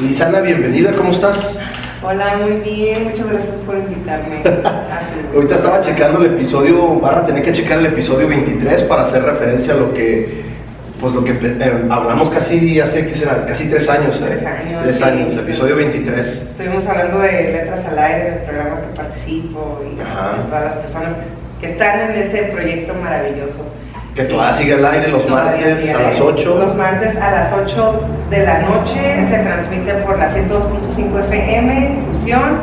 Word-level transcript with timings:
Lisana, 0.00 0.40
bienvenida, 0.40 0.92
¿cómo 0.92 1.10
estás? 1.10 1.52
Hola, 2.02 2.36
muy 2.36 2.60
bien, 2.60 3.04
muchas 3.04 3.28
gracias 3.28 3.56
por 3.66 3.76
invitarme. 3.76 4.42
Ahorita 5.34 5.56
estaba 5.56 5.80
checando 5.82 6.20
el 6.20 6.34
episodio, 6.34 7.00
van 7.00 7.16
a 7.16 7.26
tener 7.26 7.42
que 7.42 7.52
checar 7.52 7.80
el 7.80 7.86
episodio 7.86 8.28
23 8.28 8.84
para 8.84 9.02
hacer 9.02 9.22
referencia 9.24 9.74
a 9.74 9.76
lo 9.76 9.92
que, 9.92 10.42
pues 11.00 11.12
lo 11.14 11.24
que 11.24 11.32
eh, 11.32 11.72
hablamos 11.90 12.30
casi 12.30 12.78
hace, 12.80 13.08
¿qué 13.08 13.16
será? 13.16 13.44
Casi 13.44 13.68
tres 13.68 13.88
años. 13.88 14.16
¿eh? 14.20 14.26
Tres 14.28 14.46
años, 14.46 14.82
Tres 14.84 15.02
años, 15.02 15.28
sí. 15.32 15.38
episodio 15.40 15.74
23. 15.76 16.26
Estuvimos 16.28 16.86
hablando 16.86 17.18
de 17.18 17.32
Letras 17.52 17.84
al 17.86 17.98
Aire, 17.98 18.30
del 18.30 18.38
programa 18.42 18.76
que 18.80 18.96
participo 18.96 19.84
y 19.84 20.00
Ajá. 20.00 20.36
de 20.38 20.42
todas 20.44 20.64
las 20.64 20.74
personas 20.74 21.14
que, 21.16 21.66
que 21.66 21.72
están 21.72 22.10
en 22.12 22.22
ese 22.22 22.42
proyecto 22.44 22.94
maravilloso. 22.94 23.66
Que 24.18 24.24
Sí. 24.24 24.30
todavía 24.32 24.52
sigue 24.52 24.74
al 24.74 24.84
aire 24.84 25.08
los 25.12 25.28
martes 25.30 25.64
a 25.94 26.02
las 26.02 26.10
aire. 26.14 26.22
8. 26.22 26.58
Los 26.58 26.74
martes 26.74 27.16
a 27.18 27.30
las 27.30 27.52
8 27.52 28.00
de 28.30 28.44
la 28.44 28.58
noche 28.62 29.24
se 29.26 29.38
transmite 29.38 29.94
por 30.04 30.18
la 30.18 30.28
102.5 30.28 31.20
FM, 31.20 31.98
Fusión, 32.10 32.58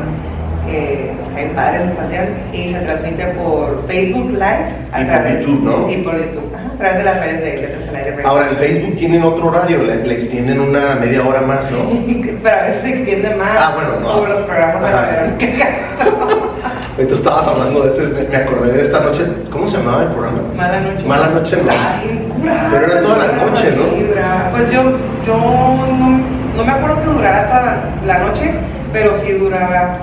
que 0.67 1.11
está 1.25 1.39
en 1.41 1.49
padre 1.51 1.85
la 1.85 1.91
estación, 1.91 2.25
y 2.51 2.67
se 2.67 2.79
transmite 2.79 3.23
por 3.27 3.87
Facebook 3.87 4.31
Live 4.31 4.65
a 4.91 5.01
Y 5.01 5.05
por 5.05 5.13
través 5.13 5.39
YouTube, 5.45 5.63
¿no? 5.63 5.89
Y 5.89 5.97
por 6.03 6.17
YouTube, 6.17 6.51
ajá, 6.53 6.73
a 6.73 6.77
través 6.77 6.97
de 6.97 7.03
las 7.05 7.19
redes 7.21 7.41
de 7.41 7.57
Letras 7.61 7.87
al 7.87 7.95
Aire. 7.95 8.15
Ahora 8.25 8.49
en 8.49 8.57
Facebook 8.57 8.95
tienen 8.97 9.23
otro 9.23 9.47
horario, 9.47 9.81
le, 9.83 9.95
le 10.05 10.13
extienden 10.13 10.59
una 10.59 10.95
media 10.95 11.23
hora 11.25 11.39
más, 11.39 11.71
¿no? 11.71 11.77
Pero 12.43 12.53
a 12.59 12.63
veces 12.63 12.81
se 12.81 12.89
extiende 12.95 13.33
más. 13.35 13.57
Ah, 13.57 13.71
bueno, 13.75 13.99
no. 14.01 14.13
Como 14.13 14.27
los 14.27 14.41
programas 14.43 14.83
de 14.83 14.89
Verónica 14.91 15.65
Castro. 15.65 16.51
Ahorita 16.97 17.13
estabas 17.13 17.47
hablando 17.47 17.81
de 17.83 17.91
eso, 17.91 18.01
me 18.31 18.37
acordé 18.37 18.71
de 18.71 18.83
esta 18.83 19.01
noche, 19.01 19.25
¿cómo 19.51 19.67
se 19.67 19.77
llamaba 19.77 20.03
el 20.03 20.09
programa? 20.09 20.37
Mala 20.55 20.79
noche. 20.79 21.05
Mala 21.05 21.27
noche, 21.27 21.57
no. 21.57 21.71
Ay, 21.71 22.29
cura. 22.39 22.67
Pero 22.71 22.85
era 22.85 23.01
toda 23.01 23.17
la 23.17 23.27
noche, 23.33 23.73
¿no? 23.75 23.83
Sí, 23.97 24.05
Pues 24.51 24.71
yo, 24.71 24.81
yo 25.27 25.37
no, 25.37 26.19
no 26.55 26.63
me 26.63 26.71
acuerdo 26.71 27.01
que 27.01 27.07
durara 27.07 27.47
toda 27.47 27.61
la, 28.05 28.13
la 28.19 28.25
noche, 28.25 28.51
pero 28.93 29.13
sí 29.13 29.33
duraba 29.33 29.99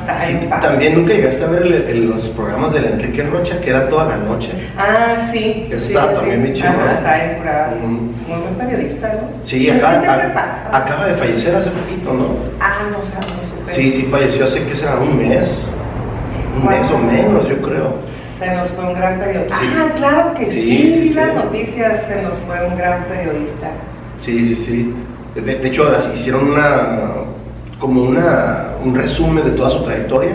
También 0.61 0.95
nunca 1.01 1.15
llegaste 1.15 1.43
a 1.43 1.47
ver 1.47 1.63
el- 1.63 1.73
el- 1.89 2.11
los 2.11 2.29
programas 2.29 2.75
de 2.75 2.81
Enrique 2.81 3.23
Rocha, 3.23 3.59
que 3.63 3.71
era 3.71 3.89
toda 3.89 4.09
la 4.09 4.17
noche. 4.19 4.51
Ah, 4.77 5.17
sí. 5.33 5.67
Ese 5.71 5.79
sí, 5.87 5.95
estaba 5.95 6.11
sí. 6.11 6.17
también 6.19 6.43
bien 6.43 6.55
chido, 6.55 6.73
curada. 6.75 7.71
Ujú. 7.79 7.89
Muy 7.89 8.41
buen 8.43 8.55
periodista, 8.69 9.09
¿no? 9.15 9.29
Sí, 9.47 9.71
acá- 9.71 10.03
a- 10.73 10.77
acaba 10.77 11.07
de 11.07 11.15
fallecer 11.15 11.57
hace 11.57 11.71
poquito, 11.71 12.13
¿no? 12.13 12.27
Ah, 12.61 12.83
no, 12.91 12.99
o 12.99 13.03
sea, 13.03 13.19
no 13.21 13.43
supe. 13.43 13.73
Sí, 13.73 13.93
sí, 13.93 14.09
falleció 14.11 14.45
hace 14.45 14.63
que 14.65 14.77
será 14.77 14.97
un 14.97 15.17
mes. 15.17 15.49
Un 16.57 16.69
mes 16.69 16.91
o 16.91 16.99
menos, 16.99 17.49
yo 17.49 17.57
creo. 17.63 17.95
Se 18.39 18.55
nos 18.55 18.69
fue 18.71 18.85
un 18.87 18.95
gran 18.95 19.19
periodista. 19.21 19.59
Sí. 19.61 19.67
Ah, 19.77 19.93
claro 19.97 20.35
que 20.35 20.47
Sí, 20.47 20.61
sí, 20.61 20.63
sí, 20.95 21.01
vi 21.01 21.09
sí. 21.09 21.15
las 21.15 21.35
noticias, 21.35 22.07
se 22.07 22.23
nos 22.23 22.35
fue 22.47 22.67
un 22.67 22.77
gran 22.77 23.05
periodista. 23.05 23.71
Sí, 24.21 24.55
sí, 24.55 24.57
sí. 24.57 24.95
De, 25.35 25.41
de 25.57 25.69
hecho, 25.69 25.89
así 25.97 26.11
hicieron 26.15 26.51
una 26.51 26.99
como 27.79 28.03
una, 28.05 28.69
un 28.85 28.95
resumen 28.95 29.45
de 29.45 29.51
toda 29.53 29.71
su 29.71 29.83
trayectoria 29.83 30.31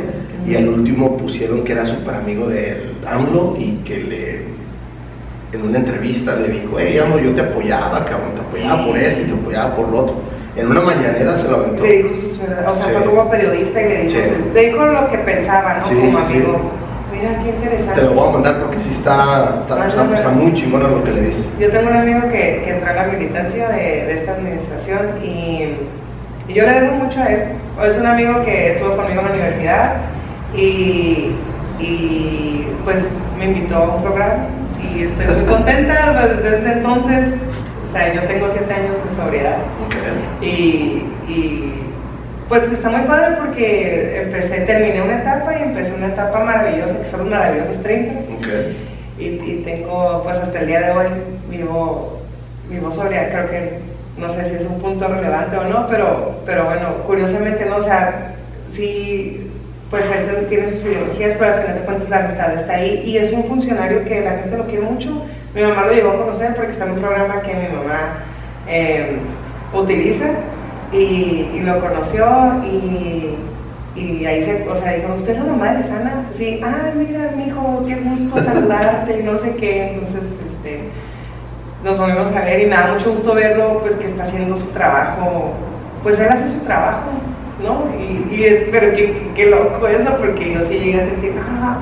y 0.45 0.55
al 0.55 0.67
último 0.67 1.17
pusieron 1.17 1.63
que 1.63 1.71
era 1.73 1.85
súper 1.85 2.15
amigo 2.15 2.47
de 2.47 2.91
AMLO 3.09 3.55
y 3.57 3.77
que 3.85 3.97
le 3.99 4.47
en 5.57 5.61
una 5.65 5.77
entrevista 5.77 6.35
le 6.35 6.49
dijo, 6.49 6.77
hey 6.77 6.97
AMLO, 6.99 7.19
yo 7.19 7.31
te 7.31 7.41
apoyaba, 7.41 8.03
cabrón, 8.05 8.31
te 8.35 8.41
apoyaba 8.41 8.85
por 8.85 8.97
esto 8.97 9.21
y 9.21 9.25
te 9.25 9.33
apoyaba 9.33 9.75
por 9.75 9.87
lo 9.89 9.97
otro. 9.99 10.15
En 10.58 10.67
una 10.72 10.81
mañanera 10.81 11.36
se 11.36 11.47
lo 11.47 11.58
aventó. 11.58 11.83
Le 11.83 11.97
dijo 12.03 12.16
sus 12.16 12.39
verdades, 12.39 12.67
o 12.67 12.75
sea, 12.75 12.86
Sí. 12.86 12.91
fue 12.97 13.05
como 13.05 13.30
periodista 13.30 13.81
y 13.81 13.89
le 13.89 13.97
dijo, 14.03 14.22
Sí. 14.23 14.30
su- 14.30 14.53
le 14.53 14.66
dijo 14.69 14.86
lo 14.86 15.08
que 15.09 15.17
pensaba, 15.19 15.75
¿no? 15.80 15.88
Sí, 15.88 15.95
como 15.95 16.17
amigo. 16.17 16.61
Mira, 17.14 17.39
qué 17.44 17.49
interesante. 17.49 18.02
Te 18.02 18.05
lo 18.08 18.14
voy 18.14 18.27
a 18.30 18.31
mandar 18.33 18.58
porque 18.59 18.80
sí 18.80 18.89
está, 18.91 19.58
está, 19.61 19.88
está, 19.88 20.16
está 20.16 20.30
muy 20.30 20.53
chingona 20.53 20.88
lo 20.88 21.03
que 21.03 21.11
le 21.11 21.22
dice. 21.27 21.39
Yo 21.59 21.69
tengo 21.72 21.89
un 21.89 21.95
amigo 21.97 22.22
que, 22.30 22.61
que 22.66 22.69
entró 22.72 22.89
a 22.89 22.94
la 22.94 23.03
militancia 23.08 23.69
de, 23.69 23.77
de 24.05 24.14
esta 24.14 24.33
administración 24.33 24.99
y, 25.23 25.75
y 26.48 26.54
yo 26.54 26.64
le 26.64 26.81
debo 26.81 26.95
mucho 26.95 27.21
a 27.21 27.27
él. 27.27 27.42
Es 27.86 27.98
un 27.98 28.05
amigo 28.08 28.43
que 28.43 28.71
estuvo 28.71 28.95
conmigo 28.95 29.21
en 29.21 29.26
la 29.27 29.31
universidad 29.33 29.93
y, 30.55 31.31
y, 31.80 32.67
pues 32.83 33.20
me 33.37 33.45
invitó 33.45 33.76
a 33.76 33.95
un 33.95 34.02
programa 34.04 34.48
y 34.81 35.04
estoy 35.04 35.26
muy 35.36 35.45
contenta 35.54 36.17
pues, 36.20 36.42
desde 36.43 36.58
ese 36.58 36.71
entonces. 36.73 37.33
O 37.87 37.89
sea, 37.89 38.14
yo 38.14 38.21
tengo 38.23 38.48
siete 38.49 38.73
años 38.73 38.95
de 39.08 39.15
sobriedad. 39.15 39.58
Y, 40.47 41.31
y, 41.31 41.73
pues 42.47 42.63
está 42.71 42.89
muy 42.89 43.05
padre 43.05 43.35
porque 43.37 44.21
empecé, 44.21 44.61
terminé 44.61 45.02
una 45.02 45.19
etapa 45.19 45.58
y 45.59 45.63
empecé 45.63 45.93
una 45.93 46.08
etapa 46.08 46.39
maravillosa 46.39 47.02
que 47.02 47.08
son 47.08 47.19
los 47.21 47.30
maravillosos 47.30 47.83
30 47.83 48.19
Ok. 48.19 48.47
y, 49.19 49.25
y 49.25 49.61
tengo, 49.65 50.21
pues 50.23 50.37
hasta 50.37 50.59
el 50.61 50.67
día 50.67 50.80
de 50.81 50.91
hoy, 50.91 51.07
vivo, 51.49 52.21
vivo 52.69 52.89
sobria, 52.89 53.30
creo 53.30 53.49
que, 53.49 53.80
no 54.17 54.30
sé 54.33 54.49
si 54.49 54.55
es 54.55 54.65
un 54.65 54.80
punto 54.80 55.07
relevante 55.07 55.57
o 55.57 55.65
no, 55.65 55.87
pero, 55.87 56.39
pero 56.45 56.65
bueno, 56.65 57.03
curiosamente 57.05 57.65
no, 57.65 57.77
o 57.77 57.81
sea, 57.81 58.33
sí, 58.69 59.52
pues 59.89 60.05
él 60.09 60.47
tiene 60.49 60.71
sus 60.71 60.86
ideologías, 60.86 61.36
pero 61.37 61.53
al 61.53 61.61
final 61.61 61.75
de 61.80 61.86
cuentas 61.86 62.09
la 62.09 62.19
amistad 62.19 62.53
está 62.55 62.73
ahí 62.73 63.03
y 63.05 63.17
es 63.17 63.31
un 63.31 63.45
funcionario 63.45 64.03
que 64.03 64.21
la 64.21 64.31
gente 64.31 64.57
lo 64.57 64.65
quiere 64.65 64.83
mucho. 64.83 65.23
Mi 65.55 65.61
mamá 65.61 65.86
lo 65.86 65.93
llegó 65.93 66.11
a 66.11 66.25
conocer 66.25 66.55
porque 66.55 66.73
está 66.73 66.86
en 66.86 66.91
un 66.91 66.99
programa 66.99 67.41
que 67.41 67.53
mi 67.53 67.67
mamá 67.67 68.17
eh, 68.67 69.17
utiliza 69.73 70.26
y, 70.92 71.60
lo 71.64 71.80
conoció 71.80 72.26
y, 72.64 74.26
ahí 74.26 74.44
se, 74.44 74.67
o 74.70 74.76
sea, 74.76 74.94
dijo, 74.94 75.14
¿usted 75.17 75.33
es 75.33 75.39
la 75.39 75.45
mamá 75.45 75.73
de 75.73 75.83
Sana? 75.83 76.26
Sí, 76.33 76.61
ah, 76.64 76.92
mira, 76.95 77.32
mi 77.36 77.45
hijo, 77.45 77.83
qué 77.88 77.95
gusto 77.95 78.44
saludarte 78.44 79.20
y 79.20 79.23
no 79.23 79.38
sé 79.39 79.55
qué, 79.55 79.94
entonces, 79.94 80.23
este, 80.23 80.82
nos 81.83 81.98
volvimos 81.98 82.32
a 82.32 82.42
ver 82.42 82.61
y 82.61 82.66
me 82.66 82.76
da 82.76 82.94
mucho 82.94 83.11
gusto 83.11 83.33
verlo, 83.33 83.80
pues, 83.82 83.95
que 83.95 84.05
está 84.05 84.23
haciendo 84.23 84.55
su 84.58 84.67
trabajo, 84.67 85.54
pues 86.04 86.20
él 86.20 86.28
hace 86.30 86.49
su 86.49 86.60
trabajo, 86.60 87.10
¿no? 87.64 87.86
Y, 87.99 88.36
y 88.36 88.45
es, 88.45 88.67
pero 88.72 88.95
qué, 88.95 89.32
qué 89.36 89.48
loco 89.48 89.88
eso, 89.88 90.16
porque 90.17 90.54
yo 90.54 90.61
sí 90.64 90.76
llegué 90.78 91.02
a 91.02 91.05
sentir, 91.05 91.34
ah, 91.42 91.78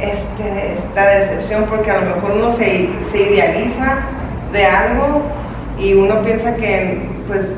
este, 0.00 0.74
esta 0.78 1.06
decepción, 1.06 1.64
porque 1.68 1.90
a 1.90 2.00
lo 2.00 2.14
mejor 2.16 2.30
uno 2.36 2.50
se, 2.52 2.88
se 3.06 3.22
idealiza 3.22 3.98
de 4.52 4.64
algo 4.64 5.22
y 5.78 5.94
uno 5.94 6.22
piensa 6.22 6.54
que, 6.56 6.98
pues, 7.28 7.56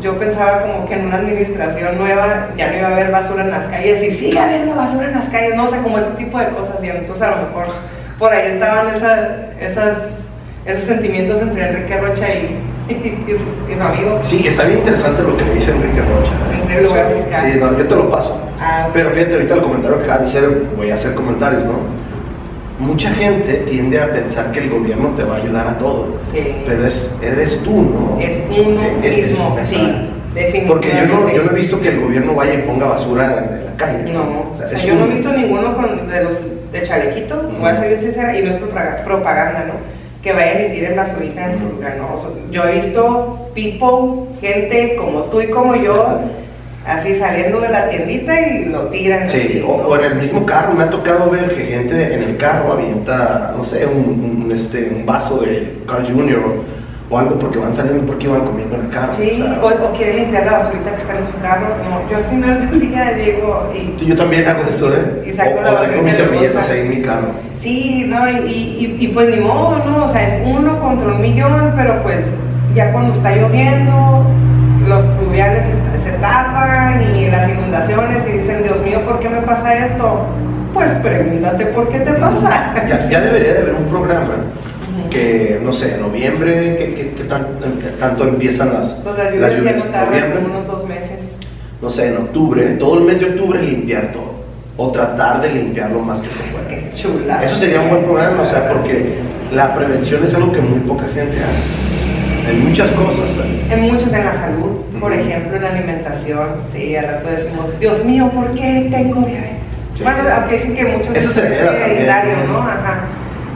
yo 0.00 0.16
pensaba 0.18 0.62
como 0.62 0.88
que 0.88 0.94
en 0.94 1.06
una 1.06 1.16
administración 1.18 1.96
nueva 1.96 2.48
ya 2.56 2.72
no 2.72 2.78
iba 2.78 2.88
a 2.88 2.92
haber 2.92 3.10
basura 3.12 3.44
en 3.44 3.50
las 3.52 3.66
calles 3.68 4.02
y 4.02 4.10
sigue 4.16 4.38
habiendo 4.38 4.74
basura 4.74 5.06
en 5.08 5.12
las 5.14 5.28
calles, 5.28 5.54
no 5.54 5.68
sé, 5.68 5.78
como 5.78 5.98
ese 5.98 6.10
tipo 6.18 6.38
de 6.38 6.48
cosas. 6.48 6.74
Y 6.82 6.88
entonces 6.88 7.22
a 7.22 7.30
lo 7.30 7.36
mejor 7.46 7.66
por 8.18 8.32
ahí 8.32 8.50
estaban 8.52 8.94
esa- 8.94 9.52
esas, 9.60 9.98
esos 10.66 10.84
sentimientos 10.84 11.40
entre 11.40 11.68
Enrique 11.68 11.98
Rocha 11.98 12.26
y, 12.34 12.58
y 12.88 13.32
su, 13.34 13.72
y 13.72 13.76
su 13.76 13.82
amigo. 13.82 14.20
Sí, 14.24 14.44
está 14.46 14.64
bien 14.64 14.78
interesante 14.80 15.22
lo 15.22 15.36
que 15.36 15.44
me 15.44 15.54
dice 15.54 15.70
Enrique 15.70 16.00
Rocha. 16.00 16.32
¿eh? 16.32 16.60
¿En 16.62 16.66
serio? 16.68 16.90
Sí, 17.54 17.60
no, 17.60 17.78
yo 17.78 17.86
te 17.86 17.94
lo 17.94 18.10
paso. 18.10 18.36
Ah, 18.60 18.88
Pero 18.92 19.10
fíjate, 19.10 19.34
ahorita 19.34 19.54
el 19.54 19.62
comentario 19.62 19.98
que 19.98 20.04
acabas 20.04 20.22
de 20.32 20.38
hacer, 20.38 20.62
voy 20.76 20.90
a 20.90 20.94
hacer 20.96 21.14
comentarios, 21.14 21.64
¿no? 21.64 22.01
Mucha 22.82 23.10
gente 23.10 23.52
tiende 23.70 24.00
a 24.00 24.08
pensar 24.12 24.50
que 24.50 24.58
el 24.60 24.70
gobierno 24.70 25.10
te 25.16 25.22
va 25.22 25.36
a 25.36 25.38
ayudar 25.38 25.68
a 25.68 25.78
todo, 25.78 26.06
sí. 26.30 26.38
pero 26.66 26.84
es, 26.86 27.10
eres 27.22 27.62
tú, 27.62 27.70
¿no? 27.82 28.18
es 28.20 28.40
uno 28.50 28.82
Eh, 28.82 29.20
es- 29.20 29.28
mismo, 29.28 29.56
sí, 29.64 29.76
definitivamente. 30.34 30.66
Porque 30.66 30.88
yo 30.88 31.06
no, 31.06 31.32
yo 31.32 31.42
no 31.44 31.50
he 31.52 31.54
visto 31.54 31.80
que 31.80 31.88
el 31.90 32.00
gobierno 32.00 32.34
vaya 32.34 32.54
y 32.54 32.62
ponga 32.62 32.86
basura 32.86 33.24
en, 33.38 33.66
la 33.66 33.76
calle. 33.76 34.12
No, 34.12 34.22
O 34.52 34.56
sea, 34.56 34.66
o 34.66 34.68
sea, 34.68 34.78
es 34.78 34.84
yo 34.84 34.94
no 34.96 35.04
he 35.06 35.08
visto 35.10 35.32
ninguno 35.32 35.74
con, 35.76 36.08
de 36.08 36.24
los 36.24 36.40
de 36.72 36.82
chalequito, 36.82 37.50
voy 37.60 37.68
a 37.70 37.74
ser 37.76 37.88
bien 37.90 38.00
sincera, 38.00 38.36
y 38.36 38.42
no 38.42 38.50
es 38.50 38.56
propaga- 38.60 39.04
propaganda, 39.04 39.64
¿no? 39.68 39.74
Que 40.22 40.32
vayan 40.32 40.66
y 40.66 40.74
tiren 40.74 40.96
basurita 40.96 41.50
en 41.52 41.58
su 41.58 41.68
lugar, 41.68 41.96
¿no? 41.98 42.14
O 42.14 42.18
sea, 42.18 42.30
yo 42.50 42.64
he 42.64 42.80
visto 42.80 43.48
people, 43.54 44.26
gente 44.40 44.96
como 44.96 45.20
tú 45.24 45.40
y 45.40 45.46
como 45.48 45.76
yo, 45.76 46.18
así 46.86 47.14
saliendo 47.16 47.60
de 47.60 47.68
la 47.68 47.88
tiendita 47.88 48.40
y 48.40 48.64
lo 48.66 48.80
tiran. 48.88 49.28
Sí, 49.28 49.38
así, 49.38 49.64
o, 49.66 49.76
¿no? 49.78 49.88
o 49.88 49.98
en 49.98 50.04
el 50.04 50.14
mismo 50.16 50.44
carro, 50.44 50.74
me 50.74 50.84
ha 50.84 50.90
tocado 50.90 51.30
ver 51.30 51.54
que 51.54 51.64
gente 51.64 52.14
en 52.14 52.22
el 52.22 52.36
carro 52.36 52.72
avienta, 52.72 53.54
no 53.56 53.64
sé, 53.64 53.86
un, 53.86 54.44
un, 54.46 54.52
este, 54.52 54.92
un 54.94 55.06
vaso 55.06 55.38
de 55.38 55.78
Carl 55.86 56.04
Jr. 56.04 56.38
o, 56.38 57.14
o 57.14 57.18
algo 57.18 57.38
porque 57.38 57.58
van 57.58 57.74
saliendo 57.74 58.06
porque 58.06 58.26
van 58.26 58.40
comiendo 58.42 58.76
en 58.76 58.86
el 58.86 58.90
carro. 58.90 59.14
Sí, 59.14 59.40
o 59.42 59.44
sea, 59.44 59.62
o, 59.62 59.86
o 59.88 59.92
quieren 59.96 60.16
limpiar 60.16 60.46
la 60.46 60.52
basurita 60.52 60.90
que 60.92 61.02
está 61.02 61.18
en 61.18 61.26
su 61.26 61.38
carro. 61.40 61.66
No, 61.88 62.10
yo 62.10 62.16
al 62.16 62.24
final 62.24 62.70
del 62.70 62.80
día 62.80 63.12
llego 63.16 63.72
y 63.74 64.04
Yo 64.04 64.16
también 64.16 64.48
hago 64.48 64.62
eso, 64.68 64.92
¿eh? 64.92 65.28
Y 65.28 65.32
saco 65.32 65.58
o, 65.58 65.62
la 65.62 65.82
tengo 65.82 66.02
mis 66.02 66.14
servilletas 66.14 66.68
ahí 66.70 66.80
en 66.80 66.90
mi 66.90 67.02
carro. 67.02 67.28
Sí, 67.58 68.06
no, 68.08 68.28
y, 68.28 68.50
y, 68.50 68.96
y, 68.98 69.08
pues 69.08 69.28
ni 69.28 69.36
modo, 69.36 69.78
¿no? 69.84 70.04
O 70.04 70.08
sea, 70.08 70.26
es 70.26 70.42
uno 70.44 70.80
contra 70.80 71.08
un 71.08 71.20
millón, 71.20 71.74
pero 71.76 72.02
pues 72.02 72.24
ya 72.74 72.90
cuando 72.90 73.12
está 73.12 73.36
lloviendo, 73.36 74.26
los 74.92 75.04
pluviales 75.18 75.64
se, 75.96 76.10
se 76.10 76.16
tapan 76.18 77.02
y 77.16 77.30
las 77.30 77.48
inundaciones 77.48 78.26
y 78.28 78.38
dicen, 78.38 78.62
Dios 78.62 78.80
mío, 78.82 79.00
¿por 79.04 79.18
qué 79.20 79.28
me 79.28 79.40
pasa 79.42 79.86
esto? 79.86 80.26
Pues 80.74 80.88
pregúntate 81.02 81.66
por 81.66 81.88
qué 81.88 81.98
te 82.00 82.12
pasa. 82.12 82.74
Ya, 82.88 83.08
ya 83.08 83.20
debería 83.20 83.54
de 83.54 83.58
haber 83.60 83.74
un 83.74 83.84
programa 83.86 84.26
que, 85.10 85.60
no 85.62 85.72
sé, 85.72 85.94
en 85.94 86.02
noviembre, 86.02 86.76
que, 86.76 86.94
que- 86.94 87.10
que 87.12 87.24
tan- 87.24 87.46
que 87.80 87.88
tanto 88.00 88.24
empiezan 88.28 88.72
las, 88.72 88.90
Pues 89.04 89.16
las 89.16 89.52
lluvias 89.56 89.84
Noviembre, 89.86 90.38
unos 90.44 90.66
dos 90.66 90.86
meses. 90.86 91.36
no 91.80 91.90
sé, 91.90 92.08
en 92.08 92.16
octubre, 92.18 92.62
todo 92.78 92.98
el 92.98 93.04
mes 93.04 93.20
de 93.20 93.26
octubre 93.26 93.60
limpiar 93.62 94.12
todo. 94.12 94.32
O 94.78 94.90
tratar 94.90 95.42
de 95.42 95.50
limpiar 95.50 95.90
lo 95.90 96.00
más 96.00 96.20
que 96.20 96.30
se 96.30 96.40
pueda. 96.44 96.66
Qué 96.68 96.92
chula. 96.96 97.42
Eso 97.42 97.56
sería 97.56 97.80
un 97.82 97.90
buen 97.90 98.04
programa, 98.04 98.42
o 98.42 98.46
sea, 98.46 98.68
porque 98.70 99.16
la 99.54 99.74
prevención 99.74 100.24
es 100.24 100.34
algo 100.34 100.50
que 100.52 100.60
muy 100.60 100.80
poca 100.80 101.04
gente 101.14 101.36
hace. 101.36 101.91
En 102.48 102.68
muchas 102.68 102.90
cosas. 102.92 103.24
En 103.70 103.80
muchas, 103.82 104.12
en 104.12 104.24
la 104.24 104.34
salud, 104.34 104.70
por 105.00 105.12
ejemplo, 105.12 105.56
en 105.56 105.62
la 105.62 105.68
alimentación. 105.70 106.46
Sí, 106.72 106.96
al 106.96 107.06
rato 107.06 107.28
decimos, 107.30 107.78
Dios 107.80 108.04
mío, 108.04 108.30
¿por 108.34 108.50
qué 108.52 108.88
tengo 108.90 109.20
diabetes? 109.20 109.58
Sí. 109.96 110.02
Bueno, 110.02 110.18
aunque 110.36 110.54
dicen 110.56 110.74
que 110.74 110.84
muchos 110.84 111.14
Eso 111.16 111.30
se 111.32 111.46
hereda 111.46 111.86
hereditario, 111.86 112.32
¿no? 112.48 112.58
Ajá. 112.58 113.00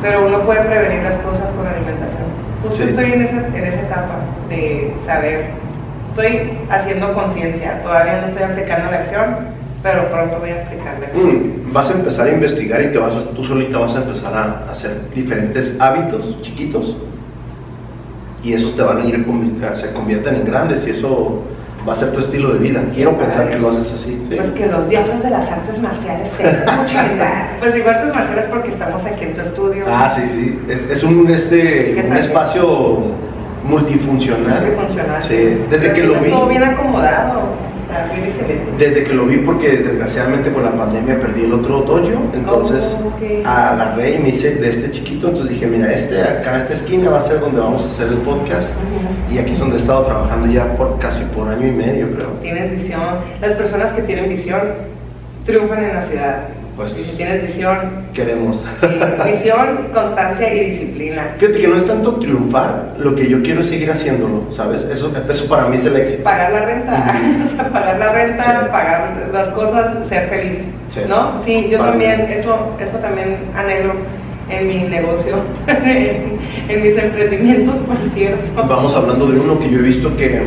Pero 0.02 0.26
uno 0.26 0.40
puede 0.42 0.60
prevenir 0.60 1.02
las 1.02 1.16
cosas 1.18 1.50
con 1.52 1.64
la 1.64 1.70
alimentación. 1.72 2.24
Justo 2.62 2.82
Sí. 2.82 2.88
estoy 2.90 3.12
en 3.12 3.22
esa, 3.22 3.36
en 3.54 3.64
esa 3.64 3.80
etapa 3.80 4.14
de 4.48 4.92
saber, 5.04 5.46
estoy 6.10 6.50
haciendo 6.70 7.12
conciencia, 7.14 7.82
todavía 7.82 8.20
no 8.20 8.26
estoy 8.26 8.42
aplicando 8.44 8.90
la 8.90 8.98
acción, 8.98 9.24
pero 9.82 10.08
pronto 10.10 10.38
voy 10.40 10.50
a 10.50 10.62
aplicar 10.62 10.94
la 11.00 11.06
acción. 11.06 11.26
Mm, 11.28 11.72
Vas 11.72 11.90
a 11.90 11.94
empezar 11.94 12.26
a 12.26 12.32
investigar 12.32 12.80
y 12.82 12.86
te 12.88 12.98
vas 12.98 13.14
a- 13.16 13.30
tú 13.34 13.44
solita 13.44 13.78
vas 13.78 13.94
a 13.94 13.98
empezar 13.98 14.32
a 14.34 14.70
hacer 14.72 14.92
diferentes 15.14 15.78
hábitos 15.80 16.40
chiquitos 16.42 16.96
y 18.42 18.52
esos 18.52 18.76
te 18.76 18.82
van 18.82 19.02
a 19.02 19.04
ir, 19.04 19.24
se 19.74 19.92
convierten 19.92 20.36
en 20.36 20.44
grandes 20.44 20.86
y 20.86 20.90
eso 20.90 21.42
va 21.88 21.92
a 21.92 21.96
ser 21.96 22.12
tu 22.12 22.20
estilo 22.20 22.52
de 22.52 22.58
vida. 22.58 22.82
Quiero 22.94 23.16
pensar 23.16 23.48
que 23.48 23.58
lo 23.58 23.70
haces 23.70 23.92
así. 23.92 24.12
¿sí? 24.28 24.34
Pues 24.36 24.50
que 24.50 24.66
los 24.66 24.88
dioses 24.88 25.22
de 25.22 25.30
las 25.30 25.50
artes 25.50 25.78
marciales 25.80 26.30
te 26.32 26.48
escuchen. 26.48 27.18
pues 27.60 27.74
digo 27.74 27.90
artes 27.90 28.14
marciales 28.14 28.46
porque 28.46 28.68
estamos 28.70 29.04
aquí 29.04 29.24
en 29.24 29.34
tu 29.34 29.40
estudio. 29.40 29.84
Ah, 29.88 30.10
sí, 30.14 30.22
sí. 30.32 30.60
Es, 30.68 30.90
es 30.90 31.02
un, 31.02 31.30
este, 31.30 31.94
¿Qué 31.94 32.06
un 32.08 32.16
espacio 32.16 33.04
multifuncional. 33.64 34.62
Multifuncional. 34.62 35.22
Sí, 35.22 35.64
desde 35.70 35.92
que 35.92 36.02
lo 36.02 36.20
vi. 36.20 36.30
todo 36.30 36.48
bien 36.48 36.62
acomodado. 36.62 37.42
Desde 38.78 39.04
que 39.04 39.12
lo 39.14 39.26
vi, 39.26 39.38
porque 39.38 39.78
desgraciadamente 39.78 40.52
con 40.52 40.64
la 40.64 40.72
pandemia 40.72 41.19
perdí 41.20 41.44
el 41.44 41.52
otro 41.52 41.82
dojo, 41.82 42.02
entonces 42.34 42.94
Oh, 42.96 43.48
agarré 43.48 44.16
y 44.16 44.19
me 44.19 44.28
hice 44.31 44.56
de 44.56 44.70
este 44.70 44.90
chiquito, 44.90 45.28
entonces 45.28 45.52
dije, 45.52 45.66
mira, 45.66 45.93
este 45.93 46.22
acá, 46.22 46.58
esta 46.58 46.75
esquina 46.75 47.10
va 47.10 47.19
a 47.19 47.22
ser 47.22 47.40
donde 47.40 47.60
vamos 47.60 47.84
a 47.84 47.88
hacer 47.88 48.08
el 48.08 48.19
podcast, 48.19 48.69
y 49.31 49.38
aquí 49.38 49.52
es 49.52 49.58
donde 49.58 49.76
he 49.76 49.78
estado 49.78 50.04
trabajando 50.04 50.52
ya 50.52 50.76
por 50.76 50.98
casi 50.98 51.22
por 51.25 51.48
año 51.48 51.66
y 51.66 51.72
medio, 51.72 52.10
creo. 52.12 52.28
Tienes 52.43 52.70
visión. 52.72 53.00
Las 53.40 53.52
personas 53.54 53.93
que 53.93 54.02
tienen 54.02 54.28
visión 54.28 54.60
triunfan 55.44 55.84
en 55.84 55.94
la 55.94 56.02
ciudad. 56.02 56.49
Pues- 56.76 56.93
si 56.93 57.17
tienes 57.17 57.43
visión, 57.43 57.78
Queremos. 58.12 58.62
sí, 58.81 58.87
visión, 59.32 59.88
constancia 59.94 60.52
y 60.55 60.67
disciplina. 60.67 61.23
Fíjate 61.38 61.58
que 61.61 61.69
no 61.69 61.76
es 61.76 61.87
tanto 61.87 62.17
triunfar, 62.17 62.94
lo 62.99 63.14
que 63.14 63.28
yo 63.28 63.43
quiero 63.43 63.62
es 63.62 63.69
seguir 63.69 63.90
haciéndolo, 63.90 64.43
¿sabes? 64.52 64.82
Eso, 64.93 65.11
eso 65.28 65.49
para 65.49 65.69
mí 65.69 65.76
es 65.76 65.87
el 65.87 65.96
éxito. 65.96 66.23
Pagar 66.23 66.52
la 66.52 66.61
renta, 66.67 67.14
o 67.44 67.56
sea, 67.56 67.69
pagar 67.70 67.99
la 67.99 68.12
renta, 68.12 68.61
Sí. 68.64 68.69
pagar 68.70 69.28
las 69.32 69.49
cosas, 69.50 70.06
ser 70.06 70.28
feliz, 70.28 70.58
Sí. 70.93 71.00
¿no? 71.08 71.40
Sí, 71.43 71.69
yo 71.70 71.78
Para 71.78 71.93
también, 71.93 72.26
mí. 72.28 72.34
eso, 72.34 72.75
eso 72.78 72.99
también 72.99 73.37
anhelo 73.56 73.93
en 74.50 74.69
mi 74.69 74.78
negocio, 74.84 75.37
en, 75.67 76.38
en 76.69 76.82
mis 76.82 76.96
emprendimientos, 76.96 77.78
por 77.78 77.96
cierto. 78.12 78.62
Vamos 78.69 78.94
hablando 78.94 79.26
de 79.28 79.40
uno 79.40 79.58
que 79.58 79.70
yo 79.70 79.78
he 79.78 79.82
visto 79.82 80.14
que, 80.17 80.43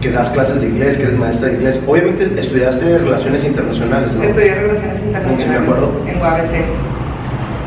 que 0.00 0.10
das 0.10 0.28
clases 0.30 0.60
de 0.62 0.68
inglés, 0.68 0.96
que 0.96 1.02
eres 1.04 1.16
maestra 1.18 1.48
de 1.48 1.54
inglés. 1.54 1.80
Obviamente 1.86 2.40
estudiaste 2.40 2.98
Relaciones 2.98 3.44
Internacionales, 3.44 4.12
¿no? 4.12 4.22
Estudié 4.22 4.54
Relaciones 4.54 5.02
Internacionales 5.02 5.48
me 5.48 5.56
acuerdo. 5.56 5.92
en 6.08 6.20
UABC. 6.20 6.54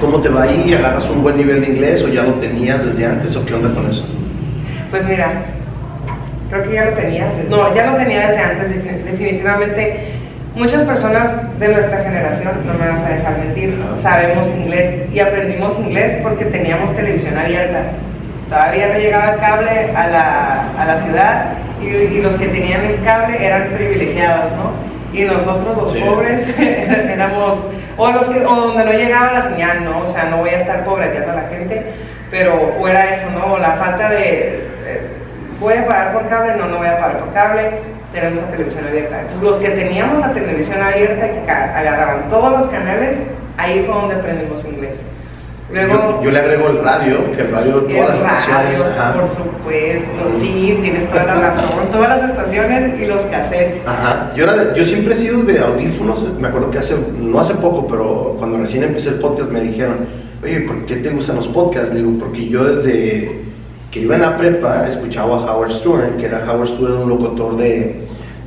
¿Cómo 0.02 0.20
te 0.20 0.30
va 0.30 0.44
ahí? 0.44 0.74
¿Agarras 0.74 1.10
un 1.10 1.22
buen 1.24 1.38
nivel 1.38 1.62
de 1.62 1.68
inglés 1.68 2.04
o 2.04 2.08
ya 2.10 2.24
lo 2.24 2.34
tenías 2.36 2.84
desde 2.84 3.06
antes 3.06 3.36
o 3.36 3.46
qué 3.46 3.54
onda 3.54 3.74
con 3.74 3.88
eso? 3.90 4.06
Pues 4.92 5.08
mira, 5.08 5.32
creo 6.50 6.64
que 6.64 6.74
ya 6.74 6.86
lo 6.86 6.92
tenía. 6.92 7.32
No, 7.50 7.74
ya 7.74 7.86
lo 7.92 7.98
tenía 7.98 8.28
desde 8.28 8.40
antes, 8.44 8.70
defin- 8.72 9.04
definitivamente. 9.04 9.98
Muchas 10.56 10.84
personas 10.84 11.32
de 11.60 11.68
nuestra 11.68 12.04
generación, 12.04 12.52
no 12.68 12.74
me 12.78 12.88
vas 12.92 13.02
a 13.02 13.10
dejar 13.16 13.38
mentir, 13.40 13.76
sabemos 14.04 14.48
inglés 14.56 15.10
y 15.12 15.20
aprendimos 15.20 15.80
inglés 15.80 16.20
porque 16.22 16.46
teníamos 16.46 16.96
televisión 16.96 17.36
abierta. 17.38 17.80
Todavía 18.50 18.88
no 18.94 19.00
llegaba 19.00 19.34
el 19.34 19.40
cable 19.40 19.70
a 19.96 20.08
la, 20.10 20.70
a 20.80 20.86
la 20.86 20.98
ciudad 21.00 21.46
y, 21.88 22.18
y 22.18 22.22
los 22.22 22.36
que 22.36 22.48
tenían 22.48 22.82
el 22.86 23.04
cable 23.04 23.46
eran 23.46 23.70
privilegiados, 23.70 24.52
¿no? 24.54 24.72
Y 25.18 25.24
nosotros 25.26 25.78
los 25.78 25.92
Sí. 25.92 26.00
pobres 26.00 26.48
éramos, 26.60 27.60
o 27.98 28.12
los 28.12 28.26
que, 28.28 28.46
o 28.46 28.56
donde 28.56 28.84
no 28.86 28.92
llegaba 28.94 29.34
la 29.34 29.42
señal, 29.42 29.86
¿no? 29.86 30.00
O 30.00 30.08
sea, 30.08 30.26
no 30.26 30.38
voy 30.38 30.50
a 30.50 30.60
estar 30.60 30.84
pobreteando 30.86 31.32
a 31.32 31.36
la 31.36 31.50
gente, 31.50 31.84
pero 32.32 32.54
o 32.80 32.88
era 32.88 33.14
eso, 33.14 33.26
¿no? 33.32 33.54
O 33.54 33.58
la 33.60 33.74
falta 33.74 34.10
de, 34.10 34.64
eh, 34.86 35.02
voy 35.60 35.74
a 35.74 35.86
pagar 35.86 36.14
por 36.14 36.28
cable, 36.30 36.56
no, 36.58 36.66
no 36.68 36.78
voy 36.78 36.88
a 36.88 36.98
pagar 36.98 37.20
por 37.20 37.34
cable, 37.34 37.70
tenemos 38.12 38.42
la 38.42 38.48
televisión 38.48 38.86
abierta. 38.88 39.16
Entonces, 39.22 39.42
los 39.44 39.58
que 39.60 39.70
teníamos 39.70 40.20
la 40.20 40.34
televisión 40.34 40.82
abierta, 40.82 41.28
que 41.30 41.52
agarraban 41.52 42.30
todos 42.30 42.52
los 42.60 42.68
canales, 42.70 43.18
ahí 43.58 43.84
fue 43.86 43.94
donde 43.96 44.16
aprendimos 44.16 44.66
inglés. 44.66 45.02
Luego, 45.74 45.94
yo, 46.20 46.24
yo 46.26 46.32
le 46.32 46.40
agrego 46.40 46.68
el 46.70 46.78
radio, 46.84 47.32
que 47.32 47.42
el 47.42 47.52
radio, 47.52 47.80
el 47.88 47.96
todas 47.96 48.10
las 48.10 48.18
estaciones. 48.20 48.80
radio, 48.80 48.86
ajá. 49.00 49.14
por 49.14 49.28
supuesto, 49.30 50.40
sí, 50.40 50.78
tienes 50.82 51.10
toda 51.10 51.24
la 51.26 51.34
razón, 51.36 51.92
todas 51.92 52.10
las 52.22 52.30
estaciones 52.30 53.00
y 53.02 53.06
los 53.06 53.22
cassettes. 53.24 53.88
Ajá. 53.88 54.32
Yo, 54.36 54.44
era 54.44 54.54
de- 54.54 54.78
yo 54.80 54.86
siempre 54.86 55.16
he 55.16 55.18
sido 55.18 55.42
de 55.44 55.60
audífonos, 55.60 56.24
me 56.40 56.48
acuerdo 56.48 56.70
que 56.70 56.78
hace, 56.80 56.96
no 57.20 57.40
hace 57.40 57.56
poco, 57.56 57.88
pero 57.88 58.36
cuando 58.38 58.60
recién 58.60 58.84
empecé 58.84 59.10
el 59.10 59.16
podcast 59.16 59.50
me 59.50 59.62
dijeron, 59.62 59.96
oye, 60.44 60.60
¿por 60.62 60.86
qué 60.86 60.98
te 60.98 61.10
gustan 61.10 61.38
los 61.38 61.48
podcasts? 61.48 61.92
Le 61.94 62.02
digo, 62.02 62.12
porque 62.20 62.48
yo 62.48 62.64
desde 62.66 63.42
que 63.90 64.00
iba 64.02 64.16
en 64.16 64.22
la 64.22 64.38
prepa 64.38 64.88
escuchaba 64.88 65.38
a 65.38 65.56
Howard 65.56 65.72
Stern, 65.74 66.18
que 66.20 66.26
era 66.28 66.44
Howard 66.52 66.68
Stern, 66.70 66.94
un 66.94 67.10
locutor 67.10 67.58
de, 67.58 68.02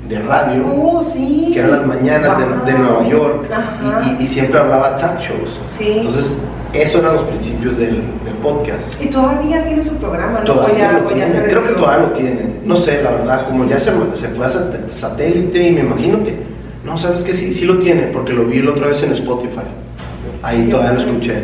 de 0.08 0.19
radio. 0.20 0.64
Uh, 0.67 1.05
sí. 1.05 1.50
que 1.52 1.58
eran 1.61 1.73
las 1.73 1.87
mañanas 1.87 2.38
de, 2.38 2.73
de. 2.73 2.78
Nueva 2.78 3.08
York 3.08 3.46
y- 4.20 4.23
y 4.23 4.26
siempre 4.28 4.58
hablaba 4.61 4.96
talk 4.96 5.19
shows. 5.20 5.58
Sí. 5.69 5.94
Entonces, 5.99 6.37
esos 6.73 7.03
eran 7.03 7.15
los 7.17 7.25
principios 7.25 7.79
del, 7.79 8.03
del 8.25 8.35
podcast. 8.43 9.03
Y 9.03 9.07
todavía 9.07 9.65
tiene 9.65 9.83
su 9.83 9.97
programa, 9.97 10.41
¿no? 10.41 10.45
Todavía 10.45 10.79
ya- 10.79 10.93
lo 10.93 11.07
tiene, 11.09 11.33
creo 11.45 11.65
que 11.67 11.73
todavía 11.73 12.07
lo 12.09 12.13
tiene. 12.15 12.41
No 12.65 12.77
sé, 12.77 13.03
la 13.03 13.11
verdad, 13.13 13.47
como 13.47 13.65
ya 13.67 13.79
se, 13.81 13.91
se 14.17 14.29
fue 14.29 14.47
a 14.47 14.49
sat- 14.49 14.91
satélite 14.93 15.63
y 15.63 15.71
me 15.73 15.81
imagino 15.81 16.23
que, 16.25 16.35
no, 16.85 16.97
sabes 16.99 17.23
que 17.23 17.35
sí, 17.35 17.55
sí 17.55 17.65
lo 17.65 17.79
tiene, 17.79 18.03
porque 18.09 18.33
lo 18.33 18.45
vi 18.45 18.61
la 18.63 18.71
otra 18.73 18.89
vez 18.89 19.03
en 19.03 19.13
Spotify. 19.13 19.63
Ahí 20.43 20.69
todavía 20.69 20.93
lo 20.93 21.01
escuché. 21.01 21.35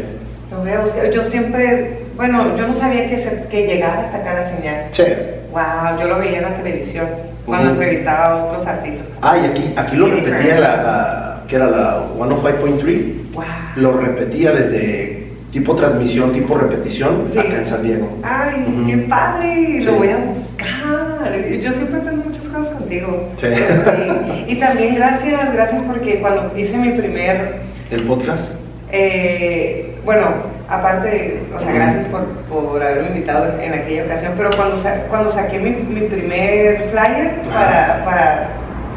Lo 0.50 0.58
voy 0.60 0.70
a 0.70 0.80
buscar. 0.80 1.10
Yo 1.10 1.24
siempre, 1.24 2.02
bueno, 2.16 2.56
yo 2.56 2.66
no 2.68 2.74
sabía 2.74 3.08
que, 3.08 3.18
se- 3.18 3.46
que 3.50 3.66
llegaba 3.66 4.00
hasta 4.02 4.18
acá 4.18 4.34
la 4.34 4.44
señal. 4.44 4.90
Che. 4.92 5.40
Wow, 5.52 6.00
yo 6.00 6.08
lo 6.08 6.18
veía 6.18 6.38
en 6.38 6.42
la 6.44 6.56
televisión 6.56 7.06
cuando 7.44 7.72
Ujú. 7.72 7.80
entrevistaba 7.80 8.26
a 8.26 8.44
otros 8.46 8.66
artistas. 8.66 9.06
Ah, 9.20 9.36
y 9.42 9.46
aquí, 9.46 9.72
aquí 9.76 9.96
lo 9.96 10.06
repetía 10.06 10.60
la, 10.60 10.76
la- 10.82 11.31
que 11.52 11.56
era 11.56 11.66
la 11.68 12.06
105.3, 12.16 13.34
Wow. 13.34 13.44
lo 13.76 13.92
repetía 13.98 14.52
desde 14.52 15.26
tipo 15.52 15.76
transmisión, 15.76 16.32
tipo 16.32 16.54
repetición, 16.56 17.26
Sí. 17.28 17.38
acá 17.40 17.58
en 17.58 17.66
San 17.66 17.82
Diego. 17.82 18.08
Ay, 18.22 18.84
qué 18.86 18.96
padre, 19.06 19.80
lo 19.82 19.96
voy 19.96 20.08
a 20.08 20.16
buscar. 20.16 21.50
Yo 21.62 21.72
siempre 21.72 22.00
aprendo 22.00 22.24
muchas 22.24 22.44
cosas 22.46 22.74
contigo. 22.74 23.28
Sí. 23.38 23.48
Sí. 23.48 24.44
Y 24.48 24.54
también 24.56 24.94
gracias, 24.94 25.52
gracias 25.52 25.82
porque 25.82 26.20
cuando 26.20 26.50
hice 26.58 26.78
mi 26.78 26.92
primer 26.92 27.56
¿El 27.90 28.02
podcast? 28.04 28.50
Eh, 28.90 29.94
bueno, 30.06 30.28
aparte, 30.70 31.40
o 31.54 31.60
sea, 31.60 31.70
gracias 31.72 32.06
por, 32.06 32.22
por 32.50 32.82
haberme 32.82 33.08
invitado 33.08 33.52
en, 33.60 33.60
en 33.72 33.78
aquella 33.78 34.04
ocasión, 34.04 34.32
pero 34.38 34.48
cuando, 34.56 34.78
sa- 34.78 35.02
cuando 35.10 35.30
saqué 35.30 35.58
mi, 35.58 35.70
mi 35.70 36.06
primer 36.06 36.88
flyer 36.90 37.42
para, 37.52 38.02
para 38.06 38.48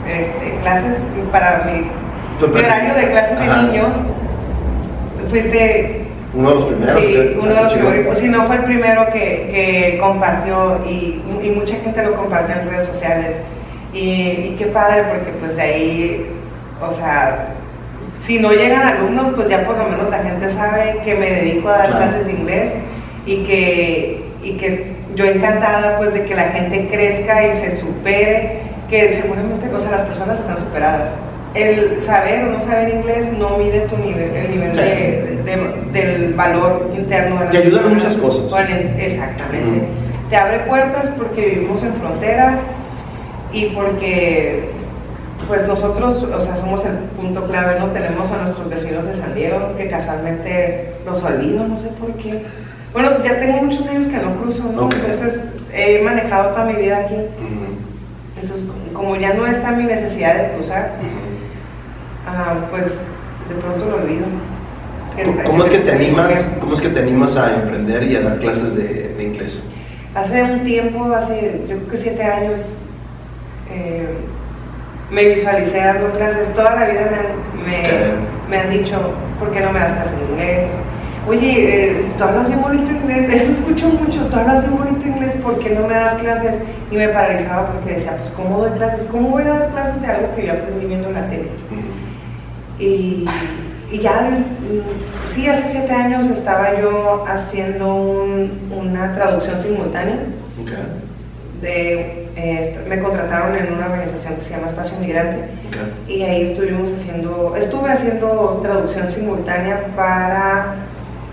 este, 0.08 0.58
clases, 0.62 0.98
para 1.34 1.66
mi, 1.66 1.88
mi 2.39 2.48
primer- 2.48 2.65
horario 2.65 2.94
de 2.96 3.12
clases 3.12 3.38
Ajá. 3.39 3.62
de 3.62 3.63
niños, 3.72 3.96
fuiste, 5.30 6.01
Uno 6.34 6.50
de 6.50 6.56
los 6.56 6.65
primeros. 6.65 7.00
sí, 7.01 7.08
que- 7.08 7.38
uno 7.39 7.50
de 7.54 7.62
los 7.63 7.74
primeros, 7.74 8.18
si 8.20 8.27
no 8.27 8.44
fue 8.46 8.56
el 8.58 8.63
primero 8.63 9.06
que, 9.12 9.50
que 9.51 9.98
compartió 10.00 10.80
y, 10.88 11.22
y 11.42 11.50
mucha 11.56 11.75
gente 11.77 12.04
lo 12.04 12.15
compartió 12.15 12.56
en 12.60 12.70
redes 12.70 12.88
sociales. 12.88 13.38
Y, 13.94 14.00
y 14.51 14.56
qué 14.60 14.65
padre, 14.65 15.04
porque 15.10 15.32
pues 15.39 15.56
de 15.56 15.62
ahí, 15.62 16.25
o 16.86 16.92
sea, 16.92 17.48
si 18.18 18.39
no 18.39 18.51
llegan 18.51 18.82
alumnos, 18.86 19.30
pues 19.36 19.48
ya 19.50 19.65
por 19.65 19.77
lo 19.77 19.86
menos 19.86 20.10
la 20.10 20.20
gente 20.20 20.51
sabe 20.51 21.00
que 21.06 21.15
me 21.15 21.30
dedico 21.32 21.70
a 21.70 21.77
dar 21.77 21.88
Claro. 21.89 22.06
clases 22.06 22.25
de 22.27 22.34
inglés 22.34 22.74
y 23.25 23.38
que, 23.46 24.22
y 24.44 24.51
que 24.58 24.96
yo 25.15 25.24
encantada 25.25 25.98
pues 25.98 26.13
de 26.13 26.25
que 26.25 26.36
la 26.36 26.50
gente 26.50 26.88
crezca 26.92 27.48
y 27.48 27.54
se 27.54 27.72
supere, 27.72 28.60
que 28.89 29.13
seguramente, 29.13 29.74
o 29.74 29.80
sea, 29.80 29.92
las 29.92 30.01
personas 30.01 30.39
están 30.42 30.60
superadas. 30.60 31.10
El 31.56 32.02
saber 32.02 32.44
o 32.46 32.52
no 32.52 32.62
saber 32.62 32.94
inglés 32.96 33.32
no 33.38 33.58
mide 33.58 33.82
tu 33.82 33.98
nivel, 33.98 34.36
el 34.36 34.52
nivel 34.52 34.72
Sí. 34.74 34.78
de, 34.78 35.40
de- 35.46 35.92
del 36.02 36.34
valor 36.34 36.92
interno 36.98 37.40
de 37.40 37.46
la 37.46 37.52
Te 37.52 37.58
ayuda 37.60 37.78
en 37.82 37.84
persona. 37.94 37.96
muchas 37.96 38.16
cosas. 38.22 38.70
Exactamente. 39.00 39.82
Te 40.30 40.36
abre 40.36 40.60
puertas 40.60 41.10
porque 41.18 41.46
vivimos 41.46 41.82
en 41.84 41.94
frontera 41.94 42.58
y 43.54 43.66
porque 43.68 44.70
pues 45.48 45.66
nosotros, 45.68 46.24
o 46.24 46.40
sea, 46.42 46.58
somos 46.58 46.84
el 46.86 46.96
punto 47.16 47.46
clave, 47.48 47.80
¿no? 47.80 47.88
Tenemos 47.88 48.32
a 48.32 48.38
nuestros 48.42 48.70
vecinos 48.70 49.06
de 49.08 49.16
San 49.16 49.36
Diego 49.36 49.76
que 49.78 49.88
casualmente 49.88 50.94
los 51.06 51.24
olvido, 51.24 51.68
no 51.68 51.78
sé 51.78 51.90
por 52.00 52.12
qué. 52.14 52.42
Bueno, 52.94 53.12
ya 53.24 53.40
tengo 53.40 53.62
muchos 53.62 53.86
años 53.88 54.08
que 54.08 54.18
no 54.18 54.36
cruzo, 54.42 54.64
¿no? 54.76 54.90
Entonces 54.92 55.40
he 55.74 56.02
manejado 56.02 56.50
toda 56.50 56.66
mi 56.66 56.74
vida 56.82 56.98
aquí. 57.00 57.16
Entonces, 58.42 58.70
como 58.94 59.16
ya 59.18 59.34
no 59.34 59.46
está 59.48 59.72
mi 59.72 59.84
necesidad 59.84 60.36
de 60.36 60.50
cruzar, 60.56 60.92
ah, 62.27 62.55
pues 62.70 62.86
de 63.50 63.55
pronto 63.62 63.86
lo 63.86 63.96
olvido. 64.03 64.25
¿Cómo 65.46 65.63
es 65.63 65.70
que 65.70 65.77
te 65.77 65.91
animas, 65.91 66.34
cómo 66.60 66.74
es 66.74 66.82
que 66.82 66.89
te 66.89 67.00
animas 67.00 67.38
a 67.38 67.55
emprender 67.55 68.03
y 68.03 68.15
a 68.17 68.22
dar 68.22 68.39
clases 68.39 68.75
de, 68.75 69.13
de 69.15 69.24
inglés? 69.24 69.63
hace 70.15 70.41
un 70.44 70.63
tiempo, 70.63 71.13
hace 71.13 71.62
yo 71.67 71.75
creo 71.75 71.89
que 71.89 71.98
siete 71.98 72.24
años, 72.24 72.62
eh, 73.70 74.15
me 75.12 75.25
visualicé 75.29 75.77
dando 75.77 76.12
clases. 76.12 76.53
Toda 76.53 76.75
la 76.75 76.88
vida 76.88 77.12
me, 77.12 77.63
me, 77.63 77.88
me 78.50 78.58
han 78.58 78.70
dicho, 78.72 78.96
¿por 79.39 79.51
qué 79.51 79.60
no 79.60 79.72
me 79.72 79.79
das 79.79 79.94
clases 79.94 80.13
en 80.13 80.34
inglés? 80.34 80.70
Oye, 81.27 81.89
eh, 81.89 82.05
tú 82.17 82.24
hablas 82.24 82.48
bien 82.48 82.62
bonito 82.62 82.91
inglés, 82.91 83.29
eso 83.41 83.51
escucho 83.51 83.89
mucho, 83.89 84.25
tú 84.27 84.38
hablas 84.38 84.62
bien 84.67 84.77
bonito 84.77 85.08
inglés, 85.08 85.36
¿por 85.36 85.60
qué 85.60 85.72
no 85.72 85.88
me 85.88 85.94
das 85.94 86.15
clases? 86.15 86.62
Y 86.91 86.96
me 86.96 87.10
paralizaba 87.10 87.67
porque 87.74 87.96
decía, 87.96 88.15
pues 88.17 88.29
¿cómo 88.32 88.60
doy 88.60 88.72
clases? 88.72 89.05
¿Cómo 89.05 89.29
voy 89.29 89.44
a 89.44 89.60
dar 89.60 89.70
clases 89.72 90.01
de 90.01 90.08
algo 90.08 90.36
que 90.36 90.46
yo 90.46 90.53
aprendí 90.53 90.86
viendo 90.86 91.12
la 91.12 91.27
tele? 91.27 91.50
Y, 92.79 93.25
y 93.91 94.00
ya, 94.00 94.29
mm, 94.32 95.29
sí, 95.29 95.48
hace 95.48 95.72
siete 95.72 95.94
años 95.94 96.27
estaba 96.29 96.79
yo 96.79 97.25
haciendo 97.27 97.96
un- 97.96 98.51
una 98.75 99.13
traducción 99.15 99.60
simultánea. 99.62 100.17
Okay. 100.62 100.75
De, 101.62 102.27
eh, 102.36 102.77
me 102.89 103.00
contrataron 103.00 103.55
en 103.55 103.74
una 103.74 103.86
organización 103.86 104.36
que 104.36 104.41
se 104.44 104.51
llama 104.51 104.67
Espacio 104.67 104.98
Migrante 105.00 105.46
Okay. 105.70 106.15
y 106.17 106.22
ahí 106.24 106.41
estuvimos 106.44 106.91
haciendo, 106.94 107.55
estuve 107.58 107.89
haciendo 107.91 108.60
traducción 108.62 109.08
simultánea 109.10 109.86
para 109.96 110.75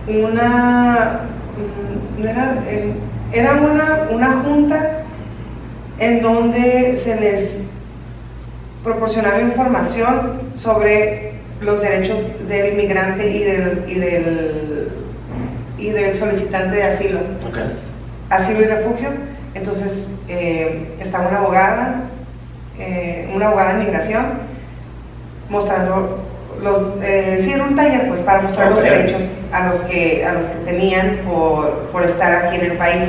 una, 0.09 1.21
mm, 1.57 2.23
no 2.23 2.29
era, 2.31 2.55
eh, 2.69 2.93
era 3.33 3.53
una, 3.55 4.09
una 4.13 4.43
junta 4.43 4.91
en 5.99 6.23
donde 6.23 6.99
se 7.03 7.21
les 7.21 7.59
proporcionaba 8.85 9.41
información 9.41 10.41
sobre 10.55 11.32
los 11.63 11.81
derechos 11.81 12.29
del 12.49 12.73
inmigrante 12.75 13.31
y 13.31 13.43
del, 13.45 13.85
y 13.87 13.95
del, 13.99 14.89
y 15.79 15.91
del 15.91 16.15
solicitante 16.15 16.77
de 16.77 16.83
asilo 16.85 17.21
Okay. 17.49 17.79
asilo 18.31 18.61
y 18.61 18.65
refugio. 18.65 19.09
Entonces 19.55 20.09
eh, 20.29 20.87
estaba 21.01 21.29
una 21.29 21.39
abogada, 21.39 22.03
eh, 22.79 23.29
una 23.35 23.49
abogada 23.49 23.75
de 23.75 23.85
migración, 23.85 24.25
mostrando 25.51 26.21
los, 26.63 26.95
eh, 27.03 27.39
sí, 27.43 27.53
era 27.53 27.65
un 27.65 27.77
taller 27.77 28.09
pues 28.09 28.23
para 28.23 28.43
mostrar 28.43 28.71
los 28.71 28.83
derechos 28.83 29.23
a 29.53 29.69
los 29.69 29.81
que, 29.83 30.25
a 30.25 30.33
los 30.33 30.47
que 30.47 30.65
tenían 30.65 31.19
por, 31.29 31.89
por 31.93 32.05
estar 32.05 32.47
aquí 32.47 32.57
en 32.57 32.73
el 32.73 32.79
país, 32.79 33.09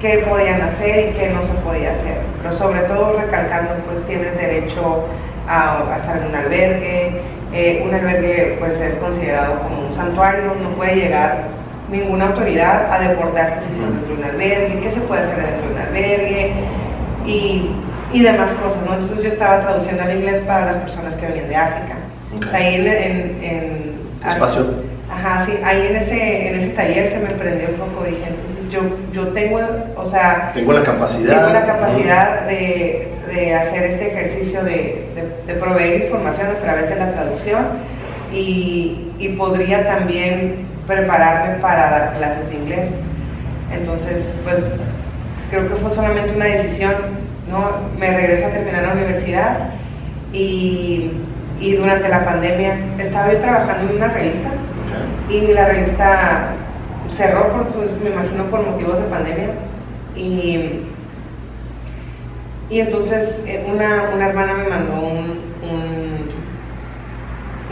qué 0.00 0.24
podían 0.28 0.60
hacer 0.62 1.10
y 1.10 1.12
qué 1.18 1.30
no 1.30 1.42
se 1.42 1.52
podía 1.64 1.92
hacer. 1.92 2.16
Pero 2.42 2.52
sobre 2.52 2.80
todo 2.80 3.12
recalcando 3.20 3.74
pues 3.86 4.04
tienes 4.06 4.36
derecho 4.36 5.06
a, 5.48 5.92
a 5.92 5.96
estar 5.98 6.16
en 6.16 6.26
un 6.26 6.34
albergue, 6.34 7.20
eh, 7.52 7.82
un 7.86 7.94
albergue 7.94 8.56
pues 8.58 8.80
es 8.80 8.96
considerado 8.96 9.60
como 9.60 9.86
un 9.86 9.92
santuario, 9.94 10.52
no 10.62 10.70
puede 10.70 10.96
llegar 10.96 11.44
ninguna 11.90 12.26
autoridad 12.28 12.92
a 12.92 12.98
deportarte 13.08 13.64
si 13.66 13.72
estás 13.72 13.92
dentro 13.92 14.14
de 14.16 14.22
un 14.22 14.24
albergue, 14.24 14.80
qué 14.82 14.90
se 14.90 15.00
puede 15.02 15.22
hacer 15.22 15.36
dentro 15.36 15.68
de 15.68 15.74
un 15.74 15.80
albergue 15.80 16.50
y, 17.26 17.70
y 18.12 18.22
demás 18.22 18.50
cosas, 18.62 18.78
¿no? 18.84 18.94
Entonces 18.94 19.22
yo 19.22 19.28
estaba 19.28 19.60
traduciendo 19.62 20.02
al 20.02 20.16
inglés 20.16 20.40
para 20.40 20.66
las 20.66 20.76
personas 20.78 21.14
que 21.16 21.26
venían 21.26 21.48
de 21.48 21.56
África. 21.56 21.94
Ok. 22.36 22.44
O 22.44 22.48
sea, 22.48 22.58
ahí 22.58 22.74
en, 22.74 22.86
en, 22.86 23.44
en- 23.44 23.96
Espacio. 24.28 24.66
Ajá, 25.08 25.46
sí, 25.46 25.52
ahí 25.64 25.86
en 25.88 25.96
ese, 25.96 26.48
en 26.48 26.54
ese 26.56 26.68
taller 26.70 27.08
se 27.08 27.18
me 27.20 27.30
prendió 27.30 27.68
un 27.68 27.76
poco, 27.76 28.04
dije, 28.04 28.24
entonces 28.28 28.70
yo, 28.70 28.80
yo 29.12 29.28
tengo, 29.28 29.60
o 29.96 30.04
sea, 30.06 30.50
Tengo 30.52 30.72
la 30.72 30.82
capacidad. 30.82 31.36
tengo 31.46 31.52
la 31.60 31.66
capacidad 31.66 32.40
de, 32.42 33.08
de 33.36 33.54
hacer 33.54 33.84
este 33.84 34.08
ejercicio 34.08 34.62
de, 34.64 35.06
de- 35.14 35.52
de 35.52 35.60
proveer 35.60 36.02
información 36.04 36.48
a 36.48 36.54
través 36.60 36.88
de 36.88 36.96
la 36.96 37.12
traducción 37.12 37.64
y, 38.32 39.08
y 39.18 39.28
podría 39.30 39.86
también 39.86 40.66
prepararme 40.86 41.60
para 41.60 41.90
dar 41.90 42.14
clases 42.18 42.48
de 42.50 42.56
inglés. 42.56 42.94
Entonces, 43.72 44.32
pues 44.44 44.76
creo 45.50 45.68
que 45.68 45.74
fue 45.76 45.90
solamente 45.90 46.34
una 46.34 46.46
decisión, 46.46 46.94
¿no? 47.50 47.70
Me 47.98 48.10
regreso 48.16 48.46
a 48.46 48.50
terminar 48.50 48.82
la 48.84 48.92
universidad 48.94 49.58
y, 50.32 51.10
y 51.60 51.76
durante 51.76 52.08
la 52.08 52.24
pandemia 52.24 52.76
estaba 52.98 53.32
yo 53.32 53.38
trabajando 53.38 53.90
en 53.90 53.96
una 53.96 54.08
revista 54.08 54.48
y 55.30 55.52
la 55.52 55.66
revista 55.66 56.48
cerró, 57.10 57.48
por, 57.52 57.66
pues, 57.68 57.90
me 58.02 58.10
imagino, 58.10 58.44
por 58.44 58.64
motivos 58.64 58.98
de 58.98 59.04
pandemia. 59.06 59.48
Y, 60.16 60.80
y 62.70 62.80
entonces 62.80 63.44
eh, 63.46 63.64
una, 63.72 64.10
una 64.14 64.28
hermana 64.28 64.54
me 64.54 64.68
mandó 64.68 64.94
un, 64.94 65.40
un- 65.62 66.26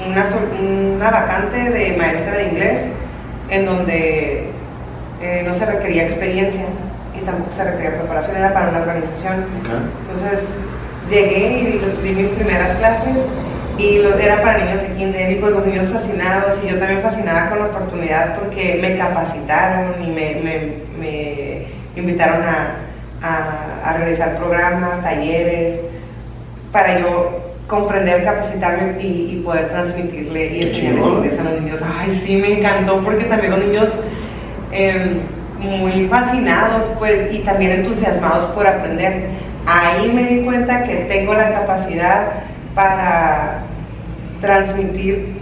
una, 0.06 0.24
una 0.60 1.10
vacante 1.10 1.56
de 1.70 1.96
maestra 1.96 2.34
de 2.36 2.48
inglés 2.48 2.80
en 3.50 3.66
donde 3.66 4.48
eh, 5.22 5.42
no 5.46 5.54
se 5.54 5.66
requería 5.66 6.04
experiencia 6.04 6.64
y 7.20 7.24
tampoco 7.24 7.52
se 7.52 7.64
requería 7.64 7.98
preparación, 7.98 8.36
era 8.36 8.52
para 8.52 8.68
una 8.70 8.80
organización. 8.80 9.44
Okay. 9.60 9.90
Entonces 10.12 10.58
llegué 11.10 11.48
y 11.60 11.64
di, 11.66 12.08
di 12.08 12.14
mis 12.22 12.28
primeras 12.30 12.72
clases 12.78 13.16
y 13.78 13.98
lo- 13.98 14.18
era 14.18 14.42
para 14.42 14.58
niños 14.64 14.82
de 14.82 14.88
kinder 14.94 15.30
y 15.32 15.34
pues 15.36 15.52
los 15.52 15.66
niños 15.66 15.90
fascinados 15.90 16.58
y 16.64 16.68
yo 16.70 16.78
también 16.78 17.00
fascinada 17.00 17.50
con 17.50 17.58
la 17.60 17.64
oportunidad 17.66 18.38
porque 18.38 18.78
me 18.80 18.96
capacitaron 18.96 19.94
y 20.04 20.08
me, 20.08 20.34
me- 20.42 20.72
me 20.98 21.66
invitaron 21.96 22.42
a, 22.42 22.74
a- 23.24 23.88
a 23.90 23.92
realizar 23.96 24.36
programas, 24.36 25.02
talleres, 25.02 25.80
para 26.72 26.98
yo 27.00 27.40
comprender, 27.66 28.24
capacitarme 28.24 29.00
y, 29.02 29.36
y 29.38 29.42
poder 29.44 29.68
transmitirle 29.70 30.56
y 30.56 30.62
enseñarles 30.62 31.06
inglés 31.06 31.38
a 31.38 31.42
los 31.44 31.60
niños. 31.60 31.80
Ay, 31.98 32.20
sí, 32.24 32.36
me 32.36 32.58
encantó 32.58 33.00
porque 33.02 33.24
también 33.24 33.52
los 33.52 33.64
niños 33.64 34.00
eh, 34.72 35.20
muy 35.60 36.08
fascinados 36.08 36.84
pues 36.98 37.32
y 37.32 37.38
también 37.38 37.72
entusiasmados 37.72 38.44
por 38.46 38.66
aprender. 38.66 39.28
Ahí 39.66 40.10
me 40.12 40.24
di 40.24 40.44
cuenta 40.44 40.84
que 40.84 40.94
tengo 41.08 41.32
la 41.32 41.52
capacidad 41.54 42.24
para 42.74 43.60
transmitir 44.42 45.32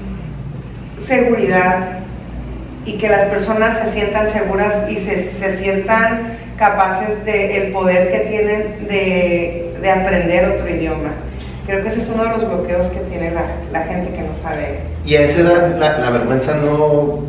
seguridad 0.98 1.98
y 2.84 2.98
que 2.98 3.08
las 3.08 3.24
personas 3.26 3.78
se 3.78 3.88
sientan 3.92 4.28
seguras 4.28 4.88
y 4.88 4.96
se, 5.00 5.30
se 5.32 5.56
sientan 5.56 6.36
capaces 6.58 7.24
del 7.24 7.72
poder 7.72 8.10
que 8.12 8.18
tienen 8.30 8.86
de, 8.88 9.74
de 9.80 9.90
aprender 9.90 10.48
otro 10.50 10.68
idioma. 10.68 11.12
Creo 11.66 11.82
que 11.82 11.88
ese 11.88 12.00
es 12.00 12.10
uno 12.12 12.24
de 12.24 12.30
los 12.30 12.48
bloqueos 12.48 12.88
que 12.88 13.00
tiene 13.10 13.30
la, 13.30 13.42
la 13.72 13.84
gente 13.86 14.10
que 14.12 14.22
no 14.22 14.34
sabe. 14.42 14.78
Y 15.04 15.14
a 15.16 15.22
esa 15.22 15.40
edad 15.42 15.76
la, 15.78 15.98
la 15.98 16.10
vergüenza 16.10 16.54
no, 16.56 17.20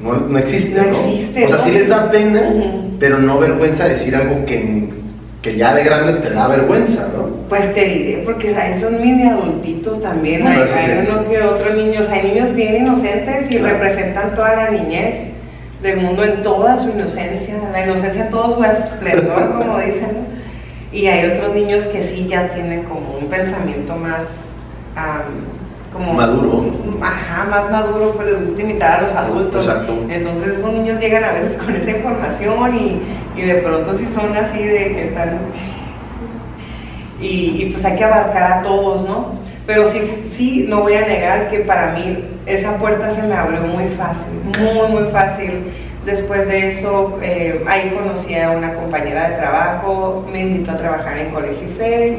no, 0.00 0.14
no 0.28 0.38
existe. 0.38 0.80
No 0.80 0.88
existe, 0.88 1.44
O 1.46 1.48
sea, 1.48 1.58
sí 1.60 1.70
les 1.72 1.88
da 1.88 2.10
pena, 2.10 2.42
pero 2.98 3.18
no 3.18 3.38
vergüenza 3.38 3.88
decir 3.88 4.14
algo 4.14 4.44
que, 4.44 4.88
que 5.42 5.56
ya 5.56 5.74
de 5.74 5.84
grande 5.84 6.12
te 6.14 6.30
da 6.30 6.48
vergüenza, 6.48 7.08
¿no? 7.16 7.30
Pues 7.48 7.74
te 7.74 7.84
diré, 7.84 8.22
porque 8.24 8.54
¿sabes? 8.54 8.80
son 8.80 9.00
mini 9.02 9.24
adultitos 9.24 10.00
también, 10.02 10.46
hay, 10.46 10.58
hay 10.60 11.06
uno 11.08 11.28
que 11.28 11.42
otro 11.42 11.74
niños, 11.74 12.08
hay 12.10 12.28
niños 12.28 12.54
bien 12.54 12.76
inocentes 12.76 13.50
y 13.50 13.56
Claro. 13.56 13.74
representan 13.74 14.34
toda 14.36 14.54
la 14.54 14.70
niñez 14.70 15.14
del 15.82 15.96
mundo 15.98 16.24
en 16.24 16.42
toda 16.42 16.78
su 16.78 16.90
inocencia, 16.90 17.54
la 17.72 17.84
inocencia 17.84 18.26
en 18.26 18.30
todo 18.30 18.56
su 18.56 18.64
esplendor, 18.64 19.58
como 19.58 19.78
dicen, 19.78 20.26
y 20.92 21.06
hay 21.06 21.30
otros 21.30 21.54
niños 21.54 21.84
que 21.86 22.02
sí 22.02 22.26
ya 22.28 22.48
tienen 22.48 22.82
como 22.82 23.16
un 23.20 23.28
pensamiento 23.28 23.96
más, 23.96 24.26
como... 25.92 26.12
Maduro. 26.12 26.64
Ajá, 27.00 27.44
más 27.44 27.70
maduro, 27.70 28.12
pues 28.12 28.28
les 28.28 28.42
gusta 28.42 28.62
imitar 28.62 28.98
a 28.98 29.02
los 29.02 29.14
adultos. 29.14 29.66
Exacto. 29.66 29.94
Entonces 30.08 30.58
esos 30.58 30.72
niños 30.72 31.00
llegan 31.00 31.24
a 31.24 31.32
veces 31.32 31.56
con 31.56 31.74
esa 31.74 31.90
información 31.90 32.76
y, 32.76 33.40
y 33.40 33.42
de 33.42 33.54
pronto 33.54 33.96
sí 33.96 34.06
son 34.12 34.36
así 34.36 34.62
de 34.62 34.92
que 34.92 35.08
están 35.08 35.38
y, 37.20 37.62
y, 37.62 37.70
pues 37.70 37.84
hay 37.84 37.98
que 37.98 38.04
abarcar 38.04 38.52
a 38.52 38.62
todos, 38.62 39.06
¿no? 39.06 39.39
Pero 39.70 39.86
sí, 39.86 40.00
sí, 40.26 40.66
no 40.68 40.80
voy 40.80 40.94
a 40.94 41.06
negar 41.06 41.48
que 41.48 41.60
para 41.60 41.92
mí 41.92 42.24
esa 42.44 42.76
puerta 42.78 43.14
se 43.14 43.22
me 43.22 43.36
abrió 43.36 43.60
muy 43.60 43.86
fácil, 43.90 44.32
muy, 44.58 44.88
muy 44.88 45.12
fácil. 45.12 45.62
Después 46.04 46.48
de 46.48 46.70
eso, 46.70 47.20
eh, 47.22 47.62
ahí 47.68 47.96
conocí 47.96 48.34
a 48.34 48.50
una 48.50 48.74
compañera 48.74 49.30
de 49.30 49.36
trabajo, 49.36 50.26
me 50.32 50.40
invitó 50.40 50.72
a 50.72 50.76
trabajar 50.76 51.18
en 51.18 51.30
Colegio 51.30 51.68
IFE 51.68 52.18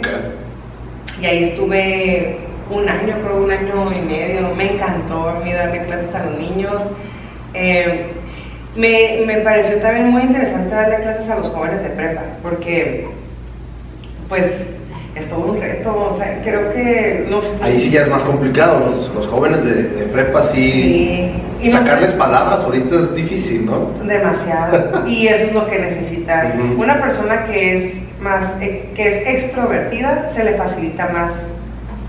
y 1.22 1.25
ahí 1.25 1.43
estuve 1.43 2.38
un 2.70 2.88
año, 2.88 3.15
creo 3.22 3.43
un 3.43 3.51
año 3.51 3.91
y 4.00 4.08
medio. 4.08 4.55
Me 4.55 4.75
encantó 4.75 5.27
a 5.27 5.41
mí 5.43 5.51
darle 5.51 5.81
clases 5.81 6.15
a 6.15 6.27
los 6.27 6.39
niños. 6.39 6.84
Eh, 7.53 8.05
me, 8.77 9.25
me 9.25 9.41
pareció 9.41 9.75
también 9.81 10.08
muy 10.08 10.22
interesante 10.22 10.74
darle 10.74 11.01
clases 11.01 11.29
a 11.29 11.36
los 11.36 11.50
jóvenes 11.50 11.84
de 11.84 11.89
prepa, 11.89 12.22
porque 12.41 13.10
pues 14.29 14.53
es 15.15 15.27
todo 15.29 15.51
un 15.51 15.59
reto. 15.61 16.09
O 16.13 16.17
sea, 16.17 16.39
creo 16.43 16.73
que 16.73 17.27
los... 17.29 17.45
Ahí 17.61 17.77
sí 17.79 17.89
ya 17.91 18.01
es 18.03 18.07
más 18.09 18.23
complicado, 18.23 18.79
los, 18.91 19.13
los 19.13 19.27
jóvenes 19.27 19.63
de, 19.63 19.83
de 19.83 20.03
prepa 20.05 20.43
sí, 20.43 21.31
Sí. 21.61 21.67
Y 21.67 21.69
no 21.69 21.77
sacarles 21.77 22.11
sé- 22.11 22.17
palabras 22.17 22.63
ahorita 22.63 22.95
es 22.95 23.13
difícil, 23.13 23.65
¿no? 23.67 23.91
Demasiado. 24.03 25.07
Y 25.07 25.27
eso 25.27 25.45
es 25.47 25.53
lo 25.53 25.67
que 25.69 25.77
necesita. 25.79 26.53
Ujú. 26.55 26.81
Una 26.81 26.99
persona 27.01 27.45
que 27.45 27.77
es 27.77 27.93
más, 28.19 28.45
eh, 28.61 28.89
que 28.95 29.07
es 29.07 29.27
extrovertida, 29.27 30.29
se 30.31 30.43
le 30.43 30.55
facilita 30.55 31.07
más 31.09 31.33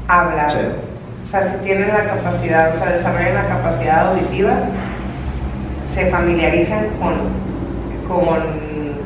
hablar. 0.08 0.50
Sí. 0.50 0.56
O 1.24 1.26
sea, 1.26 1.44
si 1.52 1.64
tienen 1.64 1.88
la 1.88 2.04
capacidad, 2.04 2.74
o 2.74 2.78
sea, 2.78 2.92
desarrollan 2.92 3.34
la 3.34 3.46
capacidad 3.48 4.10
auditiva, 4.12 4.52
se 5.94 6.06
familiarizan 6.10 6.86
con, 6.98 7.14
con 8.08 8.38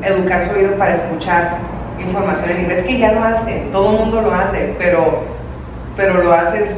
educar 0.03 0.45
su 0.45 0.53
oído 0.57 0.71
para 0.77 0.95
escuchar 0.95 1.57
información 1.99 2.49
en 2.51 2.61
inglés, 2.61 2.85
que 2.85 2.97
ya 2.97 3.11
lo 3.11 3.23
hace, 3.23 3.63
todo 3.71 3.91
el 3.91 3.97
mundo 3.97 4.21
lo 4.21 4.33
hace, 4.33 4.75
pero, 4.77 5.23
pero 5.95 6.23
lo 6.23 6.33
haces, 6.33 6.69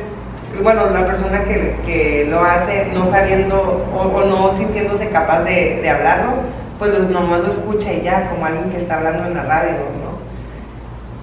bueno, 0.62 0.90
la 0.90 1.06
persona 1.06 1.44
que, 1.44 1.76
que 1.86 2.28
lo 2.30 2.44
hace 2.44 2.88
no 2.94 3.06
sabiendo 3.06 3.88
o, 3.96 4.22
no 4.24 4.52
sintiéndose 4.52 5.10
capaz 5.10 5.44
de, 5.44 5.88
hablarlo, 5.90 6.34
pues 6.78 6.98
nomás 7.10 7.42
lo 7.42 7.50
escucha 7.50 7.92
y 7.94 8.02
ya, 8.02 8.30
como 8.30 8.46
alguien 8.46 8.72
que 8.72 8.78
está 8.78 8.98
hablando 8.98 9.26
en 9.28 9.34
la 9.36 9.44
radio, 9.44 9.72
¿no? 9.72 10.20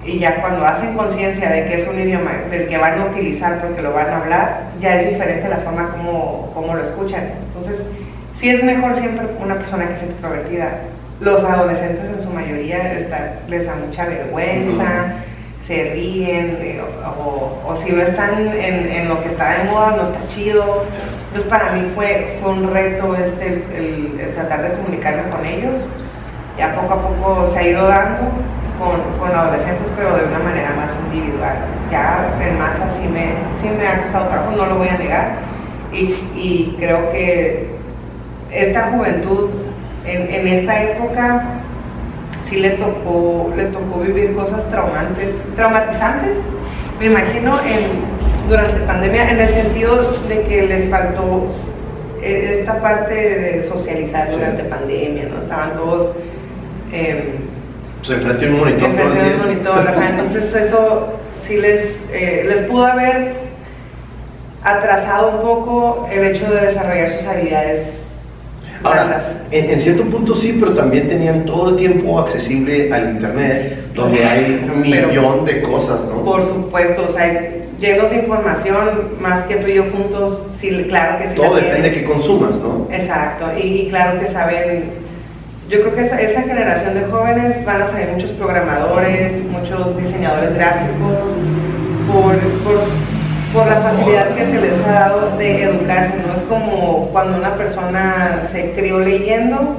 Y 0.07 0.19
ya 0.19 0.39
cuando 0.39 0.65
hacen 0.65 0.95
conciencia 0.95 1.49
de 1.49 1.65
que 1.65 1.75
es 1.75 1.87
un 1.87 1.99
idioma 1.99 2.31
del 2.49 2.67
que 2.67 2.77
van 2.77 3.01
a 3.01 3.05
utilizar 3.05 3.59
porque 3.59 3.81
lo 3.81 3.91
van 3.91 4.09
a 4.09 4.17
hablar, 4.17 4.61
ya 4.79 5.01
es 5.01 5.09
diferente 5.09 5.49
la 5.49 5.57
forma 5.57 5.89
como, 5.89 6.51
como 6.53 6.75
lo 6.75 6.81
escuchan. 6.81 7.23
Entonces, 7.47 7.85
sí 8.35 8.49
es 8.49 8.63
mejor 8.63 8.95
siempre 8.95 9.27
una 9.43 9.55
persona 9.55 9.87
que 9.87 9.95
es 9.95 10.03
extrovertida 10.03 10.69
los 11.19 11.43
adolescentes 11.43 12.09
en 12.09 12.21
su 12.21 12.29
mayoría 12.29 12.93
les 13.47 13.65
da 13.65 13.75
mucha 13.75 14.05
vergüenza, 14.05 15.15
se 15.65 15.91
ríen, 15.93 16.57
eh, 16.61 16.81
o, 17.19 17.75
si 17.75 17.91
no 17.91 18.01
están 18.01 18.47
en, 18.55 19.09
lo 19.09 19.21
que 19.21 19.27
está 19.29 19.57
de 19.57 19.63
moda, 19.65 19.95
no 19.97 20.03
está 20.03 20.19
chido. 20.29 20.85
Entonces 21.27 21.49
para 21.49 21.73
mí 21.73 21.91
fue, 21.93 22.37
fue 22.41 22.53
un 22.53 22.73
reto 22.73 23.15
este, 23.15 23.65
el, 23.75 24.31
tratar 24.33 24.61
de 24.63 24.77
comunicarme 24.77 25.29
con 25.29 25.45
ellos. 25.45 25.79
Ya 26.57 26.73
poco 26.73 26.93
a 26.93 27.01
poco 27.01 27.47
se 27.47 27.59
ha 27.59 27.67
ido 27.67 27.87
dando 27.87 28.21
con, 28.79 29.01
con, 29.19 29.37
adolescentes, 29.37 29.91
pero 29.97 30.15
de 30.15 30.23
una 30.23 30.39
manera 30.39 30.69
más 30.75 30.91
individual. 31.11 31.57
Ya 31.91 32.29
en 32.41 32.57
masa 32.57 32.89
sí 32.97 33.07
me, 33.07 33.33
sí 33.59 33.67
me 33.77 33.87
ha 33.87 34.03
costado 34.03 34.27
trabajo, 34.27 34.51
no 34.55 34.65
lo 34.67 34.77
voy 34.77 34.87
a 34.87 34.97
negar. 34.97 35.31
Y, 35.91 36.15
y 36.35 36.75
creo 36.79 37.11
que 37.11 37.67
esta 38.51 38.91
juventud 38.91 39.49
en, 40.07 40.47
esta 40.47 40.83
época 40.83 41.43
sí 42.45 42.59
le 42.59 42.71
tocó, 42.71 43.51
le 43.55 43.65
tocó 43.65 43.99
vivir 43.99 44.35
cosas 44.35 44.69
traumantes, 44.71 45.35
traumatizantes, 45.55 46.37
me 46.99 47.07
imagino, 47.07 47.59
en, 47.61 48.47
durante 48.47 48.79
pandemia, 48.81 49.31
en 49.31 49.41
el 49.41 49.53
sentido 49.53 50.17
de 50.27 50.41
que 50.43 50.63
les 50.63 50.89
faltó 50.89 51.47
e, 52.21 52.59
esta 52.59 52.81
parte 52.81 53.13
de 53.13 53.63
socializar 53.63 54.31
durante 54.31 54.63
pandemia, 54.63 55.25
¿no? 55.29 55.41
Estaban 55.41 55.73
todos... 55.75 56.15
Eh, 56.91 57.35
pues 57.99 58.09
enfrente 58.11 58.45
de 58.45 58.51
un 58.51 58.59
monitor. 58.59 58.89
Enfrente 58.89 59.19
de 59.19 59.35
un 59.35 59.39
monitor, 59.39 59.93
entonces 60.09 60.55
eso 60.55 61.07
sí 61.41 61.57
les, 61.57 62.01
eh, 62.13 62.45
les 62.47 62.61
pudo 62.63 62.85
haber 62.85 63.33
atrasado 64.63 65.37
un 65.37 65.41
poco 65.41 66.09
el 66.11 66.27
hecho 66.27 66.49
de 66.51 66.61
desarrollar 66.61 67.09
sus 67.11 67.25
habilidades 67.25 68.06
Ahora, 68.83 69.21
en, 69.51 69.79
cierto 69.81 70.03
punto 70.03 70.35
sí, 70.35 70.57
pero 70.59 70.73
también 70.73 71.07
tenían 71.07 71.45
todo 71.45 71.69
el 71.69 71.75
tiempo 71.77 72.19
accesible 72.19 72.91
al 72.93 73.11
Internet, 73.11 73.93
donde 73.93 74.23
hay 74.23 74.69
un 74.71 74.81
millón 74.81 75.45
de 75.45 75.61
cosas, 75.61 76.01
¿no? 76.05 76.23
Por 76.23 76.45
supuesto, 76.45 77.07
o 77.09 77.13
sea, 77.13 77.51
llenos 77.79 78.09
de 78.09 78.17
información, 78.17 79.13
más 79.19 79.45
que 79.45 79.55
tú 79.55 79.67
y 79.67 79.75
yo 79.75 79.85
juntos, 79.91 80.47
sí, 80.55 80.85
claro 80.89 81.19
que 81.19 81.27
sí. 81.29 81.35
Todo 81.35 81.55
depende 81.55 81.89
de 81.89 81.95
qué 81.95 82.03
consumas, 82.03 82.51
¿no? 82.57 82.87
Exacto, 82.91 83.45
y, 83.57 83.87
claro 83.89 84.19
que 84.19 84.27
saben 84.27 85.07
yo 85.69 85.81
creo 85.81 85.95
que 85.95 86.01
esa, 86.03 86.21
esa, 86.21 86.43
generación 86.43 86.93
de 86.93 87.01
jóvenes 87.11 87.65
van 87.65 87.81
a 87.81 87.87
salir 87.87 88.07
muchos 88.13 88.31
programadores, 88.31 89.43
muchos 89.51 89.97
diseñadores 89.97 90.55
gráficos, 90.55 91.27
por, 92.09 92.37
por 92.63 92.87
por 93.53 93.67
la 93.67 93.81
facilidad 93.81 94.35
que 94.35 94.45
se 94.45 94.61
les 94.61 94.85
ha 94.85 94.91
dado 94.91 95.37
de 95.37 95.63
educarse, 95.63 96.13
no 96.25 96.35
es 96.35 96.41
como 96.43 97.09
cuando 97.11 97.37
una 97.37 97.55
persona 97.55 98.43
se 98.51 98.71
crió 98.71 98.99
leyendo, 98.99 99.77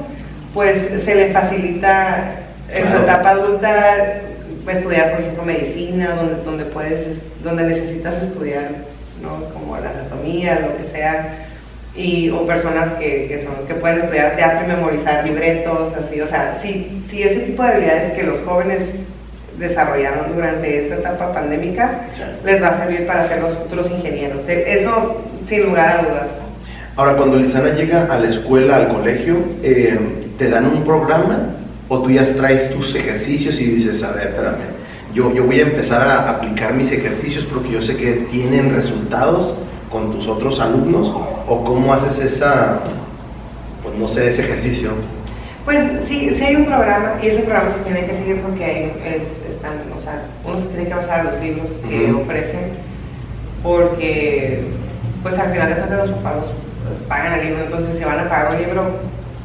pues 0.54 1.02
se 1.04 1.14
le 1.14 1.32
facilita 1.32 2.32
en 2.72 2.88
su 2.88 2.96
etapa 2.96 3.30
adulta 3.30 4.22
estudiar, 4.66 5.12
por 5.12 5.20
ejemplo, 5.20 5.44
medicina, 5.44 6.14
donde, 6.14 6.42
donde, 6.44 6.64
puedes, 6.66 7.22
donde 7.42 7.64
necesitas 7.64 8.22
estudiar, 8.22 8.68
¿no? 9.22 9.52
como 9.52 9.78
la 9.78 9.90
anatomía, 9.90 10.60
lo 10.60 10.76
que 10.76 10.90
sea, 10.90 11.46
y, 11.96 12.30
o 12.30 12.46
personas 12.46 12.92
que, 12.94 13.26
que, 13.28 13.42
son, 13.42 13.66
que 13.66 13.74
pueden 13.74 14.00
estudiar 14.00 14.36
teatro 14.36 14.64
y 14.64 14.68
memorizar 14.68 15.26
libretos, 15.26 15.92
así, 15.94 16.20
o 16.20 16.26
sea, 16.26 16.56
sí, 16.60 17.02
sí 17.08 17.22
ese 17.22 17.40
tipo 17.40 17.62
de 17.62 17.68
habilidades 17.70 18.12
que 18.12 18.22
los 18.22 18.40
jóvenes 18.42 19.00
desarrollaron 19.58 20.34
durante 20.34 20.84
esta 20.84 20.96
etapa 20.96 21.32
pandémica 21.32 22.02
les 22.44 22.62
va 22.62 22.68
a 22.68 22.78
servir 22.78 23.06
para 23.06 23.26
ser 23.26 23.42
los 23.42 23.54
futuros 23.54 23.90
ingenieros. 23.90 24.48
E, 24.48 24.80
eso 24.80 25.22
sin 25.44 25.64
lugar 25.64 25.98
a 25.98 26.02
dudas. 26.02 26.30
Ahora, 26.96 27.14
cuando 27.16 27.36
Lizana 27.36 27.74
llega 27.74 28.06
a 28.06 28.18
la 28.18 28.28
escuela, 28.28 28.76
al 28.76 28.88
colegio, 28.88 29.36
eh, 29.62 29.98
¿te 30.38 30.48
dan 30.48 30.66
un 30.66 30.82
programa 30.84 31.54
o 31.88 32.00
tú 32.00 32.10
ya 32.10 32.26
traes 32.34 32.70
tus 32.70 32.94
ejercicios 32.94 33.60
y 33.60 33.64
dices, 33.64 34.02
a 34.02 34.12
ver, 34.12 34.28
espérame, 34.28 34.78
yo, 35.14 35.32
yo 35.34 35.44
voy 35.44 35.60
a 35.60 35.62
empezar 35.62 36.02
a 36.02 36.28
aplicar 36.28 36.74
mis 36.74 36.92
ejercicios 36.92 37.44
porque 37.44 37.70
yo 37.70 37.82
sé 37.82 37.96
que 37.96 38.26
tienen 38.30 38.74
resultados 38.74 39.54
con 39.90 40.12
tus 40.12 40.26
otros 40.26 40.60
alumnos 40.60 41.08
o 41.46 41.64
cómo 41.64 41.94
haces 41.94 42.18
esa, 42.18 42.80
pues 43.82 43.94
no 43.96 44.06
sé, 44.06 44.28
ese 44.28 44.42
ejercicio? 44.42 44.90
Pues 45.64 46.02
sí, 46.04 46.30
sí 46.34 46.44
hay 46.44 46.56
un 46.56 46.64
programa 46.64 47.16
y 47.22 47.26
ese 47.26 47.42
programa 47.42 47.70
se 47.72 47.80
tiene 47.80 48.06
que 48.06 48.14
seguir 48.14 48.40
porque 48.40 48.92
es, 49.04 49.22
están, 49.58 49.72
o 49.94 50.00
sea, 50.00 50.22
uno 50.44 50.58
se 50.58 50.66
tiene 50.68 50.86
que 50.86 50.94
basar 50.94 51.20
en 51.20 51.26
los 51.26 51.40
libros 51.40 51.70
que 51.88 52.12
ofrecen 52.12 52.70
porque 53.62 54.62
pues 55.22 55.38
al 55.38 55.50
final 55.50 55.68
de 55.68 55.74
cuentas 55.74 56.08
los 56.08 56.18
papás 56.18 56.52
pues, 56.86 57.00
pagan 57.08 57.34
el 57.34 57.46
libro, 57.46 57.64
entonces 57.64 57.98
si 57.98 58.04
van 58.04 58.20
a 58.20 58.28
pagar 58.28 58.54
un 58.54 58.62
libro, 58.62 58.84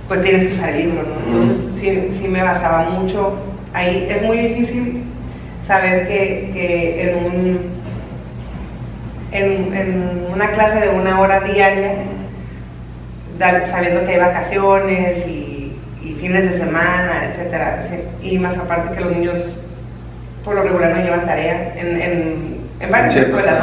pues 0.07 0.21
tienes 0.21 0.45
que 0.45 0.53
usar 0.53 0.69
el 0.69 0.77
libro, 0.87 1.03
¿no? 1.03 1.41
Entonces 1.41 1.75
sí, 1.75 2.09
sí, 2.13 2.27
me 2.27 2.43
basaba 2.43 2.89
mucho 2.89 3.37
ahí. 3.73 4.07
Es 4.09 4.21
muy 4.21 4.37
difícil 4.37 5.03
saber 5.65 6.07
que, 6.07 6.51
que 6.53 7.09
en, 7.09 7.25
un, 7.25 7.59
en, 9.31 9.75
en 9.75 10.27
una 10.31 10.51
clase 10.51 10.79
de 10.79 10.89
una 10.89 11.19
hora 11.19 11.39
diaria, 11.39 11.95
sabiendo 13.65 14.05
que 14.05 14.13
hay 14.13 14.19
vacaciones 14.19 15.27
y 15.27 15.53
y 16.03 16.13
fines 16.15 16.51
de 16.51 16.57
semana, 16.57 17.29
etcétera. 17.29 17.85
Y 18.21 18.37
más 18.37 18.57
aparte 18.57 18.95
que 18.95 19.01
los 19.01 19.15
niños 19.15 19.59
por 20.43 20.55
lo 20.55 20.63
regular 20.63 20.95
no 20.95 21.03
llevan 21.03 21.25
tarea 21.25 21.73
en, 21.77 22.01
en, 22.01 22.57
en 22.79 22.91
varias 22.91 23.15
escuelas. 23.15 23.59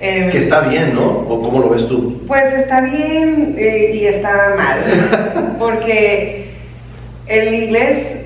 Em, 0.00 0.30
que 0.30 0.38
está 0.38 0.60
bien, 0.60 0.94
¿no? 0.94 1.06
¿O 1.06 1.42
cómo 1.42 1.60
lo 1.60 1.70
ves 1.70 1.88
tú? 1.88 2.22
Pues 2.26 2.52
está 2.54 2.80
bien 2.80 3.54
eh, 3.56 3.92
y 3.94 4.06
está 4.06 4.54
mal, 4.56 5.56
porque 5.58 6.50
el 7.26 7.54
inglés, 7.54 8.18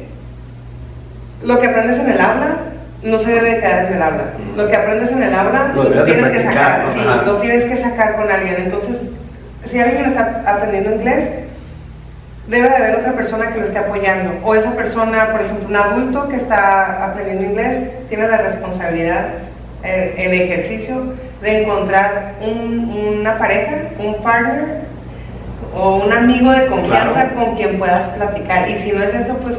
lo 1.43 1.61
que 1.61 1.67
aprendes 1.67 1.99
en 1.99 2.11
el 2.11 2.21
aula, 2.21 2.57
no 3.03 3.19
se 3.19 3.33
debe 3.33 3.61
quedar 3.61 3.87
en 3.87 3.95
el 3.95 4.03
aula. 4.03 4.25
Lo 4.57 4.67
que 4.67 4.77
aprendes 4.77 5.13
en 5.13 5.23
el 5.23 5.35
aula, 5.35 5.73
lo, 5.75 6.05
tienes 6.05 6.31
que 6.31 6.43
sacar, 6.43 6.87
sí, 6.93 7.01
lo 7.27 7.39
tienes 7.39 7.65
que 7.65 7.77
sacar 7.77 8.17
con 8.17 8.31
alguien. 8.31 8.57
Entonces, 8.59 9.13
si 9.67 9.79
alguien 9.79 10.07
está 10.07 10.43
aprendiendo 10.47 10.95
inglés, 10.95 11.29
debe 12.49 12.69
de 12.69 12.77
haber 12.77 12.97
otra 12.97 13.13
persona 13.13 13.53
que 13.53 13.61
lo 13.61 13.67
esté 13.67 13.79
apoyando. 13.79 14.33
O 14.45 14.55
esa 14.55 14.73
persona, 14.73 15.31
por 15.31 15.43
ejemplo, 15.43 15.69
un 15.69 15.77
adulto 15.77 16.29
que 16.29 16.37
está 16.37 17.05
aprendiendo 17.05 17.45
inglés, 17.45 17.91
tiene 18.09 18.27
la 18.27 18.39
responsabilidad, 18.39 19.27
eh, 19.85 20.15
el, 20.17 20.33
ejercicio 20.33 21.15
de 21.43 21.63
encontrar 21.63 22.35
una 22.41 23.39
pareja, 23.39 23.91
un 23.99 24.17
partner 24.23 24.89
o 25.75 25.97
un 25.97 26.13
amigo 26.13 26.51
de 26.51 26.67
confianza 26.67 27.31
con 27.31 27.55
quien 27.55 27.79
puedas 27.79 28.09
platicar. 28.09 28.69
Y 28.69 28.77
si 28.77 28.93
no 28.93 29.05
es 29.05 29.15
eso, 29.15 29.37
pues 29.39 29.59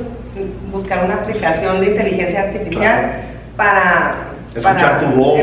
buscar 0.72 1.06
una 1.06 1.16
aplicación 1.16 1.80
de 1.80 1.88
inteligencia 1.88 2.42
artificial 2.42 3.12
para... 3.56 4.16
Escuchar 4.56 5.00
tu 5.00 5.06
voz 5.12 5.40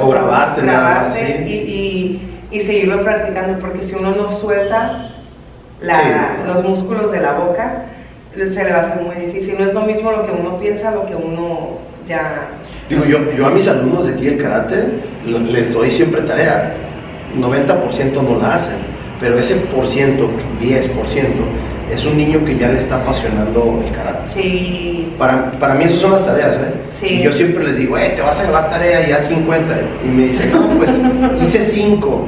o, 0.00 0.08
grabarte, 0.08 0.62
grabarte 0.62 1.44
y, 1.46 1.52
y, 1.52 2.40
y 2.50 2.60
seguirlo 2.62 3.04
practicando, 3.04 3.58
porque 3.58 3.84
si 3.84 3.94
uno 3.94 4.12
no 4.12 4.30
suelta 4.30 5.10
los 6.46 6.64
músculos 6.64 7.12
de 7.12 7.20
la 7.20 7.32
boca, 7.32 7.84
se 8.34 8.64
le 8.64 8.70
va 8.70 8.78
a 8.78 8.82
hacer 8.82 9.02
muy 9.02 9.14
difícil. 9.26 9.56
No 9.58 9.66
es 9.66 9.74
lo 9.74 9.82
mismo 9.82 10.10
lo 10.12 10.24
que 10.24 10.32
uno 10.32 10.58
piensa, 10.58 10.90
lo 10.90 11.06
que 11.06 11.14
uno 11.14 11.78
ya... 12.06 12.48
Digo, 12.88 13.04
yo, 13.04 13.32
yo 13.32 13.46
a 13.46 13.50
mis 13.50 13.66
alumnos 13.66 14.06
de 14.06 14.14
aquí 14.14 14.28
el 14.28 14.42
karate 14.42 14.84
les 15.26 15.72
doy 15.72 15.90
siempre 15.90 16.22
tarea. 16.22 16.74
90% 17.38 18.12
no 18.12 18.40
la 18.40 18.54
hacen, 18.54 18.76
pero 19.20 19.38
ese 19.38 19.56
por 19.56 19.86
ciento, 19.88 20.30
10%, 20.60 20.88
es 21.92 22.04
un 22.04 22.16
niño 22.16 22.44
que 22.44 22.56
ya 22.56 22.68
le 22.68 22.78
está 22.78 22.96
apasionando 22.96 23.82
el 23.84 23.92
karate. 23.94 24.32
Sí. 24.32 25.12
Para, 25.18 25.52
para 25.52 25.74
mí 25.74 25.84
esas 25.84 25.98
son 25.98 26.12
las 26.12 26.24
tareas, 26.24 26.56
¿eh? 26.56 26.74
Sí. 26.92 27.06
Y 27.06 27.22
yo 27.22 27.32
siempre 27.32 27.64
les 27.64 27.76
digo, 27.76 27.96
eh, 27.98 28.12
te 28.16 28.22
vas 28.22 28.40
a 28.40 28.46
llevar 28.46 28.70
tarea 28.70 29.06
ya 29.06 29.20
50. 29.20 29.74
Y 30.04 30.08
me 30.08 30.22
dicen, 30.24 30.52
no, 30.52 30.68
pues 30.78 30.90
hice 31.42 31.64
5. 31.64 32.26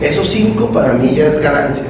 Esos 0.00 0.28
5 0.30 0.68
para 0.68 0.92
mí 0.92 1.14
ya 1.14 1.26
es 1.26 1.40
ganancia. 1.40 1.84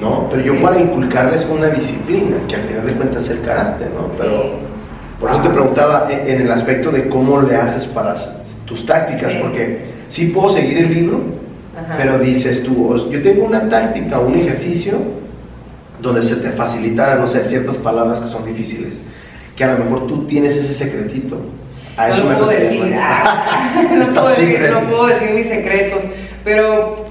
¿No? 0.00 0.28
Pero 0.30 0.42
yo 0.42 0.60
para 0.60 0.78
inculcarles 0.78 1.46
una 1.46 1.68
disciplina, 1.68 2.36
que 2.48 2.56
al 2.56 2.62
final 2.62 2.86
de 2.86 2.92
cuentas 2.92 3.24
es 3.24 3.30
el 3.30 3.42
carácter, 3.42 3.90
¿no? 3.90 4.08
Pero 4.18 4.52
por 5.20 5.30
eso 5.30 5.40
te 5.40 5.48
preguntaba 5.48 6.08
en 6.10 6.40
el 6.40 6.50
aspecto 6.50 6.90
de 6.90 7.08
cómo 7.08 7.40
le 7.42 7.56
haces 7.56 7.86
para 7.86 8.14
tus 8.64 8.86
tácticas, 8.86 9.34
porque 9.34 9.86
sí 10.10 10.26
puedo 10.26 10.50
seguir 10.50 10.78
el 10.78 10.94
libro, 10.94 11.20
pero 11.96 12.18
dices 12.18 12.62
tú, 12.62 12.96
yo 13.10 13.22
tengo 13.22 13.44
una 13.44 13.68
táctica, 13.68 14.18
un 14.18 14.36
ejercicio, 14.36 14.98
donde 16.00 16.22
se 16.24 16.36
te 16.36 16.50
facilitan, 16.50 17.20
no 17.20 17.26
sé, 17.26 17.44
ciertas 17.44 17.76
palabras 17.76 18.20
que 18.20 18.28
son 18.28 18.44
difíciles, 18.44 19.00
que 19.56 19.64
a 19.64 19.74
lo 19.74 19.84
mejor 19.84 20.06
tú 20.06 20.24
tienes 20.26 20.56
ese 20.56 20.74
secretito. 20.74 21.40
A 21.96 22.10
eso 22.10 22.22
no 22.22 22.30
me 22.30 22.36
puedo 22.36 22.50
decir, 22.50 22.94
ah, 22.96 23.72
no, 23.90 24.04
puedo 24.14 24.28
decir 24.28 24.70
no 24.70 24.80
puedo 24.82 25.06
decir 25.08 25.30
mis 25.32 25.48
secretos, 25.48 26.04
pero, 26.44 27.07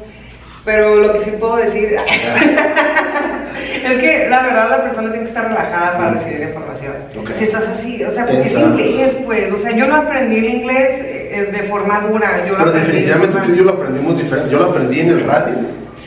pero 0.68 0.96
lo 0.98 1.14
que 1.14 1.22
sí 1.22 1.32
puedo 1.40 1.56
decir 1.56 1.96
es 3.86 3.98
que 4.00 4.28
la 4.30 4.42
verdad 4.42 4.70
la 4.70 4.84
persona 4.84 5.10
tiene 5.12 5.24
que 5.24 5.30
estar 5.30 5.48
relajada 5.48 5.98
para 5.98 6.10
recibir 6.12 6.40
la 6.42 6.48
información. 6.48 6.94
Si 7.36 7.44
estás 7.46 7.70
así, 7.70 8.04
o 8.04 8.12
sea, 8.12 8.26
porque 8.26 8.48
es 8.48 8.54
inglés, 8.54 9.18
pues, 9.26 9.54
o 9.54 9.58
sea, 9.60 9.72
yo 9.72 9.88
no 9.88 9.96
aprendí 9.96 10.40
el 10.40 10.50
inglés 10.56 11.00
eh, 11.00 11.50
de 11.54 11.64
forma 11.70 12.02
dura. 12.02 12.46
Yo 12.46 12.58
pero 12.58 12.72
definitivamente 12.74 13.40
tú 13.46 13.54
y 13.54 13.58
yo 13.60 13.64
lo 13.64 13.72
aprendimos 13.72 14.18
diferente. 14.18 14.52
Yo 14.52 14.60
lo 14.60 14.66
aprendí 14.66 15.00
en 15.00 15.10
el 15.10 15.24
radio 15.24 15.56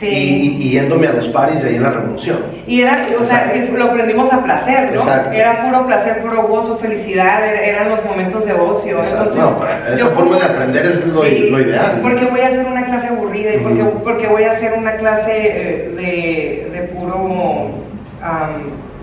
y, 0.01 0.69
yéndome 0.71 1.07
a 1.07 1.13
los 1.13 1.27
paris 1.29 1.61
de 1.61 1.69
ahí 1.69 1.75
en 1.75 1.83
la 1.83 1.91
revolución. 1.91 2.39
Y 2.67 2.81
era, 2.81 3.05
o 3.19 3.23
sea, 3.23 3.53
lo 3.73 3.85
aprendimos 3.85 4.31
a 4.31 4.43
placer, 4.43 4.91
¿no? 4.93 5.33
Era 5.33 5.63
puro 5.63 5.85
placer, 5.87 6.21
puro 6.21 6.43
gozo, 6.47 6.77
felicidad, 6.77 7.45
eran 7.45 7.89
los 7.89 8.03
momentos 8.05 8.45
de 8.45 8.53
ocio. 8.53 9.03
Entonces, 9.03 9.37
no, 9.37 9.93
esa 9.93 10.07
forma 10.07 10.37
de 10.37 10.45
aprender 10.45 10.85
es 10.85 11.05
lo, 11.05 11.25
ideal. 11.27 11.99
Porque 12.01 12.25
voy 12.25 12.41
a 12.41 12.47
hacer 12.47 12.65
una 12.65 12.85
clase 12.85 13.07
aburrida 13.07 13.55
y 13.55 13.57
porque, 13.59 13.83
porque 14.03 14.27
voy 14.27 14.43
a 14.43 14.51
hacer 14.51 14.73
una 14.77 14.93
clase 14.93 15.31
eh, 15.31 15.91
de, 15.95 16.79
de 16.79 16.87
puro... 16.87 17.71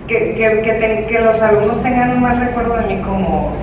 que, 0.07 0.33
que, 0.33 1.05
que, 1.07 1.19
los 1.19 1.41
alumnos 1.41 1.81
tengan 1.83 2.11
un 2.11 2.21
mal 2.21 2.39
recuerdo 2.39 2.75
de 2.77 2.95
mí 2.95 3.01
como... 3.01 3.53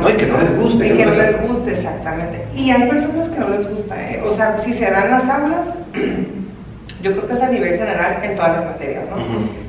no, 0.00 0.10
y 0.10 0.12
que 0.14 0.26
no 0.26 0.38
les 0.38 0.58
guste. 0.58 0.86
Y 0.86 0.96
que 0.96 1.06
no 1.06 1.12
les 1.12 1.48
guste, 1.48 1.72
exactamente. 1.72 2.44
Y 2.54 2.70
hay 2.70 2.88
personas 2.88 3.28
que 3.28 3.40
no 3.40 3.48
les 3.48 3.70
gusta, 3.70 3.94
¿eh? 4.02 4.22
O 4.26 4.32
sea, 4.32 4.58
si 4.58 4.74
se 4.74 4.90
dan 4.90 5.10
las 5.10 5.28
aulas, 5.28 5.78
yo 7.02 7.12
creo 7.12 7.26
que 7.26 7.34
es 7.34 7.42
a 7.42 7.48
nivel 7.48 7.78
general 7.78 8.18
en 8.22 8.36
todas 8.36 8.56
las 8.56 8.64
materias, 8.66 9.04
¿no? 9.10 9.16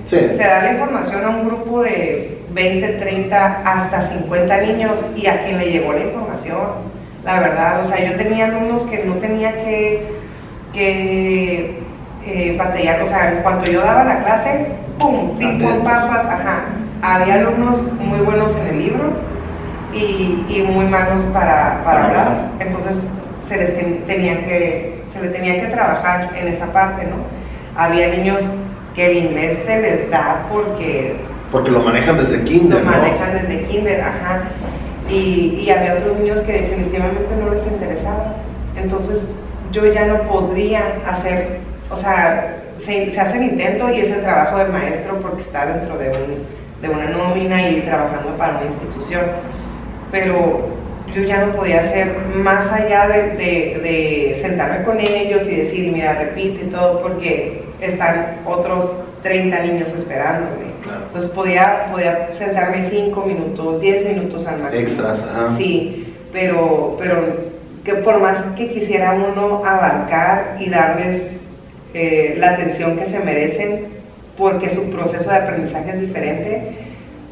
Se 0.08 0.38
da 0.38 0.64
la 0.64 0.74
información 0.74 1.24
a 1.24 1.30
un 1.30 1.48
grupo 1.48 1.82
de 1.82 2.38
20, 2.52 2.88
30, 2.88 3.62
hasta 3.66 4.02
50 4.04 4.62
niños 4.62 5.00
y 5.16 5.26
a 5.26 5.44
quien 5.44 5.58
le 5.58 5.72
llegó 5.72 5.94
la 5.94 6.02
información, 6.02 6.60
la 7.26 7.40
verdad. 7.40 7.82
O 7.82 7.86
sea, 7.86 8.00
yo 8.04 8.16
tenía 8.16 8.46
alumnos 8.46 8.84
que 8.84 9.04
no 9.06 9.16
tenía 9.16 9.52
que, 9.64 10.06
que 10.74 11.80
eh, 12.28 12.56
batallar, 12.58 13.02
o 13.02 13.08
sea, 13.08 13.32
en 13.32 13.42
cuanto 13.42 13.72
yo 13.72 13.82
daba 13.82 14.04
la 14.04 14.24
clase, 14.24 14.68
¡pum! 15.00 15.38
Ping, 15.38 15.60
papas, 15.60 16.26
ajá. 16.26 16.66
Había 17.02 17.36
alumnos 17.36 17.82
muy 18.00 18.20
buenos 18.20 18.56
en 18.58 18.68
el 18.68 18.80
libro 18.84 19.14
y, 19.94 20.46
y 20.48 20.62
muy 20.62 20.86
malos 20.86 21.24
para, 21.34 21.82
para 21.84 22.06
hablar. 22.06 22.28
Entonces, 22.60 22.98
se 23.48 23.58
les 23.58 24.06
tenía 24.06 24.46
que 24.46 24.93
se 25.24 25.30
tenía 25.30 25.62
que 25.62 25.68
trabajar 25.68 26.30
en 26.36 26.48
esa 26.50 26.72
parte, 26.74 27.06
¿no? 27.06 27.24
Había 27.82 28.10
niños 28.10 28.42
que 28.94 29.06
el 29.08 29.18
inglés 29.26 29.60
se 29.66 29.82
les 29.82 30.10
da 30.10 30.46
porque... 30.52 31.16
Porque 31.52 31.72
lo 31.72 31.82
manejan 31.82 32.18
desde 32.18 32.44
kinder, 32.44 32.84
Lo 32.84 32.92
manejan 32.92 33.34
desde 33.42 33.64
kinder, 33.64 34.02
ajá. 34.02 34.42
Y, 35.10 35.64
y, 35.64 35.70
había 35.70 35.94
otros 35.94 36.18
niños 36.20 36.42
que 36.42 36.54
definitivamente 36.54 37.36
no 37.40 37.54
les 37.54 37.66
interesaba. 37.68 38.34
Entonces 38.76 39.32
yo 39.72 39.86
ya 39.86 40.06
no 40.06 40.22
podría 40.24 40.82
hacer, 41.08 41.60
o 41.90 41.96
sea, 41.96 42.58
se, 42.80 43.12
se 43.12 43.22
hace 43.22 43.38
el 43.38 43.44
intento 43.44 43.90
y 43.90 44.00
es 44.00 44.12
el 44.12 44.22
trabajo 44.22 44.58
del 44.58 44.72
maestro 44.72 45.18
porque 45.22 45.42
está 45.42 45.66
dentro 45.66 45.98
de, 45.98 46.10
un, 46.10 46.82
de 46.82 46.90
una 46.90 47.06
nómina 47.06 47.70
y 47.70 47.82
trabajando 47.82 48.36
para 48.38 48.58
una 48.58 48.66
institución. 48.66 49.24
Pero 50.12 50.83
yo 51.14 51.22
ya 51.22 51.46
no 51.46 51.54
podía 51.54 51.82
hacer 51.82 52.16
más 52.36 52.72
allá 52.72 53.08
de, 53.08 53.36
de, 53.38 54.38
sentarme 54.42 54.84
con 54.84 55.00
ellos 55.00 55.48
y 55.48 55.56
decir, 55.56 55.92
mira, 55.92 56.14
repite 56.14 56.66
y 56.66 56.70
todo, 56.70 57.02
porque 57.02 57.64
están 57.82 58.38
otros 58.46 58.92
30 59.22 59.60
niños 59.60 59.90
esperándome. 59.98 60.74
Entonces 61.08 61.32
podía, 61.32 61.88
podía 61.92 62.34
sentarme 62.34 62.90
5 62.90 63.26
minutos, 63.26 63.80
10 63.80 64.06
minutos 64.10 64.46
al 64.48 64.60
máximo. 64.60 64.82
Extras, 64.82 65.20
ajá. 65.20 65.56
Sí, 65.58 66.14
pero, 66.32 66.98
pero 67.00 67.54
que 67.86 67.94
por 67.96 68.20
más 68.20 68.42
que 68.58 68.70
quisiera 68.72 69.14
uno 69.14 69.64
abarcar 69.66 70.58
y 70.60 70.70
darles 70.70 71.40
eh, 71.94 72.36
la 72.38 72.52
atención 72.52 72.98
que 72.98 73.06
se 73.06 73.20
merecen, 73.20 73.88
porque 74.38 74.72
su 74.72 74.90
proceso 74.90 75.30
de 75.30 75.38
aprendizaje 75.38 75.92
es 75.92 76.02
diferente, 76.02 76.72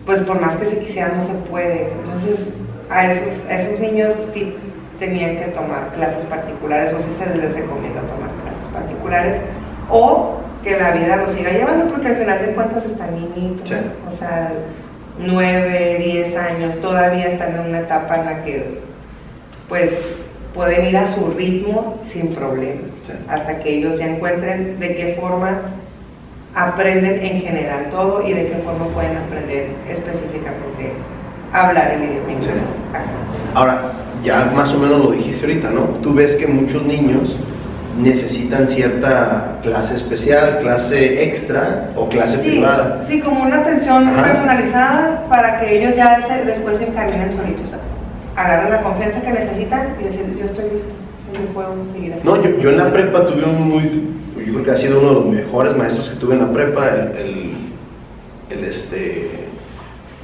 pues 0.06 0.22
por 0.22 0.40
más 0.40 0.56
que 0.58 0.68
se 0.68 0.78
quisiera 0.78 1.12
no 1.16 1.22
se 1.22 1.34
puede. 1.50 1.88
Entonces 2.04 2.54
a 2.92 3.12
esos, 3.12 3.50
esos 3.50 3.80
niños 3.80 4.14
sí 4.34 4.54
tenían 5.00 5.38
que 5.38 5.46
tomar 5.46 5.92
clases 5.96 6.26
particulares 6.26 6.94
o 6.94 7.00
sí 7.00 7.10
se 7.18 7.26
les 7.36 7.54
recomienda 7.54 8.02
tomar 8.02 8.30
clases 8.44 8.68
particulares 8.72 9.38
o 9.90 10.38
que 10.64 10.78
la 10.78 10.92
vida 10.92 11.16
los 11.16 11.32
siga 11.32 11.52
llevando 11.52 11.92
porque 11.92 12.10
al 12.10 12.18
final 12.18 12.46
de 12.46 12.54
cuentas 12.54 12.86
están 12.86 13.16
niñitos, 13.16 13.80
o 14.08 14.12
sea, 14.12 14.52
9, 15.18 15.98
10 15.98 16.36
años, 16.36 16.80
todavía 16.80 17.30
están 17.30 17.56
en 17.56 17.70
una 17.70 17.80
etapa 17.80 18.18
en 18.18 18.26
la 18.26 18.44
que 18.44 18.80
pues 19.68 19.92
pueden 20.54 20.88
ir 20.88 20.98
a 20.98 21.08
su 21.08 21.32
ritmo 21.32 22.00
sin 22.06 22.36
problemas, 22.36 22.92
hasta 23.28 23.60
que 23.60 23.78
ellos 23.78 23.98
ya 23.98 24.08
encuentren 24.08 24.80
de 24.80 24.96
qué 24.96 25.18
forma 25.20 25.62
aprenden 26.54 27.24
en 27.24 27.42
general 27.42 27.88
todo 27.90 28.28
y 28.28 28.34
de 28.34 28.48
qué 28.48 28.56
forma 28.56 28.86
pueden 28.88 29.18
aprender 29.18 29.70
específicamente 29.90 30.92
hablar 31.54 31.92
el 31.92 32.04
idioma 32.04 32.32
inglés. 32.32 32.64
Ahora, 33.54 33.92
ya 34.24 34.52
más 34.56 34.74
o 34.74 34.80
menos 34.80 35.06
lo 35.06 35.12
dijiste 35.12 35.46
ahorita, 35.46 35.70
¿no? 35.72 35.82
Tú 36.02 36.14
ves 36.14 36.36
que 36.36 36.48
muchos 36.48 36.84
niños 36.84 37.36
necesitan 38.00 38.68
cierta 38.68 39.60
clase 39.62 39.96
especial, 39.96 40.60
clase 40.60 41.24
extra 41.24 41.92
o 41.96 42.08
clase 42.08 42.38
privada. 42.38 43.04
Sí, 43.06 43.20
como 43.20 43.44
una 43.44 43.58
atención 43.58 44.10
personalizada 44.10 45.26
para 45.30 45.60
que 45.60 45.80
ellos 45.80 45.96
ya 45.96 46.22
se, 46.26 46.46
después 46.46 46.78
se 46.78 46.88
encaminen 46.88 47.32
solitos. 47.32 47.72
Agarren 48.36 48.72
la 48.72 48.82
confianza 48.82 49.22
que 49.22 49.32
necesitan 49.32 49.96
y 50.00 50.04
decir, 50.06 50.38
yo 50.40 50.46
estoy 50.46 50.66
listo, 50.66 50.90
yo 51.34 51.54
puedo 51.54 51.76
seguir 51.92 52.14
así. 52.14 52.26
No, 52.26 52.42
yo, 52.42 52.58
yo, 52.60 52.70
en 52.70 52.78
la 52.78 52.92
prepa 52.92 53.28
tuve 53.28 53.44
un 53.44 53.68
muy, 53.68 54.08
yo 54.38 54.54
creo 54.54 54.64
que 54.64 54.72
ha 54.72 54.78
sido 54.78 55.00
uno 55.00 55.10
de 55.10 55.16
los 55.16 55.26
mejores 55.26 55.76
maestros 55.76 56.10
que 56.10 56.16
tuve 56.16 56.36
en 56.36 56.42
la 56.42 56.52
prepa, 56.52 56.88
el, 56.88 57.18
el, 57.18 58.58
el 58.58 58.64
este, 58.64 59.51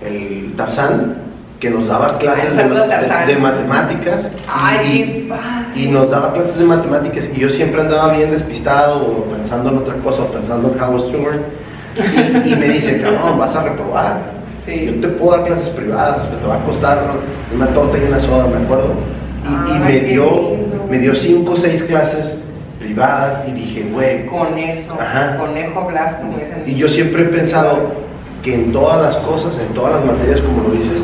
el 0.02 0.54
Tarzán, 0.56 1.16
que 1.60 1.70
nos 1.70 1.88
daba 1.88 2.18
clases 2.20 2.56
de, 2.56 2.66
matemáticas 3.38 4.32
y, 5.76 5.88
nos 5.90 6.10
daba 6.12 6.34
clases 6.34 6.58
de 6.58 6.66
matemáticas 6.66 7.32
y 7.36 7.40
yo 7.40 7.50
siempre 7.50 7.82
andaba 7.82 8.14
bien 8.14 8.32
despistado 8.32 9.08
o 9.08 9.24
pensando 9.26 9.70
en 9.72 9.78
otra 9.78 9.96
cosa 9.96 10.24
o 10.24 10.28
pensando 10.28 10.72
en 10.72 10.80
Howard 10.80 11.02
Stewart 11.10 11.40
y, 12.46 12.56
me 12.56 12.70
dice, 12.70 13.02
cabrón, 13.02 13.40
vas 13.40 13.56
a 13.56 13.64
reprobar. 13.64 14.38
Yo 14.68 15.00
te 15.00 15.08
puedo 15.08 15.38
dar 15.38 15.48
clases 15.48 15.70
privadas, 15.70 16.28
te 16.30 16.46
va 16.46 16.58
a 16.58 16.64
costar 16.64 17.00
una 17.56 17.68
torta 17.68 17.98
y 17.98 18.08
una 18.08 18.20
soda, 18.20 18.48
me 18.48 18.64
acuerdo. 18.64 18.94
Y, 19.70 19.80
me, 19.80 20.00
dio, 20.02 20.58
me 20.90 21.00
dio 21.00 21.16
cinco 21.16 21.54
o 21.54 21.58
seis 21.58 21.84
clases 21.84 22.44
privadas 22.80 23.48
y 23.48 23.52
dije, 23.52 23.86
güey. 23.92 24.26
Con 24.26 24.58
eso, 24.58 24.98
conejo 25.40 25.86
Blas, 25.88 26.16
como 26.16 26.38
dicen. 26.38 26.64
Y 26.68 26.76
yo 26.76 26.90
siempre 26.90 27.24
he 27.24 27.26
pensado, 27.28 27.94
que 28.48 28.56
en 28.56 28.72
todas 28.72 29.02
las 29.02 29.18
cosas, 29.18 29.58
en 29.60 29.74
todas 29.74 29.96
las 29.96 30.06
materias, 30.06 30.40
como 30.40 30.70
lo 30.70 30.72
dices, 30.72 31.02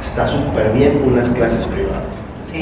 está 0.00 0.28
súper 0.28 0.70
bien 0.70 1.02
unas 1.04 1.28
clases 1.30 1.66
privadas. 1.66 2.04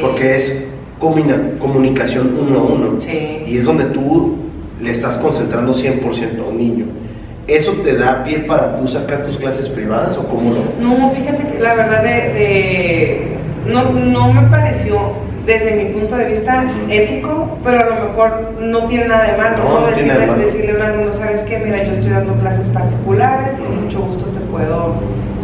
Porque 0.01 0.37
es 0.39 0.65
comunicación 0.99 2.35
uno 2.41 2.59
a 2.59 2.63
uno. 2.63 2.99
Y 3.47 3.59
es 3.59 3.65
donde 3.67 3.85
tú 3.85 4.37
le 4.81 4.91
estás 4.91 5.19
concentrando 5.19 5.75
100% 5.75 6.41
a 6.41 6.49
un 6.49 6.57
niño. 6.57 6.87
¿Eso 7.47 7.73
te 7.73 7.95
da 7.95 8.25
pie 8.25 8.39
para 8.39 8.79
tú 8.79 8.89
sacar 8.89 9.27
tus 9.27 9.37
clases 9.37 9.69
privadas 9.69 10.17
o 10.17 10.27
cómo 10.27 10.55
lo? 10.55 10.61
No, 10.81 11.11
fíjate 11.11 11.49
que 11.49 11.61
la 11.61 11.75
verdad 11.75 12.03
de, 12.03 13.37
no, 13.67 13.93
no 13.93 14.33
me 14.33 14.49
pareció 14.49 15.13
desde 15.47 15.77
mi 15.77 15.85
punto 15.93 16.17
de 16.17 16.25
vista 16.25 16.65
ético, 16.91 17.57
pero 17.63 17.81
a 17.81 17.85
lo 17.85 18.09
mejor 18.09 18.53
no 18.61 18.87
tiene 18.87 19.07
nada 19.07 19.31
de 19.31 19.39
malo, 19.39 19.57
¿no? 19.59 19.87
Decirle, 19.87 20.27
decirle, 20.45 20.73
a 20.73 20.75
un 20.75 20.83
alumno, 20.83 21.13
¿sabes 21.13 21.43
qué? 21.43 21.59
Mira, 21.59 21.85
yo 21.85 21.93
estoy 21.93 22.11
dando 22.11 22.35
clases 22.35 22.69
particulares 22.71 23.57
y 23.59 23.63
con 23.63 23.85
mucho 23.85 24.01
gusto 24.01 24.25
te 24.27 24.41
puedo 24.51 24.95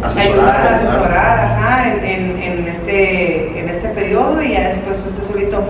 ayudar, 0.03 0.73
asesorar, 0.73 1.39
ajá, 1.39 1.93
en, 1.93 2.37
en, 2.37 2.67
este, 2.67 3.57
en 3.57 3.69
este 3.69 3.87
periodo 3.89 4.43
y 4.43 4.51
ya 4.51 4.67
después 4.67 5.01
tú 5.01 5.09
estés 5.09 5.25
solito. 5.25 5.63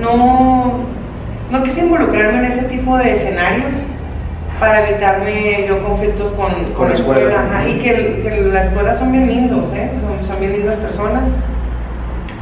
No, 0.00 0.80
no 1.50 1.62
quise 1.62 1.80
involucrarme 1.80 2.38
en 2.38 2.44
ese 2.46 2.62
tipo 2.64 2.96
de 2.96 3.12
escenarios 3.12 3.76
para 4.58 4.88
evitarme 4.88 5.66
yo 5.68 5.86
conflictos 5.86 6.32
con, 6.32 6.50
con, 6.74 6.88
la 6.88 6.94
escuela, 6.94 7.44
y 7.68 7.74
que, 7.74 8.22
que 8.22 8.40
las 8.50 8.68
escuelas 8.68 8.98
son 8.98 9.12
bien 9.12 9.26
lindos, 9.26 9.70
¿eh? 9.74 9.90
son, 10.00 10.26
son 10.26 10.40
bien 10.40 10.52
lindas 10.52 10.76
personas 10.76 11.34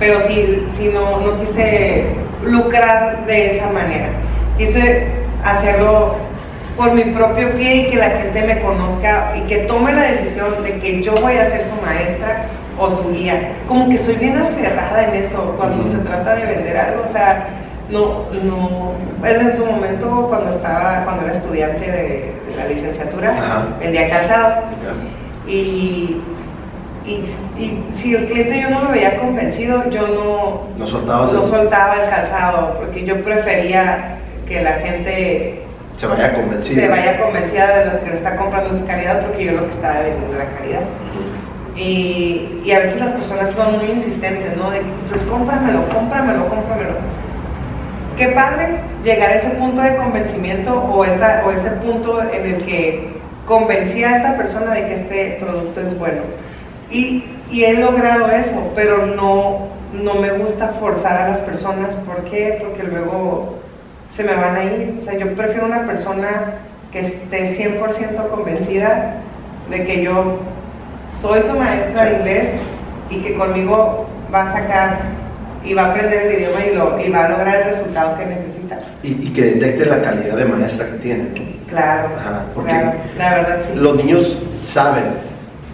pero 0.05 0.21
sí, 0.27 0.67
sí 0.77 0.91
no, 0.93 1.19
no 1.21 1.41
quise 1.41 2.05
lucrar 2.45 3.25
de 3.25 3.57
esa 3.57 3.71
manera. 3.71 4.09
Quise 4.59 5.07
hacerlo 5.43 6.17
por 6.77 6.93
mi 6.93 7.05
propio 7.05 7.53
pie 7.53 7.77
y 7.77 7.91
que 7.91 7.97
la 7.97 8.11
gente 8.11 8.43
me 8.43 8.61
conozca 8.61 9.35
y 9.35 9.49
que 9.49 9.59
tome 9.61 9.95
la 9.95 10.03
decisión 10.03 10.63
de 10.63 10.79
que 10.79 11.03
yo 11.03 11.15
voy 11.15 11.39
a 11.39 11.49
ser 11.49 11.65
su 11.65 11.87
maestra 11.87 12.49
o 12.79 12.91
su 12.91 13.13
guía. 13.13 13.53
Como 13.67 13.89
que 13.89 13.97
soy 13.97 14.17
bien 14.17 14.37
aferrada 14.37 15.09
en 15.09 15.23
eso 15.23 15.55
cuando 15.57 15.91
se 15.91 15.97
trata 15.99 16.35
de 16.35 16.47
vender 16.55 16.77
algo, 16.77 17.05
o 17.07 17.09
sea, 17.09 17.47
no, 17.89 18.27
no, 18.43 18.93
es 19.27 19.41
en 19.41 19.57
su 19.57 19.65
momento 19.65 20.27
cuando 20.29 20.51
estaba, 20.51 21.05
cuando 21.05 21.25
era 21.25 21.39
estudiante 21.39 21.91
de, 21.91 22.35
la 22.59 22.67
licenciatura, 22.67 23.31
Ajá. 23.31 23.67
vendía 23.81 24.09
calzado. 24.11 24.65
Y, 25.49 26.21
y, 27.07 27.61
y 27.61 27.85
si 27.93 28.15
el 28.15 28.27
cliente 28.27 28.61
yo 28.63 28.71
no 28.71 28.85
lo 28.85 28.91
veía 28.91 29.19
convencido, 29.19 29.91
yo 29.91 30.09
no, 30.09 30.63
No 30.79 30.87
soltabas 30.87 31.33
no 31.33 31.43
soltaba 31.43 32.03
el 32.03 32.11
calzado, 32.11 32.75
porque 32.79 33.05
yo 33.05 33.23
prefería 33.23 34.19
que 34.49 34.63
la 34.63 34.73
gente 34.75 35.63
se 35.97 36.07
vaya 36.07 36.35
convencido. 36.35 36.81
se 36.81 36.89
vaya 36.89 37.21
convencida 37.21 37.79
de 37.79 37.85
lo 37.93 38.05
que 38.05 38.15
está 38.15 38.37
comprando 38.37 38.75
es 38.75 38.83
calidad, 38.85 39.27
porque 39.27 39.45
yo 39.45 39.53
lo 39.53 39.67
que 39.67 39.73
estaba 39.73 40.01
vendiendo 40.01 40.35
era 40.35 40.47
calidad. 40.59 40.81
Y, 41.77 42.63
y 42.65 42.73
a 42.73 42.81
veces 42.81 43.01
las 43.01 43.13
personas 43.13 43.51
son 43.51 43.79
muy 43.79 43.91
insistentes, 43.91 44.57
¿no? 44.57 44.71
De, 44.71 44.79
entonces 44.79 45.27
cómpramelo, 45.27 45.89
cómpramelo, 45.89 46.49
cómpramelo. 46.49 46.95
Qué 48.17 48.29
padre 48.29 48.79
llegar 49.05 49.31
a 49.31 49.35
ese 49.35 49.51
punto 49.51 49.83
de 49.83 49.97
convencimiento 49.97 50.73
o, 50.73 51.05
esta, 51.05 51.43
o 51.47 51.51
ese 51.51 51.71
punto 51.71 52.23
en 52.23 52.55
el 52.55 52.65
que 52.65 53.09
convencí 53.45 54.05
a 54.05 54.17
esta 54.17 54.37
persona 54.37 54.73
de 54.73 54.87
que 54.87 54.95
este 54.95 55.39
producto 55.41 55.81
es 55.81 55.99
bueno. 55.99 56.23
Y, 56.91 57.25
y 57.51 57.65
he 57.65 57.75
logrado 57.75 58.31
eso, 58.31 58.73
pero 58.75 59.07
no, 59.07 59.69
no 60.03 60.15
me 60.15 60.31
gusta 60.33 60.69
forzar 60.81 61.23
a 61.23 61.29
las 61.31 61.41
personas. 61.41 61.95
¿Por 61.97 62.25
qué? 62.25 62.63
Porque 62.63 62.83
luego 62.85 63.59
se 64.15 64.25
me 64.25 64.35
van 64.35 64.57
a 64.57 64.65
ir. 64.65 64.99
O 65.01 65.05
sea, 65.05 65.19
yo 65.19 65.33
prefiero 65.35 65.67
una 65.67 65.87
persona 65.87 66.55
que 66.93 67.01
esté 67.01 67.57
100% 67.59 68.29
convencida 68.29 69.17
de 69.71 69.85
que 69.85 70.03
yo 70.03 70.39
soy 71.21 71.43
su 71.43 71.59
maestra 71.59 72.05
de 72.05 72.17
inglés 72.19 72.51
y 73.11 73.17
que 73.17 73.35
conmigo 73.35 74.07
va 74.33 74.43
a 74.43 74.53
sacar 74.53 74.99
y 75.65 75.73
va 75.73 75.87
a 75.87 75.91
aprender 75.91 76.27
el 76.27 76.41
idioma 76.41 76.67
y, 76.67 76.75
lo, 76.75 77.01
y 77.01 77.11
va 77.11 77.25
a 77.25 77.29
lograr 77.31 77.57
el 77.57 77.65
resultado 77.65 78.19
que 78.19 78.27
necesita. 78.27 78.79
Y, 79.03 79.09
y 79.09 79.33
que 79.33 79.43
detecte 79.43 79.87
la 79.87 80.03
calidad 80.03 80.37
de 80.37 80.45
maestra 80.45 80.87
que 80.87 80.97
tiene. 80.99 81.25
Claro, 81.69 82.09
Ajá, 82.19 82.43
porque 82.55 82.71
claro, 82.71 82.93
la 83.19 83.35
verdad 83.35 83.61
sí. 83.63 83.79
Los 83.79 83.97
niños 83.97 84.39
saben 84.67 85.05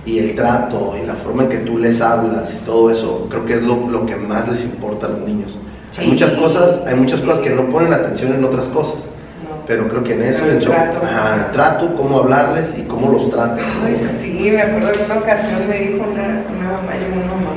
y 0.07 0.19
el 0.19 0.35
trato 0.35 0.95
y 1.03 1.07
la 1.07 1.15
forma 1.15 1.45
en 1.45 1.49
que 1.51 1.57
tú 1.59 1.79
les 1.79 2.01
hablas 2.01 2.53
y 2.53 2.65
todo 2.65 2.91
eso, 2.91 3.27
creo 3.31 3.45
que 3.47 3.55
es 3.55 3.63
lo, 3.63 3.89
lo 3.91 4.07
que 4.07 4.17
más 4.17 4.49
les 4.49 4.65
importa 4.65 5.07
a 5.07 5.11
los 5.11 5.21
niños. 5.21 5.57
Hay 5.99 6.05
Sí. 6.07 6.11
muchas 6.11 6.33
cosas, 6.33 6.85
hay 6.87 6.95
muchas 6.95 7.21
cosas 7.21 7.41
que 7.41 7.51
no 7.51 7.65
ponen 7.67 7.93
atención 7.93 8.33
en 8.35 8.45
otras 8.45 8.69
cosas, 8.69 8.95
No. 8.95 9.67
pero 9.67 9.89
creo 9.89 10.03
que 10.05 10.15
en 10.15 10.23
eso, 10.23 10.45
el 10.45 10.53
en 10.53 10.59
eso- 10.59 10.71
trato. 10.71 10.99
ajá, 11.05 11.47
el 11.47 11.53
trato, 11.53 11.95
cómo 11.97 12.21
hablarles 12.21 12.75
y 12.79 12.83
cómo 12.83 13.11
los 13.13 13.31
tratan. 13.31 13.59
Ay, 13.85 13.97
sí, 14.23 14.51
me 14.51 14.63
acuerdo 14.63 14.93
que 14.93 15.05
una 15.05 15.17
ocasión 15.21 15.69
me 15.69 15.79
dijo 15.79 16.05
una, 16.11 16.23
una 16.23 16.77
mamá, 16.77 16.93
yo 16.95 17.13
una 17.13 17.27
mamá 17.27 17.51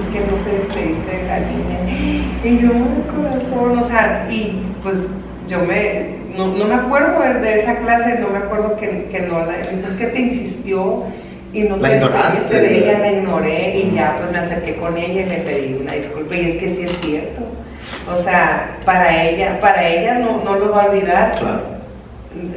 es 0.00 0.12
que 0.12 0.20
no 0.20 0.36
te 0.44 0.58
despediste 0.58 1.16
de 1.16 1.26
la 1.26 1.38
niña. 1.40 1.78
Y 2.44 2.58
yo, 2.60 2.68
de 2.72 3.02
corazón, 3.14 3.78
o 3.78 3.84
sea, 3.86 4.26
y 4.30 4.62
pues 4.82 5.08
yo 5.48 5.58
me, 5.60 6.16
no, 6.36 6.46
no 6.48 6.64
me 6.64 6.74
acuerdo 6.74 7.20
de- 7.40 7.60
esa 7.60 7.76
clase, 7.78 8.18
no 8.20 8.28
me 8.30 8.38
acuerdo 8.38 8.76
que, 8.78 9.08
que 9.10 9.20
no 9.22 9.40
la, 9.44 9.58
es 9.60 9.94
que 9.98 10.06
te 10.06 10.20
insistió 10.20 11.02
y 11.52 11.62
no 11.62 11.76
La 11.78 11.88
te 11.88 11.96
ignoraste, 11.96 12.60
de 12.60 12.78
ella, 12.78 12.98
la 12.98 13.12
ignoré 13.12 13.76
y 13.78 13.94
ya 13.94 14.16
pues 14.18 14.30
me 14.32 14.38
acerqué 14.38 14.74
con 14.76 14.96
ella 14.96 15.22
y 15.22 15.26
le 15.28 15.36
pedí 15.38 15.78
una 15.80 15.92
disculpa 15.94 16.34
y 16.34 16.50
es 16.50 16.56
que 16.58 16.70
sí 16.76 16.82
es 16.84 17.00
cierto. 17.00 17.40
O 18.14 18.18
sea, 18.18 18.76
para 18.84 19.22
ella, 19.24 19.58
para 19.60 19.86
ella 19.88 20.14
no, 20.14 20.42
no 20.44 20.56
lo 20.56 20.72
va 20.72 20.82
a 20.82 20.86
olvidar 20.86 21.32
Claro. 21.38 21.60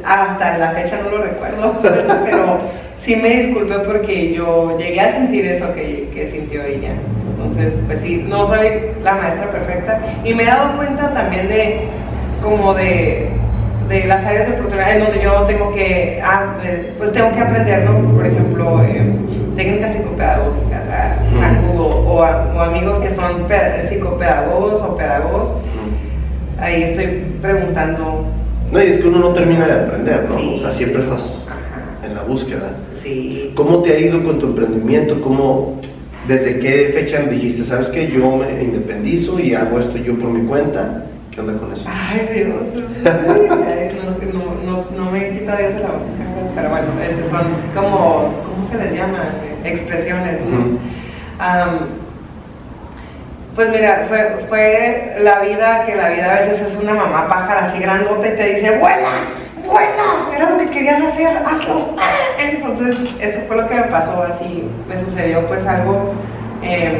hasta 0.04 0.58
la 0.58 0.70
fecha 0.72 1.00
no 1.02 1.10
lo 1.16 1.24
recuerdo, 1.24 1.78
pero 1.82 2.58
sí 3.00 3.16
me 3.16 3.28
disculpé 3.40 3.78
porque 3.80 4.32
yo 4.34 4.78
llegué 4.78 5.00
a 5.00 5.10
sentir 5.12 5.46
eso 5.46 5.72
que, 5.74 6.08
que 6.14 6.30
sintió 6.30 6.62
ella. 6.62 6.92
Entonces, 7.34 7.72
pues 7.86 8.00
sí, 8.00 8.24
no 8.28 8.46
soy 8.46 8.68
la 9.02 9.12
maestra 9.14 9.50
perfecta 9.50 10.00
y 10.24 10.34
me 10.34 10.42
he 10.44 10.46
dado 10.46 10.76
cuenta 10.76 11.12
también 11.12 11.48
de 11.48 11.80
como 12.42 12.74
de, 12.74 13.28
de 13.88 14.04
las 14.06 14.24
áreas 14.24 14.46
de 14.48 14.52
oportunidad 14.54 14.96
en 14.96 15.04
donde 15.04 15.22
yo 15.22 15.42
tengo 15.42 15.72
que, 15.72 16.20
ah, 16.24 16.56
eh, 16.64 16.92
pues 16.98 17.12
tengo 17.12 17.32
que 17.34 17.40
aprender, 17.40 17.84
¿no? 17.88 18.14
Por 18.14 18.26
ejemplo, 18.26 18.82
eh, 18.82 19.12
técnicas 19.56 19.92
psicopedagógicas, 19.92 20.80
ah, 20.90 21.16
o, 21.76 21.82
o 21.82 22.22
a- 22.22 22.52
o 22.56 22.60
amigos 22.60 22.98
que 23.00 23.10
son 23.10 23.42
pe- 23.48 23.86
psicopedagogos 23.88 24.80
o 24.80 24.96
pedagogos, 24.96 25.50
ahí 26.60 26.82
estoy 26.84 27.24
preguntando, 27.40 28.24
No, 28.70 28.82
y 28.82 28.86
es 28.86 28.96
que 28.98 29.08
uno 29.08 29.18
no 29.18 29.28
termina 29.34 29.66
de 29.66 29.72
aprender, 29.72 30.26
¿no? 30.30 30.38
Sí. 30.38 30.54
O 30.56 30.60
sea, 30.62 30.72
siempre 30.72 31.02
estás 31.02 31.46
ajá, 31.48 32.06
en 32.06 32.14
la 32.14 32.22
búsqueda. 32.22 32.70
sí. 33.02 33.52
¿Cómo 33.54 33.82
te 33.82 33.92
ha 33.92 33.98
ido 33.98 34.22
con 34.24 34.38
tu 34.38 34.46
emprendimiento? 34.46 35.20
¿Cómo, 35.20 35.78
¿Desde 36.26 36.58
qué 36.60 36.90
fecha 36.94 37.20
dijiste, 37.22 37.64
sabes 37.66 37.88
que 37.90 38.06
yo 38.10 38.36
me 38.36 38.62
independizo 38.62 39.38
y 39.40 39.54
hago 39.54 39.78
esto 39.80 39.98
yo 39.98 40.14
por 40.18 40.30
mi 40.30 40.46
cuenta? 40.46 41.02
¿Qué 41.32 41.40
onda 41.40 41.58
con 41.58 41.72
eso? 41.72 41.88
Ay, 41.88 42.28
Dios. 42.34 42.84
Ay, 43.06 43.88
no, 44.32 44.38
no, 44.38 44.44
no, 44.64 45.04
no 45.04 45.10
me 45.10 45.30
quita 45.30 45.56
Dios 45.56 45.74
la 45.74 45.88
boca. 45.88 46.22
Pero 46.54 46.68
bueno, 46.68 46.86
esos 47.08 47.30
son 47.30 47.46
como, 47.74 48.34
¿cómo 48.44 48.64
se 48.70 48.76
les 48.76 48.94
llama? 48.94 49.30
Expresiones, 49.64 50.42
¿no? 50.44 50.78
Pues 53.54 53.70
mira, 53.70 54.06
fue, 54.08 54.46
fue 54.48 55.16
la 55.20 55.40
vida, 55.40 55.84
que 55.84 55.94
la 55.94 56.08
vida 56.08 56.34
a 56.34 56.38
veces 56.38 56.60
es 56.60 56.76
una 56.82 56.94
mamá 56.94 57.28
pájara 57.28 57.66
así 57.66 57.78
grandota 57.80 58.26
y 58.26 58.36
te 58.36 58.54
dice, 58.54 58.78
¡vuela! 58.78 59.10
¡vuela! 59.66 60.34
Era 60.34 60.50
lo 60.50 60.58
que 60.58 60.66
querías 60.70 61.02
hacer, 61.02 61.36
hazlo. 61.46 61.90
Entonces, 62.38 62.96
eso 63.20 63.40
fue 63.46 63.56
lo 63.56 63.68
que 63.68 63.74
me 63.74 63.82
pasó, 63.84 64.22
así 64.22 64.68
me 64.88 64.98
sucedió 65.04 65.46
pues 65.46 65.66
algo, 65.66 66.14
em, 66.62 66.94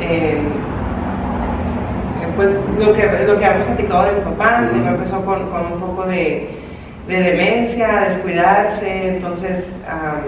em, 0.00 0.38
pues 2.40 2.56
lo 2.78 2.94
que, 2.94 3.02
lo 3.26 3.38
que 3.38 3.44
habíamos 3.44 3.66
platicado 3.66 4.04
de 4.06 4.12
mi 4.12 4.20
papá, 4.20 4.62
mi 4.72 4.80
papá 4.80 4.90
empezó 4.92 5.22
con, 5.26 5.50
con 5.50 5.72
un 5.74 5.78
poco 5.78 6.06
de, 6.06 6.48
de 7.06 7.20
demencia, 7.20 8.06
descuidarse, 8.08 9.08
entonces 9.08 9.78
am, 9.86 10.22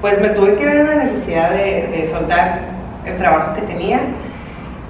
pues 0.00 0.22
me 0.22 0.30
tuve 0.30 0.54
que 0.54 0.64
ver 0.64 0.76
en 0.76 0.86
la 0.86 0.94
necesidad 1.04 1.50
de, 1.50 1.88
de 1.92 2.08
soltar 2.10 2.60
el 3.04 3.18
trabajo 3.18 3.56
que 3.56 3.60
tenía 3.60 4.00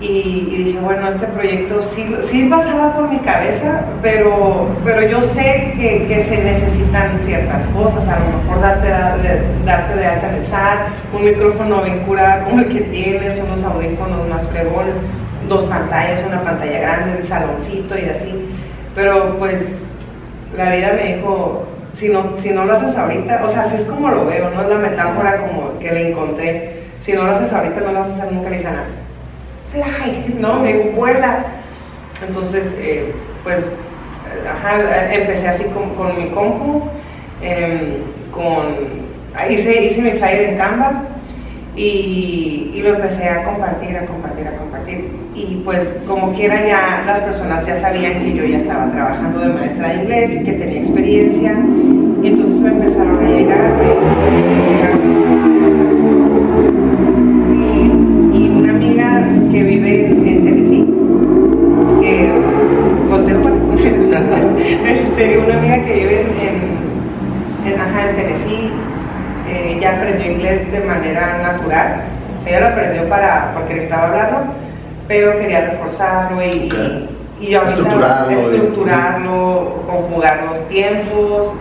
y, 0.00 0.06
y 0.06 0.64
dije, 0.64 0.78
bueno, 0.78 1.08
este 1.08 1.26
proyecto 1.26 1.82
sí, 1.82 2.14
sí 2.22 2.46
pasaba 2.48 2.94
por 2.94 3.08
mi 3.08 3.18
cabeza, 3.18 3.80
pero, 4.00 4.68
pero 4.84 5.08
yo 5.08 5.22
sé 5.22 5.72
que, 5.76 6.06
que 6.06 6.22
se 6.22 6.36
necesitan 6.36 7.18
ciertas 7.24 7.66
cosas, 7.68 8.06
a 8.08 8.20
lo 8.20 8.38
mejor 8.38 8.60
darte, 8.60 8.86
de, 9.26 9.42
darte 9.64 9.96
de 9.96 10.06
alta 10.06 10.28
un 11.12 11.24
micrófono 11.24 11.82
bien 11.82 11.98
curado 12.00 12.44
como 12.44 12.60
el 12.60 12.68
que 12.68 12.80
tienes, 12.82 13.40
unos 13.40 13.64
audífonos 13.64 14.28
más 14.28 14.46
fregones, 14.46 14.94
dos 15.48 15.64
pantallas, 15.64 16.24
una 16.26 16.42
pantalla 16.42 16.80
grande, 16.80 17.18
el 17.18 17.24
saloncito 17.24 17.96
y 17.98 18.08
así, 18.08 18.48
pero 18.94 19.38
pues 19.38 19.84
la 20.56 20.70
vida 20.74 20.92
me 20.94 21.16
dijo, 21.16 21.64
si 21.94 22.08
no, 22.08 22.34
si 22.38 22.50
no 22.50 22.64
lo 22.64 22.74
haces 22.74 22.96
ahorita, 22.96 23.42
o 23.44 23.48
sea, 23.48 23.62
así 23.62 23.76
es 23.76 23.84
como 23.84 24.08
lo 24.08 24.26
veo, 24.26 24.50
no 24.50 24.62
es 24.62 24.68
la 24.68 24.76
metáfora 24.76 25.46
como 25.46 25.78
que 25.78 25.90
le 25.90 26.10
encontré, 26.10 26.82
si 27.00 27.12
no 27.12 27.24
lo 27.24 27.36
haces 27.36 27.52
ahorita 27.52 27.80
no 27.80 27.92
lo 27.92 28.00
vas 28.00 28.10
a 28.10 28.14
hacer 28.14 28.32
nunca, 28.32 28.50
le 28.50 28.56
dice 28.56 28.70
nada. 28.70 28.86
Fly, 29.72 30.36
no, 30.38 30.60
me 30.60 30.72
vuela. 30.90 31.44
Entonces, 32.26 32.74
eh, 32.78 33.12
pues, 33.42 33.76
empecé 35.10 35.48
así 35.48 35.64
con, 35.64 35.94
con 35.96 36.16
mi 36.16 36.30
compu, 36.30 36.88
em, 37.42 37.96
con, 38.30 38.76
hice, 39.50 39.84
hice 39.84 40.00
mi 40.00 40.12
flyer 40.12 40.50
en 40.50 40.56
Canva 40.56 41.02
y, 41.76 42.70
y 42.74 42.82
lo 42.82 42.94
empecé 42.94 43.28
a 43.28 43.44
compartir, 43.44 43.96
a 43.96 44.06
compartir, 44.06 44.48
a 44.48 44.56
compartir. 44.56 45.23
Y 45.36 45.56
pues 45.64 45.96
como 46.06 46.32
quiera 46.32 46.64
ya 46.64 47.02
las 47.06 47.20
personas 47.22 47.66
ya 47.66 47.80
sabían 47.80 48.22
que 48.22 48.34
yo 48.34 48.44
ya 48.44 48.58
estaba 48.58 48.88
trabajando 48.92 49.40
de 49.40 49.48
maestra 49.48 49.88
de 49.88 50.02
inglés 50.02 50.32
y 50.32 50.44
que 50.44 50.52
tenía 50.52 50.78
experiencia. 50.78 51.56
Y 52.22 52.28
entonces 52.28 52.60
me 52.60 52.70
empezaron 52.70 53.18
a 53.18 53.28
llegar, 53.28 53.58
me 53.58 53.86
llegaron 54.70 55.00
alumnos. 55.82 56.34
Y, 58.32 58.38
y 58.38 58.48
una 58.48 58.72
amiga 58.74 59.28
que 59.50 59.62
vive 59.64 60.06
en, 60.06 60.28
en 60.28 60.44
Tennessee, 60.44 60.86
que 62.00 62.30
este, 65.00 65.38
una 65.38 65.54
amiga 65.58 65.84
que 65.84 65.92
vive 65.94 66.20
en, 66.20 67.72
en, 67.72 67.80
ajá, 67.80 68.10
en 68.10 68.16
Tennessee, 68.16 68.70
eh, 69.48 69.78
ya 69.80 69.96
aprendió 69.96 70.30
inglés 70.30 70.70
de 70.70 70.80
manera 70.80 71.38
natural. 71.42 72.02
O 72.40 72.44
sea, 72.44 72.52
ella 72.56 72.60
lo 72.60 72.72
aprendió 72.72 73.08
para, 73.08 73.52
porque 73.54 73.74
necesitaba 73.74 74.06
hablarlo, 74.06 74.63
pero 75.08 75.38
quería 75.38 75.70
reforzarlo 75.70 76.42
y, 76.42 76.70
y, 77.40 77.46
y 77.48 77.54
ahorita 77.54 77.70
Estructurarlo 77.76 78.30
y- 78.32 78.34
estructurarlo, 78.34 79.82
conjugar 79.86 80.44
los 80.50 80.68
tiempos, 80.68 81.52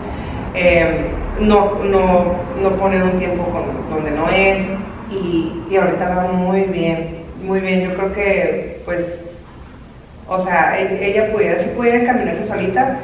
eh, 0.54 1.06
no, 1.40 1.78
no, 1.84 2.24
no 2.62 2.70
poner 2.76 3.02
un 3.02 3.18
tiempo 3.18 3.44
con- 3.44 3.90
donde 3.94 4.10
no 4.12 4.28
es. 4.30 4.64
Y, 5.10 5.52
y 5.70 5.76
ahorita 5.76 6.08
va 6.14 6.32
muy 6.32 6.62
bien, 6.62 7.18
muy 7.44 7.60
bien. 7.60 7.82
Yo 7.90 7.94
creo 7.94 8.12
que, 8.12 8.80
pues, 8.84 9.42
o 10.28 10.38
sea, 10.38 10.78
e- 10.80 11.04
ella 11.10 11.30
pudiera, 11.32 11.60
si 11.60 11.68
pudiera 11.70 11.98
encaminarse 11.98 12.44
solita, 12.46 12.96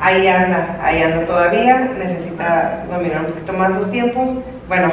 ahí 0.00 0.26
anda, 0.28 0.78
ahí 0.82 1.02
anda 1.02 1.24
todavía, 1.26 1.90
necesita 1.98 2.84
dominar 2.90 3.20
un 3.20 3.26
poquito 3.32 3.52
más 3.54 3.70
los 3.70 3.90
tiempos. 3.90 4.28
Bueno, 4.68 4.90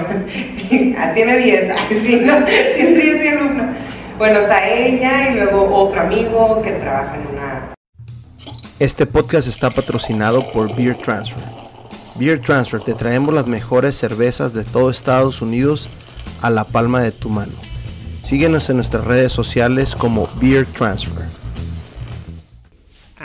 tiene 1.13 1.37
10, 1.37 1.69
ay, 1.71 1.97
sí, 1.97 2.21
no, 2.25 2.35
tiene 2.75 2.91
10 2.91 3.21
mi 3.21 3.27
alumna. 3.27 3.73
Bueno, 4.23 4.39
está 4.39 4.69
ella 4.73 5.31
y 5.31 5.35
luego 5.35 5.67
otro 5.75 5.99
amigo 5.99 6.61
que 6.63 6.71
trabaja 6.71 7.17
en 7.17 7.27
una 7.27 7.73
Este 8.79 9.05
podcast 9.05 9.49
está 9.49 9.69
patrocinado 9.69 10.49
por 10.53 10.73
Beer 10.77 10.95
Transfer. 10.95 11.43
Beer 12.15 12.39
Transfer 12.39 12.79
te 12.79 12.93
traemos 12.93 13.33
las 13.33 13.47
mejores 13.47 13.97
cervezas 13.97 14.53
de 14.53 14.63
todo 14.63 14.89
Estados 14.89 15.41
Unidos 15.41 15.89
a 16.41 16.49
la 16.49 16.63
palma 16.63 17.03
de 17.03 17.11
tu 17.11 17.27
mano. 17.27 17.51
Síguenos 18.23 18.69
en 18.69 18.77
nuestras 18.77 19.03
redes 19.03 19.33
sociales 19.33 19.93
como 19.93 20.29
Beer 20.39 20.67
Transfer. 20.67 21.25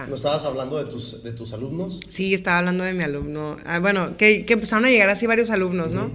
¿No 0.08 0.16
estabas 0.16 0.44
hablando 0.46 0.78
de 0.78 0.90
tus, 0.90 1.22
de 1.22 1.30
tus 1.30 1.52
alumnos? 1.52 2.00
Sí, 2.08 2.34
estaba 2.34 2.58
hablando 2.58 2.82
de 2.82 2.94
mi 2.94 3.04
alumno. 3.04 3.56
Ah, 3.66 3.78
bueno, 3.78 4.16
que, 4.16 4.44
empezaron 4.48 4.84
a 4.84 4.88
llegar 4.88 5.10
así 5.10 5.28
varios 5.28 5.50
alumnos, 5.50 5.92
¿no? 5.92 6.10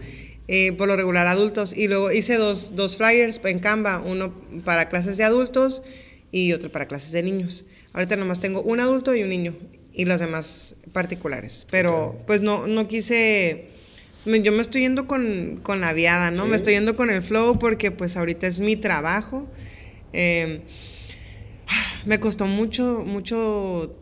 Eh, 0.48 0.74
por 0.74 0.88
lo 0.88 0.96
regular 0.96 1.28
adultos. 1.28 1.76
Y 1.76 1.88
luego 1.88 2.12
hice 2.12 2.36
dos, 2.36 2.76
dos 2.76 2.98
flyers 2.98 3.40
en 3.46 3.60
Canva, 3.60 4.00
uno 4.00 4.34
para 4.66 4.90
clases 4.90 5.18
de 5.18 5.24
adultos 5.24 5.84
y 6.32 6.54
otro 6.54 6.72
para 6.72 6.88
clases 6.88 7.12
de 7.12 7.24
niños. 7.24 7.66
Ahorita 7.94 8.16
nomás 8.16 8.40
tengo 8.40 8.62
un 8.62 8.80
adulto 8.80 9.16
y 9.16 9.24
un 9.24 9.30
niño 9.30 9.56
y 9.94 10.06
los 10.06 10.20
demás 10.20 10.76
particulares. 10.92 11.68
Pero 11.72 12.18
pues 12.28 12.42
no, 12.42 12.68
no 12.68 12.88
quise... 12.88 13.70
Yo 14.26 14.54
me 14.54 14.62
estoy 14.62 14.82
yendo 14.82 15.06
con, 15.06 15.60
con 15.64 15.82
la 15.82 15.92
viada, 15.92 16.32
¿no? 16.32 16.46
Me 16.46 16.56
estoy 16.56 16.76
yendo 16.76 16.96
con 16.96 17.10
el 17.10 17.22
flow 17.22 17.60
porque 17.60 17.92
pues 17.92 18.16
ahorita 18.16 18.48
es 18.48 18.62
mi 18.62 18.78
trabajo. 18.78 19.50
Em, 20.14 20.62
me 22.06 22.20
costó 22.22 22.46
mucho, 22.48 23.04
mucho 23.06 23.94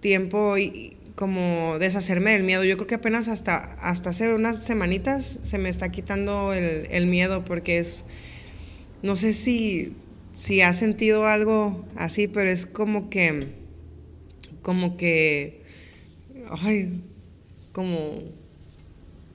tiempo 0.00 0.56
y, 0.56 0.96
como 1.20 1.78
deshacerme 1.78 2.30
del 2.30 2.44
miedo. 2.44 2.64
Yo 2.64 2.78
creo 2.78 2.86
que 2.86 2.94
apenas 2.94 3.28
hasta, 3.28 3.58
hasta 3.58 4.08
hace 4.08 4.32
unas 4.32 4.64
semanitas 4.64 5.40
se 5.42 5.58
me 5.58 5.68
está 5.68 5.90
quitando 5.90 6.54
el, 6.54 7.06
miedo 7.06 7.44
porque 7.44 7.76
es, 7.76 8.06
no 9.02 9.14
sé 9.16 9.34
si, 9.34 9.92
si 10.32 10.62
has 10.62 10.78
sentido 10.78 11.26
algo 11.26 11.84
así, 11.94 12.26
pero 12.26 12.48
es 12.48 12.64
como 12.64 13.10
que, 13.10 13.48
como 14.62 14.96
que, 14.96 15.60
ay, 16.62 17.02
como, 17.72 18.22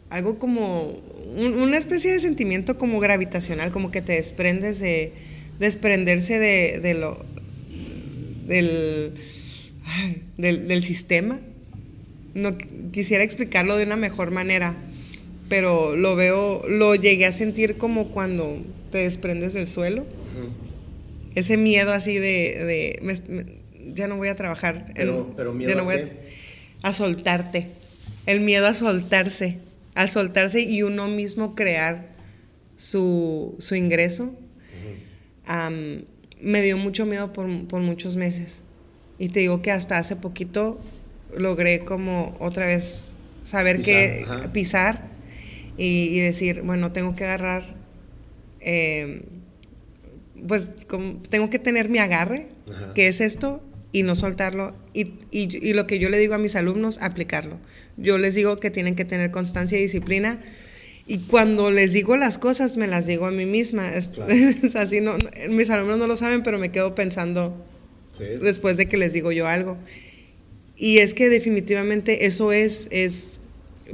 algo 0.09 0.39
como, 0.39 0.87
una 1.35 1.77
especie 1.77 2.11
de 2.11 2.19
sentimiento 2.19 2.79
como 2.79 2.99
gravitacional, 2.99 3.71
como 3.71 3.91
que 3.91 4.01
te 4.01 4.13
desprendes 4.13 4.79
de, 4.79 5.13
desprenderse 5.59 6.39
de, 6.39 6.79
de 6.79 6.93
lo, 6.95 7.23
del, 8.47 9.13
del, 10.35 10.67
del 10.67 10.83
sistema. 10.83 11.41
No 12.35 12.55
quisiera 12.91 13.23
explicarlo 13.23 13.75
de 13.77 13.85
una 13.85 13.95
mejor 13.95 14.29
manera, 14.29 14.75
pero 15.49 15.95
lo 15.95 16.15
veo, 16.15 16.61
lo 16.69 16.93
llegué 16.93 17.25
a 17.25 17.31
sentir 17.31 17.77
como 17.77 18.09
cuando 18.09 18.59
te 18.91 18.99
desprendes 18.99 19.55
del 19.55 19.67
suelo 19.67 20.05
ese 21.35 21.57
miedo 21.57 21.91
así 21.91 22.17
de, 22.17 22.99
ya 23.93 24.07
no 24.07 24.17
voy 24.17 24.29
a 24.29 24.35
trabajar. 24.35 24.91
Pero, 24.95 25.33
pero 25.35 25.53
miedo 25.53 25.87
a, 25.89 26.89
a, 26.89 26.93
soltarte. 26.93 27.67
El 28.25 28.39
miedo 28.39 28.65
a 28.67 28.73
soltarse. 28.73 29.59
A 29.93 30.07
soltarse 30.07 30.61
y 30.61 30.81
uno 30.81 31.07
mismo 31.07 31.53
crear 31.53 32.07
su, 32.77 33.57
ingreso. 33.71 34.35
me 36.41 36.61
dio 36.61 36.77
mucho 36.77 37.05
miedo 37.05 37.33
por, 37.33 37.47
muchos 37.47 38.15
meses. 38.15 38.61
Y 39.19 39.29
te 39.29 39.41
digo 39.41 39.61
que 39.61 39.71
hasta 39.71 39.97
hace 39.97 40.15
poquito 40.15 40.79
logré 41.35 41.79
como 41.79 42.35
otra 42.39 42.67
vez 42.67 43.13
saber 43.43 43.81
qué 43.81 44.25
pisar 44.53 45.07
y, 45.77 46.19
decir, 46.19 46.61
bueno, 46.61 46.91
tengo 46.91 47.15
que 47.15 47.23
agarrar 47.23 47.63
eh, 48.61 49.23
pues 50.47 50.69
tengo 51.29 51.49
que 51.49 51.59
tener 51.59 51.89
mi 51.89 51.99
agarre, 51.99 52.47
que 52.93 53.07
es 53.07 53.21
esto, 53.21 53.63
y 53.91 54.03
no 54.03 54.15
soltarlo. 54.15 54.75
Y, 54.93 55.13
y, 55.31 55.73
lo 55.73 55.87
que 55.87 55.99
yo 55.99 56.09
le 56.09 56.17
digo 56.17 56.35
a 56.35 56.37
mis 56.37 56.55
alumnos, 56.55 56.99
aplicarlo. 57.01 57.57
Yo 57.97 58.17
les 58.17 58.35
digo 58.35 58.57
que 58.57 58.69
tienen 58.69 58.95
que 58.95 59.05
tener 59.05 59.31
constancia 59.31 59.77
y 59.77 59.81
disciplina. 59.81 60.41
Y 61.07 61.19
cuando 61.19 61.71
les 61.71 61.93
digo 61.93 62.17
las 62.17 62.37
cosas, 62.37 62.77
me 62.77 62.87
las 62.87 63.05
digo 63.05 63.25
a 63.25 63.31
mí 63.31 63.45
misma. 63.45 63.93
Es, 63.93 64.11
así, 64.75 65.01
no, 65.01 65.15
mis 65.49 65.69
alumnos 65.69 65.97
no 65.97 66.07
lo 66.07 66.15
saben, 66.15 66.43
pero 66.43 66.59
me 66.59 66.71
quedo 66.71 66.95
pensando 66.95 67.55
después 68.41 68.77
de 68.77 68.87
que 68.87 68.97
les 68.97 69.13
digo 69.13 69.31
yo 69.31 69.47
algo. 69.47 69.77
Y 70.77 70.99
es 70.99 71.13
que 71.13 71.29
definitivamente 71.29 72.25
eso 72.25 72.51
es, 72.51 72.87
es 72.91 73.39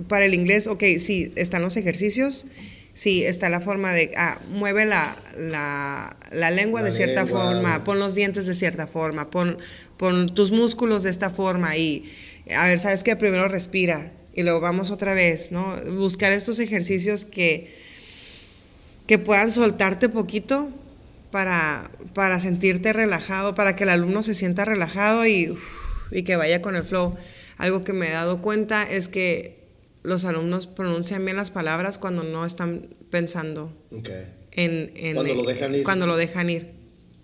para 0.08 0.26
el 0.26 0.34
inglés, 0.34 0.68
ok, 0.68 0.84
sí, 0.98 1.32
están 1.36 1.62
los 1.62 1.78
ejercicios 1.78 2.46
Sí, 2.94 3.24
está 3.24 3.48
la 3.48 3.62
forma 3.62 3.94
de, 3.94 4.12
ah, 4.18 4.40
mueve 4.50 4.86
la, 4.86 5.16
lengua 6.52 6.84
de 6.84 6.92
cierta 6.92 7.26
forma, 7.26 7.86
pon 7.86 8.00
los 8.00 8.16
dientes 8.16 8.48
de 8.48 8.54
cierta 8.54 8.86
forma, 8.86 9.30
pon, 9.30 9.58
pon 9.96 10.28
tus 10.36 10.52
músculos 10.52 11.04
de 11.04 11.10
esta 11.10 11.30
forma 11.30 11.78
y, 11.78 12.12
a 12.54 12.68
ver, 12.68 12.80
¿sabes 12.80 13.04
qué? 13.04 13.16
Primero 13.16 13.48
respira 13.48 14.12
y 14.34 14.44
luego 14.44 14.60
vamos 14.60 14.92
otra 14.92 15.14
vez, 15.14 15.54
¿no? 15.54 15.78
Buscar 15.98 16.34
estos 16.34 16.60
ejercicios 16.60 17.24
que, 17.24 17.74
que 19.08 19.18
puedan 19.18 19.52
soltarte 19.52 20.10
poquito 20.10 20.70
para, 21.32 21.90
para 22.14 22.42
sentirte 22.42 22.92
relajado, 22.92 23.56
para 23.56 23.78
que 23.78 23.84
el 23.84 23.90
alumno 23.90 24.22
se 24.22 24.34
sienta 24.34 24.66
relajado 24.66 25.26
y, 25.26 25.58
y 26.12 26.24
que 26.24 26.36
vaya 26.36 26.62
con 26.62 26.76
el 26.76 26.84
flow. 26.84 27.16
Algo 27.58 27.84
que 27.84 27.94
me 27.94 28.10
he 28.10 28.12
dado 28.12 28.42
cuenta 28.42 28.84
es 28.84 29.08
que 29.08 29.62
los 30.04 30.26
alumnos 30.26 30.68
pronuncian 30.68 31.24
bien 31.26 31.38
las 31.38 31.52
palabras 31.52 31.98
cuando 31.98 32.24
no 32.24 32.46
están 32.46 32.88
pensando 33.10 33.74
en, 34.52 35.14
cuando 35.14 35.36
lo 35.36 35.44
dejan 35.44 35.76
ir. 35.76 35.84
Cuando 35.84 36.08
lo 36.08 36.18
dejan 36.18 36.50
ir. 36.50 36.72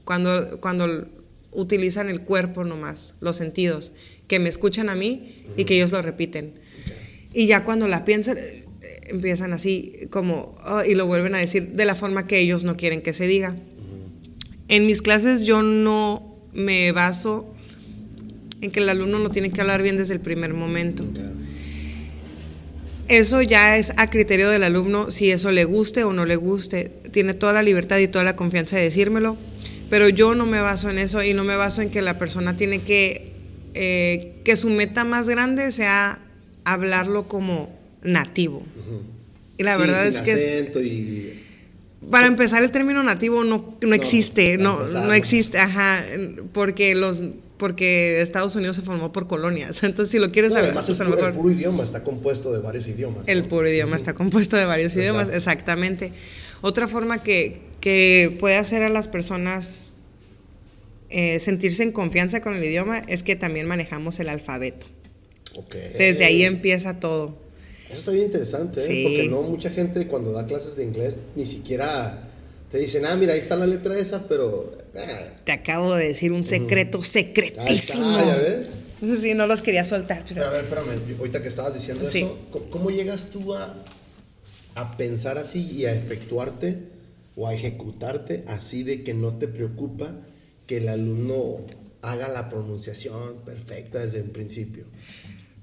Cuando, 0.06 0.60
cuando 0.62 1.08
utilizan 1.52 2.10
el 2.10 2.22
cuerpo 2.22 2.64
nomás, 2.64 3.16
los 3.20 3.36
sentidos, 3.36 3.92
que 4.28 4.40
me 4.40 4.50
escuchan 4.50 4.90
a 4.90 4.96
mí 4.96 5.46
y 5.58 5.66
que 5.66 5.76
ellos 5.76 5.92
lo 5.92 6.02
repiten. 6.02 6.54
Y 7.34 7.48
ya 7.48 7.64
cuando 7.64 7.88
la 7.88 8.06
piensan, 8.06 8.38
empiezan 9.08 9.54
así 9.54 10.08
como, 10.10 10.56
oh, 10.66 10.84
y 10.84 10.96
lo 10.96 11.06
vuelven 11.06 11.36
a 11.36 11.40
decir 11.40 11.70
de 11.70 11.86
la 11.86 11.96
forma 11.96 12.28
que 12.28 12.40
ellos 12.40 12.64
no 12.64 12.78
quieren 12.78 13.02
que 13.02 13.14
se 13.14 13.28
diga. 13.28 13.58
En 14.70 14.86
mis 14.86 15.02
clases 15.02 15.46
yo 15.46 15.62
no 15.62 16.38
me 16.54 16.92
baso 16.92 17.54
en 18.62 18.72
que 18.72 18.80
el 18.80 18.90
alumno 18.90 19.20
no 19.20 19.30
tiene 19.32 19.52
que 19.52 19.62
hablar 19.62 19.82
bien 19.82 19.98
desde 19.98 20.14
el 20.14 20.20
primer 20.20 20.54
momento. 20.54 21.06
Eso 23.08 23.42
ya 23.42 23.78
es 23.78 23.94
a 23.96 24.10
criterio 24.10 24.50
del 24.50 24.64
alumno 24.64 25.12
si 25.12 25.32
eso 25.32 25.52
le 25.52 25.64
guste 25.64 26.04
o 26.04 26.12
no 26.12 26.26
le 26.26 26.36
guste. 26.36 26.92
Tiene 27.12 27.34
toda 27.34 27.54
la 27.54 27.64
libertad 27.64 28.00
y 28.00 28.08
toda 28.08 28.26
la 28.26 28.36
confianza 28.36 28.78
de 28.78 28.84
decírmelo, 28.84 29.38
pero 29.90 30.10
yo 30.10 30.36
no 30.36 30.46
me 30.46 30.60
baso 30.60 30.90
en 30.90 30.98
eso 30.98 31.24
y 31.24 31.34
no 31.34 31.44
me 31.44 31.56
baso 31.56 31.82
en 31.82 31.90
que 31.90 32.02
la 32.02 32.18
persona 32.18 32.58
tiene 32.58 32.82
que, 32.82 33.32
eh, 33.76 34.42
que 34.44 34.56
su 34.56 34.70
meta 34.70 35.06
más 35.06 35.30
grande 35.30 35.72
sea 35.72 36.20
hablarlo 36.66 37.30
como 37.30 37.74
nativo. 38.04 38.64
Y 39.58 39.64
la 39.64 39.78
verdad 39.78 40.06
es 40.06 40.22
que... 40.22 41.48
Para 42.12 42.28
empezar, 42.28 42.64
el 42.64 42.72
término 42.72 43.04
nativo 43.04 43.44
no, 43.44 43.76
no, 43.82 43.94
existe, 43.96 44.58
no, 44.58 44.80
no 44.88 45.14
existe, 45.14 45.58
ajá, 45.58 46.06
porque 46.54 46.96
los 46.96 47.24
porque 47.58 48.22
Estados 48.22 48.56
Unidos 48.56 48.76
se 48.76 48.82
formó 48.82 49.12
por 49.12 49.28
colonias. 49.28 49.84
Entonces, 49.84 50.12
si 50.12 50.20
lo 50.20 50.32
quieres 50.32 50.54
saber, 50.54 50.66
además 50.66 50.86
pues, 50.86 51.00
el, 51.00 51.10
mejor... 51.10 51.30
el, 51.30 51.36
puro 51.36 51.52
idioma 51.52 51.84
está 51.84 52.04
compuesto 52.04 52.54
de 52.54 52.60
varios 52.60 52.88
idiomas. 52.88 53.28
El 53.28 53.44
puro 53.46 53.68
idioma 53.68 53.96
está 53.96 54.14
compuesto 54.14 54.58
de 54.58 54.66
varios 54.66 54.96
idiomas, 54.96 55.30
exactamente. 55.30 56.14
Otra 56.62 56.88
forma 56.88 57.22
que, 57.24 57.62
que, 57.82 58.36
puede 58.40 58.58
hacer 58.58 58.84
a 58.84 58.90
las 58.90 59.08
personas 59.08 59.96
eh, 61.10 61.40
sentirse 61.40 61.84
en 61.84 61.92
confianza 61.92 62.42
con 62.42 62.56
el 62.56 62.64
idioma 62.64 63.00
es 63.00 63.24
que 63.24 63.36
también 63.36 63.68
manejamos 63.68 64.20
el 64.20 64.30
alfabeto. 64.30 64.88
Okay. 65.56 65.94
Desde 65.98 66.26
ahí 66.26 66.44
empieza 66.44 67.00
todo. 67.00 67.38
Eso 67.90 68.00
está 68.00 68.12
bien 68.12 68.26
interesante, 68.26 68.82
¿eh? 68.82 69.04
porque 69.04 69.28
no 69.30 69.44
mucha 69.44 69.70
gente 69.70 70.08
cuando 70.08 70.34
da 70.34 70.46
clases 70.46 70.76
de 70.76 70.84
inglés 70.84 71.20
ni 71.36 71.46
siquiera 71.46 72.27
te 72.70 72.80
dicen, 72.80 73.06
ah, 73.06 73.16
mira, 73.16 73.34
ahí 73.34 73.40
está 73.40 73.56
la 73.56 73.66
letra 73.66 73.98
esa, 73.98 74.28
pero... 74.28 74.72
Ah. 74.96 75.20
Te 75.46 75.54
acabo 75.54 75.96
de 75.96 76.10
decir 76.10 76.34
un 76.34 76.44
secreto 76.44 77.02
secretísimo. 77.02 78.18
¿ya 78.26 78.36
ves? 78.36 78.78
Sí, 79.22 79.34
no 79.34 79.48
los 79.48 79.62
quería 79.62 79.86
soltar. 79.86 80.26
Pero... 80.28 80.46
a 80.46 80.50
ver, 80.50 80.66
espérame, 80.66 81.18
ahorita 81.18 81.42
que 81.42 81.48
estabas 81.48 81.74
diciendo 81.74 82.08
eso, 82.08 82.38
¿cómo 82.70 82.90
llegas 82.90 83.28
tú 83.28 83.56
a, 83.56 83.74
a 84.76 84.98
pensar 84.98 85.38
así 85.38 85.62
y 85.72 85.86
a 85.86 85.94
efectuarte 85.94 86.78
o 87.38 87.48
a 87.48 87.54
ejecutarte 87.54 88.44
así 88.48 88.84
de 88.84 89.04
que 89.04 89.14
no 89.14 89.38
te 89.38 89.48
preocupa 89.48 90.12
que 90.66 90.78
el 90.78 90.90
alumno 90.90 91.62
haga 92.02 92.28
la 92.28 92.50
pronunciación 92.50 93.38
perfecta 93.46 94.00
desde 94.00 94.18
el 94.18 94.32
principio? 94.32 94.86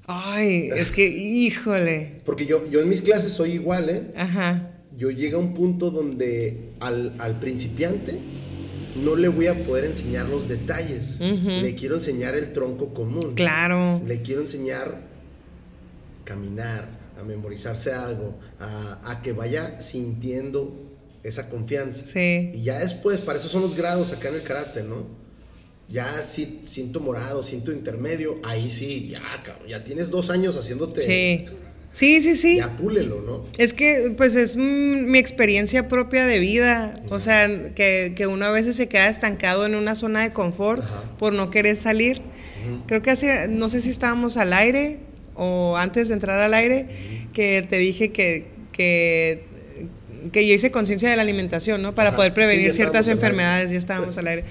Ay, 0.07 0.70
es 0.74 0.93
que, 0.93 1.07
híjole. 1.07 2.20
Porque 2.24 2.47
yo, 2.47 2.70
yo 2.70 2.81
en 2.81 2.89
mis 2.89 3.03
clases 3.03 3.33
soy 3.33 3.53
igual, 3.53 3.91
¿eh? 3.91 4.12
Ajá 4.16 4.74
yo 4.97 5.11
llego 5.11 5.38
a 5.38 5.40
un 5.40 5.55
punto 5.55 5.90
donde 5.90 6.70
al, 6.80 7.38
principiante 7.40 8.18
no 9.03 9.16
le 9.16 9.28
voy 9.28 9.49
a 9.49 9.64
poder 9.64 9.84
enseñar 9.84 10.28
los 10.28 10.49
detalles. 10.49 11.18
Le 11.20 11.74
quiero 11.74 11.97
enseñar 11.97 12.36
el 12.36 12.53
tronco 12.53 12.95
común. 12.95 13.34
Claro. 13.34 14.01
Le 14.07 14.22
quiero 14.22 14.40
enseñar 14.40 15.03
caminar, 16.24 16.88
a 17.18 17.22
memorizarse 17.22 17.92
algo, 17.92 18.38
a, 18.59 19.20
que 19.22 19.32
vaya 19.32 19.80
sintiendo 19.80 20.74
esa 21.22 21.49
confianza. 21.51 22.05
Sí. 22.07 22.53
Y 22.55 22.62
ya 22.62 22.78
después, 22.78 23.20
para 23.20 23.38
eso 23.38 23.49
son 23.49 23.62
los 23.62 23.76
grados 23.76 24.12
acá 24.12 24.28
en 24.28 24.36
el 24.36 24.42
karate, 24.42 24.82
¿no? 24.82 25.24
ya 25.88 26.22
si, 26.22 26.62
siento 26.64 27.01
morado, 27.01 27.42
siento 27.42 27.70
intermedio, 27.70 28.38
ahí 28.42 28.70
sí, 28.70 29.11
ya, 29.11 29.20
cabrón, 29.45 29.68
ya 29.68 29.84
tienes 29.84 30.11
dos 30.11 30.30
años 30.30 30.57
haciéndote. 30.57 31.03
Sí. 31.03 31.47
Sí, 31.95 32.20
sí, 32.20 32.34
sí. 32.34 32.57
Ya 32.57 32.76
púlelo, 32.76 33.22
¿no? 33.22 33.47
Es 33.57 33.72
que, 33.72 34.12
pues, 34.16 34.34
es 34.34 34.57
mi 34.57 35.16
experiencia 35.16 35.86
propia 35.86 36.26
de 36.26 36.40
vida. 36.40 36.92
O 37.09 37.20
sea, 37.20 37.49
que, 37.76 38.14
que, 38.16 38.26
uno 38.26 38.45
a 38.47 38.51
veces 38.51 38.74
se 38.74 38.88
queda 38.88 39.09
estancado 39.09 39.64
en 39.64 39.76
una 39.76 39.95
zona 39.95 40.22
de 40.22 40.32
confort 40.32 40.84
por 41.20 41.32
no 41.32 41.51
querer 41.51 41.76
salir. 41.76 42.20
Creo 42.88 43.01
que 43.01 43.12
hace, 43.12 43.47
no 43.47 43.68
sé 43.68 43.80
si 43.80 43.90
estábamos 43.90 44.36
al 44.36 44.53
aire 44.53 44.99
o 45.36 45.76
antes 45.76 46.09
de 46.09 46.14
entrar 46.14 46.40
al 46.40 46.53
aire, 46.53 46.88
que 47.32 47.64
te 47.68 47.76
dije 47.76 48.11
que, 48.11 48.47
que, 48.72 49.45
que 50.32 50.49
yo 50.49 50.53
hice 50.53 50.72
conciencia 50.72 51.09
de 51.09 51.14
la 51.14 51.22
alimentación, 51.22 51.80
¿no? 51.80 51.95
Para 51.95 52.16
poder 52.16 52.34
prevenir 52.34 52.72
ciertas 52.72 53.07
enfermedades, 53.07 53.70
ya 53.70 53.78
estábamos 53.78 54.18
al 54.18 54.26
aire. 54.26 54.45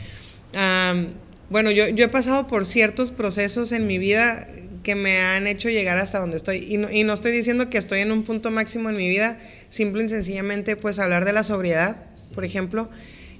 bueno, 1.49 1.71
yo, 1.71 1.89
yo 1.89 2.05
he 2.05 2.09
pasado 2.09 2.47
por 2.47 2.65
ciertos 2.65 3.11
procesos 3.11 3.73
en 3.73 3.85
mi 3.85 3.97
vida 3.97 4.47
que 4.83 4.95
me 4.95 5.19
han 5.19 5.47
hecho 5.47 5.69
llegar 5.69 5.97
hasta 5.97 6.19
donde 6.19 6.37
estoy. 6.37 6.57
Y 6.71 6.77
no, 6.77 6.91
y 6.91 7.03
no 7.03 7.13
estoy 7.13 7.31
diciendo 7.31 7.69
que 7.69 7.77
estoy 7.77 8.01
en 8.01 8.11
un 8.11 8.23
punto 8.23 8.51
máximo 8.51 8.89
en 8.89 8.97
mi 8.97 9.09
vida, 9.09 9.37
simple 9.69 10.03
y 10.03 10.09
sencillamente, 10.09 10.75
pues 10.75 10.99
hablar 10.99 11.25
de 11.25 11.33
la 11.33 11.43
sobriedad, 11.43 12.05
por 12.35 12.45
ejemplo. 12.45 12.89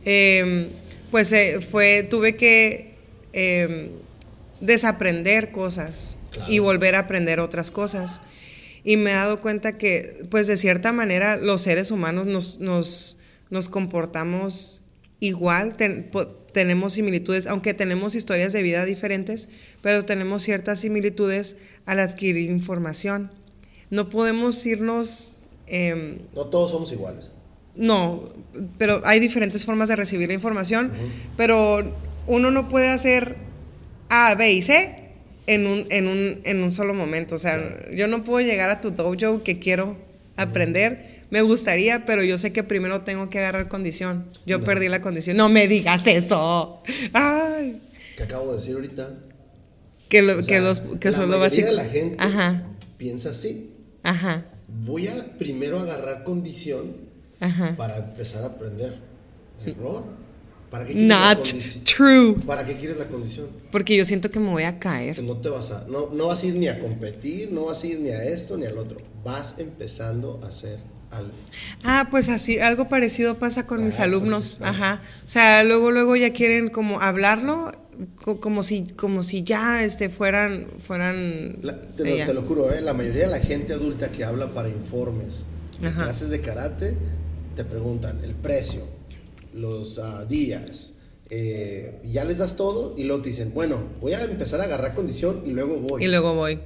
Em, 0.05 0.67
pues 1.11 1.31
eh, 1.31 1.59
fue, 1.61 2.07
tuve 2.09 2.35
que 2.35 2.95
em, 3.33 3.89
desaprender 4.59 5.51
cosas 5.51 6.17
y 6.47 6.59
volver 6.59 6.95
a 6.95 6.99
aprender 6.99 7.39
otras 7.39 7.69
cosas. 7.69 8.21
Y 8.83 8.97
me 8.97 9.11
he 9.11 9.13
dado 9.13 9.39
cuenta 9.39 9.77
que, 9.77 10.25
pues 10.29 10.47
de 10.47 10.57
cierta 10.57 10.91
manera, 10.91 11.37
los 11.37 11.61
seres 11.61 11.91
humanos 11.91 12.27
nos, 12.27 12.59
nos, 12.59 13.17
nos 13.49 13.69
comportamos 13.69 14.81
igual, 15.19 15.75
tenemos 16.53 16.93
similitudes, 16.93 17.47
aunque 17.47 17.73
tenemos 17.73 18.15
historias 18.15 18.53
de 18.53 18.61
vida 18.61 18.85
diferentes, 18.85 19.49
pero 19.81 20.05
tenemos 20.05 20.43
ciertas 20.43 20.79
similitudes 20.79 21.57
al 21.85 21.99
adquirir 21.99 22.49
información. 22.49 23.31
No 23.89 24.09
podemos 24.09 24.65
irnos... 24.65 25.35
Em, 25.67 26.19
no 26.35 26.45
todos 26.45 26.71
somos 26.71 26.91
iguales. 26.91 27.29
No, 27.75 28.29
pero 28.77 29.01
hay 29.03 29.19
diferentes 29.19 29.65
formas 29.65 29.89
de 29.89 29.95
recibir 29.95 30.27
la 30.27 30.35
información, 30.35 30.91
pero 31.35 31.95
uno 32.27 32.51
no 32.51 32.69
puede 32.69 32.89
hacer 32.89 33.35
A, 34.09 34.35
B 34.35 34.53
y 34.53 34.61
C 34.61 35.03
en 35.47 35.65
un, 35.65 35.87
en 35.89 36.07
un, 36.07 36.41
en 36.43 36.63
un 36.63 36.71
solo 36.71 36.93
momento. 36.93 37.35
O 37.35 37.39
sea, 37.39 37.59
yo 37.91 38.07
no 38.07 38.23
puedo 38.23 38.45
llegar 38.45 38.69
a 38.69 38.79
tu 38.79 38.91
dojo 38.91 39.43
que 39.43 39.59
quiero 39.59 39.97
aprender. 40.35 41.12
Me 41.33 41.41
gustaría, 41.41 42.05
pero 42.05 42.23
yo 42.23 42.37
sé 42.37 42.53
que 42.53 42.61
primero 42.61 43.01
tengo 43.01 43.27
que 43.31 43.39
agarrar 43.39 43.67
condición. 43.67 44.27
Yo 44.45 44.61
perdí 44.61 44.87
la 44.87 45.01
condición. 45.01 45.35
No 45.35 45.49
me 45.49 45.67
digas 45.67 46.05
eso. 46.05 46.83
Ay. 47.11 47.81
¿Qué 48.15 48.21
acabo 48.21 48.49
de 48.49 48.57
decir 48.57 48.75
ahorita? 48.75 49.09
Que, 50.09 50.21
lo, 50.21 50.43
que, 50.43 50.59
los, 50.59 50.81
que 50.99 51.09
la 51.09 51.17
son 51.17 51.31
lo 51.31 51.39
básico. 51.39 51.71
la 51.71 51.85
gente 51.85 52.17
Ajá. 52.19 52.67
piensa 52.99 53.31
así. 53.31 53.71
Ajá. 54.03 54.45
Voy 54.67 55.07
a 55.07 55.35
primero 55.39 55.79
agarrar 55.79 56.23
condición 56.23 56.97
para 57.77 57.97
empezar 57.97 58.43
a 58.43 58.47
aprender. 58.49 58.95
Error. 59.65 60.03
¿Para 60.69 60.85
qué 60.85 60.93
Not 60.93 61.51
true. 61.97 62.35
¿Para 62.45 62.63
qué 62.63 62.77
quieres 62.77 62.97
la 62.97 63.07
condición? 63.07 63.47
Porque 63.71 63.97
yo 63.97 64.05
siento 64.05 64.29
que 64.29 64.39
me 64.39 64.49
voy 64.49 64.63
a 64.65 64.77
caer. 64.77 65.23
No 65.23 65.37
te 65.37 65.49
vas 65.49 65.71
a, 65.71 65.87
no, 65.87 66.11
no 66.13 66.27
vas 66.27 66.43
a 66.43 66.45
ir 66.45 66.53
ni 66.53 66.67
a 66.67 66.79
competir, 66.79 67.51
no 67.51 67.65
vas 67.65 67.83
a 67.83 67.87
ir 67.87 68.01
ni 68.01 68.11
a 68.11 68.23
esto 68.23 68.55
ni 68.55 68.67
al 68.67 68.77
otro. 68.77 69.01
Vas 69.23 69.57
empezando 69.57 70.39
a 70.43 70.49
hacer 70.49 70.92
Ah, 71.83 72.07
pues 72.09 72.29
así, 72.29 72.59
algo 72.59 72.87
parecido 72.87 73.35
pasa 73.35 73.67
con 73.67 73.83
mis 73.83 73.95
ah, 73.95 73.97
pues 73.97 74.07
alumnos. 74.07 74.61
Ajá. 74.61 75.01
O 75.25 75.27
sea, 75.27 75.63
luego, 75.63 75.91
luego 75.91 76.15
ya 76.15 76.33
quieren 76.33 76.69
como 76.69 77.01
hablarlo 77.01 77.71
como 78.23 78.63
si 78.63 78.87
como 78.95 79.21
si 79.21 79.43
ya 79.43 79.83
este 79.83 80.09
fueran 80.09 80.65
fueran 80.79 81.57
te, 81.95 82.33
lo, 82.33 82.41
juro 82.41 82.73
¿eh? 82.73 82.81
la 82.81 82.95
mayoría 82.95 83.25
de 83.25 83.29
la 83.29 83.39
gente 83.39 83.73
adulta 83.73 84.09
que 84.09 84.25
habla 84.25 84.51
para 84.51 84.67
informes 84.67 85.45
clases 85.79 86.31
de 86.31 86.41
karate 86.41 86.95
te 87.55 87.63
preguntan 87.63 88.19
el 88.23 88.33
precio 88.33 88.81
los 89.53 89.97
uh, 89.97 90.25
días, 90.27 90.92
eh, 91.29 91.99
ya 92.03 92.25
les 92.25 92.37
das 92.37 92.55
todo 92.55 92.93
y 92.97 93.03
luego 93.03 93.23
te 93.23 93.29
dicen, 93.29 93.53
bueno, 93.53 93.77
voy 94.01 94.13
a 94.13 94.23
empezar 94.23 94.61
a 94.61 94.65
agarrar 94.65 94.93
condición 94.93 95.41
y 95.45 95.51
luego 95.51 95.77
voy. 95.77 96.03
Y 96.03 96.07
luego 96.07 96.35
voy. 96.35 96.59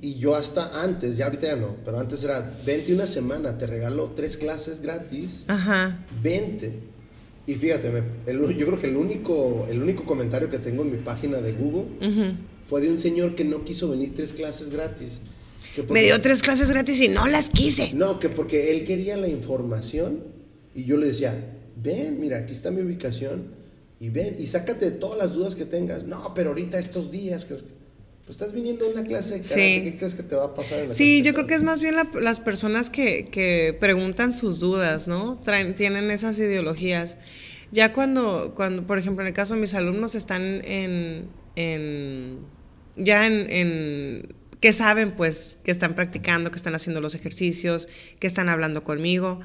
Y 0.00 0.14
yo 0.18 0.36
hasta 0.36 0.82
antes, 0.82 1.16
ya 1.16 1.24
ahorita 1.24 1.46
ya 1.48 1.56
no, 1.56 1.74
pero 1.84 1.98
antes 1.98 2.22
era, 2.22 2.58
vente 2.64 2.92
una 2.92 3.06
semana, 3.06 3.56
te 3.58 3.66
regalo 3.66 4.12
tres 4.14 4.36
clases 4.36 4.82
gratis. 4.82 5.44
Ajá. 5.48 6.04
Vente. 6.22 6.72
Y 7.46 7.54
fíjate, 7.54 7.90
yo 8.26 8.66
creo 8.66 8.78
que 8.78 8.88
el 8.88 8.96
único, 8.96 9.66
el 9.70 9.82
único 9.82 10.04
comentario 10.04 10.50
que 10.50 10.58
tengo 10.58 10.82
en 10.82 10.92
mi 10.92 10.98
página 10.98 11.40
de 11.40 11.52
Google 11.52 11.86
fue 12.68 12.82
de 12.82 12.90
un 12.90 13.00
señor 13.00 13.34
que 13.34 13.44
no 13.44 13.64
quiso 13.64 13.88
venir 13.88 14.12
tres 14.14 14.34
clases 14.34 14.68
gratis. 14.68 15.20
Me 15.88 16.02
dio 16.02 16.20
tres 16.20 16.42
clases 16.42 16.70
gratis 16.70 17.00
y 17.00 17.08
no 17.08 17.26
las 17.26 17.48
quise. 17.48 17.94
No, 17.94 18.18
que 18.18 18.28
porque 18.28 18.70
él 18.70 18.84
quería 18.84 19.16
la 19.16 19.28
información 19.28 20.20
y 20.74 20.84
yo 20.84 20.98
le 20.98 21.06
decía, 21.06 21.34
ven, 21.76 22.20
mira, 22.20 22.38
aquí 22.38 22.52
está 22.52 22.70
mi 22.70 22.82
ubicación 22.82 23.57
y 24.00 24.10
ven 24.10 24.36
y 24.38 24.46
sácate 24.46 24.90
de 24.90 24.90
todas 24.92 25.18
las 25.18 25.34
dudas 25.34 25.54
que 25.54 25.64
tengas. 25.64 26.04
No, 26.04 26.32
pero 26.34 26.50
ahorita 26.50 26.78
estos 26.78 27.10
días 27.10 27.44
que 27.44 27.54
pues 27.54 28.36
estás 28.36 28.52
viniendo 28.52 28.86
a 28.86 28.90
una 28.90 29.04
clase 29.04 29.34
de 29.34 29.40
karate, 29.40 29.82
¿qué 29.84 29.96
crees 29.96 30.14
que 30.14 30.22
te 30.22 30.36
va 30.36 30.44
a 30.44 30.54
pasar 30.54 30.80
en 30.80 30.88
la 30.88 30.94
Sí, 30.94 31.22
yo 31.22 31.32
creo 31.32 31.46
que 31.46 31.54
es 31.54 31.62
más 31.62 31.80
bien 31.80 31.96
las 32.20 32.40
personas 32.40 32.90
que, 32.90 33.28
que, 33.30 33.76
preguntan 33.80 34.32
sus 34.32 34.60
dudas, 34.60 35.08
¿no? 35.08 35.38
Traen, 35.38 35.74
tienen 35.74 36.10
esas 36.10 36.38
ideologías. 36.38 37.16
Ya 37.72 37.92
cuando, 37.92 38.52
cuando, 38.54 38.86
por 38.86 38.98
ejemplo, 38.98 39.22
en 39.22 39.28
el 39.28 39.34
caso 39.34 39.54
de 39.54 39.60
mis 39.60 39.74
alumnos 39.74 40.14
están 40.14 40.62
en, 40.64 41.28
en 41.56 42.38
ya 42.96 43.26
en, 43.26 43.50
en 43.50 44.34
que 44.60 44.72
saben 44.72 45.12
pues 45.12 45.58
que 45.64 45.70
están 45.70 45.94
practicando, 45.94 46.50
que 46.50 46.56
están 46.56 46.74
haciendo 46.74 47.00
los 47.00 47.14
ejercicios, 47.14 47.88
que 48.18 48.26
están 48.26 48.48
hablando 48.48 48.84
conmigo 48.84 49.40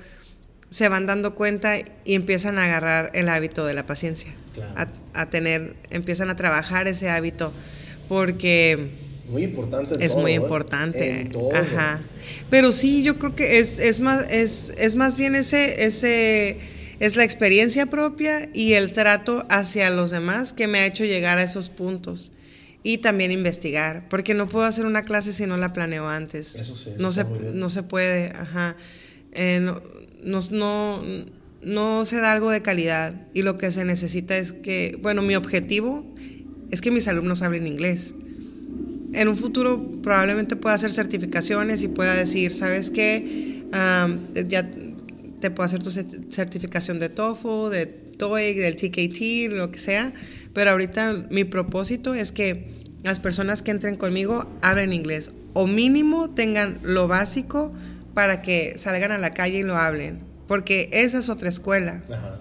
se 0.73 0.89
van 0.89 1.05
dando 1.05 1.35
cuenta 1.35 1.77
y 1.77 2.15
empiezan 2.15 2.57
a 2.57 2.63
agarrar 2.63 3.11
el 3.13 3.29
hábito 3.29 3.63
de 3.63 3.75
la 3.75 3.85
paciencia, 3.85 4.33
a, 5.13 5.29
tener, 5.29 5.75
empiezan 5.91 6.31
a 6.31 6.35
trabajar 6.35 6.87
ese 6.87 7.11
hábito 7.11 7.53
porque 8.09 8.89
muy 9.29 9.43
importante 9.43 10.03
es 10.03 10.15
muy 10.15 10.31
¿eh? 10.31 10.35
importante, 10.35 11.29
ajá. 11.53 12.01
Pero 12.49 12.71
sí, 12.71 13.03
yo 13.03 13.19
creo 13.19 13.35
que 13.35 13.59
es, 13.59 13.77
es 13.77 13.99
más 13.99 14.25
es, 14.31 14.73
es 14.75 14.95
más 14.95 15.15
bien 15.15 15.35
ese 15.35 15.85
ese 15.85 16.57
es 16.99 17.15
la 17.17 17.23
experiencia 17.23 17.85
propia 17.85 18.49
y 18.51 18.73
el 18.73 18.93
trato 18.93 19.45
hacia 19.49 19.91
los 19.91 20.09
demás 20.09 20.53
que 20.53 20.65
me 20.65 20.79
ha 20.79 20.87
hecho 20.87 21.05
llegar 21.05 21.37
a 21.37 21.43
esos 21.43 21.69
puntos 21.69 22.31
y 22.81 22.97
también 22.97 23.31
investigar, 23.31 24.09
porque 24.09 24.33
no 24.33 24.47
puedo 24.47 24.65
hacer 24.65 24.87
una 24.87 25.03
clase 25.03 25.33
si 25.33 25.45
no 25.45 25.55
la 25.55 25.71
planeo 25.71 26.09
antes. 26.09 26.55
Eso 26.55 26.75
sí, 26.75 26.89
no 26.97 27.11
se 27.11 27.25
no 27.25 27.69
se 27.69 27.83
puede, 27.83 28.31
ajá. 28.35 28.75
Eh, 29.33 29.59
no, 29.61 29.81
no, 30.25 32.05
se 32.05 32.17
da 32.17 32.31
algo 32.31 32.49
de 32.49 32.61
calidad 32.61 33.15
y 33.33 33.41
lo 33.41 33.57
que 33.57 33.71
se 33.71 33.85
necesita 33.85 34.37
es 34.37 34.51
que, 34.51 34.97
bueno, 35.01 35.21
mi 35.21 35.35
objetivo 35.35 36.05
es 36.71 36.81
que 36.81 36.91
mis 36.91 37.07
alumnos 37.07 37.41
hablen 37.41 37.67
inglés. 37.67 38.13
En 39.13 39.27
un 39.27 39.37
futuro 39.37 39.91
probablemente 40.01 40.55
pueda 40.55 40.75
hacer 40.75 40.91
certificaciones 40.91 41.83
y 41.83 41.87
pueda 41.87 42.15
decir, 42.15 42.51
¿sabes 42.51 42.89
qué? 42.89 43.63
ya 44.47 44.69
te 45.39 45.49
puedo 45.51 45.65
hacer 45.65 45.81
tu 45.81 45.89
certificación 45.91 46.99
de 46.99 47.09
TOEFL, 47.09 47.71
de 47.71 47.85
TOEIC, 47.85 48.57
del 48.57 48.75
TKT, 48.75 49.53
lo 49.53 49.71
que 49.71 49.79
sea, 49.79 50.13
pero 50.53 50.71
ahorita 50.71 51.27
mi 51.29 51.43
propósito 51.43 52.13
es 52.13 52.31
que 52.31 52.83
las 53.03 53.19
personas 53.19 53.61
que 53.61 53.71
entren 53.71 53.97
conmigo 53.97 54.47
hablen 54.61 54.93
inglés 54.93 55.31
o 55.53 55.67
mínimo 55.67 56.29
tengan 56.29 56.79
lo 56.83 57.07
básico 57.07 57.73
para 58.13 58.41
que 58.41 58.77
salgan 58.77 59.11
a 59.11 59.17
la 59.17 59.31
calle 59.31 59.59
y 59.59 59.63
lo 59.63 59.75
hablen. 59.75 60.19
Porque 60.47 60.89
esa 60.91 61.19
es 61.19 61.29
otra 61.29 61.49
escuela. 61.49 62.03
Ajá. 62.11 62.39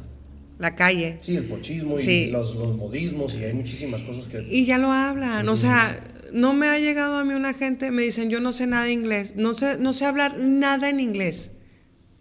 La 0.59 0.75
calle. 0.75 1.19
Sí, 1.23 1.37
el 1.37 1.47
pochismo 1.47 1.99
y 1.99 2.31
los, 2.31 2.55
modismos 2.55 3.35
y 3.35 3.45
hay 3.45 3.53
muchísimas 3.53 4.03
cosas 4.03 4.29
que... 4.29 4.47
Y 4.49 4.65
ya 4.65 4.79
lo 4.79 4.93
hablan. 4.93 5.49
O 5.49 5.57
sea, 5.57 5.99
no 6.33 6.53
me 6.53 6.69
ha 6.69 6.79
llegado 6.79 7.17
a 7.17 7.25
mí 7.25 7.35
una 7.35 7.55
gente, 7.55 7.91
me 7.91 8.03
dicen, 8.03 8.31
yo 8.31 8.41
no 8.41 8.53
sé 8.53 8.67
nada 8.67 8.85
de 8.85 8.93
inglés. 8.93 9.35
No 9.37 9.55
sé, 9.55 9.79
no 9.79 9.93
sé 9.93 10.05
hablar 10.05 10.39
nada 10.39 10.89
en 10.89 11.01
inglés. 11.01 11.53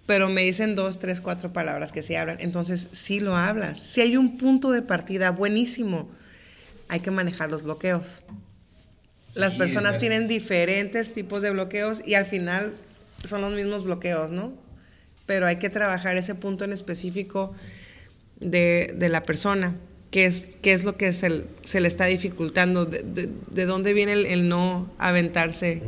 Pero 0.07 0.29
me 0.29 0.41
dicen 0.41 0.75
dos, 0.75 0.97
tres, 0.97 1.21
cuatro 1.21 1.53
palabras 1.53 1.91
que 1.91 2.01
sí 2.01 2.15
hablan. 2.15 2.37
Entonces, 2.39 2.89
sí 2.91 3.19
lo 3.19 3.35
hablas. 3.35 3.79
Si 3.79 4.01
hay 4.01 4.17
un 4.17 4.37
punto 4.37 4.71
de 4.71 4.81
partida 4.81 5.31
buenísimo, 5.31 6.09
hay 6.87 7.01
que 7.01 7.11
manejar 7.11 7.51
los 7.51 7.63
bloqueos. 7.63 8.23
Las 9.35 9.55
personas 9.55 9.99
tienen 9.99 10.27
diferentes 10.27 11.13
tipos 11.13 11.41
de 11.41 11.51
bloqueos 11.51 12.01
y 12.05 12.15
al 12.15 12.25
final 12.25 12.73
son 13.27 13.41
los 13.41 13.53
mismos 13.53 13.83
bloqueos, 13.83 14.31
¿no? 14.31 14.53
Pero 15.25 15.47
hay 15.47 15.57
que 15.57 15.69
trabajar 15.69 16.17
ese 16.17 16.35
punto 16.35 16.65
en 16.65 16.73
específico 16.73 17.53
de, 18.39 18.95
la 19.09 19.23
persona, 19.23 19.75
qué 20.09 20.25
es, 20.25 20.57
qué 20.61 20.73
es 20.73 20.83
lo 20.83 20.97
que 20.97 21.13
se, 21.13 21.45
se 21.61 21.79
le 21.79 21.87
está 21.87 22.05
dificultando, 22.05 22.85
de, 22.85 23.65
dónde 23.65 23.93
viene 23.93 24.13
el, 24.13 24.49
no 24.49 24.91
aventarse 24.97 25.81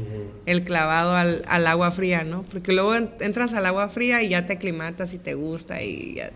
el 0.45 0.63
clavado 0.63 1.15
al, 1.15 1.67
agua 1.67 1.91
fría, 1.91 2.23
¿no? 2.23 2.43
Porque 2.43 2.73
luego 2.73 2.95
entras 2.95 3.53
al 3.53 3.65
agua 3.65 3.89
fría 3.89 4.21
y 4.23 4.29
ya 4.29 4.45
te 4.45 4.53
aclimatas 4.53 5.13
y 5.13 5.17
te 5.17 5.33
gusta 5.33 5.81
y 5.81 6.15
ya 6.15 6.31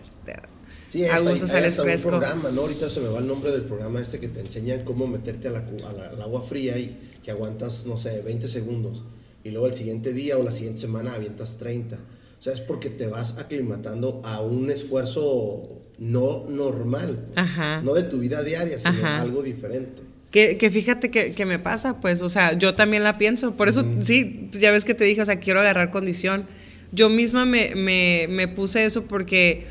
Sí, 0.90 1.04
a 1.04 1.16
hasta, 1.16 1.36
sales 1.48 1.78
hasta 1.78 1.84
un 1.84 2.02
programa, 2.02 2.50
¿no? 2.50 2.62
Ahorita 2.62 2.90
se 2.90 3.02
me 3.02 3.10
va 3.10 3.20
el 3.20 3.28
nombre 3.28 3.52
del 3.52 3.64
programa 3.64 4.00
este 4.00 4.22
que 4.22 4.30
te 4.30 4.40
enseña 4.40 4.86
cómo 4.86 5.06
meterte 5.06 5.50
a 5.50 5.52
la 5.52 5.66
cu- 5.66 5.86
a 5.86 5.92
la- 5.92 6.08
al 6.08 6.22
agua 6.22 6.44
fría 6.44 6.78
y 6.78 6.98
que 7.24 7.30
aguantas, 7.32 7.86
no 7.86 7.98
sé, 7.98 8.22
20 8.22 8.48
segundos. 8.48 9.04
Y 9.48 9.52
luego 9.52 9.68
el 9.68 9.74
siguiente 9.74 10.12
día 10.12 10.38
o 10.38 10.44
la 10.44 10.52
siguiente 10.52 10.82
semana 10.82 11.14
avientas 11.14 11.58
30. 11.58 11.96
O 11.96 12.42
sea, 12.42 12.52
es 12.52 12.60
porque 12.60 12.90
te 12.90 13.08
vas 13.08 13.38
aclimatando 13.38 14.22
a 14.26 14.42
un 14.42 14.70
esfuerzo 14.70 15.64
no 16.00 16.46
normal. 16.50 17.28
Ajá. 17.36 17.82
No 17.82 17.94
de 17.94 18.04
tu 18.04 18.18
vida 18.20 18.44
diaria, 18.44 18.78
sino 18.78 18.92
Ajá. 18.92 19.22
algo 19.22 19.42
diferente. 19.44 20.02
Que, 20.32 20.58
que 20.58 20.70
fíjate 20.70 21.10
que, 21.10 21.32
que 21.32 21.46
me 21.46 21.60
pasa, 21.60 22.02
pues, 22.02 22.22
o 22.22 22.28
sea, 22.28 22.58
yo 22.58 22.76
también 22.76 23.04
la 23.04 23.18
pienso. 23.18 23.56
Por 23.56 23.70
eso, 23.70 23.86
sí, 24.02 24.50
pues, 24.52 24.62
ya 24.62 24.72
ves 24.72 24.84
que 24.84 24.94
te 24.94 25.06
dije, 25.06 25.22
o 25.22 25.26
sea, 25.26 25.40
quiero 25.40 25.62
agarrar 25.62 25.92
condición. 25.92 26.44
Yo 26.92 27.08
misma 27.08 27.46
me, 27.46 27.74
me, 27.74 28.28
me 28.30 28.50
puse 28.50 28.84
eso 28.84 29.06
porque 29.06 29.66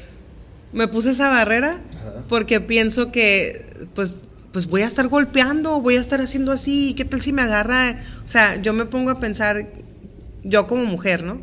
me 0.72 0.88
puse 0.88 1.10
esa 1.10 1.28
barrera 1.28 1.82
Ajá. 1.92 2.24
porque 2.30 2.62
pienso 2.62 3.12
que, 3.12 3.66
pues, 3.94 4.16
pues 4.56 4.68
voy 4.68 4.80
a 4.80 4.86
estar 4.86 5.06
golpeando, 5.08 5.82
voy 5.82 5.96
a 5.96 6.00
estar 6.00 6.18
haciendo 6.22 6.50
así, 6.50 6.94
¿qué 6.94 7.04
tal 7.04 7.20
si 7.20 7.30
me 7.30 7.42
agarra? 7.42 7.98
O 8.24 8.26
sea, 8.26 8.56
yo 8.56 8.72
me 8.72 8.86
pongo 8.86 9.10
a 9.10 9.20
pensar, 9.20 9.68
yo 10.44 10.66
como 10.66 10.86
mujer, 10.86 11.22
¿no? 11.24 11.42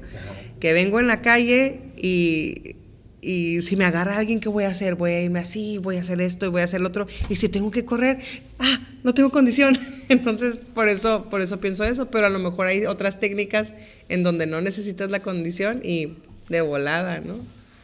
Que 0.59 0.73
vengo 0.73 0.99
en 0.99 1.05
la 1.05 1.21
calle 1.21 1.79
y, 1.95 2.75
y 3.21 3.61
si 3.61 3.75
me 3.75 3.85
agarra 3.85 4.17
alguien, 4.17 4.39
¿qué 4.39 4.49
voy 4.49 4.63
a 4.63 4.69
hacer? 4.69 4.95
Voy 4.95 5.11
a 5.11 5.21
irme 5.21 5.37
así, 5.37 5.77
voy 5.77 5.97
a 5.97 6.01
hacer 6.01 6.21
esto 6.21 6.47
y 6.47 6.49
voy 6.49 6.61
a 6.61 6.63
hacer 6.63 6.81
lo 6.81 6.87
otro. 6.87 7.05
Y 7.29 7.35
si 7.35 7.49
tengo 7.49 7.69
que 7.69 7.85
correr, 7.85 8.17
ah, 8.57 8.79
no 9.03 9.13
tengo 9.13 9.29
condición. 9.29 9.77
Entonces, 10.09 10.63
por 10.73 10.89
eso, 10.89 11.29
por 11.29 11.41
eso 11.41 11.59
pienso 11.59 11.83
eso, 11.83 12.09
pero 12.09 12.25
a 12.25 12.31
lo 12.31 12.39
mejor 12.39 12.65
hay 12.65 12.87
otras 12.87 13.19
técnicas 13.19 13.75
en 14.09 14.23
donde 14.23 14.47
no 14.47 14.59
necesitas 14.59 15.11
la 15.11 15.19
condición 15.21 15.81
y 15.83 16.15
de 16.49 16.61
volada, 16.61 17.19
¿no? 17.19 17.35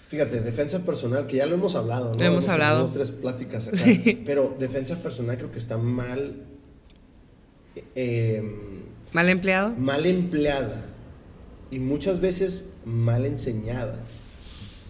Fíjate, 0.10 0.42
defensa 0.42 0.80
personal, 0.86 1.26
que 1.28 1.38
ya 1.38 1.46
lo 1.46 1.54
hemos 1.56 1.76
hablado, 1.76 2.12
¿no? 2.14 2.20
Lo 2.20 2.26
hemos 2.26 2.48
hablado. 2.50 2.82
Dos, 2.82 2.92
tres 2.92 3.12
pláticas 3.12 3.68
acá. 3.70 3.78
Sí. 3.78 4.22
Pero 4.26 4.56
defensa 4.60 5.02
personal 5.02 5.38
creo 5.38 5.52
que 5.52 5.60
está 5.60 5.78
mal. 5.78 6.46
eh, 7.96 8.44
Mal 9.14 9.30
empleado. 9.30 9.70
mal 9.76 10.06
empleada 10.06 10.86
y 11.72 11.80
muchas 11.80 12.20
veces 12.20 12.72
mal 12.86 13.26
enseñada. 13.26 13.96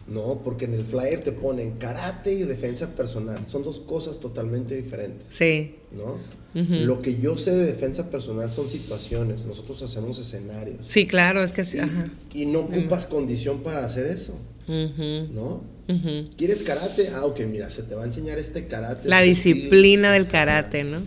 No, 0.08 0.42
porque 0.44 0.66
en 0.66 0.74
el 0.74 0.84
flyer 0.86 1.22
te 1.24 1.32
ponen 1.32 1.74
karate 1.78 2.34
y 2.34 2.44
defensa 2.44 2.96
personal. 2.96 3.44
Son 3.48 3.62
dos 3.62 3.80
cosas 3.80 4.20
totalmente 4.20 4.76
diferentes, 4.76 5.28
Sí, 5.30 5.76
¿no? 5.92 6.18
Lo 6.56 6.98
que 7.00 7.20
yo 7.20 7.38
sé 7.38 7.52
de 7.56 7.64
defensa 7.66 8.10
personal 8.10 8.52
son 8.52 8.68
situaciones. 8.70 9.46
Nosotros 9.46 9.84
hacemos 9.84 10.18
escenarios. 10.18 10.80
sí, 10.88 11.06
claro, 11.06 11.44
es 11.44 11.54
que 11.54 11.64
sí. 11.64 11.78
Ajá. 11.80 12.10
y 12.34 12.46
no 12.48 12.62
ocupas 12.62 13.06
condición 13.06 13.60
para 13.62 13.86
hacer 13.86 14.08
eso, 14.08 14.34
¿no? 14.70 15.64
ujú. 15.88 16.30
¿Quieres 16.38 16.62
karate? 16.64 17.10
Ah, 17.16 17.26
ok, 17.26 17.40
mira, 17.42 17.70
se 17.72 17.84
te 17.84 17.96
va 17.96 18.04
a 18.04 18.06
enseñar 18.06 18.38
este 18.38 18.68
karate. 18.68 19.08
La 19.10 19.20
este 19.24 19.32
estilo. 19.32 19.56
disciplina 19.56 20.14
del 20.14 20.28
karate, 20.28 20.84
¿no? 20.84 21.02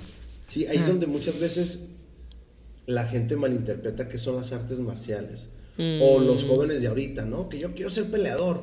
Sí, 0.49 0.67
ahí 0.67 0.79
es 0.79 0.87
donde 0.87 1.07
muchas 1.07 1.39
veces 1.39 1.85
la 2.87 3.07
gente 3.07 3.37
malinterpreta 3.37 4.09
que 4.09 4.19
son 4.19 4.37
las 4.37 4.53
artes 4.53 4.79
marciales. 4.81 5.49
O 5.79 6.21
Mm. 6.21 6.27
los 6.27 6.45
jóvenes 6.45 6.83
de 6.83 6.89
ahorita, 6.89 7.25
¿no? 7.25 7.49
Que 7.49 7.59
yo 7.59 7.73
quiero 7.75 7.91
ser 7.91 8.05
peleador. 8.05 8.63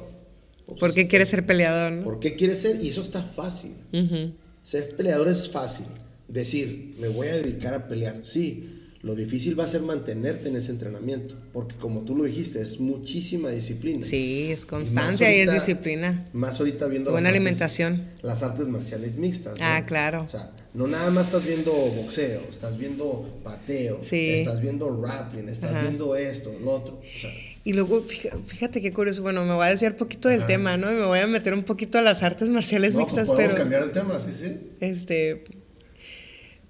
Pues, 0.68 0.80
¿Por 0.80 0.93
qué 0.93 1.08
quieres 1.08 1.30
ser 1.30 1.45
peleador, 1.45 1.91
no? 1.93 2.04
¿Por 2.04 2.20
qué 2.20 2.36
quieres 2.36 2.60
ser? 2.60 2.82
Y 2.84 2.89
eso 2.89 3.02
está 3.02 3.24
fácil. 3.24 3.72
Ujú. 3.91 4.34
Ser 4.62 4.95
peleador 4.95 5.28
es 5.30 5.50
fácil. 5.50 5.88
Decir, 6.28 6.95
me 7.00 7.08
voy 7.08 7.28
a 7.28 7.36
dedicar 7.38 7.74
a 7.74 7.88
pelear. 7.88 8.22
Sí, 8.26 8.78
lo 9.02 9.16
difícil 9.16 9.58
va 9.58 9.64
a 9.64 9.68
ser 9.68 9.82
mantenerte 9.82 10.50
en 10.50 10.58
ese 10.58 10.72
entrenamiento. 10.72 11.36
Porque 11.54 11.76
como 11.76 12.02
tú 12.02 12.16
lo 12.16 12.26
dijiste, 12.26 12.62
es 12.62 12.80
muchísima 12.82 13.50
disciplina. 13.50 14.06
Sí, 14.06 14.52
es 14.52 14.64
Y 14.64 14.68
constancia 14.68 15.34
y 15.36 15.39
es 15.39 15.52
disciplina. 15.54 16.26
Más 16.34 16.60
ahorita 16.60 16.88
viendo 16.88 17.12
Buena 17.12 17.30
las 17.30 17.36
artes- 17.36 17.39
alimentación. 17.41 18.04
las 18.22 18.43
artes 18.43 18.68
marciales 18.68 19.16
mixtas. 19.16 19.58
¿no? 19.60 19.66
Ah, 19.66 19.86
claro. 19.86 20.24
O 20.24 20.30
sea, 20.30 20.52
no 20.74 20.86
nada 20.88 21.10
más 21.12 21.28
estás 21.28 21.45
viendo 21.47 21.72
boxeo, 21.72 22.41
estás 22.52 22.78
viendo 22.78 23.39
pateo, 23.43 24.00
Sí. 24.04 24.30
estás 24.32 24.60
viendo 24.62 25.02
rapping, 25.02 25.47
estás 25.47 25.72
Ajá. 25.72 25.82
viendo 25.84 26.16
esto, 26.16 26.52
lo 26.64 26.72
otro. 26.72 26.95
O 26.95 27.20
sea, 27.20 27.30
Y 27.66 27.74
luego, 27.74 28.04
fíjate 28.47 28.82
qué 28.82 28.91
curioso, 28.93 29.22
bueno, 29.22 29.45
me 29.45 29.54
voy 29.54 29.66
a 29.66 29.70
desviar 29.70 29.91
un 29.93 29.97
poquito 29.97 30.28
del 30.30 30.39
Ajá. 30.39 30.47
tema, 30.47 30.78
¿no? 30.78 30.91
Y 30.91 30.95
me 30.95 31.06
voy 31.06 31.20
a 31.20 31.28
meter 31.28 31.54
un 31.54 31.64
poquito 31.64 31.97
a 32.00 32.02
las 32.02 32.24
artes 32.24 32.50
marciales 32.50 32.93
no, 32.95 33.02
pues 33.02 33.14
mixtas, 33.14 33.28
podemos 33.28 33.52
pero... 33.54 33.64
cambiar 33.64 33.86
de 33.86 33.89
tema, 33.91 34.20
sí, 34.20 34.30
sí. 34.34 34.58
Este, 34.80 35.43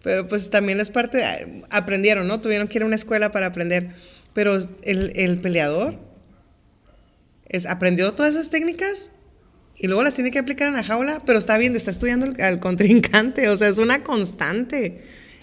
pero 0.04 0.28
pues 0.28 0.50
también 0.50 0.80
es 0.80 0.90
parte, 0.90 1.18
de- 1.18 1.64
aprendieron, 1.70 2.28
¿no? 2.28 2.42
Tuvieron 2.42 2.68
que 2.68 2.78
ir 2.78 2.84
a 2.84 2.86
una 2.86 2.96
escuela 2.96 3.32
para 3.32 3.48
aprender, 3.48 3.90
pero 4.34 4.56
el, 4.84 5.12
el 5.16 5.38
peleador 5.40 5.96
es, 7.48 7.66
aprendió 7.66 8.14
todas 8.14 8.36
esas 8.36 8.50
técnicas 8.50 9.12
y 9.78 9.88
luego 9.88 10.04
las 10.04 10.14
tiene 10.14 10.32
que 10.32 10.40
aplicar 10.40 10.68
en 10.68 10.74
la 10.76 10.84
jaula, 10.84 11.22
pero 11.26 11.40
está 11.40 11.58
bien, 11.58 11.76
está 11.76 11.92
estudiando 11.92 12.28
al, 12.44 12.60
contrincante, 12.60 13.50
o 13.50 13.58
sea, 13.58 13.70
es 13.70 13.78
una 13.78 14.04
constante. 14.04 15.02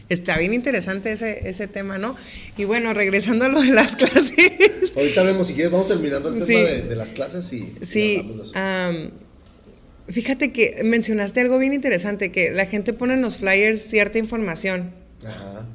Está 0.09 0.39
bien 0.39 0.55
interesante 0.55 1.11
ese, 1.11 1.49
ese 1.49 1.67
tema, 1.67 1.99
¿no? 1.99 2.15
Y 2.57 2.63
bueno, 2.65 2.95
regresando 2.95 3.45
a 3.47 3.49
lo 3.49 3.61
de 3.61 3.73
las 3.73 3.97
clases. 3.97 4.95
Ahorita 4.95 5.25
vemos, 5.25 5.49
si 5.49 5.55
quieres, 5.55 5.73
vamos 5.73 5.89
terminando 5.89 6.29
el 6.29 6.35
tema 6.35 6.47
Sí. 6.47 6.55
de, 6.55 6.83
de 6.83 6.95
las 6.97 7.11
clases 7.11 7.53
y, 7.53 7.73
y 7.81 7.85
Sí, 7.85 8.17
hablamos 8.21 8.53
de 8.55 9.09
eso. 9.09 9.17
Fíjate 10.09 10.53
que 10.53 10.83
mencionaste 10.85 11.41
algo 11.41 11.59
bien 11.59 11.75
interesante, 11.75 12.31
que 12.31 12.51
la 12.51 12.67
gente 12.67 12.93
pone 12.93 13.15
en 13.15 13.23
los 13.23 13.39
flyers 13.39 13.81
cierta 13.81 14.19
información 14.19 14.93
Ajá. 15.27 15.67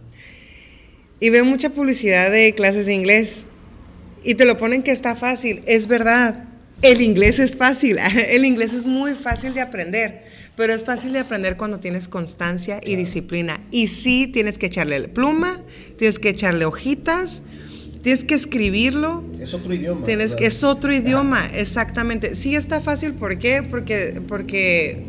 y 1.19 1.29
veo 1.29 1.45
mucha 1.45 1.69
publicidad 1.69 2.31
de 2.31 2.53
clases 2.55 2.85
de 2.85 2.93
inglés 2.93 3.45
y 4.23 4.35
te 4.35 4.45
lo 4.45 4.57
ponen 4.57 4.83
que 4.83 4.91
está 4.91 5.15
fácil. 5.15 5.63
Es 5.65 5.87
verdad, 5.87 6.45
el 6.81 7.01
inglés 7.01 7.39
es 7.39 7.57
fácil, 7.57 7.97
el 8.29 8.45
inglés 8.45 8.73
es 8.73 8.85
muy 8.85 9.13
fácil 9.13 9.53
de 9.53 9.61
aprender, 9.61 10.23
pero 10.55 10.73
es 10.73 10.83
fácil 10.83 11.13
de 11.13 11.19
aprender 11.19 11.57
cuando 11.57 11.79
tienes 11.79 12.07
constancia 12.07 12.79
y 12.83 12.95
disciplina. 12.95 13.61
Y 13.71 13.87
sí, 13.87 14.27
tienes 14.27 14.57
que 14.57 14.67
echarle 14.67 15.07
pluma, 15.07 15.61
tienes 15.97 16.19
que 16.19 16.29
echarle 16.29 16.65
hojitas, 16.65 17.43
tienes 18.01 18.23
que 18.23 18.33
escribirlo. 18.35 19.23
Es 19.39 19.53
otro 19.53 19.73
idioma. 19.73 20.05
Tienes 20.05 20.35
que 20.35 20.45
es 20.45 20.63
otro 20.63 20.93
idioma, 20.93 21.45
exactamente. 21.47 22.35
Sí 22.35 22.55
está 22.55 22.81
fácil, 22.81 23.13
¿por 23.13 23.37
qué? 23.39 23.63
Porque, 23.63 24.21
porque 24.27 25.03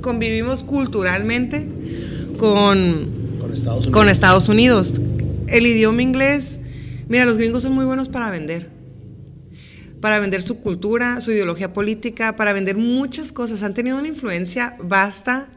convivimos 0.00 0.62
culturalmente 0.62 1.68
con, 2.38 3.36
Con 3.40 3.52
Estados 3.52 3.86
Unidos. 3.86 3.92
con 3.92 4.08
Estados 4.08 4.48
Unidos. 4.48 4.94
El 5.48 5.66
idioma 5.66 6.02
inglés, 6.02 6.60
mira, 7.08 7.24
los 7.24 7.38
gringos 7.38 7.62
son 7.62 7.72
muy 7.72 7.84
buenos 7.84 8.08
para 8.08 8.30
vender. 8.30 8.70
Para 10.00 10.20
vender 10.20 10.42
su 10.42 10.60
cultura, 10.60 11.20
su 11.20 11.32
ideología 11.32 11.72
política, 11.72 12.36
para 12.36 12.52
vender 12.52 12.76
muchas 12.76 13.32
cosas. 13.32 13.62
Han 13.62 13.74
tenido 13.74 13.98
una 13.98 14.08
influencia 14.08 14.76
vasta, 14.80 15.48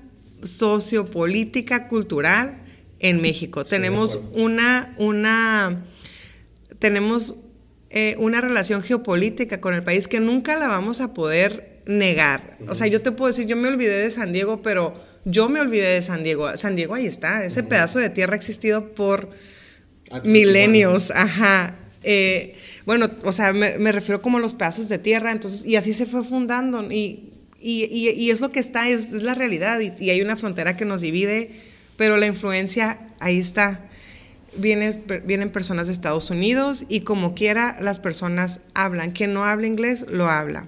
sociopolítica, 0.44 1.88
cultural 1.88 2.60
en 3.00 3.22
México. 3.22 3.66
Tenemos 3.66 4.20
una, 4.34 4.94
una, 4.98 5.84
tenemos 6.80 7.36
eh, 7.90 8.16
una 8.20 8.42
relación 8.42 8.82
geopolítica 8.84 9.60
con 9.62 9.74
el 9.74 9.84
país 9.84 10.08
que 10.08 10.20
nunca 10.20 10.58
la 10.58 10.68
vamos 10.68 11.02
a 11.02 11.14
poder 11.14 11.82
negar. 11.86 12.58
O 12.68 12.76
sea, 12.76 12.88
yo 12.88 13.02
te 13.02 13.12
puedo 13.12 13.28
decir, 13.28 13.48
yo 13.48 13.56
me 13.56 13.68
olvidé 13.68 13.98
de 14.04 14.10
San 14.10 14.32
Diego, 14.32 14.62
pero 14.62 14.94
yo 15.26 15.50
me 15.50 15.60
olvidé 15.60 15.88
de 15.94 16.02
San 16.02 16.24
Diego. 16.24 16.56
San 16.56 16.76
Diego 16.76 16.94
ahí 16.96 17.06
está, 17.08 17.44
ese 17.46 17.64
pedazo 17.64 18.00
de 18.00 18.10
tierra 18.10 18.34
ha 18.34 18.38
existido 18.38 18.94
por 18.94 19.30
milenios, 20.24 21.12
ajá. 21.12 21.76
Eh, 22.04 22.56
bueno, 22.86 23.10
o 23.24 23.32
sea, 23.32 23.54
me, 23.54 23.78
me 23.78 23.92
refiero 23.92 24.22
como 24.22 24.40
los 24.40 24.54
pedazos 24.54 24.88
de 24.88 24.98
tierra, 25.00 25.32
entonces, 25.32 25.66
y 25.66 25.76
así 25.76 25.94
se 25.94 26.06
fue 26.06 26.24
fundando, 26.24 26.84
y, 26.92 27.34
y, 27.60 27.84
y- 27.86 28.10
y 28.12 28.30
es 28.32 28.40
lo 28.40 28.52
que 28.52 28.60
está, 28.60 28.88
es, 28.90 29.14
es 29.14 29.22
la 29.22 29.36
realidad, 29.36 29.80
y 29.82 30.10
hay 30.10 30.22
una 30.22 30.38
frontera 30.38 30.78
que 30.78 30.86
nos 30.86 31.02
divide, 31.02 31.52
pero 31.98 32.18
la 32.18 32.28
influencia 32.28 33.00
ahí 33.20 33.40
está. 33.40 33.89
Vienen, 34.58 35.04
vienen 35.26 35.50
personas 35.52 35.88
de 35.88 35.94
Estados 35.94 36.30
Unidos 36.30 36.86
y 36.90 37.02
como 37.02 37.36
quiera 37.36 37.78
las 37.80 38.00
personas 38.00 38.60
hablan. 38.74 39.12
Quien 39.12 39.34
no 39.34 39.46
habla 39.46 39.68
inglés, 39.68 40.06
lo 40.10 40.28
habla. 40.30 40.68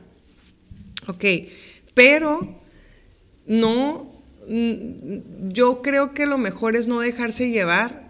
Ok, 1.07 1.25
pero 1.93 2.61
no, 3.47 4.11
mm, 4.47 5.49
yo 5.49 5.81
creo 5.81 6.13
que 6.13 6.25
lo 6.25 6.37
mejor 6.37 6.75
es 6.75 6.87
no 6.87 6.99
dejarse 6.99 7.49
llevar 7.49 8.09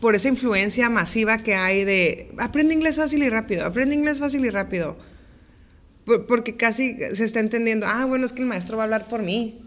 por 0.00 0.14
esa 0.14 0.28
influencia 0.28 0.90
masiva 0.90 1.38
que 1.38 1.54
hay 1.54 1.84
de 1.84 2.30
aprende 2.36 2.74
inglés 2.74 2.96
fácil 2.96 3.22
y 3.22 3.30
rápido, 3.30 3.64
aprende 3.64 3.94
inglés 3.94 4.18
fácil 4.20 4.44
y 4.44 4.50
rápido. 4.50 4.96
Por- 6.04 6.26
porque 6.26 6.56
casi 6.56 6.96
se 7.14 7.24
está 7.24 7.40
entendiendo, 7.40 7.86
ah, 7.86 8.04
bueno, 8.04 8.26
es 8.26 8.32
que 8.34 8.42
el 8.42 8.48
maestro 8.48 8.76
va 8.76 8.82
a 8.82 8.84
hablar 8.84 9.06
por 9.08 9.22
mí. 9.22 9.60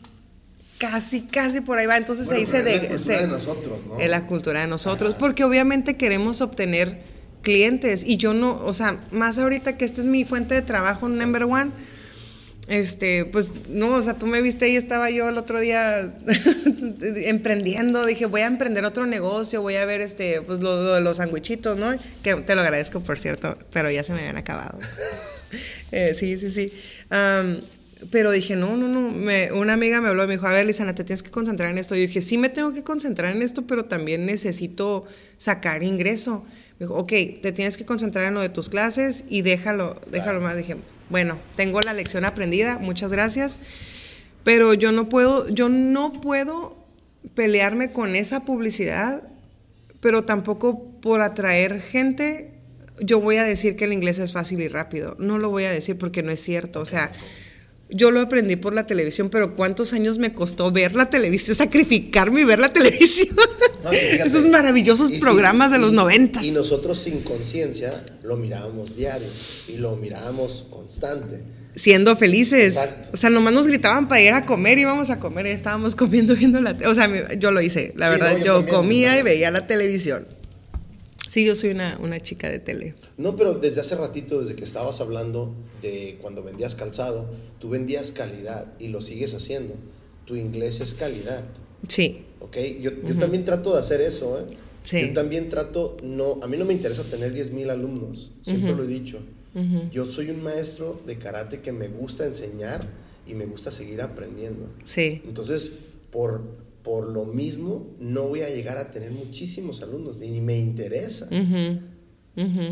Casi, 0.77 1.21
casi 1.21 1.61
por 1.61 1.77
ahí 1.77 1.85
va. 1.87 1.97
Entonces 1.97 2.27
Bueno, 2.27 2.39
se 2.45 2.45
dice 2.45 2.57
es 2.59 2.63
la 2.65 2.71
de, 2.71 2.79
cultura 2.87 2.99
se- 3.17 3.21
de 3.21 3.27
nosotros, 3.27 3.85
¿no? 3.87 3.99
La 3.99 4.25
cultura 4.27 4.61
de 4.61 4.67
nosotros. 4.67 5.15
Porque 5.17 5.43
obviamente 5.43 5.97
queremos 5.97 6.41
obtener 6.41 6.99
clientes. 7.41 8.03
Y 8.05 8.17
yo 8.17 8.33
no, 8.33 8.63
o 8.63 8.73
sea, 8.73 8.99
más 9.11 9.37
ahorita 9.39 9.77
que 9.77 9.85
esta 9.85 10.01
es 10.01 10.07
mi 10.07 10.23
fuente 10.25 10.53
de 10.55 10.61
trabajo, 10.61 11.07
number 11.09 11.43
one. 11.43 11.71
Este, 12.67 13.23
pues 13.23 13.51
no, 13.69 13.91
o 13.91 14.01
sea, 14.01 14.15
tú 14.15 14.27
me 14.27 14.41
viste 14.41 14.65
ahí, 14.65 14.75
estaba 14.75 15.09
yo 15.09 15.29
el 15.29 15.37
otro 15.37 15.61
día 15.61 16.13
emprendiendo, 17.01 18.05
dije, 18.05 18.25
voy 18.25 18.41
a 18.41 18.47
emprender 18.47 18.83
otro 18.83 19.05
negocio, 19.05 19.61
voy 19.61 19.75
a 19.75 19.85
ver 19.85 20.01
este, 20.01 20.41
pues 20.41 20.59
lo, 20.59 20.81
lo 20.83 20.95
de 20.95 21.01
los 21.01 21.15
sandwichitos, 21.15 21.77
¿no? 21.77 21.95
Que 22.23 22.35
te 22.35 22.55
lo 22.55 22.61
agradezco, 22.61 22.99
por 22.99 23.17
cierto, 23.17 23.57
pero 23.71 23.89
ya 23.89 24.03
se 24.03 24.11
me 24.13 24.19
habían 24.19 24.37
acabado. 24.37 24.77
Eh, 25.93 26.13
sí, 26.13 26.35
sí, 26.35 26.49
sí. 26.49 26.73
Pero 28.11 28.31
dije, 28.31 28.55
no, 28.55 28.77
no, 28.77 28.87
no. 28.87 29.09
Me, 29.09 29.51
una 29.51 29.73
amiga 29.73 30.01
me 30.01 30.09
habló 30.09 30.23
y 30.23 30.27
me 30.27 30.33
dijo, 30.33 30.47
a 30.47 30.51
ver, 30.51 30.65
Lisana, 30.65 30.93
te 30.95 31.03
tienes 31.03 31.23
que 31.23 31.31
concentrar 31.31 31.71
en 31.71 31.77
esto. 31.77 31.95
Yo 31.95 32.01
dije, 32.01 32.21
sí 32.21 32.37
me 32.37 32.49
tengo 32.49 32.73
que 32.73 32.83
concentrar 32.83 33.35
en 33.35 33.41
esto, 33.41 33.65
pero 33.65 33.85
también 33.85 34.25
necesito 34.25 35.05
sacar 35.37 35.83
ingreso. 35.83 36.45
Me 36.79 36.85
dijo, 36.85 36.95
ok, 36.95 37.11
te 37.41 37.51
tienes 37.51 37.77
que 37.77 37.85
concentrar 37.85 38.25
en 38.25 38.35
lo 38.35 38.41
de 38.41 38.49
tus 38.49 38.69
clases 38.69 39.23
y 39.29 39.41
déjalo, 39.41 39.99
déjalo 40.11 40.41
más. 40.41 40.55
Dije, 40.55 40.77
bueno, 41.09 41.39
tengo 41.55 41.81
la 41.81 41.93
lección 41.93 42.25
aprendida, 42.25 42.77
muchas 42.77 43.11
gracias. 43.11 43.59
Pero 44.43 44.73
yo 44.73 44.91
no 44.91 45.09
puedo, 45.09 45.49
yo 45.49 45.69
no 45.69 46.13
puedo 46.13 46.77
pelearme 47.33 47.91
con 47.91 48.15
esa 48.15 48.45
publicidad, 48.45 49.23
pero 49.99 50.23
tampoco 50.23 50.83
por 51.01 51.21
atraer 51.21 51.81
gente, 51.81 52.51
yo 52.99 53.19
voy 53.19 53.37
a 53.37 53.43
decir 53.43 53.75
que 53.75 53.85
el 53.85 53.93
inglés 53.93 54.19
es 54.19 54.33
fácil 54.33 54.61
y 54.61 54.67
rápido. 54.67 55.15
No 55.19 55.37
lo 55.37 55.49
voy 55.49 55.65
a 55.65 55.71
decir 55.71 55.97
porque 55.97 56.23
no 56.23 56.31
es 56.31 56.39
cierto. 56.39 56.79
O 56.79 56.85
sea, 56.85 57.11
yo 57.89 58.11
lo 58.11 58.21
aprendí 58.21 58.55
por 58.57 58.73
la 58.73 58.85
televisión, 58.85 59.29
pero 59.29 59.55
¿cuántos 59.55 59.93
años 59.93 60.17
me 60.17 60.33
costó 60.33 60.71
ver 60.71 60.95
la 60.95 61.09
televisión, 61.09 61.55
sacrificarme 61.55 62.41
y 62.41 62.45
ver 62.45 62.59
la 62.59 62.73
televisión? 62.73 63.35
Esos 63.91 64.47
maravillosos 64.47 65.11
programas 65.11 65.71
de 65.71 65.77
los 65.77 65.93
noventas. 65.93 66.45
Y 66.45 66.51
nosotros 66.51 66.97
sin 66.99 67.21
conciencia 67.21 68.03
lo 68.23 68.35
mirábamos 68.35 68.95
diario 68.95 69.29
y 69.67 69.77
lo 69.77 69.95
mirábamos 69.95 70.65
constante. 70.69 71.43
Siendo 71.75 72.17
felices. 72.17 72.77
O 73.13 73.17
sea, 73.17 73.29
nomás 73.29 73.53
nos 73.53 73.67
gritaban 73.67 74.07
para 74.09 74.21
ir 74.21 74.33
a 74.33 74.45
comer, 74.45 74.79
íbamos 74.79 75.09
a 75.09 75.19
comer 75.19 75.45
y 75.45 75.51
estábamos 75.51 75.95
comiendo 75.95 76.35
viendo 76.35 76.59
la 76.59 76.75
O 76.85 76.93
sea, 76.95 77.35
yo 77.35 77.51
lo 77.51 77.61
hice, 77.61 77.93
la 77.95 78.09
verdad, 78.09 78.37
yo, 78.43 78.65
comía 78.67 79.17
y 79.17 79.21
veía 79.21 79.51
la 79.51 79.67
televisión. 79.67 80.27
Sí, 81.27 81.45
yo 81.45 81.55
soy 81.55 81.71
una, 81.71 81.97
una, 82.01 82.19
chica 82.19 82.49
de 82.49 82.59
tele. 82.59 82.95
No, 83.17 83.35
pero 83.35 83.55
desde 83.55 83.81
hace 83.81 83.95
ratito, 83.95 84.41
desde 84.41 84.55
que 84.55 84.63
estabas 84.63 85.01
hablando 85.01 85.53
de 85.81 86.17
cuando 86.21 86.43
vendías 86.43 86.75
calzado, 86.75 87.29
tú 87.59 87.69
vendías 87.69 88.11
calidad 88.11 88.73
y 88.79 88.87
lo 88.87 89.01
sigues 89.01 89.33
haciendo. 89.33 89.75
Tu 90.25 90.35
inglés 90.35 90.81
es 90.81 90.93
calidad. 90.93 91.43
Sí. 91.87 92.25
Ok, 92.39 92.57
yo, 92.81 92.91
yo 93.03 93.17
también 93.17 93.43
trato 93.43 93.73
de 93.73 93.79
hacer 93.79 94.01
eso, 94.01 94.39
¿eh? 94.39 94.43
Sí. 94.83 95.01
Yo 95.01 95.13
también 95.13 95.49
trato, 95.49 95.97
no, 96.01 96.39
a 96.41 96.47
mí 96.47 96.55
no 96.55 96.63
me 96.63 96.71
interesa 96.71 97.03
tener 97.03 97.33
10 97.33 97.51
mil 97.51 97.69
alumnos, 97.69 98.31
siempre 98.41 98.73
lo 98.73 98.83
he 98.83 98.87
dicho. 98.87 99.19
Yo 99.91 100.05
soy 100.05 100.29
un 100.29 100.43
maestro 100.43 101.01
de 101.07 101.17
karate 101.17 101.61
que 101.61 101.71
me 101.71 101.87
gusta 101.87 102.25
enseñar 102.25 102.85
y 103.25 103.33
me 103.33 103.45
gusta 103.47 103.71
seguir 103.71 104.03
aprendiendo. 104.03 104.69
Sí. 104.85 105.21
Entonces, 105.25 105.71
por, 106.11 106.43
por 106.87 107.09
lo 107.09 107.25
mismo, 107.25 107.97
no 107.99 108.23
voy 108.29 108.43
a 108.43 108.49
llegar 108.49 108.77
a 108.77 108.91
tener 108.91 109.11
muchísimos 109.11 109.83
alumnos, 109.83 110.19
ni 110.19 110.39
me 110.39 110.57
interesa. 110.57 111.27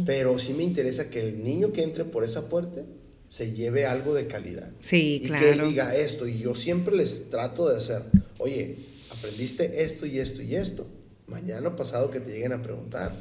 Pero 0.05 0.39
sí 0.39 0.53
me 0.53 0.63
interesa 0.63 1.09
que 1.09 1.19
el 1.19 1.43
niño 1.43 1.73
que 1.73 1.83
entre 1.83 2.05
por 2.05 2.23
esa 2.23 2.47
puerta 2.47 2.85
se 3.27 3.51
lleve 3.51 3.85
algo 3.85 4.13
de 4.13 4.25
calidad. 4.25 4.71
Sí, 4.79 5.19
y 5.21 5.27
claro. 5.27 5.43
que 5.43 5.49
él 5.49 5.61
diga 5.67 5.93
esto. 5.93 6.29
Y 6.29 6.39
yo 6.39 6.55
siempre 6.55 6.95
les 6.95 7.29
trato 7.29 7.67
de 7.67 7.75
hacer, 7.75 8.03
oye, 8.37 8.85
aprendiste 9.11 9.83
esto 9.83 10.05
y 10.05 10.19
esto 10.19 10.41
y 10.41 10.55
esto. 10.55 10.87
Mañana 11.27 11.75
pasado 11.75 12.09
que 12.09 12.21
te 12.21 12.31
lleguen 12.31 12.53
a 12.53 12.61
preguntar, 12.61 13.19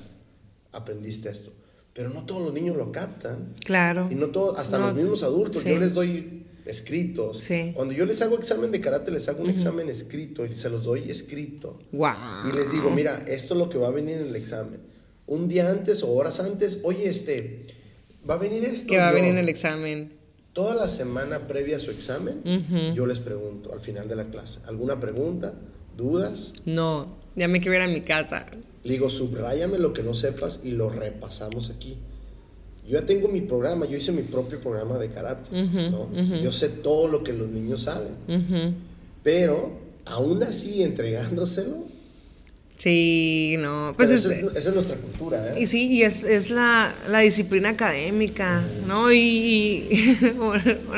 aprendiste 0.71 1.29
esto. 1.29 1.53
Pero 1.93 2.09
no 2.11 2.25
todos 2.25 2.41
los 2.41 2.55
niños 2.55 2.77
lo 2.77 2.93
captan. 2.93 3.53
Claro. 3.65 4.07
Y 4.13 4.15
no 4.15 4.29
todos, 4.29 4.57
hasta 4.61 4.79
los 4.79 4.95
mismos 4.95 5.25
adultos. 5.25 5.65
Yo 5.65 5.77
les 5.77 5.93
doy 5.93 6.44
escritos. 6.65 7.39
Sí. 7.39 7.73
Cuando 7.75 7.95
yo 7.95 8.07
les 8.07 8.23
hago 8.23 8.37
examen 8.37 8.71
de 8.71 8.81
karate, 8.81 9.11
les 9.11 9.29
hago 9.29 9.43
un 9.43 9.51
examen 9.51 9.89
escrito 9.89 10.47
y 10.47 10.57
se 10.57 10.71
los 10.71 10.85
doy 10.85 11.11
escrito. 11.11 11.79
Wow. 11.93 12.15
Y 12.51 12.57
les 12.57 12.73
digo, 12.73 12.91
mira, 12.91 13.19
esto 13.27 13.55
es 13.55 13.59
lo 13.59 13.69
que 13.69 13.79
va 13.79 13.89
a 13.89 13.93
venir 13.93 14.19
en 14.19 14.29
el 14.29 14.37
examen. 14.37 14.81
Un 15.27 15.49
día 15.49 15.71
antes 15.71 16.03
o 16.03 16.11
horas 16.11 16.41
antes, 16.41 16.81
oye, 16.83 17.09
este, 17.09 17.67
va 18.29 18.35
a 18.35 18.39
venir 18.39 18.65
esto. 18.65 18.89
¿Qué 18.89 18.99
va 18.99 19.09
a 19.09 19.13
venir 19.13 19.31
en 19.31 19.39
el 19.39 19.49
examen? 19.49 20.13
Toda 20.53 20.75
la 20.75 20.89
semana 20.89 21.41
previa 21.49 21.79
a 21.79 21.81
su 21.81 21.91
examen, 21.91 22.43
yo 22.95 23.07
les 23.07 23.19
pregunto 23.19 23.73
al 23.73 23.81
final 23.81 24.07
de 24.07 24.15
la 24.15 24.31
clase, 24.31 24.61
¿alguna 24.67 25.01
pregunta? 25.01 25.53
¿Dudas? 25.97 26.53
No, 26.65 27.17
ya 27.35 27.49
me 27.49 27.61
quiero 27.61 27.77
ir 27.77 27.83
a 27.83 27.89
mi 27.89 28.03
casa. 28.03 28.47
Le 28.85 28.93
digo, 28.93 29.11
subráyame 29.11 29.79
lo 29.79 29.93
que 29.93 30.05
no 30.05 30.15
sepas 30.15 30.61
y 30.63 30.71
lo 30.71 30.91
repasamos 30.91 31.71
aquí. 31.71 31.99
Yo 32.87 33.01
ya 33.01 33.07
tengo 33.07 33.29
mi 33.29 33.41
programa, 33.41 33.87
yo 33.87 33.97
hice 33.97 34.13
mi 34.13 34.23
propio 34.23 34.61
programa 34.61 34.99
de 34.99 35.11
karate. 35.11 35.51
¿no? 35.51 36.11
Yo 36.43 36.53
sé 36.53 36.69
todo 36.69 37.09
lo 37.09 37.25
que 37.25 37.33
los 37.33 37.49
niños 37.49 37.83
saben. 37.83 38.13
Pero, 39.23 39.73
aún 40.05 40.43
así, 40.43 40.83
entregándoselo. 40.83 41.85
Sí, 42.77 43.55
no. 43.59 43.95
Pues 43.97 44.11
es, 44.11 44.25
esa 44.27 44.69
es 44.69 44.75
nuestra 44.75 44.97
cultura, 44.97 45.57
¿eh? 45.57 45.63
Y 45.63 45.67
sí, 45.67 45.87
y 45.87 46.03
es, 46.03 46.25
es 46.25 46.51
la, 46.51 46.93
la, 47.09 47.21
disciplina 47.21 47.71
académica, 47.71 48.65
¿no? 48.89 49.13
Y, 49.13 49.19
y 49.19 50.29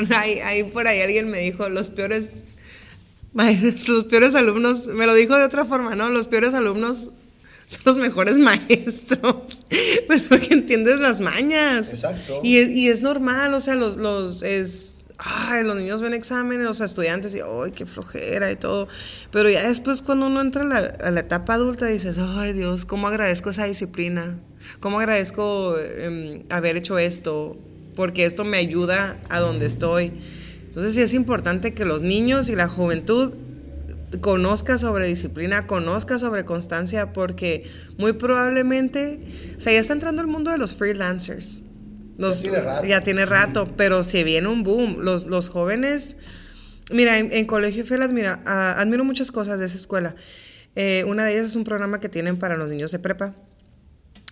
hay, 0.13 0.39
hay 0.39 0.63
por 0.63 0.87
ahí 0.87 1.01
alguien 1.01 1.29
me 1.29 1.37
dijo, 1.37 1.69
los 1.69 1.89
peores 1.89 2.43
los 3.87 4.03
peores 4.05 4.35
alumnos, 4.35 4.87
me 4.87 5.05
lo 5.05 5.13
dijo 5.13 5.37
de 5.37 5.43
otra 5.43 5.65
forma, 5.65 5.95
¿no? 5.95 6.09
Los 6.09 6.27
peores 6.27 6.53
alumnos 6.53 7.11
son 7.67 7.81
los 7.85 7.97
mejores 7.97 8.37
maestros, 8.39 9.56
pues 10.07 10.23
porque 10.23 10.53
entiendes 10.53 10.99
las 10.99 11.21
mañas. 11.21 11.89
Exacto. 11.89 12.41
Y, 12.43 12.59
y 12.59 12.87
es 12.87 13.01
normal, 13.01 13.53
o 13.53 13.59
sea, 13.59 13.75
los, 13.75 13.97
los, 13.97 14.43
es, 14.43 15.05
ay, 15.17 15.63
los 15.63 15.75
niños 15.75 16.01
ven 16.01 16.13
exámenes, 16.13 16.65
los 16.65 16.81
estudiantes, 16.81 17.35
y, 17.35 17.39
ay, 17.39 17.71
qué 17.71 17.85
flojera 17.85 18.51
y 18.51 18.55
todo. 18.55 18.87
Pero 19.31 19.49
ya 19.49 19.67
después 19.67 20.01
cuando 20.01 20.27
uno 20.27 20.41
entra 20.41 20.61
a 20.61 20.65
la, 20.65 20.77
a 20.77 21.11
la 21.11 21.19
etapa 21.19 21.55
adulta, 21.55 21.87
dices, 21.87 22.17
ay, 22.19 22.53
Dios, 22.53 22.85
cómo 22.85 23.07
agradezco 23.07 23.49
esa 23.49 23.65
disciplina, 23.65 24.39
cómo 24.79 24.99
agradezco 24.99 25.75
eh, 25.77 26.45
haber 26.49 26.77
hecho 26.77 26.97
esto, 26.97 27.57
porque 27.95 28.25
esto 28.25 28.45
me 28.45 28.57
ayuda 28.57 29.17
a 29.29 29.39
donde 29.39 29.65
estoy. 29.65 30.13
Entonces 30.67 30.93
sí 30.93 31.01
es 31.01 31.13
importante 31.15 31.73
que 31.73 31.85
los 31.85 32.03
niños 32.03 32.49
y 32.49 32.55
la 32.55 32.67
juventud 32.67 33.33
conozca 34.21 34.77
sobre 34.77 35.07
disciplina, 35.07 35.67
conozca 35.67 36.17
sobre 36.19 36.45
constancia, 36.45 37.13
porque 37.13 37.69
muy 37.97 38.13
probablemente, 38.13 39.19
o 39.57 39.59
sea, 39.59 39.73
ya 39.73 39.79
está 39.79 39.93
entrando 39.93 40.21
el 40.21 40.27
mundo 40.27 40.51
de 40.51 40.57
los 40.57 40.75
freelancers. 40.75 41.61
Los, 42.17 42.41
ya 42.41 42.49
tiene 42.49 42.61
rato. 42.61 42.85
Ya 42.85 43.01
tiene 43.01 43.25
rato, 43.25 43.73
pero 43.77 44.03
se 44.03 44.23
viene 44.23 44.47
un 44.47 44.63
boom. 44.63 44.97
Los, 45.01 45.25
los 45.27 45.49
jóvenes, 45.49 46.17
mira, 46.91 47.19
en, 47.19 47.31
en 47.31 47.45
Colegio 47.45 47.85
Felas, 47.85 48.11
mira, 48.11 48.41
uh, 48.45 48.79
admiro 48.79 49.03
muchas 49.03 49.31
cosas 49.31 49.59
de 49.59 49.65
esa 49.67 49.77
escuela. 49.77 50.15
Eh, 50.75 51.03
una 51.07 51.25
de 51.25 51.33
ellas 51.33 51.45
es 51.49 51.55
un 51.55 51.63
programa 51.63 51.99
que 51.99 52.09
tienen 52.09 52.37
para 52.37 52.55
los 52.57 52.71
niños 52.71 52.91
de 52.91 52.99
prepa. 52.99 53.35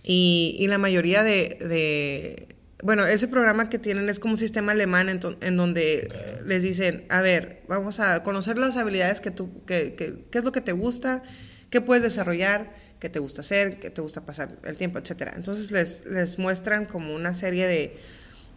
Y, 0.02 0.56
y 0.58 0.68
la 0.68 0.78
mayoría 0.78 1.22
de, 1.22 1.58
de 1.60 2.55
bueno, 2.86 3.04
ese 3.04 3.26
programa 3.26 3.68
que 3.68 3.80
tienen 3.80 4.08
es 4.08 4.20
como 4.20 4.34
un 4.34 4.38
sistema 4.38 4.70
alemán 4.70 5.08
en, 5.08 5.56
donde 5.56 6.08
les 6.44 6.62
dicen, 6.62 7.04
a 7.08 7.20
ver, 7.20 7.64
vamos 7.66 7.98
a 7.98 8.22
conocer 8.22 8.58
las 8.58 8.76
habilidades 8.76 9.20
que 9.20 9.32
tú, 9.32 9.64
que, 9.64 9.96
que, 9.96 10.24
qué 10.30 10.38
es 10.38 10.44
lo 10.44 10.52
que 10.52 10.60
te 10.60 10.70
gusta, 10.70 11.24
qué 11.68 11.80
puedes 11.80 12.04
desarrollar, 12.04 12.76
qué 13.00 13.08
te 13.08 13.18
gusta 13.18 13.40
hacer, 13.40 13.80
qué 13.80 13.90
te 13.90 14.02
gusta 14.02 14.24
pasar 14.24 14.56
el 14.62 14.76
tiempo, 14.76 15.00
etc. 15.00 15.32
Entonces 15.34 15.72
les, 15.72 16.06
les 16.06 16.38
muestran 16.38 16.86
como 16.86 17.12
una 17.12 17.34
serie 17.34 17.66
de, 17.66 17.98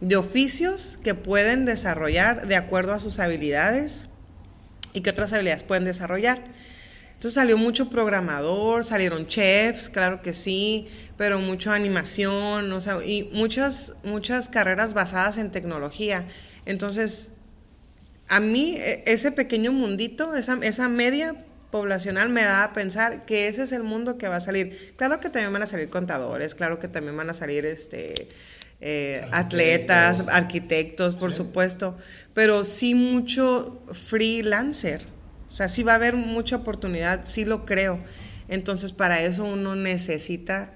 de 0.00 0.14
oficios 0.14 1.00
que 1.02 1.16
pueden 1.16 1.64
desarrollar 1.64 2.46
de 2.46 2.54
acuerdo 2.54 2.92
a 2.92 3.00
sus 3.00 3.18
habilidades 3.18 4.06
y 4.92 5.00
qué 5.00 5.10
otras 5.10 5.32
habilidades 5.32 5.64
pueden 5.64 5.84
desarrollar. 5.84 6.44
Entonces 7.20 7.34
salió 7.34 7.58
mucho 7.58 7.90
programador, 7.90 8.82
salieron 8.82 9.26
chefs, 9.26 9.90
claro 9.90 10.22
que 10.22 10.32
sí, 10.32 10.86
pero 11.18 11.38
mucho 11.38 11.70
animación, 11.70 12.72
o 12.72 12.80
sea, 12.80 13.04
y 13.04 13.28
muchas, 13.34 13.96
muchas 14.04 14.48
carreras 14.48 14.94
basadas 14.94 15.36
en 15.36 15.52
tecnología. 15.52 16.26
Entonces, 16.64 17.32
a 18.26 18.40
mí 18.40 18.78
ese 19.04 19.32
pequeño 19.32 19.70
mundito, 19.70 20.34
esa, 20.34 20.58
esa 20.62 20.88
media 20.88 21.44
poblacional 21.70 22.30
me 22.30 22.40
da 22.40 22.64
a 22.64 22.72
pensar 22.72 23.26
que 23.26 23.48
ese 23.48 23.64
es 23.64 23.72
el 23.72 23.82
mundo 23.82 24.16
que 24.16 24.26
va 24.26 24.36
a 24.36 24.40
salir. 24.40 24.94
Claro 24.96 25.20
que 25.20 25.28
también 25.28 25.52
van 25.52 25.62
a 25.62 25.66
salir 25.66 25.90
contadores, 25.90 26.54
claro 26.54 26.78
que 26.78 26.88
también 26.88 27.18
van 27.18 27.28
a 27.28 27.34
salir 27.34 27.66
este, 27.66 28.28
eh, 28.80 29.28
atletas, 29.30 30.24
arquitectos, 30.26 31.16
por 31.16 31.32
sí. 31.32 31.36
supuesto, 31.36 31.98
pero 32.32 32.64
sí 32.64 32.94
mucho 32.94 33.82
freelancer. 33.92 35.19
O 35.50 35.52
sea, 35.52 35.68
sí 35.68 35.82
va 35.82 35.92
a 35.92 35.94
haber 35.96 36.14
mucha 36.14 36.54
oportunidad, 36.54 37.24
sí 37.24 37.44
lo 37.44 37.66
creo. 37.66 37.98
Entonces, 38.48 38.92
para 38.92 39.20
eso 39.20 39.44
uno 39.44 39.74
necesita 39.74 40.72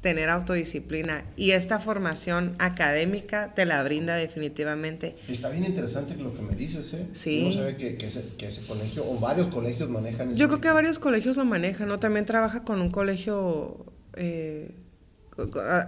tener 0.00 0.30
autodisciplina 0.30 1.24
y 1.36 1.50
esta 1.50 1.80
formación 1.80 2.54
académica 2.58 3.52
te 3.54 3.66
la 3.66 3.82
brinda 3.82 4.14
definitivamente. 4.16 5.16
Está 5.28 5.50
bien 5.50 5.64
interesante 5.64 6.14
lo 6.16 6.32
que 6.32 6.40
me 6.40 6.54
dices, 6.54 6.94
¿eh? 6.94 7.06
Sí. 7.12 7.42
Uno 7.44 7.52
sabe 7.52 7.76
que, 7.76 7.96
que, 7.96 8.06
ese, 8.06 8.24
que 8.38 8.46
ese 8.46 8.62
colegio, 8.62 9.04
o 9.06 9.18
varios 9.18 9.48
colegios 9.48 9.90
manejan 9.90 10.30
ese 10.30 10.38
Yo 10.38 10.48
creo 10.48 10.60
que 10.62 10.70
varios 10.70 10.98
colegios 10.98 11.36
lo 11.36 11.44
manejan, 11.44 11.88
¿no? 11.88 11.98
También 11.98 12.24
trabaja 12.24 12.64
con 12.64 12.80
un 12.80 12.90
colegio 12.90 13.84
eh, 14.14 14.70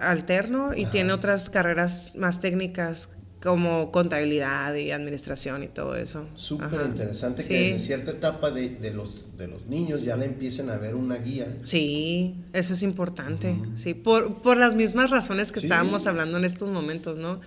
alterno 0.02 0.74
y 0.74 0.82
Ajá. 0.82 0.90
tiene 0.90 1.12
otras 1.12 1.48
carreras 1.48 2.14
más 2.16 2.40
técnicas 2.40 3.10
como 3.42 3.92
contabilidad 3.92 4.74
y 4.74 4.90
administración 4.90 5.62
y 5.62 5.68
todo 5.68 5.94
eso. 5.94 6.26
Súper 6.34 6.80
interesante 6.86 7.42
sí. 7.42 7.48
que 7.48 7.58
desde 7.60 7.78
cierta 7.78 8.10
etapa 8.10 8.50
de, 8.50 8.70
de, 8.70 8.92
los, 8.92 9.36
de 9.38 9.46
los 9.46 9.66
niños 9.66 10.02
ya 10.02 10.16
le 10.16 10.24
empiecen 10.24 10.70
a 10.70 10.76
ver 10.76 10.96
una 10.96 11.16
guía. 11.16 11.46
Sí, 11.62 12.34
eso 12.52 12.74
es 12.74 12.82
importante, 12.82 13.52
uh 13.52 13.64
-huh. 13.64 13.76
sí, 13.76 13.94
por, 13.94 14.42
por 14.42 14.56
las 14.56 14.74
mismas 14.74 15.10
razones 15.10 15.52
que 15.52 15.60
sí. 15.60 15.66
estábamos 15.66 16.06
hablando 16.08 16.38
en 16.38 16.44
estos 16.44 16.68
momentos, 16.68 17.18
¿no? 17.18 17.40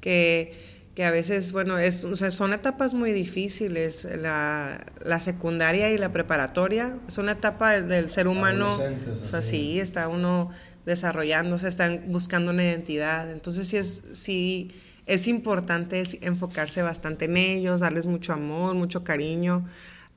Que, 0.00 0.52
que 0.94 1.04
a 1.04 1.10
veces, 1.10 1.52
bueno, 1.52 1.78
es, 1.78 2.04
o 2.04 2.16
sea, 2.16 2.30
son 2.30 2.54
etapas 2.54 2.94
muy 2.94 3.12
difíciles, 3.12 4.08
la, 4.18 4.86
la, 5.04 5.20
secundaria 5.20 5.90
y 5.90 5.98
la 5.98 6.10
preparatoria, 6.10 6.96
es 7.06 7.18
una 7.18 7.32
etapa 7.32 7.82
del, 7.82 8.08
ser 8.08 8.28
humano, 8.28 8.70
o 8.70 9.26
sea, 9.26 9.42
sí, 9.42 9.78
está 9.78 10.08
uno 10.08 10.50
desarrollándose, 10.86 11.68
están 11.68 12.04
buscando 12.08 12.50
una 12.50 12.64
identidad, 12.64 13.30
entonces 13.30 13.68
sí 13.68 13.76
es, 13.76 14.02
sí 14.12 14.70
es 15.06 15.28
importante 15.28 16.02
enfocarse 16.22 16.82
bastante 16.82 17.26
en 17.26 17.36
ellos, 17.36 17.80
darles 17.80 18.06
mucho 18.06 18.32
amor, 18.32 18.74
mucho 18.74 19.04
cariño. 19.04 19.66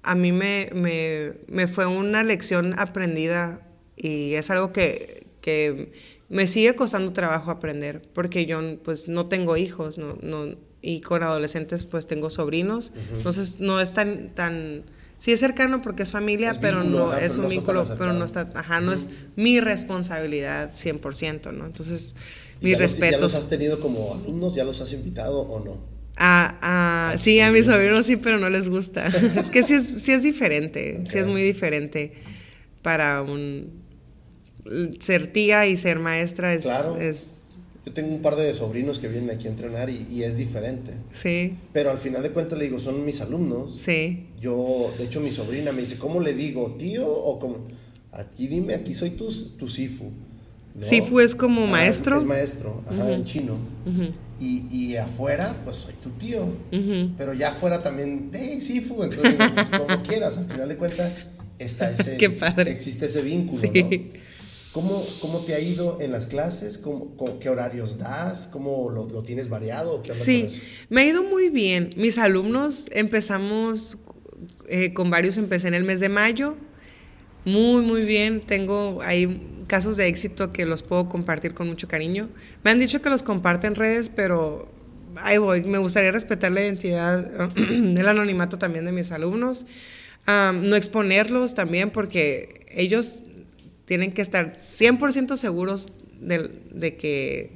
A 0.04 0.16
mí 0.16 0.32
me, 0.32 0.70
me, 0.74 1.34
me 1.48 1.68
fue 1.68 1.86
una 1.86 2.24
lección 2.24 2.78
aprendida 2.80 3.62
y 3.96 4.36
es 4.36 4.50
algo 4.50 4.72
que, 4.72 5.28
que 5.42 5.92
me 6.30 6.48
sigue 6.48 6.76
costando 6.76 7.14
trabajo 7.14 7.52
aprender 7.52 8.02
porque 8.14 8.46
yo 8.46 8.62
pues 8.84 9.08
no 9.08 9.28
tengo 9.28 9.58
hijos, 9.58 9.98
no, 9.98 10.18
no, 10.22 10.56
y 10.82 11.02
con 11.02 11.24
adolescentes 11.24 11.86
pues 11.86 12.08
tengo 12.08 12.30
sobrinos, 12.30 12.94
entonces 13.14 13.60
no 13.60 13.82
es 13.82 13.94
tan, 13.94 14.34
tan, 14.36 14.84
sí 15.20 15.32
es 15.32 15.40
cercano 15.40 15.82
porque 15.82 16.04
es 16.04 16.12
familia, 16.12 16.58
pero 16.62 16.84
no 16.84 17.14
es 17.16 17.38
un 17.38 17.50
vínculo, 17.50 17.86
pero 17.98 18.14
no 18.14 18.24
está, 18.26 18.50
ajá, 18.54 18.80
no 18.82 18.94
es 18.94 19.10
mi 19.36 19.60
responsabilidad 19.60 20.74
100%, 20.74 21.52
¿no? 21.54 21.66
Entonces, 21.66 22.16
mis 22.62 22.78
respetos. 22.78 23.20
¿Ya 23.20 23.22
los 23.22 23.36
has 23.36 23.50
tenido 23.50 23.80
como 23.80 24.14
alumnos? 24.14 24.56
¿Ya 24.56 24.64
los 24.64 24.82
has 24.82 24.94
invitado 24.94 25.42
o 25.42 25.64
no? 25.64 25.78
Ah, 26.18 26.58
ah, 26.62 27.18
sí, 27.18 27.40
a 27.40 27.52
mis 27.52 27.68
sobrinos 27.68 28.06
sí, 28.06 28.16
pero 28.16 28.40
no 28.40 28.50
les 28.50 28.70
gusta. 28.70 29.08
es 29.40 29.52
que 29.52 29.64
sí 29.64 29.76
es, 29.76 29.88
sí 30.02 30.12
es 30.12 30.24
diferente, 30.24 31.04
sí 31.08 31.18
es 31.18 31.28
muy 31.28 31.42
diferente 31.42 32.14
para 32.82 33.22
un 33.22 33.86
ser 35.00 35.28
tía 35.28 35.68
y 35.68 35.78
ser 35.78 36.00
maestra 36.00 36.54
es, 36.54 36.68
es 37.00 37.38
yo 37.88 37.94
tengo 37.94 38.14
un 38.14 38.22
par 38.22 38.36
de 38.36 38.54
sobrinos 38.54 39.00
que 39.00 39.08
vienen 39.08 39.30
aquí 39.30 39.48
a 39.48 39.52
entrenar 39.52 39.90
y, 39.90 40.22
es 40.22 40.36
diferente. 40.36 40.92
Sí. 41.14 41.56
Pero 41.72 41.90
al 41.90 41.98
final 41.98 42.22
de 42.22 42.32
cuentas 42.32 42.60
le 42.60 42.66
digo, 42.66 42.82
son 42.82 43.06
mis 43.06 43.22
alumnos. 43.22 43.80
Sí. 43.80 44.26
Yo, 44.42 44.94
de 44.98 45.06
hecho, 45.06 45.22
mi 45.22 45.32
sobrina 45.32 45.72
me 45.72 45.84
dice, 45.84 45.98
¿cómo 45.98 46.20
le 46.20 46.34
digo? 46.34 46.76
¿Tío 46.78 47.10
o 47.10 47.40
como? 47.40 47.66
Aquí 48.12 48.48
dime, 48.48 48.74
aquí 48.74 48.94
soy 48.94 49.12
tu, 49.12 49.32
tu 49.58 49.70
Sifu. 49.70 50.12
Sifu 50.82 51.20
es 51.20 51.36
como 51.36 51.68
maestro. 51.68 52.18
Es 52.18 52.24
maestro, 52.24 52.84
ajá, 52.88 53.12
en 53.12 53.26
chino. 53.26 53.58
y, 54.40 54.64
y, 54.72 54.96
afuera, 54.96 55.56
pues 55.66 55.78
soy 55.78 55.94
tu 55.96 56.10
tío. 56.12 56.48
Pero 57.18 57.34
ya 57.34 57.50
afuera 57.50 57.82
también, 57.82 58.30
hey, 58.34 58.62
Sifu, 58.62 59.04
entonces, 59.04 59.36
pues, 59.54 59.68
como 59.80 60.04
quieras. 60.04 60.38
Al 60.38 60.46
final 60.46 60.70
de 60.70 60.78
cuentas, 60.78 61.12
está 61.58 61.92
ese, 61.94 62.18
Qué 62.18 62.30
padre. 62.30 62.72
existe 62.72 63.08
ese 63.08 63.22
vínculo, 63.22 63.60
sí. 63.60 63.70
¿no? 63.74 64.28
¿Cómo, 64.74 65.04
¿Cómo, 65.22 65.40
te 65.40 65.56
ha 65.56 65.60
ido 65.60 65.98
en 66.02 66.12
las 66.12 66.28
clases? 66.28 66.78
¿Cómo, 66.78 67.16
¿Qué 67.40 67.50
horarios 67.50 67.98
das? 67.98 68.48
¿Cómo 68.52 68.92
lo, 68.92 69.08
lo 69.08 69.24
tienes 69.24 69.50
variado? 69.50 70.04
¿Qué 70.04 70.14
sí, 70.14 70.48
me 70.90 71.02
ha 71.02 71.06
ido 71.08 71.24
muy 71.24 71.50
bien. 71.50 71.90
Mis 71.98 72.20
alumnos 72.20 72.88
empezamos 72.92 73.98
eh, 74.68 74.94
con 74.94 75.10
varios, 75.10 75.38
empecé 75.38 75.68
en 75.70 75.74
el 75.74 75.84
mes 75.84 76.00
de 76.00 76.10
mayo. 76.10 76.58
Muy, 77.44 77.82
muy 77.82 78.04
bien. 78.04 78.40
Tengo 78.42 79.02
ahí 79.02 79.57
casos 79.68 79.98
de 79.98 80.08
éxito 80.08 80.52
que 80.52 80.66
los 80.66 80.82
puedo 80.82 81.10
compartir 81.10 81.54
con 81.54 81.68
mucho 81.68 81.88
cariño. 81.88 82.30
Me 82.64 82.72
han 82.72 82.80
dicho 82.80 83.02
que 83.02 83.10
los 83.10 83.24
comparten 83.24 83.76
redes, 83.76 84.10
pero 84.10 84.72
ahí 85.18 85.38
voy. 85.38 85.62
Me 85.64 85.78
gustaría 85.78 86.12
respetar 86.12 86.52
la 86.52 86.62
identidad, 86.62 87.50
el 87.58 88.08
anonimato 88.08 88.58
también 88.58 88.86
de 88.86 88.92
mis 88.92 89.12
alumnos. 89.12 89.66
no 90.26 90.76
exponerlos 90.76 91.54
también 91.54 91.92
porque 91.92 92.66
ellos 92.70 93.20
tienen 93.86 94.12
que 94.12 94.22
estar 94.22 94.60
100% 94.60 95.36
seguros 95.38 95.94
de, 96.20 96.50
de, 96.72 96.98
que, 96.98 97.52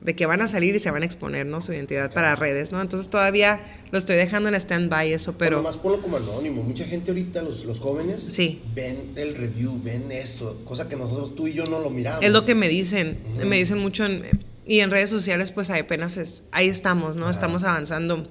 de 0.00 0.16
que 0.16 0.24
van 0.24 0.40
a 0.40 0.48
salir 0.48 0.74
y 0.74 0.78
se 0.78 0.90
van 0.90 1.02
a 1.02 1.04
exponer, 1.04 1.46
¿no? 1.46 1.60
Su 1.60 1.72
identidad 1.72 2.12
para 2.12 2.34
redes, 2.34 2.72
¿no? 2.72 2.80
Entonces 2.80 3.10
todavía 3.10 3.60
lo 3.90 3.98
estoy 3.98 4.16
dejando 4.16 4.48
en 4.48 4.54
stand-by 4.54 5.12
eso, 5.12 5.36
pero... 5.36 5.62
más 5.62 5.76
ponlo 5.76 6.00
como 6.00 6.16
anónimo. 6.16 6.62
Mucha 6.62 6.84
gente 6.84 7.10
ahorita, 7.10 7.42
los, 7.42 7.64
los 7.64 7.80
jóvenes, 7.80 8.22
sí. 8.22 8.62
ven 8.74 9.12
el 9.16 9.34
review, 9.34 9.78
ven 9.82 10.10
eso, 10.10 10.62
cosa 10.64 10.88
que 10.88 10.96
nosotros, 10.96 11.34
tú 11.34 11.48
y 11.48 11.52
yo 11.52 11.66
no 11.66 11.80
lo 11.80 11.90
miramos. 11.90 12.24
Es 12.24 12.32
lo 12.32 12.46
que 12.46 12.54
me 12.54 12.68
dicen, 12.68 13.18
me 13.44 13.56
dicen 13.56 13.78
mucho 13.78 14.06
en, 14.06 14.22
y 14.66 14.80
en 14.80 14.90
redes 14.90 15.10
sociales, 15.10 15.52
pues 15.52 15.68
apenas 15.68 16.16
es, 16.16 16.44
ahí 16.52 16.68
estamos, 16.68 17.16
¿no? 17.16 17.28
Estamos 17.28 17.62
avanzando 17.64 18.26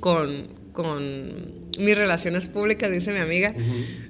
con, 0.00 0.48
con 0.72 1.66
mis 1.78 1.96
relaciones 1.96 2.48
públicas, 2.48 2.90
dice 2.90 3.12
mi 3.12 3.18
amiga. 3.18 3.54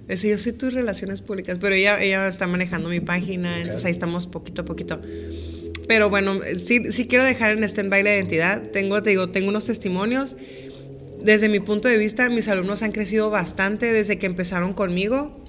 Dice, 0.07 0.29
yo 0.29 0.39
soy 0.39 0.53
tus 0.53 0.75
relaciones 0.75 1.21
públicas, 1.21 1.59
pero 1.59 1.75
ella, 1.75 2.01
ella 2.01 2.29
está 2.29 2.47
manejando 2.47 2.91
mi 2.91 3.01
página, 3.01 3.59
entonces 3.61 3.85
ahí 3.87 3.91
estamos 3.91 4.27
poquito 4.27 4.63
a 4.63 4.65
poquito. 4.65 5.01
Pero 5.89 6.11
bueno, 6.11 6.41
sí, 6.57 6.93
sí 6.93 7.07
quiero 7.07 7.25
dejar 7.25 7.57
en 7.57 7.65
stand-by 7.65 8.03
la 8.03 8.15
identidad. 8.15 8.63
Tengo, 8.73 9.03
te 9.03 9.11
digo, 9.11 9.29
tengo 9.31 9.49
unos 9.49 9.67
testimonios. 9.67 10.37
Desde 11.23 11.49
mi 11.49 11.61
punto 11.61 11.89
de 11.89 11.97
vista, 11.97 12.29
mis 12.29 12.49
alumnos 12.49 12.83
han 12.83 12.93
crecido 12.93 13.31
bastante 13.31 13.93
desde 13.93 14.19
que 14.19 14.27
empezaron 14.27 14.75
conmigo 14.75 15.45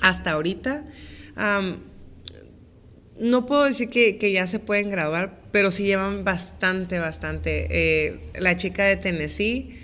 hasta 0.00 0.32
ahorita. 0.32 0.84
no 3.18 3.46
puedo 3.46 3.64
decir 3.64 3.88
que, 3.88 4.18
que, 4.18 4.32
ya 4.32 4.46
se 4.46 4.58
pueden 4.58 4.90
graduar, 4.90 5.40
pero 5.52 5.70
sí 5.70 5.84
llevan 5.84 6.24
bastante, 6.24 6.98
bastante. 6.98 7.66
Eh, 7.70 8.20
la 8.38 8.56
chica 8.56 8.84
de 8.84 8.96
Tennessee 8.96 9.76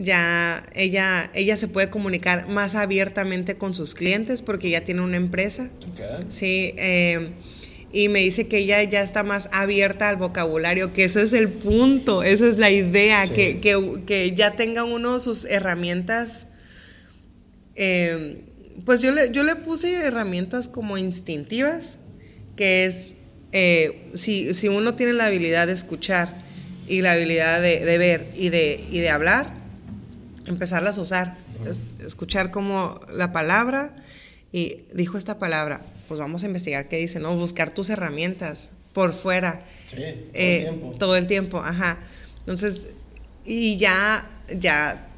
ya 0.00 0.64
ella, 0.74 1.30
ella 1.34 1.56
se 1.56 1.68
puede 1.68 1.90
comunicar 1.90 2.48
más 2.48 2.74
abiertamente 2.74 3.56
con 3.56 3.74
sus 3.74 3.94
clientes 3.94 4.42
porque 4.42 4.70
ya 4.70 4.84
tiene 4.84 5.02
una 5.02 5.16
empresa. 5.16 5.70
Sí, 6.28 6.74
eh, 6.76 7.30
y 7.92 8.08
me 8.08 8.20
dice 8.20 8.48
que 8.48 8.58
ella 8.58 8.82
ya 8.82 9.02
está 9.02 9.22
más 9.22 9.48
abierta 9.52 10.08
al 10.08 10.16
vocabulario, 10.16 10.92
que 10.92 11.04
ese 11.04 11.22
es 11.22 11.32
el 11.32 11.48
punto, 11.48 12.22
esa 12.22 12.46
es 12.46 12.58
la 12.58 12.70
idea, 12.70 13.26
que, 13.26 13.60
que, 13.60 14.34
ya 14.34 14.56
tenga 14.56 14.84
uno 14.84 15.18
sus 15.20 15.46
herramientas. 15.46 16.46
Eh, 17.76 18.42
pues 18.84 19.00
yo 19.00 19.10
le, 19.10 19.30
yo 19.30 19.42
le 19.42 19.56
puse 19.56 19.94
herramientas 19.94 20.68
como 20.68 20.98
instintivas, 20.98 21.98
que 22.56 22.84
es, 22.84 23.12
eh, 23.52 24.10
si, 24.14 24.52
si, 24.52 24.68
uno 24.68 24.94
tiene 24.94 25.14
la 25.14 25.26
habilidad 25.26 25.66
de 25.66 25.72
escuchar 25.72 26.34
y 26.86 27.00
la 27.00 27.12
habilidad 27.12 27.62
de, 27.62 27.84
de 27.84 27.98
ver 27.98 28.26
y 28.36 28.50
de, 28.50 28.84
y 28.90 28.98
de 28.98 29.08
hablar, 29.08 29.54
empezarlas 30.46 30.98
a 30.98 31.02
usar, 31.02 31.36
escuchar 32.04 32.50
como 32.50 33.00
la 33.12 33.32
palabra 33.32 33.94
y 34.52 34.84
dijo 34.94 35.18
esta 35.18 35.38
palabra, 35.38 35.82
pues 36.08 36.18
vamos 36.20 36.42
a 36.42 36.46
investigar 36.46 36.88
qué 36.88 36.96
dice, 36.96 37.20
¿no? 37.20 37.36
Buscar 37.36 37.70
tus 37.70 37.90
herramientas 37.90 38.70
por 38.92 39.12
fuera. 39.12 39.62
Sí, 39.86 39.96
todo 39.96 40.04
el 40.04 40.30
eh, 40.34 40.60
tiempo. 40.62 40.96
Todo 40.98 41.16
el 41.16 41.26
tiempo, 41.26 41.58
ajá. 41.60 41.98
Entonces, 42.40 42.82
y 43.44 43.76
ya, 43.76 44.28
ya, 44.58 45.08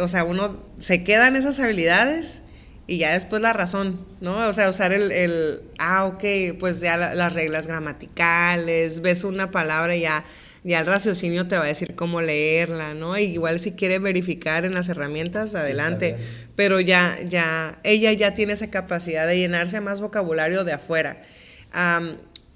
o 0.00 0.08
sea, 0.08 0.24
uno 0.24 0.62
se 0.78 1.04
queda 1.04 1.28
en 1.28 1.36
esas 1.36 1.60
habilidades 1.60 2.42
y 2.86 2.98
ya 2.98 3.12
después 3.12 3.42
la 3.42 3.52
razón, 3.52 4.06
¿no? 4.20 4.48
O 4.48 4.52
sea, 4.52 4.68
usar 4.68 4.92
el, 4.92 5.12
el 5.12 5.60
ah, 5.78 6.06
ok, 6.06 6.58
pues 6.58 6.80
ya 6.80 6.96
las 6.96 7.34
reglas 7.34 7.66
gramaticales, 7.66 9.02
ves 9.02 9.24
una 9.24 9.50
palabra 9.50 9.96
y 9.96 10.00
ya 10.00 10.24
ya 10.66 10.80
el 10.80 10.86
raciocinio 10.86 11.46
te 11.46 11.56
va 11.56 11.62
a 11.62 11.68
decir 11.68 11.94
cómo 11.94 12.20
leerla, 12.20 12.92
¿no? 12.92 13.16
igual 13.16 13.60
si 13.60 13.72
quiere 13.72 14.00
verificar 14.00 14.64
en 14.64 14.74
las 14.74 14.88
herramientas, 14.88 15.54
adelante. 15.54 16.16
Pero 16.56 16.80
ya, 16.80 17.16
ya, 17.24 17.78
ella 17.84 18.12
ya 18.12 18.34
tiene 18.34 18.54
esa 18.54 18.68
capacidad 18.68 19.28
de 19.28 19.38
llenarse 19.38 19.80
más 19.80 20.00
vocabulario 20.00 20.64
de 20.64 20.72
afuera. 20.72 21.22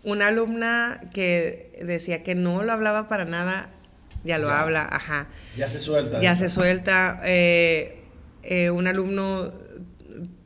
una 0.02 0.26
alumna 0.26 1.00
que 1.14 1.70
decía 1.84 2.24
que 2.24 2.34
no 2.34 2.64
lo 2.64 2.72
hablaba 2.72 3.06
para 3.06 3.26
nada, 3.26 3.70
ya 4.24 4.38
lo 4.38 4.50
habla, 4.50 4.88
ajá. 4.90 5.28
Ya 5.56 5.68
se 5.68 5.78
suelta. 5.78 6.20
Ya 6.20 6.34
se 6.34 6.48
suelta. 6.48 7.20
Eh, 7.24 8.02
eh, 8.42 8.70
un 8.70 8.88
alumno 8.88 9.54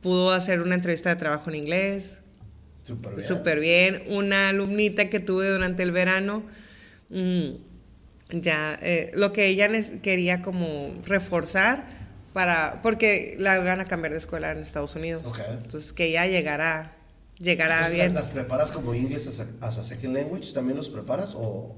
pudo 0.03 0.33
hacer 0.33 0.61
una 0.61 0.75
entrevista 0.75 1.09
de 1.09 1.15
trabajo 1.15 1.49
en 1.49 1.55
inglés. 1.55 2.19
Súper 2.83 3.15
bien. 3.15 3.27
Súper 3.27 3.59
bien. 3.59 4.03
Una 4.07 4.49
alumnita 4.49 5.09
que 5.09 5.19
tuve 5.19 5.49
durante 5.49 5.81
el 5.81 5.91
verano 5.91 6.43
ya, 7.09 8.79
eh, 8.81 9.11
lo 9.13 9.31
que 9.31 9.47
ella 9.47 9.69
quería 10.01 10.41
como 10.41 10.93
reforzar 11.05 11.87
para, 12.33 12.81
porque 12.81 13.35
la 13.39 13.59
van 13.59 13.79
a 13.79 13.85
cambiar 13.85 14.11
de 14.11 14.17
escuela 14.17 14.51
en 14.51 14.59
Estados 14.59 14.95
Unidos. 14.95 15.33
Entonces, 15.49 15.93
que 15.93 16.05
ella 16.07 16.25
llegara, 16.25 16.97
llegara 17.39 17.87
bien. 17.89 18.13
¿Las 18.13 18.31
preparas 18.31 18.71
como 18.71 18.93
English 18.93 19.27
as 19.61 19.77
a, 19.77 19.83
second 19.83 20.15
language? 20.15 20.53
¿También 20.53 20.77
los 20.77 20.89
preparas 20.89 21.33
o...? 21.35 21.75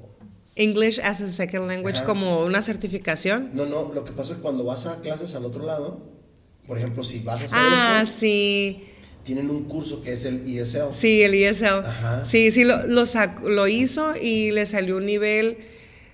English 0.55 0.99
as 0.99 1.21
a 1.21 1.31
second 1.31 1.67
language 1.67 2.03
como 2.03 2.43
una 2.43 2.63
certificación. 2.63 3.51
No, 3.53 3.67
no, 3.67 3.93
lo 3.93 4.03
que 4.03 4.11
pasa 4.11 4.31
es 4.31 4.37
que 4.37 4.41
cuando 4.41 4.63
vas 4.63 4.87
a 4.87 4.99
clases 5.01 5.35
al 5.35 5.45
otro 5.45 5.63
lado, 5.63 6.01
por 6.65 6.79
ejemplo, 6.79 7.03
si 7.03 7.19
vas 7.19 7.41
a 7.41 7.45
hacer 7.45 7.59
ah, 7.61 8.03
sí 8.07 8.83
tienen 9.27 9.49
un 9.49 9.65
curso 9.65 10.01
que 10.01 10.13
es 10.13 10.23
el 10.23 10.41
ESL. 10.47 10.93
Sí, 10.93 11.21
el 11.21 11.33
ESL. 11.33 11.65
Ajá. 11.85 12.25
Sí, 12.25 12.49
sí, 12.49 12.63
lo, 12.63 12.87
lo, 12.87 13.03
lo 13.43 13.67
hizo 13.67 14.13
y 14.15 14.51
le 14.51 14.65
salió 14.65 14.95
un 14.95 15.05
nivel, 15.05 15.57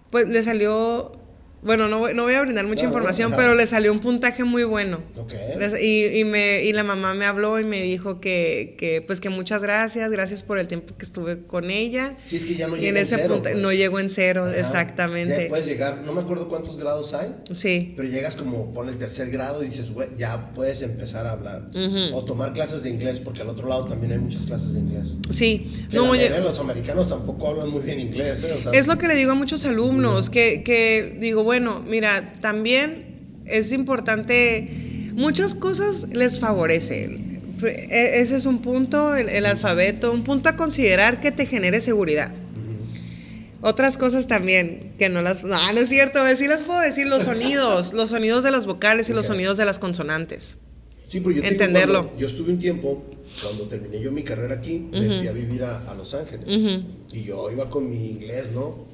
pues 0.09 0.27
le 0.27 0.41
salió 0.41 1.11
bueno, 1.63 1.87
no, 1.87 1.99
voy- 1.99 2.13
no 2.13 2.23
voy 2.23 2.33
a 2.33 2.41
brindar 2.41 2.65
mucha 2.65 2.83
no, 2.83 2.89
información, 2.89 3.33
pero 3.35 3.55
le 3.55 3.65
salió 3.65 3.91
un 3.91 3.99
puntaje 3.99 4.43
muy 4.43 4.63
bueno. 4.63 5.01
Ok. 5.17 5.33
Les- 5.59 5.81
Y, 5.81 6.19
y 6.19 6.23
me, 6.25 6.63
y 6.63 6.73
la 6.73 6.83
mamá 6.83 7.13
me 7.13 7.25
habló 7.25 7.59
y 7.59 7.63
me 7.63 7.81
dijo 7.81 8.19
que, 8.19 8.75
que, 8.77 9.01
pues 9.01 9.19
que 9.21 9.29
muchas 9.29 9.61
gracias, 9.61 10.09
gracias 10.11 10.43
por 10.43 10.59
el 10.59 10.67
tiempo 10.67 10.95
que 10.97 11.05
estuve 11.05 11.45
con 11.45 11.69
ella. 11.71 12.15
Sí, 12.27 12.35
es 12.37 12.45
que 12.45 12.55
ya 12.55 12.67
no 12.67 12.75
y 12.77 12.81
llega 12.81 12.91
en 12.91 12.97
en 12.97 13.05
cero, 13.05 13.39
pues. 13.41 13.55
no 13.57 13.71
llegó 13.71 13.99
en 13.99 14.09
cero, 14.09 14.45
Ajá. 14.47 14.59
exactamente. 14.59 15.43
Ya 15.43 15.49
puedes 15.49 15.65
llegar, 15.65 16.01
no 16.05 16.13
me 16.13 16.21
acuerdo 16.21 16.47
cuántos 16.47 16.77
grados 16.77 17.13
hay, 17.13 17.33
Sí. 17.51 17.93
pero 17.95 18.07
llegas 18.07 18.35
como 18.35 18.73
por 18.73 18.87
el 18.87 18.97
tercer 18.97 19.29
grado 19.29 19.63
y 19.63 19.67
dices, 19.67 19.91
güey, 19.93 20.09
ya 20.17 20.51
puedes 20.53 20.81
empezar 20.81 21.25
a 21.27 21.31
hablar. 21.31 21.69
O 22.13 22.23
tomar 22.25 22.53
clases 22.53 22.83
de 22.83 22.89
inglés, 22.89 23.19
porque 23.19 23.41
al 23.41 23.49
otro 23.49 23.67
lado 23.67 23.85
también 23.85 24.11
hay 24.13 24.19
muchas 24.19 24.45
clases 24.45 24.73
de 24.73 24.79
inglés. 24.81 25.17
Sí, 25.31 25.71
Que 25.89 25.97
no, 25.97 26.13
los 26.13 26.59
americanos 26.59 27.07
tampoco 27.09 27.47
hablan 27.47 27.69
muy 27.69 27.81
bien 27.81 27.99
inglés, 27.99 28.43
¿eh? 28.43 28.53
O 28.57 28.61
sea, 28.61 28.71
Es 28.73 28.87
lo 28.87 28.97
que 28.97 29.07
le 29.07 29.15
digo 29.15 29.31
a 29.31 29.35
muchos 29.35 29.65
alumnos, 29.65 30.29
que, 30.29 30.63
que 30.63 31.17
digo, 31.19 31.43
bueno, 31.43 31.52
mira, 31.59 32.33
también 32.41 33.41
es 33.45 33.71
importante, 33.71 35.09
muchas 35.13 35.55
cosas 35.55 36.07
les 36.11 36.39
favorece. 36.39 37.05
E- 37.63 38.19
Ese 38.21 38.35
es 38.35 38.45
un 38.45 38.59
punto, 38.61 39.15
el, 39.15 39.29
el 39.29 39.45
alfabeto, 39.45 40.11
un 40.11 40.23
punto 40.23 40.49
a 40.49 40.55
considerar 40.55 41.21
que 41.21 41.31
te 41.31 41.45
genere 41.45 41.81
seguridad. 41.81 42.31
Otras 43.61 43.95
cosas 43.97 44.27
también, 44.27 44.91
que 44.99 45.07
no 45.07 45.21
las... 45.21 45.43
No, 45.43 45.71
no 45.73 45.79
es 45.79 45.87
cierto, 45.87 46.19
sí 46.35 46.47
las 46.47 46.63
puedo 46.63 46.81
decir, 46.81 47.07
los 47.07 47.23
sonidos, 47.23 47.93
los 47.93 48.09
sonidos 48.09 48.43
de 48.43 48.51
las 48.51 48.65
vocales 48.65 49.09
y 49.09 49.13
los 49.13 49.25
Ok. 49.27 49.31
sonidos 49.33 49.57
de 49.57 49.63
las 49.63 49.79
consonantes. 49.79 50.57
Sí, 51.07 51.21
pero 51.21 51.31
yo 51.37 51.43
Entenderlo. 51.43 52.03
cuando 52.05 52.19
yo 52.19 52.27
estuve 52.27 52.51
un 52.51 52.59
tiempo, 52.59 53.05
cuando 53.41 53.63
terminé 53.69 54.01
yo 54.01 54.11
mi 54.11 54.23
carrera 54.23 54.55
aquí, 54.55 54.85
me 54.91 55.19
fui 55.19 55.27
a 55.27 55.31
vivir 55.31 55.63
a, 55.63 55.89
a 55.89 55.93
Los 55.93 56.13
Ángeles. 56.13 56.45
Y 57.13 57.23
yo 57.23 57.49
iba 57.51 57.69
con 57.69 57.89
mi 57.89 58.09
inglés, 58.09 58.51
¿no? 58.53 58.91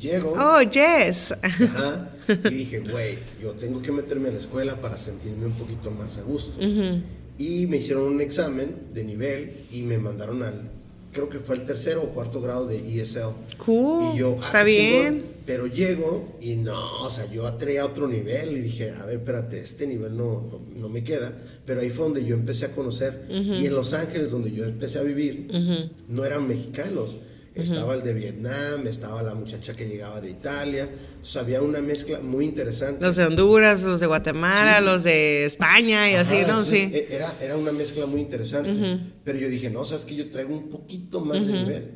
Llego. 0.00 0.32
Oh, 0.36 0.60
yes. 0.62 1.32
Ajá, 1.42 2.10
y 2.50 2.54
dije, 2.54 2.80
güey, 2.80 3.18
yo 3.40 3.52
tengo 3.52 3.80
que 3.80 3.92
meterme 3.92 4.28
a 4.28 4.32
la 4.32 4.38
escuela 4.38 4.80
para 4.80 4.98
sentirme 4.98 5.46
un 5.46 5.52
poquito 5.52 5.90
más 5.90 6.18
a 6.18 6.22
gusto. 6.22 6.58
Y 7.38 7.66
me 7.66 7.78
hicieron 7.78 8.04
un 8.04 8.20
examen 8.20 8.74
de 8.92 9.04
nivel 9.04 9.66
y 9.70 9.82
me 9.82 9.98
mandaron 9.98 10.42
al, 10.42 10.70
creo 11.12 11.28
que 11.28 11.38
fue 11.40 11.56
el 11.56 11.66
tercero 11.66 12.02
o 12.02 12.08
cuarto 12.10 12.40
grado 12.40 12.66
de 12.66 12.76
ESL. 13.00 13.30
Cool, 13.64 14.14
Y 14.14 14.18
yo, 14.18 14.36
ah, 14.40 14.44
está 14.46 14.64
qué 14.64 14.70
chingón. 14.70 15.00
bien. 15.00 15.24
Pero 15.46 15.66
llego 15.66 16.36
y 16.40 16.56
no, 16.56 17.02
o 17.02 17.10
sea, 17.10 17.30
yo 17.30 17.46
atraía 17.46 17.82
a 17.82 17.86
otro 17.86 18.08
nivel 18.08 18.56
y 18.56 18.62
dije, 18.62 18.92
a 18.92 19.04
ver, 19.04 19.16
espérate, 19.16 19.58
este 19.60 19.86
nivel 19.86 20.16
no, 20.16 20.48
no, 20.50 20.60
no 20.74 20.88
me 20.88 21.04
queda. 21.04 21.36
Pero 21.66 21.82
ahí 21.82 21.90
fue 21.90 22.06
donde 22.06 22.24
yo 22.24 22.34
empecé 22.34 22.64
a 22.66 22.72
conocer. 22.72 23.26
Y 23.28 23.66
en 23.66 23.74
Los 23.74 23.92
Ángeles, 23.92 24.30
donde 24.30 24.50
yo 24.52 24.64
empecé 24.64 24.98
a 25.00 25.02
vivir, 25.02 25.48
no 26.08 26.24
eran 26.24 26.48
mexicanos. 26.48 27.18
Estaba 27.54 27.94
el 27.94 28.02
de 28.02 28.12
Vietnam, 28.14 28.84
estaba 28.88 29.22
la 29.22 29.34
muchacha 29.34 29.74
que 29.74 29.86
llegaba 29.86 30.20
de 30.20 30.30
Italia. 30.30 30.88
Entonces 31.14 31.36
había 31.36 31.62
una 31.62 31.80
mezcla 31.80 32.18
muy 32.20 32.46
interesante. 32.46 33.00
Los 33.04 33.14
de 33.14 33.24
Honduras, 33.26 33.84
los 33.84 34.00
de 34.00 34.06
Guatemala, 34.06 34.78
Sí. 34.80 34.84
los 34.84 35.04
de 35.04 35.44
España 35.46 36.10
y 36.10 36.14
así, 36.14 36.34
Ajá, 36.34 36.42
¿no? 36.42 36.48
entonces, 36.48 36.88
Sí. 36.90 36.96
e- 36.96 37.08
Era, 37.14 37.36
era 37.40 37.56
una 37.56 37.70
mezcla 37.70 38.06
muy 38.06 38.20
interesante. 38.22 39.00
Pero 39.22 39.38
yo 39.38 39.48
dije, 39.48 39.70
no, 39.70 39.84
sabes 39.84 40.04
que 40.04 40.16
yo 40.16 40.30
traigo 40.30 40.52
un 40.52 40.68
poquito 40.68 41.20
más 41.20 41.46
de 41.46 41.52
nivel. 41.52 41.90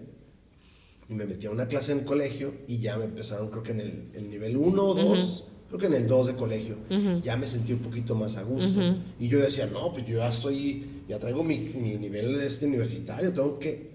Y 1.10 1.14
me 1.14 1.24
metí 1.26 1.46
a 1.46 1.50
una 1.50 1.66
clase 1.66 1.90
en 1.92 2.00
el 2.00 2.04
colegio 2.04 2.54
y 2.68 2.78
ya 2.78 2.96
me 2.96 3.04
empezaron, 3.06 3.48
creo 3.50 3.62
que 3.62 3.72
en 3.72 3.80
el, 3.80 4.08
el 4.14 4.30
nivel 4.30 4.56
1 4.58 4.82
o 4.84 4.94
2, 4.94 5.44
creo 5.68 5.80
que 5.80 5.86
en 5.86 5.94
el 5.94 6.06
2 6.06 6.26
de 6.28 6.34
colegio, 6.34 6.76
ya 7.24 7.36
me 7.36 7.46
sentí 7.46 7.72
un 7.72 7.78
poquito 7.80 8.14
más 8.14 8.36
a 8.36 8.42
gusto. 8.42 8.80
Y 9.18 9.28
yo 9.28 9.38
decía, 9.40 9.66
no, 9.72 9.92
pues 9.92 10.06
yo 10.06 10.18
ya 10.18 10.28
estoy, 10.28 10.84
ya 11.08 11.18
traigo 11.18 11.42
mi, 11.42 11.58
mi 11.60 11.96
nivel 11.96 12.38
este 12.42 12.66
universitario, 12.66 13.32
tengo 13.32 13.58
que 13.58 13.87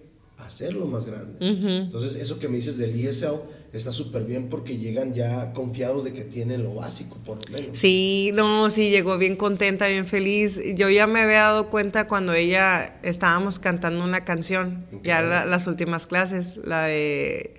hacerlo 0.46 0.86
más 0.86 1.06
grande. 1.06 1.34
Entonces, 1.40 2.16
eso 2.16 2.40
que 2.40 2.48
me 2.48 2.58
dices 2.58 2.78
del 2.78 2.94
ESL 3.00 3.40
está 3.74 3.92
súper 3.92 4.24
bien 4.26 4.50
porque 4.50 4.78
llegan 4.78 5.14
ya 5.16 5.52
confiados 5.54 6.04
de 6.04 6.14
que 6.14 6.24
tienen 6.24 6.62
lo 6.64 6.76
básico, 6.76 7.18
por 7.26 7.38
lo 7.44 7.52
menos. 7.58 7.78
Sí, 7.78 8.30
no, 8.34 8.70
sí, 8.70 8.90
llegó 8.92 9.18
bien 9.18 9.36
contenta, 9.36 9.88
bien 9.88 10.06
feliz. 10.06 10.62
Yo 10.76 10.90
ya 10.90 11.08
me 11.08 11.22
había 11.22 11.42
dado 11.42 11.70
cuenta 11.70 12.08
cuando 12.08 12.34
ella 12.34 13.00
estábamos 13.04 13.58
cantando 13.60 14.04
una 14.04 14.24
canción, 14.26 14.86
ya 15.04 15.22
la- 15.22 15.46
las 15.46 15.66
últimas 15.68 16.06
clases, 16.08 16.58
la 16.58 16.84
de 16.84 17.56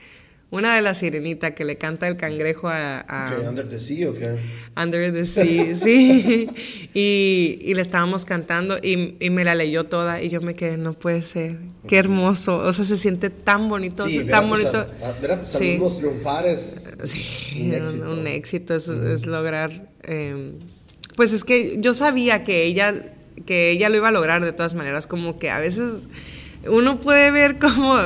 una 0.55 0.74
de 0.76 0.82
la 0.82 0.94
sirenita 0.94 1.55
que 1.55 1.64
le 1.64 1.76
canta 1.76 2.09
el 2.09 2.16
cangrejo 2.16 2.68
a, 2.68 3.05
a 3.09 3.36
¿Qué, 3.36 3.48
¿Under 3.48 3.68
the 3.68 3.80
Sea 3.80 4.11
o 4.11 4.14
qué? 4.14 4.36
Under 4.76 5.12
the 5.12 5.26
Sea, 5.26 5.76
sí. 5.76 6.46
Y, 6.94 7.59
y 7.61 7.74
le 7.74 7.82
estábamos 7.82 8.24
cantando 8.24 8.78
y, 8.82 9.16
y 9.20 9.30
me 9.30 9.44
la 9.44 9.55
leyó 9.55 9.84
toda 9.84 10.22
y 10.22 10.28
yo 10.30 10.40
me 10.40 10.55
quedé, 10.55 10.76
no 10.76 10.92
puede 10.94 11.22
ser, 11.22 11.59
qué 11.88 11.96
hermoso. 11.98 12.57
O 12.59 12.72
sea, 12.72 12.84
se 12.84 12.96
siente 12.96 13.30
tan 13.30 13.68
bonito, 13.68 14.09
Sí, 14.09 14.24
tan 14.24 14.48
bonito. 14.48 14.78
al- 14.78 15.05
a- 15.11 15.20
ver 15.20 15.32
a 15.32 15.40
tus 15.42 15.52
Sí. 15.52 15.70
alumnos 15.72 15.98
triunfar 15.98 16.46
es 16.46 16.90
Sí, 17.05 17.61
un 17.61 17.66
un 17.68 17.74
éxito. 17.74 18.12
un 18.12 18.26
éxito, 18.26 18.74
es, 18.74 18.88
es 18.88 19.26
lograr. 19.26 19.90
eh, 20.05 20.52
pues 21.16 21.32
es 21.32 21.44
que 21.44 21.76
yo 21.80 21.94
sabía 21.94 22.42
que 22.44 22.64
ella, 22.64 23.14
que 23.46 23.70
ella 23.70 23.88
lo 23.88 23.96
iba 23.96 24.09
a 24.09 24.12
lograr 24.12 24.44
de 24.44 24.52
todas 24.52 24.74
maneras, 24.74 25.07
como 25.07 25.38
que 25.38 25.50
a 25.50 25.59
veces 25.61 26.09
uno 26.68 27.00
puede 27.00 27.30
ver 27.30 27.58
como 27.58 27.96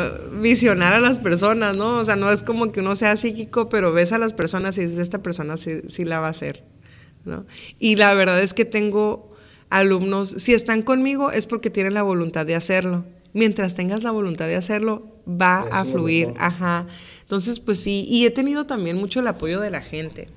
visionar 0.40 0.92
a 0.92 1.00
las 1.00 1.18
personas, 1.18 1.76
¿no? 1.76 1.98
O 1.98 2.04
sea, 2.04 2.16
no 2.16 2.30
es 2.30 2.42
como 2.42 2.72
que 2.72 2.80
uno 2.80 2.96
sea 2.96 3.16
psíquico, 3.16 3.68
pero 3.68 3.92
ves 3.92 4.12
a 4.12 4.18
las 4.18 4.32
personas 4.32 4.78
y 4.78 4.82
dices, 4.82 4.98
esta 4.98 5.22
persona 5.22 5.56
sí, 5.56 5.82
sí 5.88 6.04
la 6.04 6.20
va 6.20 6.28
a 6.28 6.30
hacer, 6.30 6.64
¿no? 7.24 7.46
Y 7.78 7.96
la 7.96 8.14
verdad 8.14 8.42
es 8.42 8.54
que 8.54 8.64
tengo 8.64 9.32
alumnos, 9.70 10.30
si 10.30 10.54
están 10.54 10.82
conmigo 10.82 11.30
es 11.30 11.46
porque 11.46 11.70
tienen 11.70 11.94
la 11.94 12.02
voluntad 12.02 12.46
de 12.46 12.54
hacerlo. 12.54 13.04
Mientras 13.34 13.74
tengas 13.74 14.02
la 14.02 14.10
voluntad 14.10 14.46
de 14.46 14.56
hacerlo, 14.56 15.06
va 15.28 15.62
Eso 15.66 15.74
a 15.74 15.84
fluir. 15.84 16.32
Ajá. 16.38 16.86
Entonces, 17.20 17.60
pues 17.60 17.78
sí, 17.78 18.06
y 18.08 18.24
he 18.24 18.30
tenido 18.30 18.66
también 18.66 18.96
mucho 18.96 19.20
el 19.20 19.26
apoyo 19.26 19.60
de 19.60 19.70
la 19.70 19.82
gente. 19.82 20.28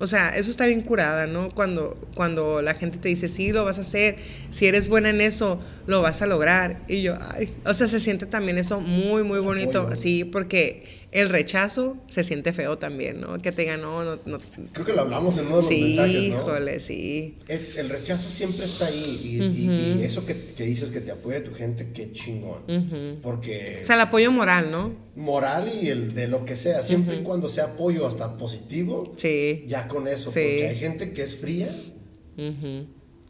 O 0.00 0.06
sea, 0.06 0.36
eso 0.36 0.50
está 0.50 0.66
bien 0.66 0.82
curada, 0.82 1.26
¿no? 1.26 1.50
Cuando, 1.50 1.96
cuando 2.14 2.62
la 2.62 2.74
gente 2.74 2.98
te 2.98 3.08
dice, 3.08 3.26
sí, 3.28 3.52
lo 3.52 3.64
vas 3.64 3.78
a 3.78 3.80
hacer, 3.80 4.16
si 4.50 4.66
eres 4.66 4.88
buena 4.88 5.10
en 5.10 5.20
eso, 5.20 5.60
lo 5.86 6.02
vas 6.02 6.22
a 6.22 6.26
lograr. 6.26 6.82
Y 6.86 7.02
yo, 7.02 7.14
ay, 7.32 7.52
o 7.64 7.74
sea, 7.74 7.88
se 7.88 7.98
siente 7.98 8.26
también 8.26 8.58
eso 8.58 8.80
muy, 8.80 9.24
muy 9.24 9.40
bonito. 9.40 9.94
Sí, 9.96 10.24
porque 10.24 10.97
el 11.10 11.30
rechazo 11.30 11.96
se 12.06 12.22
siente 12.22 12.52
feo 12.52 12.76
también, 12.76 13.20
¿no? 13.20 13.40
Que 13.40 13.50
te 13.50 13.62
digan, 13.62 13.80
no, 13.80 14.04
no, 14.04 14.18
no. 14.26 14.38
Creo 14.74 14.84
que 14.84 14.92
lo 14.92 15.00
hablamos 15.02 15.38
en 15.38 15.46
uno 15.46 15.56
de 15.56 15.62
los 15.62 15.68
Sí, 15.68 15.80
mensajes, 15.82 16.14
¿no? 16.14 16.20
híjole, 16.26 16.80
sí. 16.80 17.36
El, 17.48 17.66
el 17.78 17.88
rechazo 17.88 18.28
siempre 18.28 18.66
está 18.66 18.86
ahí 18.86 19.20
y, 19.24 19.42
y- 19.42 20.00
y 20.00 20.04
eso 20.04 20.26
que, 20.26 20.36
que 20.54 20.64
dices 20.64 20.90
que 20.90 21.00
te 21.00 21.10
apoya 21.10 21.42
tu 21.42 21.54
gente, 21.54 21.88
qué 21.94 22.12
chingón. 22.12 23.18
Porque 23.22 23.80
O 23.82 23.86
sea, 23.86 23.96
el 23.96 24.02
apoyo 24.02 24.30
moral, 24.32 24.70
¿no? 24.70 24.94
moral 25.16 25.72
y 25.82 25.88
el 25.88 26.14
de 26.14 26.28
lo 26.28 26.44
que 26.44 26.56
sea, 26.56 26.82
siempre 26.82 27.16
y 27.16 27.22
cuando 27.22 27.48
sea 27.48 27.64
apoyo 27.64 28.06
hasta 28.06 28.36
positivo, 28.36 29.14
Sí. 29.16 29.64
ya 29.66 29.88
con 29.88 30.06
eso, 30.08 30.30
Sí. 30.30 30.40
porque 30.40 30.68
hay 30.68 30.76
gente 30.76 31.12
que 31.12 31.22
es 31.22 31.36
fría 31.36 31.74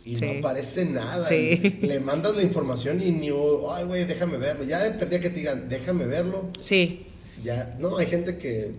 y 0.04 0.16
Sí. 0.16 0.24
no 0.24 0.38
aparece 0.38 0.84
nada. 0.86 1.28
Sí. 1.28 1.78
Le 1.82 2.00
mandas 2.00 2.34
la 2.34 2.42
información 2.42 3.00
y 3.02 3.10
ni, 3.12 3.28
ay, 3.28 3.84
güey, 3.84 4.04
déjame 4.04 4.38
verlo. 4.38 4.64
Ya 4.64 4.96
perdida 4.98 5.20
que 5.20 5.30
te 5.30 5.36
digan, 5.36 5.68
déjame 5.68 6.06
verlo. 6.06 6.50
Sí. 6.60 7.04
Ya, 7.42 7.76
no, 7.78 7.98
hay 7.98 8.06
gente 8.06 8.38
que 8.38 8.72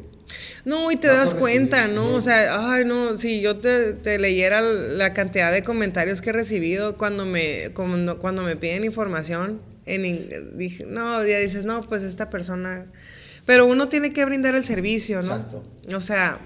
No, 0.65 0.91
y 0.91 0.95
te 0.95 1.07
das 1.07 1.35
cuenta, 1.35 1.87
¿no? 1.87 2.13
O 2.13 2.21
sea, 2.21 2.73
ay, 2.73 2.85
no, 2.85 3.15
si 3.15 3.41
yo 3.41 3.57
te, 3.57 3.93
te 3.93 4.19
leyera 4.19 4.61
la 4.61 5.13
cantidad 5.13 5.51
de 5.51 5.63
comentarios 5.63 6.21
que 6.21 6.31
he 6.31 6.33
recibido 6.33 6.97
cuando 6.97 7.25
me, 7.25 7.69
cuando, 7.73 8.19
cuando 8.19 8.43
me 8.43 8.55
piden 8.55 8.83
información, 8.83 9.61
en, 9.85 10.57
dije, 10.57 10.85
no, 10.85 11.25
ya 11.25 11.39
dices, 11.39 11.65
no, 11.65 11.81
pues 11.87 12.03
esta 12.03 12.29
persona... 12.29 12.85
Pero 13.45 13.65
uno 13.65 13.89
tiene 13.89 14.13
que 14.13 14.23
brindar 14.25 14.53
el 14.53 14.63
servicio, 14.63 15.21
¿no? 15.23 15.35
Exacto. 15.35 15.63
O 15.95 15.99
sea, 15.99 16.39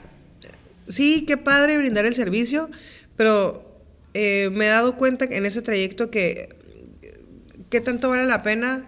sí, 0.87 1.25
qué 1.25 1.35
padre 1.35 1.77
brindar 1.77 2.05
el 2.05 2.15
servicio, 2.15 2.69
pero 3.17 3.81
eh, 4.13 4.49
me 4.53 4.65
he 4.67 4.69
dado 4.69 4.95
cuenta 4.95 5.25
en 5.25 5.45
ese 5.45 5.61
trayecto 5.61 6.09
que 6.09 6.49
qué 7.69 7.81
tanto 7.81 8.09
vale 8.09 8.25
la 8.25 8.43
pena 8.43 8.85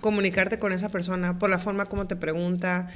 comunicarte 0.00 0.58
con 0.58 0.72
esa 0.72 0.88
persona 0.88 1.38
por 1.38 1.50
la 1.50 1.58
forma 1.58 1.86
como 1.86 2.06
te 2.06 2.16
pregunta. 2.16 2.88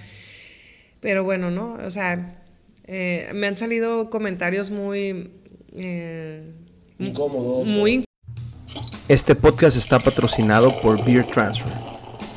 Pero 1.00 1.24
bueno, 1.24 1.50
¿no? 1.50 1.74
O 1.86 1.90
sea, 1.90 2.42
eh, 2.84 3.30
me 3.34 3.46
han 3.46 3.57
salido 3.57 4.11
comentarios 4.11 4.70
muy... 4.70 5.30
eh, 5.74 6.52
incómodos. 6.98 7.66
muy 7.66 8.05
Este 9.09 9.34
podcast 9.34 9.76
está 9.76 9.98
patrocinado 9.98 10.80
por 10.80 11.05
Beer 11.05 11.26
Transfer. 11.26 11.72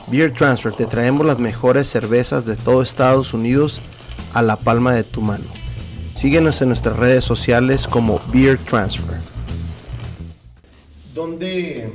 Beer 0.07 0.33
Transfer, 0.33 0.71
te 0.71 0.85
traemos 0.85 1.25
las 1.25 1.39
mejores 1.39 1.87
cervezas 1.87 2.45
de 2.45 2.55
todo 2.55 2.81
Estados 2.81 3.33
Unidos 3.33 3.81
a 4.33 4.41
la 4.41 4.55
palma 4.55 4.93
de 4.93 5.03
tu 5.03 5.21
mano. 5.21 5.43
Síguenos 6.15 6.61
en 6.61 6.69
nuestras 6.69 6.95
redes 6.95 7.23
sociales 7.25 7.87
como 7.87 8.19
Beer 8.33 8.57
Transfer. 8.57 9.17
¿Dónde, 11.13 11.91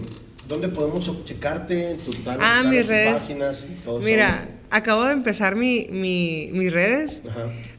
¿Dónde 0.53 0.69
podemos 0.69 1.25
checarte? 1.25 1.97
Tus 2.05 2.17
Ah, 2.27 2.63
mis 2.63 2.87
redes. 2.87 3.15
páginas 3.15 3.65
todo 3.85 4.01
eso? 4.01 4.07
Mira, 4.07 4.47
acabo 4.71 5.05
de 5.07 5.13
empezar 5.15 5.57
mi, 5.57 5.89
mi- 5.91 6.51
mis 6.53 6.73
redes. 6.75 7.23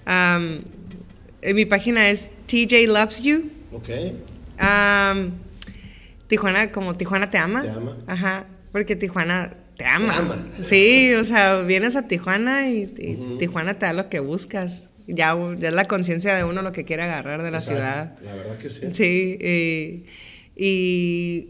Ajá. 0.08 0.40
Eh, 1.44 1.54
mi 1.54 1.66
página 1.66 2.10
es 2.10 2.30
TJ 2.48 2.88
Loves 2.88 3.22
You. 3.22 3.52
Ok. 3.74 3.90
Tijuana, 6.28 6.72
como 6.72 6.96
Tijuana 6.98 7.30
te 7.30 7.38
ama. 7.38 7.62
Te 7.62 7.70
ama. 7.70 7.98
Ajá, 8.08 8.48
porque 8.72 8.96
Tijuana 8.96 9.54
te 9.78 9.86
ama. 9.86 10.18
ama. 10.18 10.48
Sí, 10.62 11.14
o 11.14 11.24
sea, 11.24 11.58
vienes 11.62 11.96
a 11.96 12.08
Tijuana 12.08 12.70
y, 12.72 12.92
y 12.98 13.38
Tijuana 13.38 13.78
te 13.78 13.86
da 13.86 13.94
lo 13.94 14.10
que 14.10 14.20
buscas. 14.20 14.88
Ya, 15.06 15.36
ya 15.60 15.68
es 15.70 15.74
la 15.76 15.86
conciencia 15.86 16.34
de 16.34 16.44
uno 16.44 16.62
lo 16.64 16.72
que 16.72 16.86
quiere 16.86 17.04
agarrar 17.04 17.44
de 17.44 17.52
la 17.52 17.62
ciudad. 17.62 18.16
La 18.24 18.34
verdad 18.34 18.58
que 18.58 18.70
sí. 18.70 18.88
Sí, 18.94 19.38
y, 20.56 21.50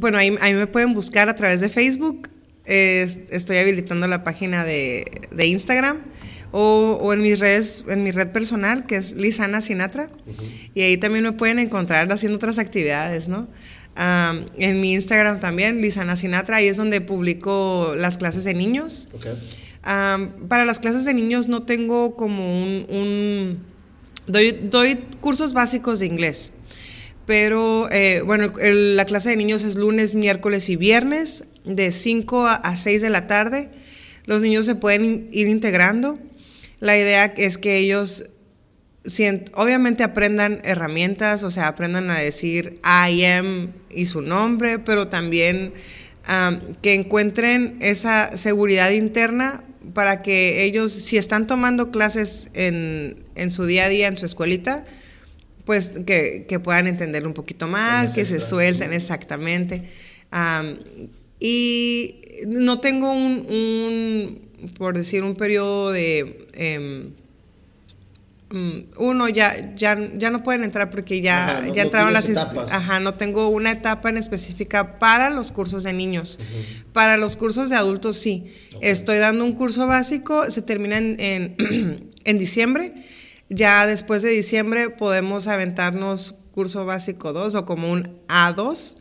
bueno, 0.00 0.18
ahí, 0.18 0.36
ahí, 0.40 0.54
me 0.54 0.66
pueden 0.66 0.94
buscar 0.94 1.28
a 1.28 1.36
través 1.36 1.60
de 1.60 1.68
Facebook. 1.68 2.28
estoy 2.64 3.58
habilitando 3.58 4.06
la 4.06 4.24
página 4.24 4.64
de, 4.64 5.06
de 5.30 5.46
Instagram. 5.46 5.98
O, 6.50 6.98
o, 7.02 7.12
en 7.12 7.20
mis 7.20 7.40
redes, 7.40 7.84
en 7.88 8.02
mi 8.04 8.10
red 8.10 8.28
personal, 8.28 8.86
que 8.86 8.96
es 8.96 9.12
Lisana 9.12 9.60
Sinatra, 9.60 10.08
y 10.74 10.80
ahí 10.80 10.96
también 10.96 11.22
me 11.24 11.32
pueden 11.32 11.58
encontrar 11.58 12.10
haciendo 12.10 12.36
otras 12.36 12.58
actividades, 12.58 13.28
¿no? 13.28 13.48
en 13.98 14.80
mi 14.80 14.92
Instagram 14.92 15.40
también, 15.40 15.80
Lisana 15.80 16.16
Sinatra, 16.16 16.56
ahí 16.56 16.68
es 16.68 16.76
donde 16.76 17.00
publico 17.00 17.94
las 17.96 18.18
clases 18.18 18.44
de 18.44 18.54
niños. 18.54 19.08
para 19.82 20.64
las 20.64 20.78
clases 20.78 21.04
de 21.04 21.14
niños 21.14 21.48
no 21.48 21.62
tengo 21.62 22.14
como 22.14 22.62
un... 22.62 23.58
doy, 24.26 24.52
doy, 24.52 25.04
cursos 25.20 25.52
básicos 25.52 25.98
de 25.98 26.06
inglés, 26.06 26.52
pero 27.28 27.90
eh, 27.90 28.22
bueno, 28.24 28.46
la 28.56 29.04
clase 29.04 29.28
de 29.28 29.36
niños 29.36 29.62
es 29.62 29.76
lunes, 29.76 30.14
miércoles 30.14 30.70
y 30.70 30.76
viernes, 30.76 31.44
de 31.66 31.92
5 31.92 32.46
a 32.46 32.74
6 32.74 33.02
de 33.02 33.10
la 33.10 33.26
tarde. 33.26 33.68
Los 34.24 34.40
niños 34.40 34.64
se 34.64 34.76
pueden 34.76 35.28
ir 35.30 35.46
integrando. 35.46 36.18
La 36.80 36.96
idea 36.96 37.26
es 37.36 37.58
que 37.58 37.76
ellos 37.76 38.30
obviamente 39.52 40.04
aprendan 40.04 40.62
herramientas, 40.64 41.42
o 41.42 41.50
sea, 41.50 41.68
aprendan 41.68 42.08
a 42.08 42.18
decir 42.18 42.80
I 42.82 43.22
am 43.26 43.72
y 43.90 44.06
su 44.06 44.22
nombre, 44.22 44.78
pero 44.78 45.08
también 45.08 45.74
que 46.80 46.94
encuentren 46.94 47.76
esa 47.82 48.38
seguridad 48.38 48.90
interna 48.90 49.64
para 49.92 50.22
que 50.22 50.64
ellos, 50.64 50.92
si 50.92 51.18
están 51.18 51.46
tomando 51.46 51.90
clases 51.90 52.48
en, 52.54 53.50
su 53.50 53.66
día 53.66 53.84
a 53.84 53.88
día, 53.90 54.08
en 54.08 54.16
su 54.16 54.24
escuelita, 54.24 54.86
pues 55.68 55.90
que, 56.06 56.60
puedan 56.64 56.86
entender 56.86 57.26
un 57.26 57.34
poquito 57.34 57.66
más, 57.66 58.14
que 58.14 58.24
se 58.24 58.40
suelten 58.40 58.94
exactamente. 58.94 59.82
y 61.38 62.22
no 62.46 62.80
tengo 62.80 63.12
un, 63.12 64.48
por 64.78 64.96
decir, 64.96 65.22
un 65.24 65.34
periodo 65.36 65.92
de... 65.92 66.48
Em, 66.54 67.10
Mm, 68.50 68.94
uno 68.96 69.28
ya, 69.28 69.74
ya, 69.76 69.98
ya 70.16 70.30
no 70.30 70.42
pueden 70.42 70.64
entrar 70.64 70.88
porque 70.88 71.20
ya, 71.20 71.66
ya 71.74 71.82
entraron 71.82 72.14
las 72.14 72.30
etapas. 72.30 72.72
Ajá, 72.72 72.98
no 72.98 73.14
tengo 73.14 73.48
una 73.48 73.72
etapa 73.72 74.08
en 74.08 74.16
específica 74.16 74.98
para 74.98 75.28
los 75.28 75.52
cursos 75.52 75.84
de 75.84 75.92
niños. 75.92 76.38
Para 76.94 77.18
los 77.18 77.36
cursos 77.36 77.68
de 77.68 77.76
adultos 77.76 78.16
sí. 78.16 78.46
Estoy 78.80 79.18
dando 79.18 79.44
un 79.44 79.52
curso 79.52 79.86
básico, 79.86 80.50
se 80.50 80.62
termina 80.62 80.96
en, 80.96 81.56
en, 82.24 82.38
diciembre. 82.38 82.94
Ya 83.48 83.86
después 83.86 84.22
de 84.22 84.30
diciembre 84.30 84.90
podemos 84.90 85.48
aventarnos 85.48 86.34
curso 86.52 86.84
básico 86.84 87.32
2 87.32 87.54
o 87.54 87.64
como 87.66 87.90
un 87.90 88.18
A2 88.28 88.96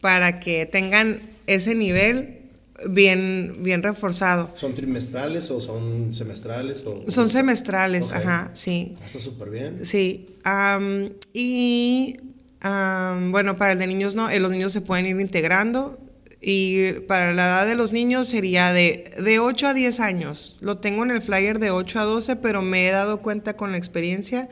para 0.00 0.40
que 0.40 0.66
tengan 0.66 1.20
ese 1.46 1.74
nivel 1.74 2.40
bien, 2.88 3.56
bien 3.60 3.82
reforzado. 3.82 4.50
¿Son 4.56 4.74
trimestrales 4.74 5.50
o 5.50 5.60
son 5.60 6.12
semestrales? 6.12 6.84
O, 6.84 7.04
son 7.08 7.28
semestrales, 7.28 8.12
ajá, 8.12 8.50
sí. 8.54 8.96
Está 9.04 9.18
súper 9.18 9.50
bien. 9.50 9.84
Sí. 9.84 10.26
y 11.32 12.16
bueno, 13.30 13.56
para 13.56 13.72
el 13.72 13.78
de 13.78 13.86
niños 13.86 14.14
no, 14.14 14.30
eh, 14.30 14.38
los 14.38 14.50
niños 14.50 14.72
se 14.72 14.80
pueden 14.80 15.06
ir 15.06 15.20
integrando. 15.20 15.98
Y 16.44 16.92
para 17.06 17.32
la 17.32 17.44
edad 17.46 17.66
de 17.66 17.76
los 17.76 17.92
niños 17.92 18.28
sería 18.28 18.72
de, 18.72 19.04
de 19.16 19.38
8 19.38 19.68
a 19.68 19.74
10 19.74 20.00
años. 20.00 20.58
Lo 20.60 20.78
tengo 20.78 21.04
en 21.04 21.12
el 21.12 21.22
flyer 21.22 21.60
de 21.60 21.70
8 21.70 22.00
a 22.00 22.02
12, 22.02 22.36
pero 22.36 22.62
me 22.62 22.88
he 22.88 22.90
dado 22.90 23.22
cuenta 23.22 23.56
con 23.56 23.70
la 23.70 23.78
experiencia 23.78 24.48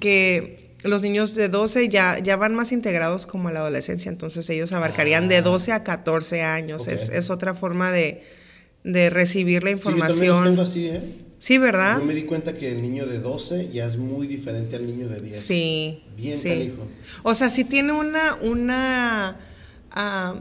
que 0.00 0.72
los 0.84 1.02
niños 1.02 1.34
de 1.34 1.48
12 1.48 1.88
ya, 1.88 2.18
ya 2.18 2.36
van 2.36 2.54
más 2.54 2.72
integrados 2.72 3.26
como 3.26 3.48
a 3.48 3.52
la 3.52 3.60
adolescencia, 3.60 4.10
entonces 4.10 4.48
ellos 4.50 4.72
abarcarían 4.72 5.28
de 5.28 5.42
12 5.42 5.72
ah. 5.72 5.76
a 5.76 5.84
14 5.84 6.42
años. 6.42 6.88
Es, 6.88 7.30
otra 7.30 7.54
forma 7.54 7.92
de, 7.92 8.22
recibir 8.84 9.64
la 9.64 9.70
información. 9.70 10.56
Sí, 10.56 10.62
así, 10.62 10.86
¿eh? 10.88 11.02
Sí, 11.38 11.58
¿verdad? 11.58 11.98
Yo 11.98 12.04
me 12.04 12.14
di 12.14 12.22
cuenta 12.22 12.56
que 12.56 12.70
el 12.70 12.82
niño 12.82 13.04
de 13.04 13.18
12 13.18 13.70
ya 13.72 13.86
es 13.86 13.96
muy 13.96 14.28
diferente 14.28 14.76
al 14.76 14.86
niño 14.86 15.08
de 15.08 15.20
10. 15.20 15.40
Sí. 15.40 16.04
Bien 16.16 16.38
sí. 16.38 16.72
O 17.24 17.34
sea, 17.34 17.48
sí 17.48 17.64
tiene 17.64 17.92
una, 17.92 18.36
una, 18.42 19.38
uh, 19.90 20.38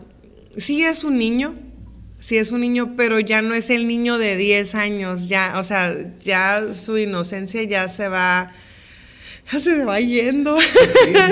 sí 0.57 0.83
es 0.83 1.03
un 1.03 1.17
niño, 1.17 1.55
sí 2.19 2.37
es 2.37 2.51
un 2.51 2.61
niño, 2.61 2.93
pero 2.95 3.19
ya 3.19 3.41
no 3.41 3.53
es 3.53 3.69
el 3.69 3.87
niño 3.87 4.17
de 4.17 4.37
10 4.37 4.75
años, 4.75 5.29
ya, 5.29 5.55
o 5.57 5.63
sea, 5.63 5.95
ya 6.19 6.73
su 6.73 6.97
inocencia 6.97 7.63
ya 7.63 7.89
se 7.89 8.07
va 8.07 8.53
ya 9.51 9.59
se 9.59 9.85
va 9.85 9.99
yendo. 9.99 10.57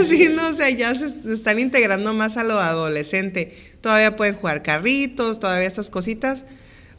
Sí, 0.04 0.30
no, 0.36 0.50
o 0.50 0.54
sea, 0.54 0.70
ya 0.70 0.94
se, 0.96 1.08
están 1.32 1.60
integrando 1.60 2.14
más 2.14 2.38
a 2.38 2.44
lo 2.44 2.60
adolescente. 2.60 3.56
Todavía 3.82 4.16
pueden 4.16 4.36
jugar 4.36 4.64
carritos, 4.64 5.40
todavía 5.40 5.68
estas 5.68 5.90
cositas, 5.90 6.44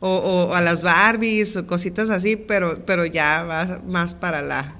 o, 0.00 0.54
a 0.54 0.60
las 0.60 0.82
Barbies, 0.82 1.56
o 1.56 1.66
cositas 1.66 2.10
así, 2.10 2.36
pero, 2.36 2.84
pero 2.86 3.04
ya 3.04 3.42
va 3.42 3.82
más 3.86 4.14
para 4.14 4.40
la 4.40 4.76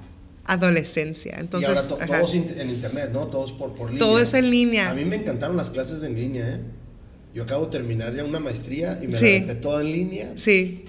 adolescencia. 0.47 1.36
Entonces, 1.38 1.70
y 1.70 1.93
ahora 1.93 2.07
todos 2.07 2.34
en 2.34 2.70
internet, 2.70 3.11
¿no? 3.12 3.26
Todos 3.26 3.53
por, 3.53 3.74
por 3.74 3.91
línea. 3.91 4.07
Todo 4.07 4.18
es 4.18 4.32
en 4.32 4.51
línea. 4.51 4.91
A 4.91 4.95
mí 4.95 5.05
me 5.05 5.16
encantaron 5.16 5.57
las 5.57 5.68
clases 5.68 6.03
en 6.03 6.14
línea, 6.14 6.49
¿eh? 6.49 6.61
Yo 7.35 7.45
acabo 7.45 7.66
de 7.66 7.72
terminar 7.72 8.14
ya 8.14 8.24
una 8.24 8.41
maestría 8.41 8.99
y 9.03 9.07
me 9.07 9.18
sí. 9.18 9.45
la 9.47 9.61
todo 9.61 9.81
en 9.81 9.93
línea. 9.93 10.33
Sí 10.37 10.85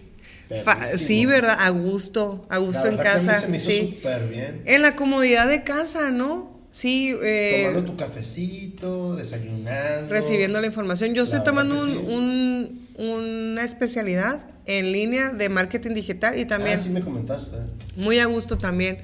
sí, 0.98 1.26
¿verdad? 1.26 1.58
A 1.60 1.70
gusto, 1.70 2.46
a 2.50 2.58
gusto 2.58 2.88
en 2.88 2.98
casa. 2.98 3.40
se 3.40 3.48
me 3.48 3.58
hizo 3.58 3.70
sí. 3.70 3.96
súper 3.96 4.28
bien. 4.28 4.62
En 4.66 4.82
la 4.82 4.96
comodidad 4.96 5.48
de 5.48 5.64
casa, 5.64 6.12
¿no? 6.12 6.60
Sí. 6.72 7.16
Eh, 7.22 7.68
tomando 7.68 7.92
tu 7.92 7.98
cafecito, 7.98 9.16
desayunando. 9.16 10.10
Recibiendo 10.10 10.60
la 10.62 10.68
información. 10.68 11.14
Yo 11.14 11.24
estoy 11.24 11.44
tomando 11.44 11.76
un, 11.76 12.88
una 12.96 13.64
especialidad 13.64 14.46
en 14.66 14.92
línea 14.92 15.32
de 15.32 15.50
marketing 15.50 15.94
digital 15.94 16.38
y 16.40 16.46
también... 16.46 16.78
Ah, 16.78 16.82
sí 16.82 16.90
me 16.90 17.02
comentaste. 17.02 17.58
Muy 17.96 18.20
a 18.20 18.26
gusto 18.26 18.58
también. 18.58 19.00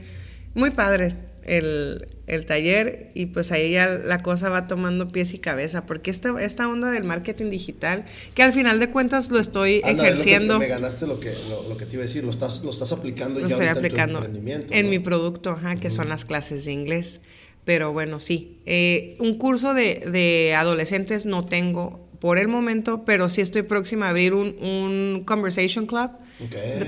Muy 0.54 0.72
padre 0.72 1.16
el, 1.44 2.08
el, 2.28 2.46
taller 2.46 3.12
y 3.14 3.28
pues 3.28 3.52
ahí 3.52 3.72
ya 3.72 3.88
la 3.88 4.22
cosa 4.22 4.50
va 4.50 4.68
tomando 4.68 5.08
pies 5.08 5.34
y 5.34 5.40
cabeza, 5.40 5.86
porque 5.86 6.12
esta, 6.12 6.42
esta 6.42 6.68
onda 6.68 6.92
del 6.92 7.04
marketing 7.04 7.50
digital, 7.50 8.06
que 8.36 8.44
al 8.44 8.54
final 8.54 8.80
de 8.80 8.90
cuentas 8.90 9.32
lo 9.32 9.40
estoy 9.40 9.82
ejerciendo. 9.84 10.60
me 10.60 10.68
ganaste 10.68 11.08
lo 11.08 11.20
que, 11.20 11.34
lo, 11.68 11.78
que 11.78 11.86
te 11.86 11.94
iba 11.94 12.04
a 12.04 12.08
decir, 12.08 12.24
lo 12.24 12.32
estás, 12.32 12.64
lo 12.64 12.72
estás 12.72 12.92
aplicando 12.92 13.40
lo 13.40 13.48
estoy 13.48 13.68
aplicando 13.68 14.24
en, 14.24 14.90
mi 14.90 15.00
producto, 15.00 15.52
ajá, 15.52 15.78
que 15.78 15.90
son 15.90 16.10
las 16.10 16.26
clases 16.26 16.66
de 16.66 16.74
inglés. 16.74 17.22
Pero 17.66 17.92
bueno, 17.92 18.22
sí, 18.22 18.60
eh, 18.66 19.18
un 19.20 19.38
curso 19.38 19.74
de, 19.74 20.02
de 20.10 20.56
adolescentes 20.56 21.26
no 21.26 21.46
tengo 21.46 22.08
por 22.20 22.38
el 22.38 22.48
momento, 22.48 23.04
pero 23.06 23.30
sí 23.30 23.42
estoy 23.42 23.62
próxima 23.62 24.08
a 24.08 24.10
abrir 24.10 24.34
un, 24.34 24.56
un 24.60 25.24
conversation 25.26 25.86
club 25.86 26.12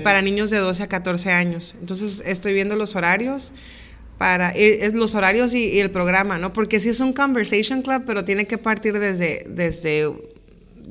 para 0.02 0.22
niños 0.22 0.50
de 0.50 0.58
12 0.58 0.82
a 0.82 0.88
14 0.88 1.32
años. 1.32 1.74
Entonces 1.80 2.22
estoy 2.26 2.54
viendo 2.54 2.76
los 2.76 2.96
horarios 2.96 3.52
para 4.20 4.52
e, 4.52 4.84
es, 4.84 4.92
los 4.92 5.14
horarios 5.14 5.54
y, 5.54 5.80
el 5.80 5.90
programa, 5.90 6.36
¿no? 6.36 6.52
Porque 6.52 6.78
sí 6.78 6.90
es 6.90 7.00
un 7.00 7.14
conversation 7.14 7.80
club, 7.80 8.02
pero 8.04 8.22
tiene 8.22 8.46
que 8.46 8.58
partir 8.58 8.98
desde, 8.98 9.46
desde 9.48 10.12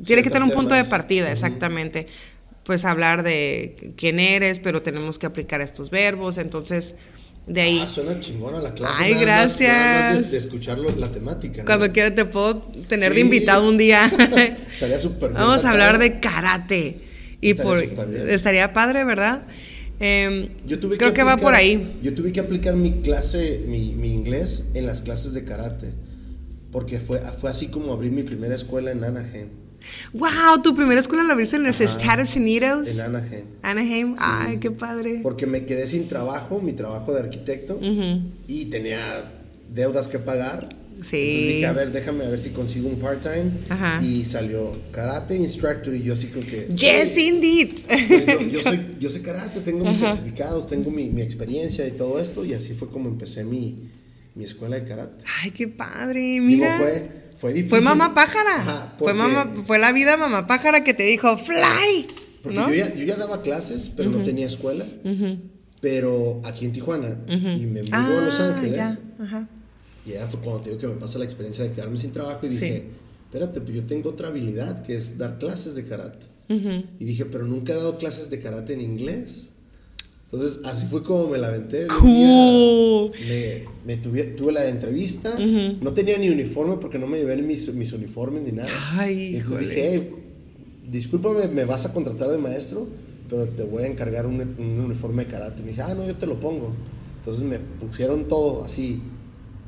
tiene 0.03 0.23
que 0.23 0.31
tener 0.31 0.41
un 0.41 0.49
punto 0.49 0.73
de 0.73 0.83
partida, 0.83 1.31
exactamente. 1.31 2.07
Pues 2.63 2.85
hablar 2.85 3.21
de 3.21 3.93
quién 3.97 4.19
eres, 4.19 4.59
pero 4.59 4.81
tenemos 4.81 5.19
que 5.19 5.27
aplicar 5.27 5.61
estos 5.61 5.91
verbos, 5.91 6.39
entonces 6.39 6.95
de 7.45 7.61
ahí. 7.61 7.79
Ah, 7.83 7.87
suena 7.87 8.19
chingona 8.19 8.61
la 8.61 8.73
clase. 8.73 8.95
Ay, 8.97 9.13
gracias. 9.13 10.31
de, 10.31 10.37
escuchar 10.39 10.79
la 10.79 11.09
temática. 11.09 11.63
Cuando 11.65 11.91
quieras 11.91 12.15
te 12.15 12.25
puedo 12.25 12.63
tener 12.87 13.13
de 13.13 13.19
invitado 13.19 13.69
un 13.69 13.77
día. 13.77 14.05
Estaría 14.73 14.97
súper 14.97 15.33
Vamos 15.33 15.65
a 15.65 15.69
hablar 15.69 15.99
de 15.99 16.19
karate. 16.19 16.97
Y 17.41 17.51
estaría 17.51 17.95
por, 17.95 18.09
estaría 18.27 18.73
padre, 18.73 19.03
¿verdad? 19.03 19.43
Em, 19.99 20.49
yo 20.65 20.79
tuve 20.79 20.97
creo 20.97 21.13
que, 21.13 21.23
va 21.23 21.37
por 21.37 21.53
ahí. 21.53 21.99
Yo 22.01 22.13
tuve 22.13 22.31
que 22.31 22.39
aplicar 22.39 22.75
mi 22.75 23.01
clase, 23.01 23.65
mi, 23.67 23.93
mi, 23.95 24.13
inglés 24.13 24.65
en 24.73 24.85
las 24.85 25.01
clases 25.01 25.33
de 25.33 25.43
karate. 25.43 25.93
Porque 26.71 26.99
fue, 26.99 27.19
fue 27.19 27.49
así 27.49 27.67
como 27.67 27.91
abrir 27.91 28.11
mi 28.11 28.23
primera 28.23 28.55
escuela 28.55 28.91
en 28.91 29.03
Anaheim. 29.03 29.47
¡Wow! 30.13 30.61
¿Tu 30.63 30.75
primera 30.75 30.99
escuela 30.99 31.23
la 31.23 31.35
viste 31.35 31.55
en 31.55 31.63
los 31.63 31.81
Estados 31.81 32.35
Unidos? 32.35 32.99
En 32.99 33.05
Anaheim. 33.05 33.45
Anaheim, 33.61 34.15
ay, 34.19 34.57
qué 34.57 34.71
padre. 34.71 35.19
Porque 35.23 35.45
me 35.45 35.65
quedé 35.65 35.87
sin 35.87 36.07
trabajo, 36.07 36.61
mi 36.61 36.73
trabajo 36.73 37.13
de 37.13 37.19
arquitecto, 37.21 37.79
y 38.47 38.65
tenía 38.65 39.31
deudas 39.73 40.07
que 40.07 40.19
pagar. 40.19 40.69
Sí. 41.01 41.17
Entonces 41.17 41.47
dije, 41.53 41.65
a 41.65 41.73
ver, 41.73 41.91
déjame 41.91 42.25
a 42.25 42.29
ver 42.29 42.39
si 42.39 42.49
consigo 42.49 42.89
un 42.89 42.97
part-time. 42.99 43.51
Y 44.03 44.25
salió 44.25 44.77
karate 44.91 45.35
instructor 45.35 45.95
y 45.95 46.03
yo 46.03 46.13
así 46.13 46.27
creo 46.27 46.45
que... 46.45 46.67
Yes, 46.75 47.17
indeed. 47.17 47.69
Pues 47.87 48.51
yo, 48.51 48.63
soy, 48.63 48.79
yo 48.99 49.09
sé 49.09 49.21
karate, 49.21 49.61
tengo 49.61 49.85
mis 49.85 49.97
certificados, 49.99 50.67
tengo 50.67 50.91
mi, 50.91 51.09
mi, 51.09 51.21
experiencia 51.21 51.87
y 51.87 51.91
todo 51.91 52.19
esto. 52.19 52.43
Y 52.45 52.53
así 52.53 52.73
fue 52.73 52.89
como 52.89 53.07
empecé 53.09 53.43
mi, 53.43 53.89
mi 54.35 54.43
escuela 54.43 54.79
de 54.79 54.87
karate. 54.87 55.23
Ay, 55.41 55.51
qué 55.51 55.67
padre, 55.67 56.39
mira. 56.41 56.77
fue, 56.77 57.07
fue 57.39 57.53
difícil. 57.53 57.69
Fue 57.69 57.81
mamá 57.81 58.13
pájara. 58.13 58.93
fue, 58.97 59.13
mamá, 59.13 59.51
fue 59.65 59.79
la 59.79 59.91
vida 59.91 60.17
mamá 60.17 60.47
pájara 60.47 60.83
que 60.83 60.93
te 60.93 61.03
dijo, 61.03 61.37
fly. 61.37 62.07
Porque 62.43 62.57
yo, 62.57 62.73
ya, 62.73 62.93
yo, 62.95 63.03
ya, 63.05 63.15
daba 63.15 63.41
clases, 63.41 63.91
pero 63.95 64.09
no 64.09 64.23
tenía 64.23 64.47
escuela. 64.47 64.85
pero 65.81 66.41
aquí 66.43 66.65
en 66.65 66.73
Tijuana. 66.73 67.17
Y 67.27 67.65
me 67.65 67.83
mudó 67.83 68.17
a 68.19 68.21
Los 68.21 68.39
Ah, 68.39 68.53
Ángeles. 68.55 68.77
ya, 68.77 68.97
ajá. 69.21 69.49
Y 70.05 70.11
ya 70.11 70.27
fue 70.27 70.39
cuando 70.39 70.61
te 70.61 70.69
digo 70.69 70.81
que 70.81 70.87
me 70.87 70.95
pasa 70.95 71.19
la 71.19 71.25
experiencia 71.25 71.63
de 71.63 71.71
quedarme 71.71 71.97
sin 71.97 72.11
trabajo 72.11 72.45
y 72.45 72.49
dije, 72.49 72.77
Sí. 72.79 72.83
espérate, 73.25 73.61
pues 73.61 73.75
yo 73.75 73.83
tengo 73.83 74.09
otra 74.09 74.29
habilidad 74.29 74.83
que 74.83 74.95
es 74.95 75.17
dar 75.17 75.37
clases 75.39 75.75
de 75.75 75.85
karate. 75.85 76.25
Y 76.49 77.05
dije, 77.05 77.25
pero 77.25 77.45
nunca 77.45 77.73
he 77.73 77.75
dado 77.75 77.97
clases 77.99 78.29
de 78.31 78.39
karate 78.39 78.73
en 78.73 78.81
inglés. 78.81 79.49
Entonces, 80.31 80.61
así 80.65 80.85
fue 80.87 81.03
como 81.03 81.27
me 81.27 81.37
la 81.37 81.47
aventé. 81.47 81.87
Cool. 81.87 83.11
Me, 83.27 83.65
me 83.85 83.97
tuve, 83.97 84.23
tuve 84.25 84.51
la 84.51 84.67
entrevista. 84.67 85.37
No 85.81 85.93
tenía 85.93 86.17
ni 86.17 86.29
uniforme 86.29 86.77
porque 86.77 86.97
no 86.99 87.07
me 87.07 87.17
llevé 87.17 87.35
mis, 87.37 87.71
mis 87.73 87.93
uniformes 87.93 88.43
ni 88.43 88.51
nada. 88.51 88.69
Ay, 88.93 89.33
Y 89.33 89.35
entonces 89.37 89.61
híjole. 89.61 89.75
dije, 89.75 89.91
"Hey, 89.93 90.15
discúlpame, 90.89 91.47
me 91.49 91.65
vas 91.65 91.85
a 91.85 91.93
contratar 91.93 92.29
de 92.29 92.37
maestro, 92.37 92.87
pero 93.29 93.47
te 93.47 93.63
voy 93.63 93.83
a 93.83 93.87
encargar 93.87 94.25
un, 94.25 94.41
un 94.41 94.79
uniforme 94.85 95.25
de 95.25 95.31
karate. 95.31 95.61
Me 95.61 95.69
dije, 95.69 95.81
ah, 95.83 95.93
no, 95.93 96.05
yo 96.05 96.15
te 96.15 96.25
lo 96.25 96.39
pongo. 96.39 96.73
Entonces 97.17 97.43
me 97.43 97.59
pusieron 97.59 98.27
todo 98.27 98.63
así. 98.63 99.01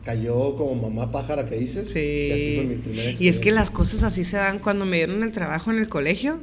Cayó 0.04 0.56
como 0.56 0.90
mamá 0.90 1.12
pájara 1.12 1.46
que 1.46 1.56
dices. 1.58 1.92
Sí. 1.92 2.28
Y 2.30 2.32
así 2.32 2.56
fue 2.56 2.66
mi 2.66 2.76
primera 2.76 3.12
Y 3.20 3.28
es 3.28 3.40
que 3.40 3.52
las 3.52 3.70
cosas 3.72 4.04
así 4.04 4.24
se 4.24 4.38
dan 4.38 4.60
cuando 4.60 4.86
me 4.86 4.98
dieron 4.98 5.24
el 5.24 5.32
trabajo 5.32 5.72
en 5.72 5.78
el 5.78 5.90
colegio. 5.90 6.42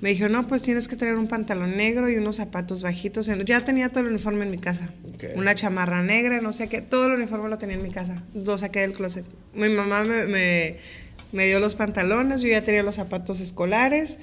Me 0.00 0.10
dijeron, 0.10 0.32
no, 0.32 0.46
pues 0.46 0.62
tienes 0.62 0.88
que 0.88 0.96
traer 0.96 1.16
un 1.16 1.26
pantalón 1.26 1.76
negro 1.76 2.10
y 2.10 2.16
unos 2.16 2.36
zapatos 2.36 2.82
bajitos. 2.82 3.30
Ya 3.46 3.64
tenía 3.64 3.88
todo 3.88 4.00
el 4.00 4.10
uniforme 4.10 4.44
en 4.44 4.50
mi 4.50 4.58
casa. 4.58 4.92
Ok. 5.14 5.24
Una 5.36 5.54
chamarra 5.54 6.02
negra, 6.02 6.40
no 6.40 6.52
sé 6.52 6.68
qué. 6.68 6.82
Todo 6.82 7.06
el 7.06 7.12
uniforme 7.12 7.48
lo 7.48 7.58
tenía 7.58 7.76
en 7.76 7.82
mi 7.82 7.90
casa. 7.90 8.22
Lo 8.34 8.58
saqué 8.58 8.80
del 8.80 8.92
closet. 8.92 9.24
Mi 9.54 9.68
mamá 9.68 10.04
me, 10.04 10.26
me, 10.26 10.76
me 11.32 11.46
dio 11.46 11.58
los 11.60 11.74
pantalones, 11.74 12.42
yo 12.42 12.48
ya 12.48 12.62
tenía 12.62 12.82
los 12.82 12.96
zapatos 12.96 13.40
escolares 13.40 14.18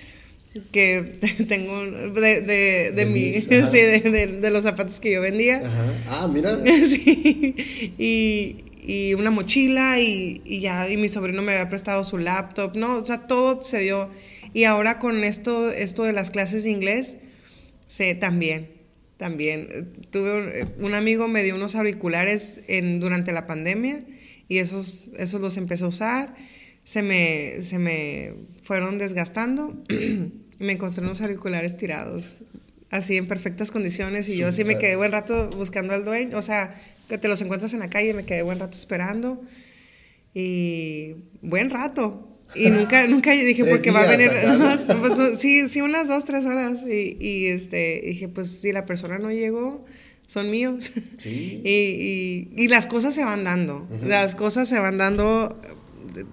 que 0.71 1.19
tengo 1.47 1.85
de, 1.85 2.41
de, 2.41 2.91
de, 2.91 3.45
ajá. 3.59 3.67
sí, 3.71 3.77
de, 3.77 4.27
de- 4.39 4.49
los 4.51 4.63
zapatos 4.63 4.99
que 4.99 5.11
yo 5.11 5.21
vendía. 5.21 5.57
Ajá. 5.57 5.93
Ah, 6.09 6.27
mira. 6.31 6.57
Sí, 6.85 7.55
y, 7.97 8.57
y 8.85 9.13
una 9.15 9.31
mochila 9.31 9.99
y, 9.99 10.41
y 10.45 10.59
ya, 10.59 10.89
y 10.89 10.97
mi 10.97 11.07
sobrino 11.07 11.41
me 11.41 11.53
había 11.53 11.69
prestado 11.69 12.03
su 12.03 12.17
laptop, 12.17 12.75
¿no? 12.75 12.97
O 12.97 13.05
sea, 13.05 13.27
todo 13.27 13.63
se 13.63 13.79
dio. 13.79 14.09
Y 14.53 14.65
ahora 14.65 14.99
con 14.99 15.23
esto, 15.23 15.69
esto 15.71 16.03
de 16.03 16.13
las 16.13 16.29
clases 16.29 16.63
de 16.65 16.69
inglés, 16.71 17.17
sé 17.87 18.13
también, 18.13 18.69
también. 19.17 19.89
Tuve 20.11 20.67
un, 20.77 20.85
un 20.85 20.93
amigo 20.93 21.27
me 21.27 21.43
dio 21.43 21.55
unos 21.55 21.75
auriculares 21.75 22.59
en, 22.67 22.99
durante 22.99 23.31
la 23.31 23.47
pandemia 23.47 24.03
y 24.47 24.59
esos, 24.59 25.09
esos 25.17 25.41
los 25.41 25.57
empecé 25.57 25.85
a 25.85 25.87
usar. 25.87 26.35
Se 26.83 27.01
me, 27.01 27.61
se 27.61 27.79
me 27.79 28.33
fueron 28.61 28.97
desgastando 28.97 29.81
me 30.63 30.73
encontré 30.73 31.03
unos 31.03 31.21
auriculares 31.21 31.77
tirados, 31.77 32.39
así 32.89 33.17
en 33.17 33.27
perfectas 33.27 33.71
condiciones 33.71 34.27
y 34.29 34.37
yo 34.37 34.47
así 34.47 34.63
me 34.63 34.77
quedé 34.77 34.95
buen 34.95 35.11
rato 35.11 35.49
buscando 35.49 35.93
al 35.93 36.03
dueño, 36.05 36.37
o 36.37 36.41
sea, 36.41 36.73
que 37.09 37.17
te 37.17 37.27
los 37.27 37.41
encuentras 37.41 37.73
en 37.73 37.79
la 37.81 37.89
calle, 37.89 38.13
me 38.13 38.23
quedé 38.23 38.41
buen 38.43 38.59
rato 38.59 38.77
esperando 38.77 39.41
y 40.33 41.15
buen 41.41 41.69
rato. 41.69 42.29
Y 42.55 42.69
nunca, 42.69 43.07
nunca 43.07 43.31
dije, 43.31 43.65
porque 43.65 43.91
va 43.91 44.01
a 44.01 44.07
venir, 44.15 44.29
pues, 44.99 45.39
sí, 45.39 45.67
sí, 45.67 45.81
unas 45.81 46.07
dos, 46.07 46.25
tres 46.25 46.45
horas. 46.45 46.83
Y, 46.83 47.17
y, 47.19 47.47
este, 47.47 48.01
dije, 48.05 48.27
pues 48.27 48.61
si 48.61 48.71
la 48.71 48.85
persona 48.85 49.17
no 49.19 49.31
llegó, 49.31 49.85
son 50.27 50.49
míos. 50.51 50.91
Sí. 51.17 51.61
Y, 51.65 51.69
y- 51.69 52.63
y 52.63 52.67
las 52.67 52.85
cosas 52.87 53.13
se 53.15 53.23
van 53.25 53.43
dando, 53.43 53.87
las 54.05 54.35
cosas 54.35 54.67
se 54.69 54.79
van 54.79 54.97
dando. 54.97 55.59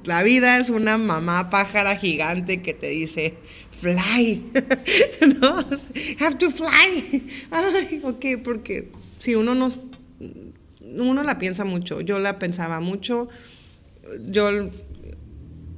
La 0.04 0.22
vida 0.22 0.58
es 0.58 0.68
una 0.68 0.98
mamá 0.98 1.48
pájara 1.48 1.96
gigante 1.96 2.60
que 2.60 2.74
te 2.74 2.88
dice, 2.88 3.32
fly, 3.80 4.42
¿no? 5.40 5.64
Have 6.20 6.36
to 6.38 6.50
fly. 6.50 7.22
Ay, 7.50 8.00
ok, 8.04 8.42
porque 8.44 8.90
si 9.18 9.34
uno 9.34 9.54
nos, 9.54 9.80
uno 10.80 11.22
la 11.22 11.38
piensa 11.38 11.64
mucho, 11.64 12.00
yo 12.00 12.18
la 12.18 12.38
pensaba 12.38 12.80
mucho, 12.80 13.28
yo 14.26 14.70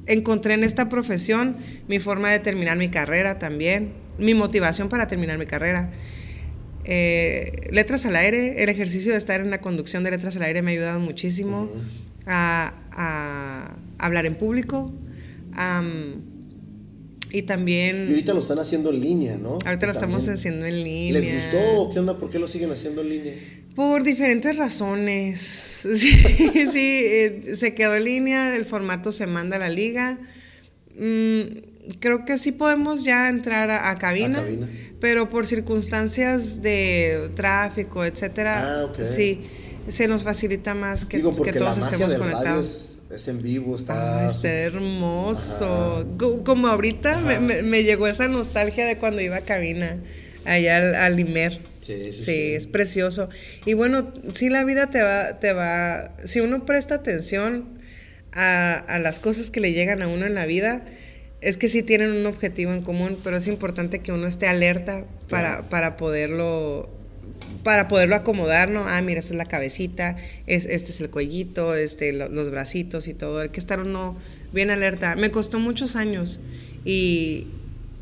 encontré 0.06 0.54
en 0.54 0.64
esta 0.64 0.88
profesión 0.88 1.56
mi 1.86 1.98
forma 1.98 2.30
de 2.30 2.40
terminar 2.40 2.76
mi 2.76 2.88
carrera 2.88 3.38
también, 3.38 3.92
mi 4.18 4.34
motivación 4.34 4.88
para 4.88 5.06
terminar 5.06 5.38
mi 5.38 5.46
carrera. 5.46 5.90
Eh, 6.84 7.68
letras 7.70 8.04
al 8.06 8.16
aire, 8.16 8.62
el 8.64 8.68
ejercicio 8.68 9.12
de 9.12 9.18
estar 9.18 9.40
en 9.40 9.50
la 9.50 9.60
conducción 9.60 10.02
de 10.02 10.10
letras 10.10 10.36
al 10.36 10.42
aire 10.42 10.62
me 10.62 10.72
ha 10.72 10.74
ayudado 10.74 10.98
muchísimo 10.98 11.70
a, 12.26 12.74
a 12.90 13.76
hablar 13.98 14.26
en 14.26 14.34
público. 14.34 14.92
Y 17.32 17.42
también, 17.42 18.08
ahorita 18.08 18.34
lo 18.34 18.40
están 18.40 18.58
haciendo 18.58 18.90
en 18.90 19.00
línea, 19.00 19.36
¿no? 19.36 19.56
ahorita 19.64 19.86
lo 19.86 19.92
estamos 19.92 20.28
haciendo 20.28 20.66
en 20.66 20.84
línea. 20.84 21.20
¿Les 21.20 21.44
gustó 21.52 21.80
o 21.82 21.92
qué 21.92 21.98
onda? 21.98 22.18
¿Por 22.18 22.30
qué 22.30 22.38
lo 22.38 22.46
siguen 22.46 22.70
haciendo 22.70 23.00
en 23.00 23.08
línea? 23.08 23.34
Por 23.74 24.02
diferentes 24.02 24.58
razones. 24.58 25.86
Sí, 25.96 26.10
sí, 26.68 27.00
eh, 27.04 27.52
se 27.56 27.74
quedó 27.74 27.96
en 27.96 28.04
línea, 28.04 28.54
el 28.56 28.66
formato 28.66 29.10
se 29.12 29.26
manda 29.26 29.56
a 29.56 29.58
la 29.58 29.68
liga. 29.70 30.18
Mm, 30.98 31.40
creo 31.98 32.24
que 32.24 32.36
sí 32.38 32.52
podemos 32.52 33.02
ya 33.04 33.28
entrar 33.28 33.70
a, 33.70 33.90
a 33.90 33.98
cabina, 33.98 34.38
A 34.40 34.42
cabina. 34.42 34.68
pero 35.00 35.28
por 35.28 35.46
circunstancias 35.46 36.62
de 36.62 37.30
tráfico, 37.34 38.04
etcétera, 38.04 38.84
Ah, 38.84 39.04
sí, 39.04 39.40
se 39.88 40.06
nos 40.06 40.22
facilita 40.22 40.74
más 40.74 41.04
que, 41.06 41.16
Digo, 41.16 41.34
que 41.42 41.52
todos 41.52 41.78
estemos 41.78 42.14
conectados. 42.14 42.91
Es, 43.14 43.28
en 43.28 43.42
vivo, 43.42 43.76
está... 43.76 44.26
Ay, 44.26 44.32
está 44.32 44.48
hermoso. 44.50 46.06
Co- 46.18 46.44
Como 46.44 46.68
ahorita 46.68 47.18
me, 47.20 47.38
me- 47.40 47.62
me 47.62 47.82
llegó 47.84 48.06
esa 48.06 48.28
nostalgia 48.28 48.84
de 48.86 48.96
cuando 48.98 49.20
iba 49.20 49.36
a 49.36 49.40
cabina, 49.42 49.98
allá 50.44 50.76
al, 50.78 50.94
al 50.94 51.20
Imer. 51.20 51.60
Sí, 51.80 51.94
sí, 51.96 52.12
Sí, 52.12 52.22
sí. 52.22 52.52
es 52.54 52.66
precioso. 52.66 53.28
Y 53.66 53.74
bueno, 53.74 54.12
sí 54.34 54.48
la 54.48 54.64
vida 54.64 54.90
te 54.90 55.02
va, 55.02 55.40
te 55.40 55.52
va, 55.52 56.14
si 56.24 56.40
uno 56.40 56.64
presta 56.64 56.94
atención 56.96 57.80
a, 58.32 58.74
a 58.74 58.98
las 58.98 59.18
cosas 59.18 59.50
que 59.50 59.60
le 59.60 59.72
llegan 59.72 60.00
a 60.02 60.08
uno 60.08 60.24
en 60.26 60.34
la 60.34 60.46
vida, 60.46 60.84
es 61.40 61.56
que 61.56 61.68
sí 61.68 61.82
tienen 61.82 62.10
un 62.12 62.24
objetivo 62.26 62.72
en 62.72 62.82
común, 62.82 63.18
pero 63.24 63.36
es 63.36 63.48
importante 63.48 63.98
que 63.98 64.12
uno 64.12 64.28
esté 64.28 64.46
alerta 64.46 65.04
para 65.28 65.96
poderlo 65.96 66.88
para 67.64 67.88
poderlo 67.88 68.16
acomodar, 68.16 68.70
¿no? 68.70 68.84
Ah, 68.86 69.00
mira, 69.02 69.20
esta 69.20 69.34
es 69.34 69.38
la 69.38 69.44
cabecita, 69.46 70.16
es, 70.46 70.66
este 70.66 70.90
es 70.90 71.00
el 71.00 71.10
cuellito, 71.10 71.74
este, 71.74 72.12
lo- 72.12 72.28
los 72.28 72.50
bracitos 72.50 73.08
y 73.08 73.14
todo. 73.14 73.40
Hay 73.40 73.50
que 73.50 73.60
estar 73.60 73.80
uno 73.80 74.16
bien 74.52 74.70
alerta. 74.70 75.14
Me 75.16 75.30
costó 75.30 75.58
muchos 75.58 75.94
años 75.96 76.40
y 76.84 77.46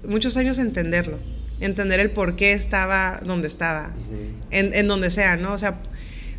muchos 0.07 0.37
años 0.39 0.59
entenderlo, 0.59 1.19
entender 1.61 2.01
el 2.01 2.11
por 2.11 2.37
qué 2.37 2.53
estaba 2.53 3.21
donde 3.25 3.49
estaba, 3.49 3.93
en, 4.51 4.73
en 4.73 4.89
donde 4.89 5.11
sea, 5.11 5.37
¿no? 5.37 5.53
O 5.53 5.59
sea, 5.59 5.81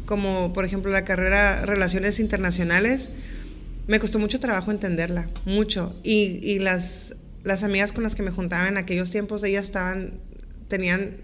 como 0.05 0.51
por 0.51 0.65
ejemplo 0.65 0.91
la 0.91 1.03
carrera 1.05 1.63
Relaciones 1.65 2.19
Internacionales, 2.19 3.11
me 3.87 3.99
costó 3.99 4.17
mucho 4.19 4.39
trabajo 4.39 4.71
entenderla, 4.71 5.27
mucho. 5.45 5.95
Y, 6.03 6.39
y 6.41 6.59
las, 6.59 7.15
las 7.43 7.63
amigas 7.63 7.93
con 7.93 8.03
las 8.03 8.15
que 8.15 8.23
me 8.23 8.31
juntaba 8.31 8.67
en 8.67 8.77
aquellos 8.77 9.11
tiempos, 9.11 9.43
ellas 9.43 9.65
estaban, 9.65 10.13
tenían 10.67 11.17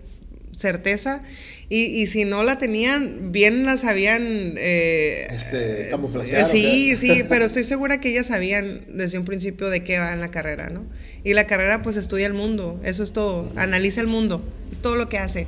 certeza 0.58 1.22
y, 1.70 1.86
y 1.86 2.08
si 2.08 2.26
no 2.26 2.44
la 2.44 2.58
tenían, 2.58 3.32
bien 3.32 3.64
la 3.66 3.78
sabían... 3.78 4.56
eh, 4.58 5.28
Este, 5.30 5.84
eh, 5.84 5.90
camuflajear, 5.92 6.44
¿o 6.44 6.50
Sí, 6.50 6.96
sí, 6.98 7.24
pero 7.30 7.46
estoy 7.46 7.64
segura 7.64 8.00
que 8.00 8.10
ellas 8.10 8.28
sabían 8.28 8.82
desde 8.90 9.18
un 9.20 9.26
principio 9.26 9.70
de 9.70 9.84
qué 9.84 10.00
va 10.00 10.14
en 10.14 10.20
la 10.20 10.32
carrera, 10.32 10.70
¿no? 10.70 10.86
Y 11.24 11.34
la 11.34 11.46
carrera 11.46 11.82
pues 11.82 11.96
estudia 11.98 12.26
el 12.26 12.34
mundo, 12.34 12.82
eso 12.84 13.04
es 13.04 13.14
todo, 13.14 13.52
analiza 13.56 14.02
el 14.02 14.08
mundo, 14.08 14.44
es 14.72 14.80
todo 14.80 14.96
lo 14.96 15.10
que 15.10 15.18
hace. 15.20 15.46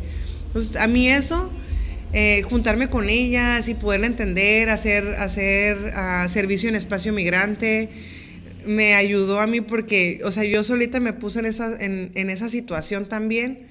Entonces, 0.47 0.75
a 0.75 0.87
mí 0.87 1.09
eso, 1.09 1.51
eh, 2.13 2.41
juntarme 2.43 2.89
con 2.89 3.09
ellas 3.09 3.67
y 3.67 3.73
poderla 3.73 4.07
entender, 4.07 4.69
hacer, 4.69 5.15
hacer 5.15 5.93
ah, 5.95 6.27
servicio 6.27 6.69
en 6.69 6.75
espacio 6.75 7.13
migrante, 7.13 7.89
me 8.65 8.93
ayudó 8.93 9.39
a 9.39 9.47
mí 9.47 9.61
porque, 9.61 10.19
o 10.25 10.31
sea, 10.31 10.43
yo 10.43 10.63
solita 10.63 10.99
me 10.99 11.13
puse 11.13 11.39
en 11.39 11.45
esa, 11.45 11.77
en, 11.79 12.11
en 12.15 12.29
esa 12.29 12.49
situación 12.49 13.07
también 13.07 13.68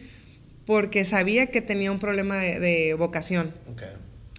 porque 0.69 1.07
sabía 1.07 1.47
que 1.47 1.63
tenía 1.63 1.91
un 1.91 1.99
problema 1.99 2.37
de, 2.37 2.61
de 2.61 2.93
vocación. 2.93 3.55
Ok. 3.73 3.85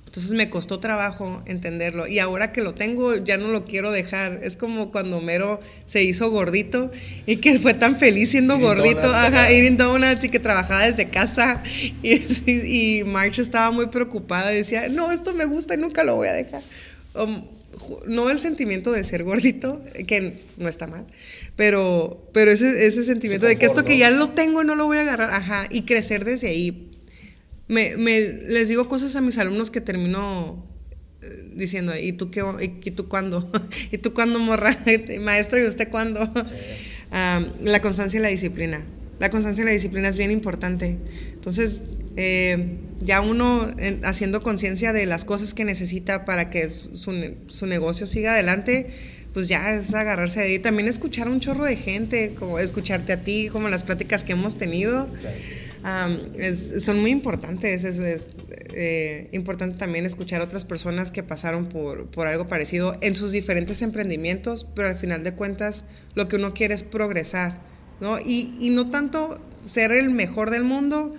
Entonces 0.05 0.31
me 0.33 0.51
costó 0.51 0.79
trabajo 0.79 1.41
entenderlo 1.47 2.05
y 2.05 2.19
ahora 2.19 2.51
que 2.51 2.61
lo 2.61 2.75
tengo 2.75 3.15
ya 3.15 3.37
no 3.37 3.47
lo 3.47 3.65
quiero 3.65 3.89
dejar. 3.89 4.41
Es 4.43 4.55
como 4.55 4.91
cuando 4.91 5.17
Homero 5.17 5.59
se 5.87 6.03
hizo 6.03 6.29
gordito 6.29 6.91
y 7.25 7.37
que 7.37 7.57
fue 7.57 7.73
tan 7.73 7.97
feliz 7.97 8.29
siendo 8.29 8.53
Eating 8.53 8.67
gordito, 8.67 9.01
donuts, 9.01 9.17
ajá, 9.17 9.49
eating 9.49 9.77
donuts 9.77 10.23
y 10.23 10.29
que 10.29 10.39
trabajaba 10.39 10.85
desde 10.85 11.09
casa 11.09 11.63
y, 12.03 12.21
y 12.47 13.03
March 13.05 13.39
estaba 13.39 13.71
muy 13.71 13.87
preocupada, 13.87 14.51
decía, 14.51 14.87
no, 14.87 15.11
esto 15.11 15.33
me 15.33 15.45
gusta 15.45 15.73
y 15.73 15.77
nunca 15.77 16.03
lo 16.03 16.15
voy 16.15 16.27
a 16.27 16.33
dejar. 16.33 16.61
Um, 17.15 17.41
no 18.07 18.29
el 18.29 18.39
sentimiento 18.39 18.91
de 18.91 19.03
ser 19.03 19.23
gordito, 19.23 19.83
que 20.07 20.39
no 20.57 20.67
está 20.69 20.87
mal, 20.87 21.05
pero, 21.55 22.29
pero 22.33 22.51
ese, 22.51 22.85
ese 22.87 23.03
sentimiento 23.03 23.45
de 23.45 23.55
que 23.57 23.65
esto 23.65 23.83
que 23.85 23.97
ya 23.97 24.09
lo 24.11 24.29
tengo 24.29 24.61
y 24.61 24.65
no 24.65 24.75
lo 24.75 24.85
voy 24.85 24.97
a 24.97 25.01
agarrar, 25.01 25.31
ajá, 25.31 25.67
y 25.69 25.83
crecer 25.83 26.25
desde 26.25 26.47
ahí, 26.49 26.91
me, 27.67 27.95
me- 27.97 28.21
les 28.47 28.67
digo 28.67 28.87
cosas 28.89 29.15
a 29.15 29.21
mis 29.21 29.37
alumnos 29.37 29.69
que 29.71 29.81
termino 29.81 30.65
eh, 31.21 31.49
diciendo, 31.53 31.95
¿y 31.97 32.13
tú 32.13 32.31
qué, 32.31 32.41
y, 32.61 32.87
y 32.87 32.91
tú 32.91 33.07
cuándo? 33.07 33.49
¿Y 33.91 33.97
tú 33.99 34.13
cuándo, 34.13 34.39
morra? 34.39 34.77
Maestro, 35.21 35.61
¿y 35.61 35.65
usted 35.67 35.89
cuándo? 35.89 36.31
Ah, 37.11 37.43
la 37.63 37.81
constancia 37.81 38.19
y 38.19 38.21
la 38.21 38.29
disciplina. 38.29 38.83
La 39.19 39.31
constancia 39.31 39.63
y 39.63 39.65
la 39.65 39.71
disciplina 39.71 40.09
es 40.09 40.19
bien 40.19 40.29
importante. 40.29 40.97
Entonces, 41.33 41.81
eh, 42.21 42.75
ya 42.99 43.21
uno 43.21 43.71
haciendo 44.03 44.43
conciencia 44.43 44.91
de 44.91 45.05
las 45.05 45.23
cosas 45.23 45.53
que 45.53 45.63
necesita 45.63 46.25
para 46.25 46.49
que 46.49 46.69
su, 46.69 47.37
su, 47.47 47.65
negocio 47.65 48.07
siga 48.07 48.33
adelante, 48.33 48.87
pues 49.33 49.47
ya 49.47 49.73
es 49.73 49.93
agarrarse 49.93 50.41
de 50.41 50.47
ahí. 50.47 50.59
También 50.59 50.89
escuchar 50.89 51.27
a 51.27 51.31
un 51.31 51.39
chorro 51.39 51.63
de 51.63 51.77
gente, 51.77 52.35
como 52.37 52.59
escucharte 52.59 53.13
a 53.13 53.23
ti, 53.23 53.47
como 53.47 53.69
las 53.69 53.83
pláticas 53.83 54.25
que 54.25 54.33
hemos 54.33 54.57
tenido. 54.57 55.09
son 56.77 56.99
muy 56.99 57.11
importantes. 57.11 57.85
Es, 57.85 58.31
eh, 58.73 59.29
importante 59.31 59.77
también 59.77 60.05
escuchar 60.05 60.41
a 60.41 60.43
otras 60.43 60.65
personas 60.65 61.11
que 61.11 61.23
pasaron 61.23 61.69
por, 61.69 62.07
por, 62.07 62.27
algo 62.27 62.49
parecido 62.49 62.97
en 62.99 63.15
sus 63.15 63.31
diferentes 63.31 63.81
emprendimientos, 63.81 64.65
pero 64.75 64.89
al 64.89 64.97
final 64.97 65.23
de 65.23 65.35
cuentas 65.35 65.85
lo 66.15 66.27
que 66.27 66.35
uno 66.35 66.53
quiere 66.53 66.73
es 66.73 66.83
progresar, 66.83 67.61
¿no? 68.01 68.19
Y, 68.19 68.53
y 68.59 68.71
no 68.71 68.89
tanto 68.89 69.39
ser 69.63 69.93
el 69.93 70.09
mejor 70.09 70.49
del 70.49 70.65
mundo, 70.65 71.15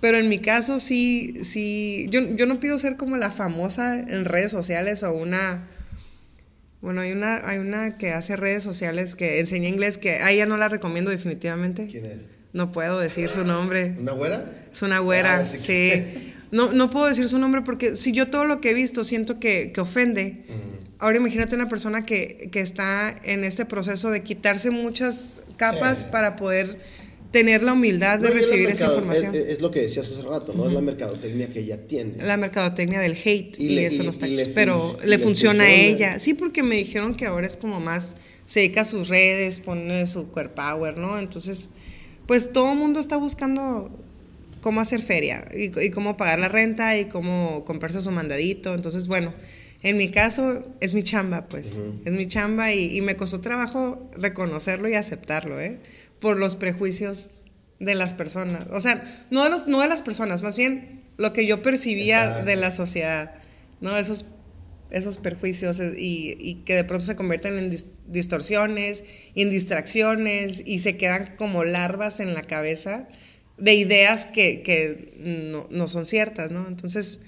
pero 0.00 0.18
en 0.18 0.28
mi 0.28 0.38
caso 0.38 0.80
sí, 0.80 1.40
sí, 1.44 2.06
yo, 2.10 2.20
yo 2.34 2.46
no 2.46 2.58
pido 2.58 2.78
ser 2.78 2.96
como 2.96 3.16
la 3.16 3.30
famosa 3.30 3.98
en 4.00 4.24
redes 4.24 4.50
sociales 4.50 5.02
o 5.02 5.12
una... 5.12 5.68
Bueno, 6.80 7.02
hay 7.02 7.12
una, 7.12 7.46
hay 7.46 7.58
una 7.58 7.98
que 7.98 8.12
hace 8.12 8.36
redes 8.36 8.62
sociales 8.62 9.14
que 9.14 9.38
enseña 9.38 9.68
inglés 9.68 9.98
que 9.98 10.16
a 10.16 10.30
ella 10.30 10.46
no 10.46 10.56
la 10.56 10.70
recomiendo 10.70 11.10
definitivamente. 11.10 11.86
¿Quién 11.86 12.06
es? 12.06 12.28
No 12.54 12.72
puedo 12.72 12.98
decir 12.98 13.28
su 13.28 13.44
nombre. 13.44 13.94
¿Una 13.98 14.12
güera? 14.12 14.66
Es 14.72 14.82
una 14.82 14.98
güera, 14.98 15.38
ah, 15.38 15.46
sí. 15.46 15.92
No, 16.50 16.72
no 16.72 16.90
puedo 16.90 17.06
decir 17.06 17.28
su 17.28 17.38
nombre 17.38 17.62
porque 17.62 17.94
si 17.94 18.12
yo 18.12 18.28
todo 18.28 18.44
lo 18.44 18.60
que 18.60 18.70
he 18.70 18.74
visto 18.74 19.04
siento 19.04 19.38
que, 19.38 19.70
que 19.72 19.80
ofende. 19.80 20.46
Ahora 20.98 21.18
imagínate 21.18 21.54
una 21.54 21.68
persona 21.68 22.04
que, 22.04 22.48
que, 22.50 22.60
está 22.60 23.14
en 23.22 23.44
este 23.44 23.64
proceso 23.64 24.10
de 24.10 24.22
quitarse 24.22 24.70
muchas 24.70 25.42
capas 25.56 26.04
para 26.04 26.34
poder 26.34 26.80
tener 27.30 27.62
la 27.62 27.74
humildad 27.74 28.18
de 28.18 28.30
recibir 28.30 28.68
esa 28.68 28.86
información. 28.86 29.34
Es, 29.34 29.60
lo 29.60 29.70
que 29.70 29.82
decías 29.82 30.10
hace 30.10 30.22
rato, 30.22 30.52
¿no? 30.52 30.66
Es 30.66 30.72
la 30.72 30.80
mercadotecnia 30.80 31.48
que 31.48 31.60
ella 31.60 31.86
tiene. 31.86 32.22
La 32.22 32.36
mercadotecnia 32.36 33.00
del 33.00 33.12
hate 33.12 33.58
y, 33.58 33.78
eso 33.78 34.02
no 34.02 34.10
está 34.10 34.26
Pero 34.54 34.98
le, 35.04 35.18
funciona, 35.18 35.64
a 35.64 35.72
ella. 35.72 36.18
Sí, 36.18 36.34
porque 36.34 36.62
me 36.62 36.76
dijeron 36.76 37.14
que 37.14 37.26
ahora 37.26 37.46
es 37.46 37.56
como 37.56 37.80
más, 37.80 38.16
se 38.46 38.60
dedica 38.60 38.80
a 38.80 38.84
sus 38.84 39.08
redes, 39.08 39.60
pone 39.60 40.06
su 40.06 40.30
core 40.30 40.48
power, 40.48 40.96
¿no? 40.96 41.18
Entonces, 41.18 41.70
pues 42.26 42.52
todo 42.52 42.72
el 42.72 42.78
mundo 42.78 42.98
está 42.98 43.16
buscando 43.16 43.90
cómo 44.60 44.80
hacer 44.80 45.00
feria 45.02 45.44
y, 45.56 45.90
cómo 45.90 46.16
pagar 46.16 46.38
la 46.38 46.48
renta 46.48 46.98
y 46.98 47.06
cómo 47.06 47.64
comprarse 47.64 48.00
su 48.00 48.10
mandadito. 48.10 48.74
Entonces, 48.74 49.06
bueno, 49.06 49.32
en 49.82 49.96
mi 49.96 50.10
caso 50.10 50.64
es 50.80 50.94
mi 50.94 51.04
chamba, 51.04 51.46
pues. 51.46 51.78
Es 52.04 52.12
mi 52.12 52.26
chamba 52.26 52.72
y, 52.72 52.96
y 52.96 53.00
me 53.02 53.16
costó 53.16 53.40
trabajo 53.40 54.10
reconocerlo 54.16 54.88
y 54.88 54.94
aceptarlo, 54.94 55.60
¿eh? 55.60 55.78
Por 56.20 56.38
los 56.38 56.56
prejuicios 56.56 57.30
de 57.78 57.94
las 57.94 58.14
personas. 58.14 58.66
O 58.70 58.80
sea, 58.80 59.02
no 59.30 59.44
de, 59.44 59.50
los, 59.50 59.66
no 59.66 59.80
de 59.80 59.88
las 59.88 60.02
personas, 60.02 60.42
más 60.42 60.56
bien 60.56 61.00
lo 61.16 61.32
que 61.32 61.46
yo 61.46 61.62
percibía 61.62 62.42
de 62.42 62.56
la 62.56 62.70
sociedad, 62.70 63.34
¿no? 63.80 63.96
Esos, 63.96 64.26
esos 64.90 65.18
perjuicios 65.18 65.80
y, 65.80 66.36
y 66.38 66.62
que 66.64 66.74
de 66.74 66.84
pronto 66.84 67.04
se 67.04 67.16
convierten 67.16 67.58
en 67.58 67.76
distorsiones, 68.06 69.04
en 69.34 69.50
distracciones 69.50 70.62
y 70.64 70.78
se 70.80 70.96
quedan 70.96 71.36
como 71.36 71.64
larvas 71.64 72.20
en 72.20 72.34
la 72.34 72.42
cabeza 72.42 73.08
de 73.60 73.74
ideas 73.74 74.26
que, 74.26 74.62
que 74.62 75.14
no, 75.18 75.68
no 75.70 75.88
son 75.88 76.06
ciertas, 76.06 76.50
¿no? 76.50 76.66
Entonces, 76.66 77.20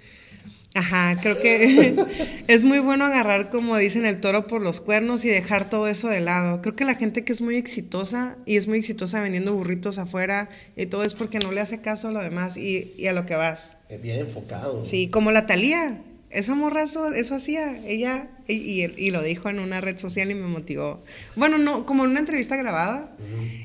Ajá, 0.75 1.19
creo 1.21 1.39
que 1.39 1.95
es 2.49 2.65
muy 2.65 2.79
bueno 2.79 3.05
agarrar, 3.05 3.51
como 3.51 3.77
dicen, 3.77 4.07
el 4.07 4.21
toro 4.21 4.47
por 4.47 4.63
los 4.63 4.81
cuernos 4.81 5.25
y 5.25 5.29
dejar 5.29 5.69
todo 5.69 5.87
eso 5.87 6.09
de 6.09 6.21
lado. 6.21 6.63
Creo 6.63 6.75
que 6.75 6.85
la 6.85 6.95
gente 6.95 7.25
que 7.25 7.33
es 7.33 7.43
muy 7.43 7.57
exitosa 7.57 8.39
y 8.47 8.57
es 8.57 8.67
muy 8.69 8.79
exitosa 8.79 9.21
vendiendo 9.21 9.55
burritos 9.55 9.99
afuera 9.99 10.49
y 10.77 10.87
todo 10.87 11.05
es 11.05 11.13
porque 11.15 11.39
no 11.41 11.53
le 11.53 11.61
hace 11.61 11.83
caso 11.83 12.09
a 12.09 12.13
lo 12.13 12.21
demás 12.21 12.57
y, 12.57 13.07
a 13.07 13.13
lo 13.13 13.27
que 13.27 13.35
vas. 13.35 13.79
Bien 14.03 14.19
enfocado. 14.19 14.85
Sí, 14.85 15.09
como 15.09 15.31
la 15.31 15.47
Talía. 15.47 16.03
Esa 16.31 16.55
morra 16.55 16.83
eso, 16.83 17.11
hacía. 17.35 17.79
Ella, 17.87 18.31
y, 18.49 19.11
lo 19.11 19.23
dijo 19.23 19.51
en 19.51 19.59
una 19.59 19.83
red 19.83 19.99
social 19.99 20.31
y 20.31 20.35
me 20.35 20.47
motivó. 20.47 21.05
Bueno, 21.37 21.59
no, 21.59 21.85
como 21.85 22.05
en 22.05 22.13
una 22.13 22.21
entrevista 22.21 22.57
grabada, 22.57 23.15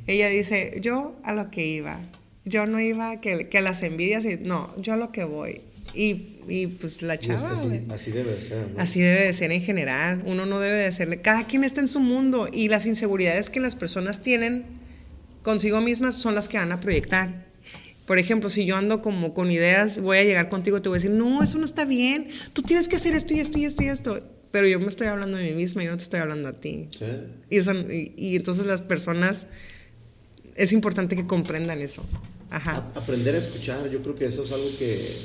ella 0.05 0.27
dice, 0.27 0.77
yo 0.81 1.15
a 1.23 1.31
lo 1.31 1.49
que 1.49 1.65
iba. 1.65 2.01
Yo 2.43 2.65
no 2.65 2.81
iba 2.81 3.21
que, 3.21 3.47
que 3.47 3.57
a 3.59 3.61
las 3.61 3.83
envidias, 3.83 4.25
y, 4.25 4.35
no, 4.35 4.75
yo 4.81 4.91
a 4.91 4.97
lo 4.97 5.13
que 5.13 5.23
voy. 5.23 5.61
Y 5.93 6.36
y 6.47 6.67
pues 6.67 7.01
la 7.01 7.17
chava. 7.17 7.51
así, 7.89 8.11
debe 8.11 8.35
de 8.35 8.41
ser. 8.41 8.67
Así 8.77 9.01
debe 9.01 9.25
de 9.25 9.33
ser 9.33 9.51
en 9.51 9.61
general. 9.61 10.21
Uno 10.25 10.45
no 10.45 10.59
debe 10.59 10.77
de 10.77 10.85
hacerle. 10.85 11.21
Cada 11.21 11.45
quien 11.45 11.63
está 11.63 11.81
en 11.81 11.87
su 11.87 11.99
mundo 11.99 12.47
y 12.51 12.69
las 12.69 12.85
inseguridades 12.85 13.49
que 13.49 13.59
las 13.59 13.75
personas 13.75 14.21
tienen 14.21 14.65
consigo 15.43 15.79
mismas 15.81 16.15
son 16.15 16.35
las 16.35 16.49
que 16.49 16.57
van 16.57 16.71
a 16.71 16.79
proyectar. 16.79 17.47
Por 18.05 18.19
ejemplo, 18.19 18.49
si 18.49 18.65
yo 18.65 18.77
ando 18.77 19.01
como 19.01 19.33
con 19.33 19.51
ideas, 19.51 19.99
voy 19.99 20.17
a 20.17 20.23
llegar 20.23 20.47
contigo 20.47 20.77
y 20.77 20.81
te 20.81 20.87
voy 20.87 20.97
a 20.97 20.99
decir, 21.01 21.11
no, 21.11 21.43
eso 21.43 21.57
no 21.57 21.65
está 21.65 21.83
bien. 21.83 22.27
Tú 22.53 22.61
tienes 22.61 22.87
que 22.87 22.95
hacer 22.95 23.13
esto 23.13 23.33
y 23.33 23.41
esto 23.41 23.59
y 23.59 23.65
esto 23.65 23.83
y 23.83 23.87
esto. 23.87 24.21
Pero 24.51 24.67
yo 24.67 24.79
me 24.79 24.87
estoy 24.87 25.07
hablando 25.07 25.37
de 25.37 25.43
mí 25.43 25.53
misma 25.53 25.83
y 25.83 25.87
no 25.87 25.97
te 25.97 26.03
estoy 26.03 26.21
hablando 26.21 26.47
a 26.47 26.53
ti. 26.53 26.87
Y, 27.49 27.57
y, 28.15 28.35
entonces 28.37 28.65
las 28.65 28.81
personas, 28.81 29.47
es 30.55 30.71
importante 30.71 31.17
que 31.17 31.27
comprendan 31.27 31.81
eso. 31.81 32.03
Ajá. 32.49 32.91
aprender 32.95 33.35
a 33.35 33.39
escuchar, 33.39 33.89
yo 33.89 34.01
creo 34.01 34.15
que 34.15 34.25
eso 34.25 34.43
es 34.43 34.51
algo 34.53 34.69
que 34.79 35.15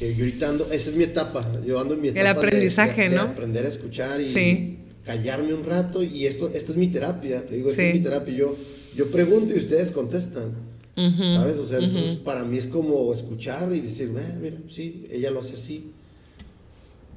que 0.00 0.14
yo 0.14 0.24
ahorita 0.24 0.48
ando, 0.48 0.66
esa 0.72 0.88
es 0.90 0.96
mi 0.96 1.04
etapa, 1.04 1.46
yo 1.62 1.78
ando 1.78 1.92
en 1.92 2.00
mi 2.00 2.08
etapa. 2.08 2.20
El 2.22 2.26
aprendizaje, 2.26 3.10
¿no? 3.10 3.20
aprender 3.20 3.66
a 3.66 3.68
escuchar 3.68 4.18
y 4.18 4.78
callarme 5.04 5.52
un 5.52 5.62
rato 5.62 6.02
y 6.02 6.24
esto, 6.24 6.48
esto 6.54 6.72
es 6.72 6.78
mi 6.78 6.88
terapia, 6.88 7.44
te 7.44 7.56
digo, 7.56 7.68
esta 7.68 7.82
es 7.82 7.96
mi 7.96 8.00
terapia. 8.00 8.34
Yo, 8.34 8.56
yo 8.96 9.10
pregunto 9.10 9.52
y 9.54 9.58
ustedes 9.58 9.90
contestan, 9.90 10.52
¿sabes? 10.96 11.58
O 11.58 11.66
sea, 11.66 11.80
entonces 11.80 12.14
para 12.16 12.44
mí 12.44 12.56
es 12.56 12.66
como 12.66 13.12
escuchar 13.12 13.70
y 13.74 13.80
decir, 13.80 14.10
eh, 14.16 14.38
mira, 14.40 14.56
sí, 14.70 15.04
ella 15.10 15.30
lo 15.30 15.40
hace 15.40 15.52
así. 15.52 15.92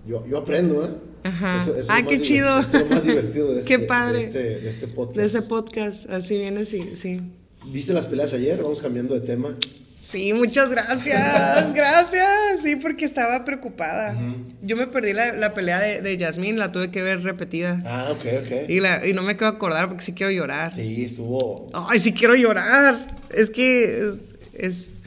Yo, 0.06 0.28
yo 0.28 0.40
aprendo, 0.40 0.84
¿eh? 0.84 0.90
Ajá. 1.24 1.56
Eso, 1.56 1.74
ah, 1.88 2.06
qué 2.06 2.22
chido. 2.22 2.60
Es 2.60 2.74
lo 2.74 2.86
más 2.88 3.06
divertido 3.06 3.54
de 3.54 3.60
este, 3.62 3.78
qué 3.78 3.80
padre. 3.80 4.20
De, 4.20 4.26
este, 4.26 4.60
de 4.60 4.70
este 4.70 4.88
podcast. 4.88 5.18
De 5.18 5.26
ese 5.26 5.42
podcast, 5.44 6.10
así 6.10 6.38
viene, 6.38 6.66
sí, 6.66 6.84
sí. 6.98 7.22
¿Viste 7.66 7.94
las 7.94 8.08
peleas 8.08 8.34
ayer? 8.34 8.62
Vamos 8.62 8.82
cambiando 8.82 9.14
de 9.14 9.22
tema. 9.22 9.56
Sí, 10.04 10.34
muchas 10.34 10.70
gracias, 10.70 11.74
gracias. 11.74 12.62
Sí, 12.62 12.76
porque 12.76 13.06
estaba 13.06 13.46
preocupada. 13.46 14.16
Yo 14.62 14.76
me 14.76 14.88
perdí 14.88 15.14
la, 15.14 15.54
pelea 15.54 15.80
de, 15.80 16.02
de 16.02 16.18
Yasmín, 16.18 16.60
la 16.60 16.72
tuve 16.72 16.92
que 16.92 17.02
ver 17.02 17.24
repetida. 17.24 17.82
Ah, 17.86 18.10
ok, 18.12 18.26
ok. 18.42 18.70
Y, 18.70 18.80
la, 18.82 19.08
y 19.08 19.14
no 19.14 19.22
me 19.24 19.38
quiero 19.38 19.54
acordar 19.54 19.88
porque 19.88 20.04
sí 20.04 20.14
quiero 20.14 20.32
llorar. 20.32 20.76
Sí, 20.76 21.06
estuvo. 21.06 21.70
Ay, 21.74 22.00
sí 22.00 22.12
quiero 22.12 22.36
llorar. 22.36 23.16
Es 23.30 23.50
que 23.50 24.12
es. 24.54 24.98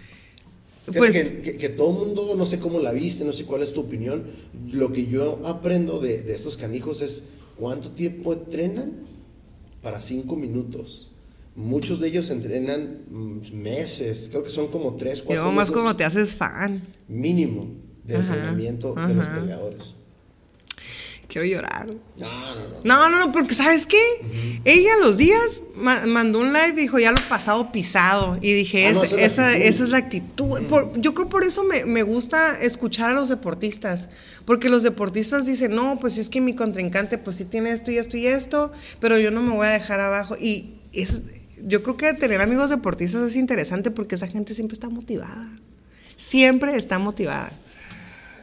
pues, 0.87 1.15
que, 1.43 1.69
todo 1.69 1.91
el 1.91 2.07
mundo, 2.07 2.35
no 2.35 2.47
sé 2.47 2.59
cómo 2.59 2.81
la 2.81 2.93
viste, 2.93 3.25
no 3.25 3.33
sé 3.33 3.45
cuál 3.45 3.63
es 3.63 3.75
tu 3.75 3.83
opinión. 3.83 4.25
Lo 4.73 4.93
que 4.93 5.07
yo 5.07 5.43
aprendo 5.45 6.01
de, 6.01 6.23
de 6.23 6.35
estos 6.35 6.57
canijos 6.57 7.03
es 7.03 7.25
cuánto 7.57 7.91
tiempo 7.91 8.33
entrenan 8.33 8.93
para 9.83 10.01
cinco 10.01 10.37
minutos. 10.37 11.11
Muchos 11.57 12.01
de 12.01 12.09
ellos 12.09 12.29
entrenan 12.29 13.01
mm, 13.11 13.55
meses, 13.55 14.29
creo 14.31 14.45
que 14.45 14.51
son 14.51 14.69
como 14.69 14.95
tres, 14.95 15.23
cuatro 15.23 15.47
Yo 15.47 15.53
más 15.53 15.71
como 15.71 15.97
te 15.97 16.05
haces 16.05 16.37
fan. 16.37 16.83
Mínimo 17.09 17.67
de 18.05 18.17
entrenamiento 18.17 18.95
de 18.95 19.15
los 19.15 19.27
peleadores. 19.27 19.95
Quiero 21.29 21.47
llorar. 21.47 21.87
No, 22.17 22.55
no, 22.55 22.69
no. 22.69 22.81
No, 22.85 23.11
no, 23.11 23.27
no, 23.27 23.33
porque 23.33 23.53
¿sabes 23.55 23.87
qué? 23.87 23.99
Ella 24.65 24.93
los 25.01 25.17
días 25.17 25.63
mandó 25.75 26.39
un 26.39 26.53
live 26.53 26.75
y 26.77 26.83
dijo, 26.83 26.99
ya 26.99 27.11
lo 27.11 27.21
pasado 27.29 27.73
pisado. 27.73 28.39
Y 28.41 28.53
dije, 28.53 28.87
ah, 28.87 28.91
esa, 29.19 29.57
es 29.57 29.81
la 29.89 29.99
actitud. 29.99 30.61
yo 30.97 31.15
creo 31.15 31.29
por 31.29 31.43
eso 31.43 31.65
me, 31.65 31.85
me, 31.85 32.03
gusta 32.03 32.61
escuchar 32.61 33.11
a 33.11 33.13
los 33.13 33.29
deportistas. 33.29 34.09
Porque 34.45 34.69
los 34.69 34.85
deportistas 34.85 35.47
dicen, 35.47 35.75
no, 35.75 35.99
pues 36.01 36.17
es 36.19 36.29
que 36.29 36.41
mi 36.41 36.55
contrincante, 36.55 37.19
pues 37.19 37.37
sí 37.37 37.45
tiene 37.45 37.73
esto 37.73 37.91
y 37.91 37.99
esto 37.99 38.17
y 38.17 38.27
esto, 38.29 38.73
pero 39.01 39.19
yo 39.19 39.31
no 39.31 39.43
me 39.43 39.53
voy 39.53 39.67
a 39.67 39.71
dejar 39.71 39.99
abajo. 40.01 40.37
Y 40.37 40.75
es, 40.93 41.23
yo 41.65 41.83
creo 41.83 41.97
que 41.97 42.13
tener 42.15 42.41
amigos 42.41 42.71
deportistas 42.71 43.23
es 43.23 43.37
interesante 43.37 43.91
porque 43.91 44.15
esa 44.15 44.29
gente 44.29 44.55
siempre 44.55 44.75
está 44.75 44.89
motivada. 44.89 45.49
Siempre 46.17 46.77
está 46.77 46.99
motivada. 46.99 47.53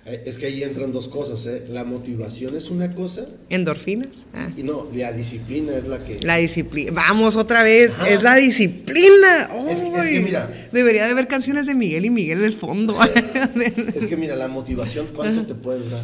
Eh, 0.06 0.24
es 0.26 0.38
que 0.38 0.48
ahí 0.48 0.64
entran 0.64 0.92
dos 0.92 1.08
cosas, 1.08 1.46
¿eh? 1.46 1.66
La 1.70 1.86
motivación 1.86 2.56
es 2.58 2.70
una 2.70 2.94
cosa. 2.94 3.26
Endorfinas. 3.50 4.28
Ah. 4.34 4.50
Y 4.56 4.64
no, 4.64 4.88
la 4.94 5.14
disciplina 5.14 5.76
es 5.78 5.88
la 5.88 6.04
que. 6.04 6.20
La 6.22 6.38
disciplina. 6.38 6.92
Vamos 6.92 7.38
otra 7.38 7.64
vez, 7.64 7.96
es 8.08 8.22
la 8.22 8.36
disciplina. 8.36 9.50
Es, 9.70 9.80
que 9.80 10.20
mira. 10.20 10.52
Debería 10.74 11.06
de 11.06 11.12
haber 11.12 11.28
canciones 11.28 11.68
de 11.68 11.76
Miguel 11.76 12.04
y 12.06 12.10
Miguel 12.10 12.42
del 12.42 12.54
fondo. 12.54 12.98
es 13.96 14.06
que 14.06 14.18
mira, 14.18 14.36
la 14.36 14.50
motivación, 14.50 15.08
¿cuánto 15.16 15.46
te 15.46 15.56
puede 15.56 15.80
durar? 15.80 16.04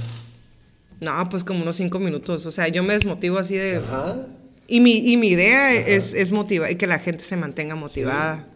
No, 1.02 1.30
pues 1.30 1.44
como 1.44 1.62
unos 1.62 1.76
cinco 1.76 2.00
minutos. 2.00 2.46
O 2.46 2.52
sea, 2.52 2.70
yo 2.70 2.84
me 2.84 2.94
desmotivo 2.94 3.38
así 3.38 3.56
de. 3.56 3.78
Ajá. 3.78 4.28
Y 4.70 4.80
mi, 4.82 4.98
y 4.98 5.18
mi 5.18 5.30
idea 5.30 5.74
es, 5.74 6.14
es 6.14 6.32
motivar 6.32 6.72
y 6.72 6.76
que 6.76 6.88
la 6.88 7.00
gente 7.00 7.24
se 7.24 7.36
mantenga 7.36 7.76
motivada. 7.76 8.48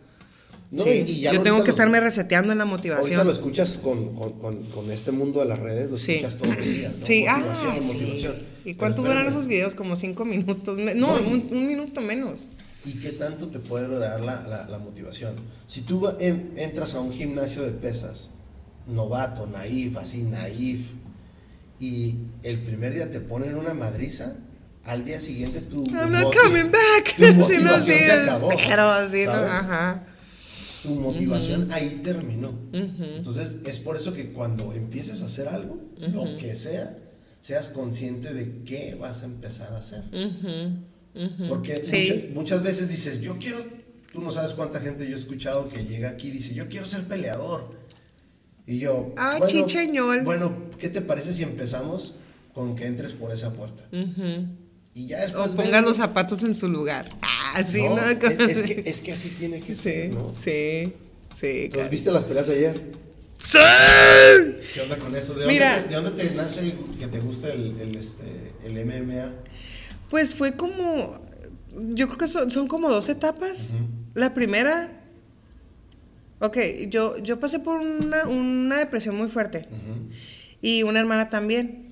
Sí. 0.78 1.22
Yo 1.22 1.42
tengo 1.44 1.64
que 1.64 1.70
estarme 1.70 2.00
reseteando 2.00 2.52
en 2.52 2.58
la 2.58 2.66
motivación. 2.66 3.20
Ahorita 3.20 3.24
lo 3.24 3.32
escuchas 3.32 3.78
con, 3.78 4.16
con, 4.16 4.64
con, 4.64 4.92
este 4.92 5.12
mundo 5.12 5.40
de 5.42 5.46
las 5.46 5.60
redes, 5.60 5.90
lo 5.90 5.96
escuchas 5.96 6.36
todos 6.38 6.56
los 6.56 6.66
días. 6.66 6.94
Sí, 7.04 7.26
ah, 7.28 7.44
sí. 7.80 8.28
¿Y 8.66 8.74
cuánto 8.74 9.04
duran 9.04 9.28
esos 9.28 9.48
videos? 9.48 9.76
Como 9.76 9.96
cinco 9.96 10.26
minutos. 10.26 10.78
No, 10.96 11.14
un, 11.16 11.68
minuto 11.68 12.02
menos. 12.02 12.48
¿Y 12.86 12.94
qué 12.94 13.12
tanto 13.12 13.48
te 13.48 13.60
puede 13.60 13.88
dar 14.00 14.22
la, 14.22 14.68
la, 14.70 14.80
motivación? 14.80 15.36
Si 15.68 15.82
tú 15.82 16.08
entras 16.20 16.96
a 16.96 17.02
un 17.02 17.14
gimnasio 17.14 17.62
de 17.64 17.72
pesas, 17.72 18.30
novato, 18.88 19.46
naif, 19.46 19.98
así, 19.98 20.24
naif, 20.24 20.88
y 21.80 22.16
el 22.42 22.64
primer 22.64 22.94
día 22.94 23.12
te 23.12 23.20
ponen 23.20 23.56
una 23.56 23.74
madriza, 23.74 24.38
al 24.86 25.06
día 25.06 25.20
siguiente 25.20 25.62
tu, 25.62 25.86
I'm 25.86 26.12
not 26.12 26.36
coming 26.36 26.72
back. 26.72 27.16
tu 27.16 27.24
motivación 27.36 28.00
se 28.00 28.12
acabó. 28.12 28.50
¿sabes? 28.52 29.28
Ajá. 29.28 30.04
Tu 30.84 30.96
motivación 30.96 31.72
ahí 31.72 32.02
terminó. 32.04 32.54
Entonces 32.74 33.62
es 33.66 33.80
por 33.80 33.96
eso 33.96 34.14
que 34.14 34.32
cuando 34.32 34.74
empieces 34.74 35.22
a 35.24 35.28
hacer 35.28 35.48
algo, 35.48 35.80
lo 35.98 36.36
que 36.38 36.56
sea, 36.56 36.98
seas 37.40 37.70
consciente 37.70 38.34
de 38.34 38.64
qué 38.66 38.96
vas 39.00 39.24
a 39.24 39.26
empezar 39.26 39.74
a 39.74 39.78
hacer. 39.78 40.04
Porque 41.48 42.32
muchas, 42.34 42.62
veces 42.64 42.90
dices, 42.90 43.22
yo 43.22 43.38
quiero, 43.38 43.60
tú 44.12 44.22
no 44.22 44.32
sabes 44.32 44.54
cuánta 44.54 44.82
gente 44.82 45.08
yo 45.08 45.16
he 45.16 45.20
escuchado 45.20 45.70
que 45.70 45.86
llega 45.86 46.10
aquí 46.10 46.28
y 46.28 46.32
dice, 46.32 46.54
yo 46.54 46.68
quiero 46.68 46.86
ser 46.86 47.04
peleador. 47.04 47.82
Y 48.66 48.80
yo, 48.80 49.14
ah, 49.18 49.38
bueno, 49.40 50.24
bueno, 50.24 50.70
¿qué 50.80 50.90
te 50.90 51.02
parece 51.02 51.34
si 51.34 51.44
empezamos 51.44 52.16
con 52.54 52.76
que 52.76 52.86
entres 52.86 53.14
por 53.14 53.32
esa 53.32 53.54
puerta? 53.54 53.84
Y 54.96 55.08
ya 55.08 55.22
después. 55.22 55.50
O 55.50 55.56
pongan 55.56 55.86
los 55.86 55.98
zapatos 55.98 56.44
en 56.44 56.56
su 56.56 56.68
lugar. 56.68 57.10
Ah, 57.22 57.64
sí, 57.64 57.84
¿no? 57.84 57.98
Es, 58.10 58.64
que, 58.64 58.84
es, 58.86 59.02
que, 59.02 59.14
así 59.14 59.30
tiene 59.30 59.60
que 59.62 59.76
ser. 59.76 60.12
¿no? 60.12 60.34
Sí, 60.38 60.94
sí. 61.40 61.70
Claro. 61.72 61.90
¿Viste 61.90 62.12
las 62.12 62.24
peleas 62.24 62.50
ayer? 62.50 62.80
¡Sí! 63.38 63.58
¿Qué 64.74 64.82
onda 64.82 64.98
con 64.98 65.14
eso? 65.16 65.34
¿De, 65.34 65.46
dónde, 65.92 66.12
te 66.12 66.32
nace 66.32 66.74
que 66.98 67.08
te 67.08 67.20
gusta 67.20 67.52
el, 67.52 67.78
el, 67.80 67.96
este, 67.96 68.24
el 68.64 68.86
MMA? 68.86 69.34
Pues 70.10 70.34
fue 70.34 70.56
como, 70.56 71.20
yo 71.74 72.08
creo 72.08 72.18
que 72.18 72.28
son, 72.28 72.50
son 72.50 72.68
como 72.68 72.90
dos 72.90 73.10
etapas. 73.10 73.72
La 74.14 74.34
primera, 74.34 74.92
ok, 76.40 76.58
yo, 76.88 77.18
yo 77.18 77.40
pasé 77.40 77.60
por 77.60 77.82
una, 77.82 78.28
una 78.28 78.78
depresión 78.78 79.18
muy 79.18 79.28
fuerte 79.28 79.68
y 80.62 80.84
una 80.84 81.00
hermana 81.02 81.30
también. 81.30 81.92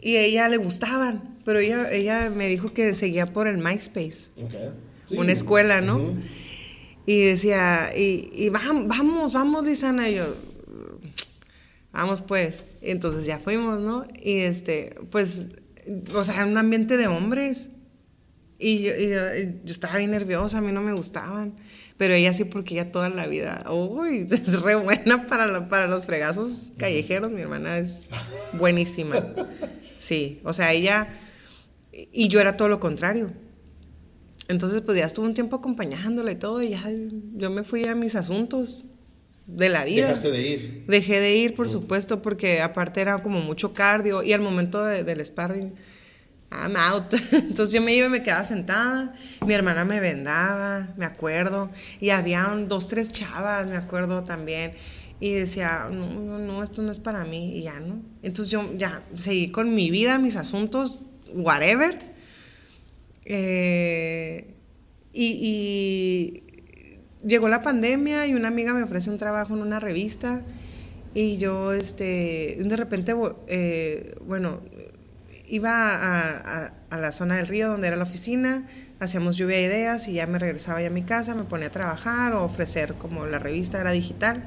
Y 0.00 0.16
a 0.16 0.22
ella 0.22 0.48
le 0.48 0.56
gustaban, 0.56 1.35
pero 1.46 1.60
ella, 1.60 1.90
ella 1.90 2.28
me 2.28 2.48
dijo 2.48 2.74
que 2.74 2.92
seguía 2.92 3.32
por 3.32 3.46
el 3.46 3.56
MySpace, 3.56 4.30
una 5.10 5.32
escuela, 5.32 5.80
¿no? 5.80 6.14
Y 7.06 7.24
decía, 7.24 7.92
y, 7.96 8.30
y 8.34 8.50
vamos, 8.50 8.88
vamos, 8.88 9.32
vamos, 9.32 9.64
dice 9.64 9.86
Ana, 9.86 10.10
y 10.10 10.16
yo, 10.16 10.26
vamos 11.92 12.20
pues. 12.20 12.64
Entonces 12.82 13.24
ya 13.24 13.38
fuimos, 13.38 13.80
¿no? 13.80 14.06
Y 14.20 14.40
este, 14.40 14.96
pues 15.10 15.46
o 16.14 16.24
sea, 16.24 16.44
un 16.46 16.56
ambiente 16.56 16.96
de 16.96 17.06
hombres. 17.06 17.70
Y 18.58 18.82
yo, 18.82 18.92
estaba 19.66 19.98
bien 19.98 20.10
nerviosa, 20.10 20.58
a 20.58 20.60
mí 20.60 20.72
no 20.72 20.82
me 20.82 20.92
gustaban. 20.92 21.54
Pero 21.96 22.14
ella 22.14 22.32
sí, 22.32 22.44
porque 22.44 22.74
ella 22.74 22.90
toda 22.92 23.08
la 23.08 23.26
vida, 23.26 23.64
uy, 23.70 24.28
es 24.32 24.62
re 24.62 24.74
buena 24.74 25.26
para, 25.26 25.68
para 25.68 25.86
los 25.86 26.06
fregazos 26.06 26.72
callejeros. 26.76 27.32
Mi 27.32 27.42
hermana 27.42 27.78
es 27.78 28.02
buenísima. 28.54 29.24
Sí, 29.98 30.40
o 30.44 30.52
sea, 30.52 30.72
ella. 30.72 31.08
Y 32.12 32.28
yo 32.28 32.40
era 32.40 32.56
todo 32.56 32.68
lo 32.68 32.80
contrario. 32.80 33.32
Entonces, 34.48 34.80
pues 34.82 34.98
ya 34.98 35.06
estuve 35.06 35.26
un 35.26 35.34
tiempo 35.34 35.56
acompañándola 35.56 36.30
y 36.30 36.36
todo, 36.36 36.62
y 36.62 36.70
ya 36.70 36.84
yo 37.34 37.50
me 37.50 37.64
fui 37.64 37.86
a 37.86 37.94
mis 37.94 38.14
asuntos 38.14 38.86
de 39.46 39.68
la 39.68 39.84
vida. 39.84 40.08
Dejaste 40.08 40.30
de 40.30 40.42
ir. 40.42 40.84
Dejé 40.86 41.20
de 41.20 41.36
ir, 41.36 41.54
por 41.54 41.68
supuesto, 41.68 42.22
porque 42.22 42.60
aparte 42.60 43.00
era 43.00 43.22
como 43.22 43.40
mucho 43.40 43.72
cardio 43.72 44.22
y 44.22 44.32
al 44.32 44.40
momento 44.40 44.84
del 44.84 45.24
sparring, 45.24 45.74
I'm 46.50 46.76
out. 46.76 47.12
Entonces 47.32 47.72
yo 47.72 47.82
me 47.82 47.94
iba 47.94 48.06
y 48.06 48.10
me 48.10 48.22
quedaba 48.22 48.44
sentada, 48.44 49.14
mi 49.44 49.54
hermana 49.54 49.84
me 49.84 50.00
vendaba, 50.00 50.94
me 50.96 51.04
acuerdo, 51.04 51.70
y 52.00 52.10
había 52.10 52.44
dos, 52.68 52.88
tres 52.88 53.10
chavas, 53.10 53.66
me 53.66 53.76
acuerdo 53.76 54.24
también. 54.24 54.72
Y 55.18 55.32
decía, 55.32 55.88
no, 55.90 56.08
no, 56.08 56.38
no, 56.38 56.62
esto 56.62 56.82
no 56.82 56.92
es 56.92 57.00
para 57.00 57.24
mí, 57.24 57.56
y 57.56 57.62
ya, 57.62 57.80
¿no? 57.80 58.02
Entonces 58.22 58.50
yo 58.50 58.70
ya 58.76 59.02
seguí 59.16 59.50
con 59.50 59.74
mi 59.74 59.90
vida, 59.90 60.18
mis 60.18 60.36
asuntos, 60.36 61.00
whatever. 61.34 61.98
Eh, 63.24 64.54
y 65.12 66.42
llegó 67.24 67.48
la 67.48 67.62
pandemia 67.62 68.26
y 68.26 68.34
una 68.34 68.48
amiga 68.48 68.72
me 68.72 68.82
ofrece 68.82 69.10
un 69.10 69.18
trabajo 69.18 69.54
en 69.54 69.62
una 69.62 69.80
revista 69.80 70.44
y 71.16 71.38
yo, 71.38 71.72
este, 71.72 72.58
de 72.60 72.76
repente, 72.76 73.14
eh, 73.46 74.18
bueno, 74.26 74.60
iba 75.48 75.94
a, 75.94 76.72
a, 76.90 76.98
la 76.98 77.10
zona 77.10 77.36
del 77.36 77.46
río 77.46 77.68
donde 77.68 77.86
era 77.86 77.96
la 77.96 78.02
oficina, 78.02 78.66
hacíamos 79.00 79.38
lluvia 79.38 79.56
de 79.56 79.62
ideas 79.62 80.08
y 80.08 80.12
ya 80.12 80.26
me 80.26 80.38
regresaba 80.38 80.82
ya 80.82 80.88
a 80.88 80.90
mi 80.90 81.04
casa, 81.04 81.34
me 81.34 81.44
ponía 81.44 81.68
a 81.68 81.70
trabajar 81.70 82.34
o 82.34 82.44
ofrecer, 82.44 82.96
como 82.96 83.24
la 83.24 83.38
revista 83.38 83.80
era 83.80 83.92
digital, 83.92 84.44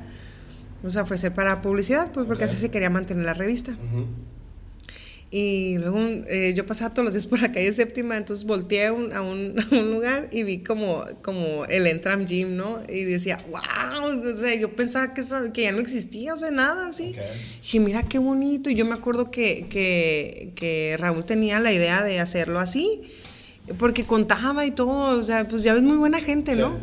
o 0.83 0.91
sea, 0.91 1.01
ofrecer 1.01 1.33
para 1.33 1.63
publicidad, 1.63 2.11
pues 2.11 2.27
porque 2.27 2.43
así 2.43 2.55
se 2.55 2.69
quería 2.69 2.91
mantener 2.91 3.25
la 3.25 3.33
revista. 3.33 3.75
Y 5.31 5.77
luego 5.77 5.99
eh, 6.27 6.53
yo 6.55 6.65
pasaba 6.65 6.91
todos 6.91 7.05
los 7.05 7.13
días 7.13 7.27
por 7.27 7.39
la 7.39 7.51
calle 7.51 7.71
séptima, 7.71 8.17
entonces 8.17 8.47
volteé 8.47 8.87
a 8.87 8.93
un, 8.93 9.13
a 9.13 9.21
un, 9.21 9.55
lugar 9.71 10.27
y 10.31 10.41
vi 10.41 10.59
como, 10.59 11.05
como 11.21 11.65
el 11.65 11.85
Entram 11.85 12.25
Gym, 12.25 12.55
¿no? 12.55 12.81
Y 12.89 13.03
decía, 13.03 13.37
wow, 13.51 14.27
o 14.27 14.35
sea, 14.35 14.55
yo 14.55 14.75
pensaba 14.75 15.13
que, 15.13 15.21
que 15.53 15.61
ya 15.61 15.71
no 15.71 15.79
existía, 15.79 16.33
o 16.33 16.37
sea, 16.37 16.49
nada 16.49 16.87
así. 16.87 17.13
Dije, 17.61 17.79
mira 17.79 18.03
qué 18.03 18.17
bonito. 18.17 18.71
Y 18.71 18.75
yo 18.75 18.85
me 18.85 18.95
acuerdo 18.95 19.29
que, 19.29 19.67
que, 19.69 20.51
que 20.55 20.95
Raúl 20.97 21.23
tenía 21.25 21.59
la 21.59 21.71
idea 21.71 22.01
de 22.03 22.19
hacerlo 22.19 22.59
así, 22.59 23.01
porque 23.77 24.05
contaba 24.05 24.65
y 24.65 24.71
todo, 24.71 25.19
o 25.19 25.23
sea, 25.23 25.47
pues 25.47 25.61
ya 25.61 25.75
ves 25.75 25.83
muy 25.83 25.97
buena 25.97 26.19
gente, 26.19 26.55
¿no? 26.55 26.79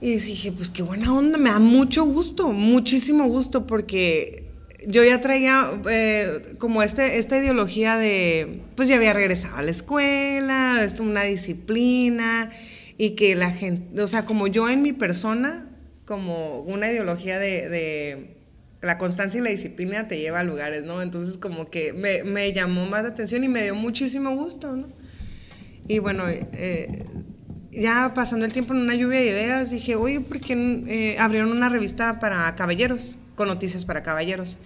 Y 0.00 0.16
dije, 0.16 0.52
pues 0.52 0.70
qué 0.70 0.84
buena 0.84 1.12
onda, 1.12 1.38
me 1.38 1.50
da 1.50 1.58
mucho 1.58 2.04
gusto, 2.04 2.52
muchísimo 2.52 3.26
gusto, 3.26 3.66
porque 3.66 4.51
yo 4.86 5.04
ya 5.04 5.20
traía 5.20 5.70
eh, 5.88 6.54
como 6.58 6.82
este, 6.82 7.18
esta 7.18 7.38
ideología 7.38 7.96
de, 7.96 8.62
pues 8.76 8.88
ya 8.88 8.96
había 8.96 9.12
regresado 9.12 9.56
a 9.56 9.62
la 9.62 9.70
escuela, 9.70 10.82
esto 10.84 11.02
una 11.02 11.24
disciplina 11.24 12.50
y 12.98 13.10
que 13.10 13.34
la 13.34 13.50
gente, 13.50 14.00
o 14.00 14.06
sea, 14.06 14.24
como 14.24 14.46
yo 14.46 14.68
en 14.68 14.82
mi 14.82 14.92
persona, 14.92 15.68
como 16.04 16.60
una 16.60 16.90
ideología 16.90 17.38
de, 17.38 18.36
la 18.80 18.98
constancia 18.98 19.38
y 19.38 19.44
la 19.44 19.50
disciplina 19.50 20.08
te 20.08 20.18
lleva 20.18 20.40
a 20.40 20.44
lugares, 20.44 20.82
¿no? 20.82 21.02
Entonces 21.02 21.38
como 21.38 21.70
que 21.70 21.92
me, 21.92 22.52
llamó 22.52 22.86
más 22.86 23.04
la 23.04 23.10
atención 23.10 23.44
y 23.44 23.48
me 23.48 23.62
dio 23.62 23.76
muchísimo 23.76 24.34
gusto, 24.34 24.74
¿no? 24.74 24.88
Y 25.86 26.00
bueno, 26.00 26.24
eh, 26.28 27.04
ya 27.70 28.12
pasando 28.12 28.44
el 28.44 28.52
tiempo 28.52 28.74
en 28.74 28.80
una 28.80 28.94
lluvia 28.94 29.20
de 29.20 29.26
ideas, 29.26 29.70
dije, 29.70 29.94
oye, 29.94 30.20
¿por 30.20 30.40
qué 30.40 30.54
eh, 30.88 31.16
abrieron 31.18 31.52
una 31.52 31.68
revista 31.68 32.18
para 32.18 32.52
caballeros? 32.56 33.16
Con 33.42 33.48
noticias 33.48 33.84
para 33.84 34.04
caballeros. 34.04 34.56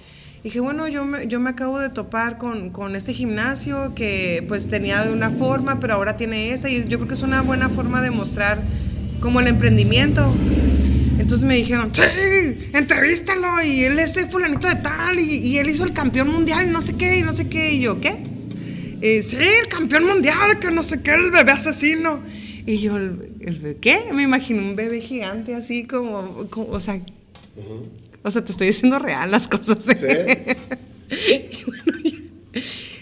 dije, 0.45 0.61
bueno, 0.61 0.87
yo 0.87 1.07
me, 1.07 1.27
yo 1.29 1.41
me 1.41 1.49
acabo 1.49 1.79
de 1.79 1.89
topar 1.89 2.37
con, 2.37 2.69
con, 2.69 2.95
este 2.95 3.15
gimnasio 3.15 3.95
que 3.95 4.45
pues 4.49 4.69
tenía 4.69 5.03
de 5.03 5.15
una 5.15 5.31
forma, 5.31 5.81
pero 5.81 5.95
ahora 5.95 6.19
tiene 6.19 6.51
esta, 6.51 6.69
y 6.69 6.87
yo 6.87 6.99
creo 6.99 7.09
que 7.09 7.15
es 7.15 7.23
una 7.23 7.41
buena 7.41 7.71
forma 7.71 8.03
de 8.03 8.11
mostrar 8.11 8.61
como 9.21 9.41
el 9.41 9.47
emprendimiento. 9.47 10.31
Entonces 11.19 11.47
me 11.47 11.57
dijeron, 11.57 11.91
sí, 11.95 12.03
entrevístalo, 12.75 13.63
y 13.63 13.85
él 13.85 13.99
es 13.99 14.15
el 14.19 14.29
fulanito 14.29 14.69
de 14.69 14.75
tal, 14.75 15.19
y, 15.19 15.37
y 15.37 15.57
él 15.57 15.71
hizo 15.71 15.85
el 15.85 15.95
campeón 15.95 16.29
mundial, 16.29 16.71
no 16.71 16.83
sé 16.83 16.99
qué, 16.99 17.17
y 17.17 17.23
no 17.23 17.33
sé 17.33 17.49
qué, 17.49 17.73
y 17.73 17.81
yo, 17.81 17.99
¿qué? 17.99 18.23
Y, 19.01 19.23
sí, 19.23 19.39
el 19.39 19.69
campeón 19.69 20.05
mundial, 20.05 20.59
que 20.59 20.71
no 20.71 20.83
sé 20.83 21.01
qué, 21.03 21.15
el 21.15 21.31
bebé 21.31 21.53
asesino. 21.53 22.21
Y 22.67 22.81
yo, 22.81 22.99
¿el, 22.99 23.33
el 23.41 23.77
qué? 23.81 24.01
Me 24.13 24.23
imagino 24.23 24.61
un 24.61 24.77
bebé 24.77 25.01
gigante 25.01 25.55
así 25.55 25.87
como, 25.87 26.47
o 26.55 26.79
sea, 26.81 27.01
o 28.27 28.31
sea, 28.31 28.45
te 28.45 28.51
estoy 28.51 28.67
diciendo 28.67 28.99
real 28.99 29.31
las 29.31 29.47
cosas. 29.47 29.87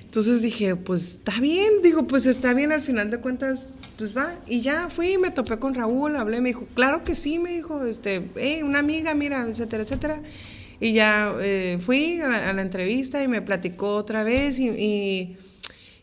entonces 0.02 0.42
dije, 0.42 0.76
pues 0.76 1.14
está 1.14 1.40
bien, 1.40 1.80
digo, 1.82 2.06
pues 2.06 2.26
está 2.26 2.52
bien, 2.52 2.72
al 2.72 2.82
final 2.82 3.10
de 3.10 3.16
cuentas, 3.16 3.78
pues 3.96 4.14
va. 4.14 4.34
Y 4.46 4.60
ya 4.60 4.90
fui, 4.90 5.16
me 5.16 5.30
topé 5.30 5.58
con 5.58 5.74
Raúl, 5.74 6.16
hablé, 6.16 6.42
me 6.42 6.50
dijo, 6.50 6.66
claro 6.74 7.04
que 7.04 7.14
sí, 7.14 7.38
me 7.38 7.54
dijo, 7.54 7.86
este, 7.86 8.28
hey, 8.36 8.60
una 8.62 8.80
amiga, 8.80 9.14
mira, 9.14 9.46
etcétera, 9.48 9.84
etcétera. 9.84 10.20
Y 10.78 10.92
ya 10.92 11.34
eh, 11.40 11.78
fui 11.82 12.20
a 12.20 12.28
la, 12.52 12.60
entrevista 12.60 13.22
y 13.22 13.28
me 13.28 13.40
platicó 13.40 13.94
otra 13.94 14.24
vez 14.24 14.58
y, 14.58 14.68
y, 14.68 15.38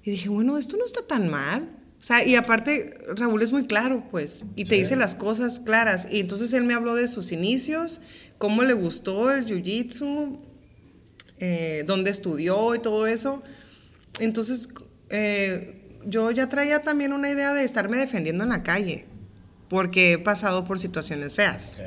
dije, 0.04 0.30
bueno, 0.30 0.58
esto 0.58 0.78
no 0.78 0.86
está 0.86 1.04
tan 1.04 1.30
mal. 1.30 1.70
O 2.00 2.04
sea, 2.04 2.26
y 2.26 2.34
aparte, 2.34 2.96
Raúl 3.16 3.44
es 3.44 3.52
muy 3.52 3.68
claro, 3.68 4.04
pues, 4.10 4.46
y 4.56 4.66
te 4.66 4.74
dice 4.74 4.96
las 4.96 5.14
cosas 5.14 5.60
claras. 5.60 6.08
Y 6.10 6.22
entonces 6.22 6.52
él 6.54 6.64
me 6.64 6.74
habló 6.74 6.96
de 6.96 7.08
sus 7.08 7.32
inicios, 7.32 8.02
cómo 8.42 8.64
le 8.64 8.74
gustó 8.74 9.32
el 9.32 9.46
jiu-jitsu, 9.46 10.40
eh, 11.40 11.84
dónde 11.86 12.10
estudió 12.10 12.74
y 12.74 12.80
todo 12.80 13.06
eso. 13.06 13.44
Entonces, 14.20 14.70
eh, 15.12 16.00
yo 16.08 16.32
ya 16.32 16.50
traía 16.50 16.82
también 16.82 17.14
una 17.14 17.30
idea 17.30 17.54
de 17.54 17.64
estarme 17.64 17.98
defendiendo 17.98 18.44
en 18.44 18.50
la 18.50 18.64
calle, 18.64 19.06
porque 19.70 20.14
he 20.14 20.18
pasado 20.18 20.66
por 20.66 20.80
situaciones 20.80 21.36
feas. 21.36 21.78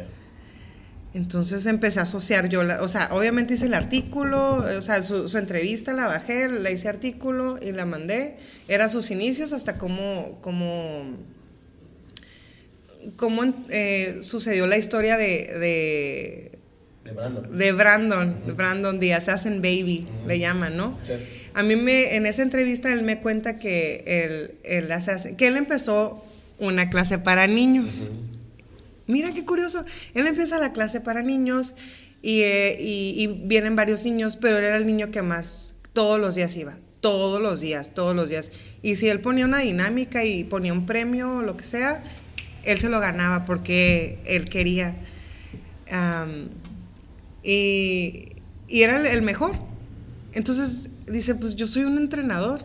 Entonces 1.12 1.66
empecé 1.66 1.98
a 1.98 2.02
asociar 2.02 2.48
yo, 2.48 2.62
o 2.80 2.88
sea, 2.88 3.08
obviamente 3.10 3.54
hice 3.54 3.66
el 3.66 3.74
artículo, 3.74 4.58
o 4.58 4.80
sea, 4.80 5.02
su, 5.02 5.36
entrevista 5.36 5.92
la 5.92 6.06
bajé, 6.06 6.46
la 6.46 6.70
hice 6.70 6.88
artículo 6.88 7.58
y 7.60 7.72
la 7.72 7.84
mandé. 7.84 8.36
Era 8.68 8.88
sus 8.88 9.10
inicios 9.10 9.52
hasta 9.52 9.76
cómo, 9.76 10.38
cómo 10.40 11.16
cómo 13.16 13.42
eh, 13.68 14.18
sucedió 14.22 14.66
la 14.66 14.76
historia 14.76 15.16
de, 15.16 16.50
de 17.04 17.12
Brandon. 17.12 17.58
De 17.58 17.72
Brandon, 17.72 18.36
Brandon 18.56 19.00
The 19.00 19.14
Assassin 19.14 19.60
Baby, 19.60 20.06
le 20.26 20.38
llaman, 20.38 20.76
¿no? 20.76 20.98
A 21.52 21.62
mí 21.62 21.76
me, 21.76 22.16
en 22.16 22.26
esa 22.26 22.42
entrevista 22.42 22.92
él 22.92 23.02
me 23.02 23.20
cuenta 23.20 23.58
que, 23.58 24.04
el, 24.64 24.88
el 24.88 25.36
que 25.36 25.46
él 25.46 25.56
empezó 25.56 26.24
una 26.58 26.88
clase 26.90 27.18
para 27.18 27.46
niños. 27.46 28.10
Mira 29.06 29.32
qué 29.32 29.44
curioso. 29.44 29.84
Él 30.14 30.26
empieza 30.26 30.58
la 30.58 30.72
clase 30.72 31.00
para 31.00 31.22
niños 31.22 31.74
eh, 32.22 32.76
y, 32.80 33.22
y, 33.22 33.26
vienen 33.26 33.76
varios 33.76 34.02
niños, 34.02 34.36
pero 34.36 34.58
él 34.58 34.64
era 34.64 34.76
el 34.76 34.86
niño 34.86 35.10
que 35.10 35.20
más 35.20 35.74
todos 35.92 36.18
los 36.18 36.34
días 36.34 36.56
iba. 36.56 36.76
Todos 37.00 37.40
los 37.40 37.60
días, 37.60 37.92
todos 37.92 38.16
los 38.16 38.30
días. 38.30 38.50
Y 38.80 38.96
si 38.96 39.10
él 39.10 39.20
ponía 39.20 39.44
una 39.44 39.58
dinámica 39.58 40.24
y 40.24 40.44
ponía 40.44 40.72
un 40.72 40.86
premio 40.86 41.36
o 41.36 41.42
lo 41.42 41.56
que 41.58 41.64
sea, 41.64 42.02
él 42.66 42.78
se 42.78 42.88
lo 42.88 43.00
ganaba 43.00 43.44
porque 43.44 44.18
él 44.24 44.48
quería. 44.48 44.96
y, 47.42 48.32
era 48.68 49.10
el, 49.10 49.22
mejor. 49.22 49.52
Entonces 50.32 50.90
dice, 51.06 51.34
pues 51.34 51.56
yo 51.56 51.66
soy 51.66 51.84
un 51.84 51.98
entrenador. 51.98 52.64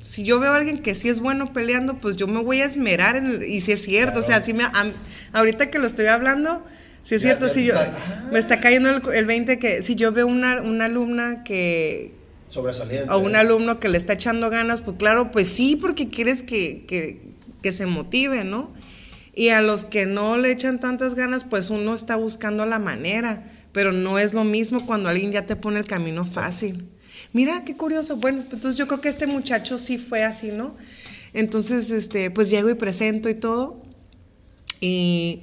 Si 0.00 0.22
yo 0.24 0.38
veo 0.38 0.52
a 0.52 0.56
alguien 0.56 0.82
que 0.82 0.94
sí 0.94 1.08
es 1.08 1.20
bueno 1.20 1.52
peleando, 1.52 1.98
pues 1.98 2.16
yo 2.16 2.26
me 2.26 2.42
voy 2.42 2.60
a 2.60 2.66
esmerar 2.66 3.22
y 3.24 3.60
si 3.60 3.72
es 3.72 3.82
cierto, 3.82 4.20
o 4.20 4.22
sea, 4.22 4.42
si 4.42 4.52
me, 4.52 4.64
ahorita 5.32 5.70
que 5.70 5.78
lo 5.78 5.86
estoy 5.86 6.06
hablando, 6.06 6.62
si 7.02 7.14
es 7.14 7.22
cierto, 7.22 7.48
si 7.48 7.64
yo, 7.64 7.74
me 8.30 8.38
está 8.38 8.60
cayendo 8.60 8.90
el, 9.12 9.26
20 9.26 9.58
que 9.58 9.80
si 9.80 9.94
yo 9.94 10.12
veo 10.12 10.26
una, 10.26 10.60
una 10.60 10.86
alumna 10.86 11.42
que, 11.42 12.12
sobresaliente. 12.48 13.12
O 13.12 13.18
un 13.18 13.36
alumno 13.36 13.80
que 13.80 13.88
le 13.88 13.98
está 13.98 14.14
echando 14.14 14.48
ganas, 14.48 14.80
pues 14.80 14.96
claro, 14.96 15.30
pues 15.30 15.48
sí, 15.48 15.76
porque 15.76 16.08
quieres 16.08 16.42
que, 16.42 16.84
que, 16.86 17.20
que, 17.62 17.72
se 17.72 17.86
motive, 17.86 18.44
¿no? 18.44 18.72
Y 19.34 19.48
a 19.48 19.60
los 19.60 19.84
que 19.84 20.06
no 20.06 20.36
le 20.36 20.52
echan 20.52 20.78
tantas 20.78 21.14
ganas, 21.14 21.44
pues 21.44 21.70
uno 21.70 21.94
está 21.94 22.16
buscando 22.16 22.66
la 22.66 22.78
manera, 22.78 23.50
pero 23.72 23.92
no 23.92 24.18
es 24.18 24.32
lo 24.32 24.44
mismo 24.44 24.86
cuando 24.86 25.08
alguien 25.08 25.32
ya 25.32 25.46
te 25.46 25.56
pone 25.56 25.80
el 25.80 25.86
camino 25.86 26.24
fácil. 26.24 26.88
Mira, 27.32 27.64
qué 27.64 27.76
curioso. 27.76 28.16
Bueno, 28.16 28.42
entonces 28.42 28.76
yo 28.76 28.86
creo 28.86 29.00
que 29.00 29.08
este 29.08 29.26
muchacho 29.26 29.78
sí 29.78 29.98
fue 29.98 30.22
así, 30.22 30.52
¿no? 30.52 30.76
Entonces, 31.32 31.90
este, 31.90 32.30
pues 32.30 32.48
llego 32.48 32.70
y 32.70 32.74
presento 32.74 33.28
y 33.28 33.34
todo. 33.34 33.82
Y, 34.80 35.40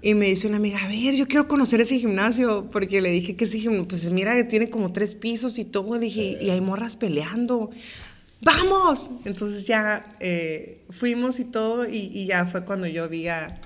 y 0.00 0.14
me 0.14 0.26
dice 0.26 0.46
una 0.46 0.56
amiga, 0.56 0.82
a 0.82 0.88
ver, 0.88 1.14
yo 1.14 1.26
quiero 1.26 1.46
conocer 1.46 1.82
ese 1.82 1.98
gimnasio, 1.98 2.68
porque 2.72 3.02
le 3.02 3.10
dije 3.10 3.36
que 3.36 3.44
ese 3.44 3.58
gimnasio, 3.58 3.86
pues 3.86 4.10
mira, 4.10 4.48
tiene 4.48 4.70
como 4.70 4.92
tres 4.92 5.14
pisos 5.14 5.58
y 5.58 5.66
todo. 5.66 5.98
Le 5.98 6.06
dije, 6.06 6.38
y 6.40 6.48
hay 6.48 6.60
morras 6.62 6.96
peleando 6.96 7.70
vamos. 8.40 9.10
Entonces 9.24 9.66
ya 9.66 10.04
eh, 10.20 10.84
fuimos 10.90 11.40
y 11.40 11.44
todo 11.44 11.88
y, 11.88 12.26
ya 12.26 12.46
fue 12.46 12.64
cuando 12.64 12.86
yo 12.86 13.08
vi 13.08 13.28
a, 13.28 13.60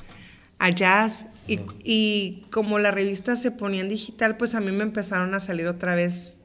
Jazz 0.75 1.27
y, 1.47 2.43
como 2.51 2.79
la 2.79 2.91
revista 2.91 3.35
se 3.35 3.51
ponía 3.51 3.81
en 3.81 3.89
digital, 3.89 4.37
pues 4.37 4.55
a 4.55 4.61
mí 4.61 4.71
me 4.73 4.83
empezaron 4.83 5.35
a 5.35 5.41
salir 5.41 5.67
otra 5.67 5.95
vez 5.95 6.41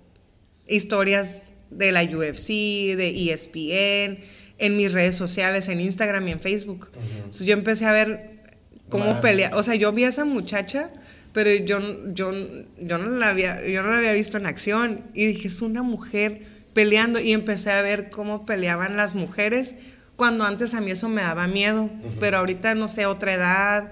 historias 0.68 1.44
de 1.70 1.92
la 1.92 2.04
UFC, 2.04 2.48
de 2.96 3.32
ESPN, 3.34 4.24
en 4.58 4.78
mis 4.78 4.94
redes 4.94 5.16
sociales, 5.18 5.68
en 5.68 5.82
Instagram 5.82 6.30
y 6.30 6.32
en 6.32 6.40
Facebook. 6.40 6.90
Entonces 7.18 7.46
yo 7.46 7.54
empecé 7.54 7.86
a 7.86 7.92
ver 7.92 8.40
cómo 8.88 9.20
pelea. 9.20 9.52
O 9.56 9.64
sea, 9.64 9.76
yo 9.76 9.92
vi 9.92 10.06
a 10.06 10.10
esa 10.10 10.24
muchacha, 10.24 10.92
pero 11.34 11.54
yo, 11.54 11.80
yo, 12.14 12.32
yo, 12.78 12.98
no 12.98 13.10
la 13.18 13.30
había, 13.30 13.68
yo 13.68 13.84
no 13.84 13.92
la 13.92 13.98
había 13.98 14.14
visto 14.14 14.38
en 14.38 14.46
acción 14.46 15.04
y 15.14 15.26
dije, 15.26 15.50
es 15.50 15.62
una 15.62 15.84
mujer 15.84 16.55
peleando 16.76 17.22
y 17.22 17.32
empecé 17.32 17.72
a 17.72 17.82
ver 17.82 18.10
cómo 18.12 18.46
peleaban 18.46 18.98
las 18.98 19.16
mujeres 19.16 19.76
cuando 20.18 20.44
antes 20.44 20.74
a 20.74 20.82
mí 20.82 20.92
eso 20.92 21.10
me 21.10 21.22
daba 21.22 21.48
miedo, 21.48 21.90
pero 22.20 22.38
ahorita 22.38 22.76
no 22.76 22.88
sé, 22.88 23.06
otra 23.06 23.34
edad, 23.34 23.92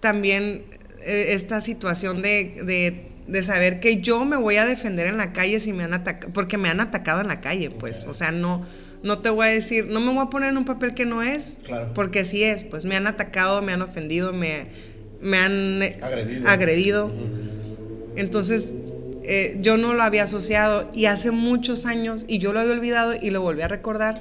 también 0.00 0.64
eh, 1.02 1.28
esta 1.30 1.60
situación 1.60 2.22
de, 2.22 3.06
de, 3.26 3.42
saber 3.42 3.80
que 3.80 4.00
yo 4.00 4.24
me 4.24 4.36
voy 4.36 4.56
a 4.56 4.64
defender 4.64 5.06
en 5.06 5.16
la 5.16 5.32
calle 5.32 5.60
si 5.60 5.72
me 5.72 5.84
han 5.84 5.94
atacado, 5.94 6.32
porque 6.32 6.58
me 6.58 6.68
han 6.68 6.80
atacado 6.80 7.20
en 7.20 7.28
la 7.28 7.40
calle, 7.40 7.70
pues, 7.70 8.06
o 8.06 8.14
sea, 8.14 8.32
no, 8.32 8.62
no 9.02 9.18
te 9.20 9.30
voy 9.30 9.46
a 9.46 9.50
decir, 9.50 9.86
no 9.86 10.00
me 10.00 10.12
voy 10.12 10.22
a 10.22 10.30
poner 10.30 10.50
en 10.50 10.58
un 10.58 10.64
papel 10.64 10.94
que 10.94 11.06
no 11.06 11.22
es, 11.22 11.56
porque 11.94 12.24
sí 12.24 12.42
es, 12.42 12.64
pues 12.64 12.84
me 12.84 12.96
han 12.96 13.06
atacado, 13.06 13.62
me 13.62 13.72
han 13.72 13.82
ofendido, 13.82 14.32
me, 14.32 14.66
me 15.20 15.38
han 15.38 15.82
agredido. 16.46 17.10
Entonces, 18.16 18.72
eh, 19.28 19.58
yo 19.60 19.76
no 19.76 19.92
lo 19.94 20.02
había 20.02 20.24
asociado 20.24 20.90
y 20.94 21.04
hace 21.04 21.30
muchos 21.30 21.86
años, 21.86 22.24
y 22.26 22.38
yo 22.38 22.52
lo 22.52 22.60
había 22.60 22.72
olvidado 22.72 23.14
y 23.20 23.30
lo 23.30 23.42
volví 23.42 23.62
a 23.62 23.68
recordar. 23.68 24.18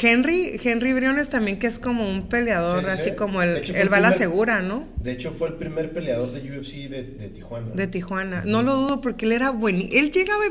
Henry, 0.00 0.58
Henry 0.62 0.92
Briones 0.92 1.28
también, 1.30 1.58
que 1.58 1.66
es 1.66 1.78
como 1.78 2.08
un 2.08 2.28
peleador, 2.28 2.88
así 2.88 3.12
como 3.12 3.42
el, 3.42 3.62
el 3.74 3.88
bala 3.88 4.12
segura, 4.12 4.62
¿no? 4.62 4.88
De 4.96 5.12
hecho, 5.12 5.30
fue 5.30 5.48
el 5.48 5.54
primer 5.54 5.92
peleador 5.92 6.32
de 6.32 6.40
UFC 6.40 6.88
de, 6.88 7.04
Tijuana. 7.28 7.70
De 7.74 7.86
Tijuana. 7.86 8.42
No 8.44 8.62
lo 8.62 8.74
dudo 8.76 9.00
porque 9.00 9.26
él 9.26 9.32
era 9.32 9.50
bueno. 9.50 9.84
Él 9.92 10.10
llegaba 10.10 10.42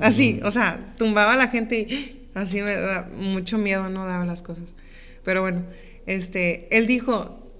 así, 0.00 0.40
o 0.44 0.50
sea, 0.50 0.94
tumbaba 0.98 1.34
a 1.34 1.36
la 1.36 1.48
gente 1.48 1.80
y 1.80 2.28
así 2.34 2.60
me 2.60 2.76
da 2.76 3.08
mucho 3.16 3.58
miedo, 3.58 3.88
no 3.88 4.06
daba 4.06 4.24
las 4.26 4.42
cosas. 4.42 4.74
Pero 5.22 5.40
bueno, 5.40 5.62
este, 6.06 6.68
él 6.76 6.86
dijo, 6.86 7.50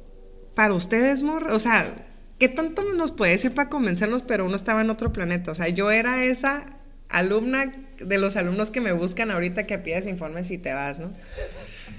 para 0.54 0.74
ustedes, 0.74 1.22
mor, 1.22 1.50
o 1.50 1.58
sea, 1.58 2.06
¿qué 2.38 2.48
tanto 2.48 2.82
nos 2.92 3.12
puede 3.12 3.32
decir 3.32 3.52
para 3.52 3.68
convencernos? 3.68 4.22
Pero 4.22 4.44
uno 4.44 4.56
estaba 4.56 4.80
en 4.80 4.90
otro 4.90 5.12
planeta. 5.12 5.50
O 5.50 5.54
sea, 5.54 5.68
yo 5.68 5.90
era 5.90 6.24
esa 6.24 6.66
alumna 7.08 7.72
de 7.98 8.18
los 8.18 8.36
alumnos 8.36 8.70
que 8.70 8.80
me 8.80 8.92
buscan 8.92 9.30
ahorita 9.30 9.66
que 9.66 9.78
pides 9.78 10.06
informes 10.06 10.50
y 10.50 10.58
te 10.58 10.72
vas, 10.72 10.98
¿no? 10.98 11.12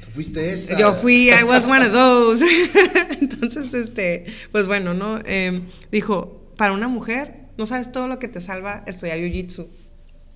Tú 0.01 0.09
fuiste 0.13 0.51
esa. 0.51 0.77
Yo 0.77 0.93
fui, 0.95 1.29
I 1.29 1.43
was 1.43 1.65
one 1.65 1.85
of 1.85 1.93
those. 1.93 2.45
Entonces, 3.21 3.73
este, 3.73 4.25
pues 4.51 4.67
bueno, 4.67 4.93
¿no? 4.93 5.19
Em, 5.25 5.67
dijo, 5.91 6.51
para 6.57 6.73
una 6.73 6.87
mujer, 6.87 7.45
no 7.57 7.65
sabes 7.65 7.91
todo 7.91 8.07
lo 8.07 8.19
que 8.19 8.27
te 8.27 8.41
salva 8.41 8.83
estudiar 8.87 9.19
Jiu-Jitsu. 9.19 9.67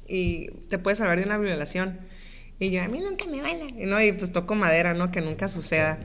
Y 0.07 0.47
te 0.69 0.80
puede 0.80 0.95
salvar 0.95 1.19
de 1.19 1.26
una 1.26 1.38
violación. 1.38 1.99
Y 2.59 2.71
yo, 2.71 2.81
a 2.81 2.88
mí 2.88 2.99
nunca 2.99 3.26
me 3.27 3.41
bailan. 3.41 3.80
Y, 3.80 3.85
¿no? 3.85 4.01
y 4.01 4.11
pues 4.11 4.31
toco 4.31 4.55
madera, 4.55 4.93
¿no? 4.93 5.11
Que 5.11 5.21
nunca 5.21 5.47
suceda. 5.47 5.99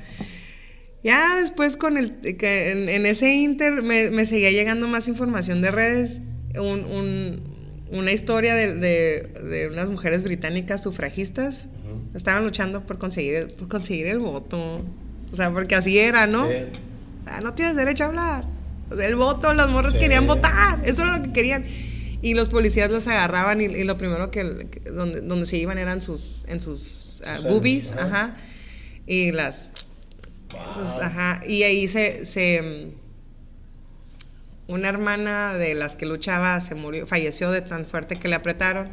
Ya 1.05 1.37
después 1.37 1.77
con 1.77 1.99
el, 1.99 2.17
que 2.39 2.71
en, 2.95 3.05
ese 3.05 3.35
inter 3.35 3.83
me, 3.83 4.25
seguía 4.25 4.51
llegando 4.51 4.89
más 4.89 5.07
información 5.07 5.61
de 5.61 5.71
redes, 5.71 6.21
una 6.59 8.11
historia 8.11 8.55
de, 8.55 9.69
unas 9.71 9.91
mujeres 9.91 10.25
británicas 10.25 10.83
sufragistas, 10.83 11.67
estaban 12.15 12.43
luchando 12.43 12.87
por 12.87 12.97
conseguir, 12.97 13.55
por 13.55 13.69
conseguir 13.69 14.07
el 14.07 14.19
voto, 14.19 14.83
o 15.31 15.37
sea, 15.37 15.53
porque 15.53 15.75
así 15.75 15.99
era, 15.99 16.27
¿no? 16.27 16.47
Ah, 17.27 17.43
no 17.43 17.53
tienes 17.53 17.77
derecho 17.77 18.05
a 18.05 18.07
hablar. 18.07 18.45
El 18.99 19.17
voto, 19.17 19.53
las 19.53 19.69
morras 19.69 19.99
querían 19.99 20.27
votar, 20.27 20.81
eso 20.87 21.03
era 21.03 21.19
lo 21.19 21.25
que 21.25 21.33
querían. 21.33 21.67
Y 22.23 22.33
los 22.33 22.49
policías 22.49 22.91
los 22.91 23.07
agarraban 23.09 23.61
y, 23.61 23.85
lo 23.85 23.99
primero 23.99 24.31
que, 24.31 24.43
donde, 24.91 25.21
donde 25.21 25.45
se 25.45 25.59
iban 25.59 25.77
eran 25.77 26.01
sus, 26.01 26.45
en 26.49 26.63
sus 26.63 27.23
uh, 27.27 27.47
boobies, 27.47 27.93
ajá. 27.93 28.37
Y 29.07 29.33
las 29.33 29.71
ajá, 31.01 31.41
y 31.47 31.63
ahí 31.63 31.89
se, 31.89 32.25
se, 32.25 32.93
una 34.67 34.89
hermana 34.89 35.55
de 35.55 35.75
las 35.75 35.97
que 35.97 36.07
luchaba 36.07 36.59
se 36.61 36.75
murió, 36.75 37.07
falleció 37.07 37.51
de 37.51 37.61
tan 37.61 37.87
fuerte 37.87 38.17
que 38.17 38.29
le 38.29 38.35
apretaron. 38.35 38.89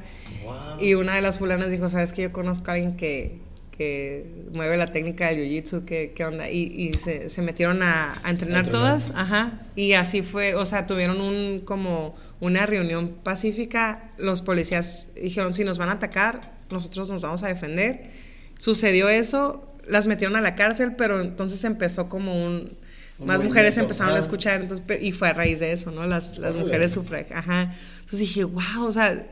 Y 0.80 0.96
una 0.96 1.16
de 1.16 1.22
las 1.22 1.40
fulanas 1.40 1.72
dijo, 1.72 1.88
¿sabes 1.88 2.14
que 2.14 2.24
yo 2.24 2.32
conozco 2.32 2.72
a 2.72 2.74
alguien 2.74 2.98
que, 2.98 3.40
que 3.78 4.26
mueve 4.52 4.76
la 4.76 4.92
técnica 4.92 5.28
del 5.28 5.40
jiu-jitsu? 5.40 5.86
¿qué, 5.86 6.12
¿qué, 6.14 6.26
onda? 6.26 6.50
Y, 6.50 6.64
y 6.64 6.94
se, 6.94 7.30
se, 7.30 7.42
metieron 7.42 7.82
a, 7.84 8.14
a 8.24 8.30
entrenar, 8.30 8.68
todas, 8.68 9.12
ajá. 9.16 9.60
Y 9.76 9.94
así 9.94 10.22
fue, 10.22 10.56
o 10.56 10.66
sea, 10.66 10.88
tuvieron 10.88 11.22
un 11.22 11.62
como 11.62 12.16
una 12.42 12.66
reunión 12.66 13.10
pacífica. 13.24 14.12
Los 14.18 14.42
policías 14.42 15.08
dijeron, 15.16 15.54
si 15.54 15.64
nos 15.64 15.78
van 15.78 15.90
a 15.90 15.94
atacar, 15.94 16.42
nosotros 16.70 17.10
nos 17.10 17.22
vamos 17.22 17.44
a 17.44 17.48
defender. 17.48 18.10
Sucedió 18.58 19.10
eso, 19.10 19.70
las 19.88 20.08
metieron 20.08 20.36
a 20.36 20.41
la 20.41 20.56
cárcel, 20.56 20.95
pero 20.95 21.22
entonces 21.22 21.64
empezó 21.64 22.10
como 22.10 22.45
un... 22.45 22.72
más 23.20 23.44
mujeres 23.44 23.78
empezaron 23.78 24.16
a 24.16 24.20
escuchar, 24.20 24.62
entonces, 24.62 24.86
y 25.02 25.12
fue 25.12 25.30
a 25.30 25.34
raíz 25.34 25.60
de 25.60 25.72
eso, 25.72 25.91
¿no? 25.91 26.06
Las, 26.08 26.38
las 26.38 26.56
mujeres 26.56 26.91
sufragistas, 26.91 27.40
ajá. 27.40 27.76
Entonces 27.99 28.20
dije, 28.20 28.44
wow, 28.44 28.86
o 28.86 28.91
sea, 28.91 29.28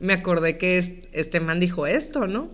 me 0.00 0.12
acordé 0.12 0.58
que 0.58 0.78
este 1.12 1.40
man 1.40 1.60
dijo 1.60 1.86
esto, 1.86 2.26
¿no? 2.26 2.50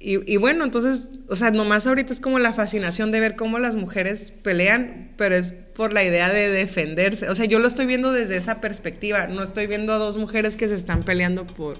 Y, 0.00 0.30
y, 0.30 0.36
bueno, 0.36 0.64
entonces, 0.64 1.08
o 1.28 1.34
sea, 1.36 1.50
nomás 1.50 1.86
ahorita 1.86 2.12
es 2.12 2.20
como 2.20 2.38
la 2.38 2.52
fascinación 2.52 3.10
de 3.10 3.20
ver 3.20 3.36
cómo 3.36 3.58
las 3.58 3.74
mujeres 3.74 4.34
pelean, 4.42 5.12
pero 5.16 5.34
es 5.34 5.54
por 5.54 5.94
la 5.94 6.04
idea 6.04 6.30
de 6.30 6.50
defenderse. 6.50 7.30
O 7.30 7.34
sea, 7.34 7.46
yo 7.46 7.58
lo 7.58 7.66
estoy 7.66 7.86
viendo 7.86 8.12
desde 8.12 8.36
esa 8.36 8.60
perspectiva. 8.60 9.28
No 9.28 9.42
estoy 9.42 9.66
viendo 9.66 9.94
a 9.94 9.96
dos 9.96 10.18
mujeres 10.18 10.58
que 10.58 10.68
se 10.68 10.74
están 10.74 11.04
peleando 11.04 11.46
por, 11.46 11.78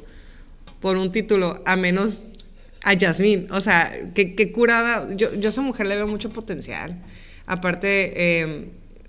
por 0.80 0.96
un 0.96 1.12
título, 1.12 1.62
a 1.66 1.76
menos 1.76 2.32
a 2.84 2.92
Yasmín. 2.92 3.48
O 3.50 3.60
sea, 3.60 3.92
qué, 4.14 4.52
curada. 4.52 5.08
Yo, 5.14 5.34
yo 5.34 5.48
a 5.48 5.50
esa 5.50 5.62
mujer 5.62 5.86
le 5.86 5.96
veo 5.96 6.06
mucho 6.06 6.30
potencial. 6.30 7.02
Aparte, 7.46 8.40
em, 8.40 8.66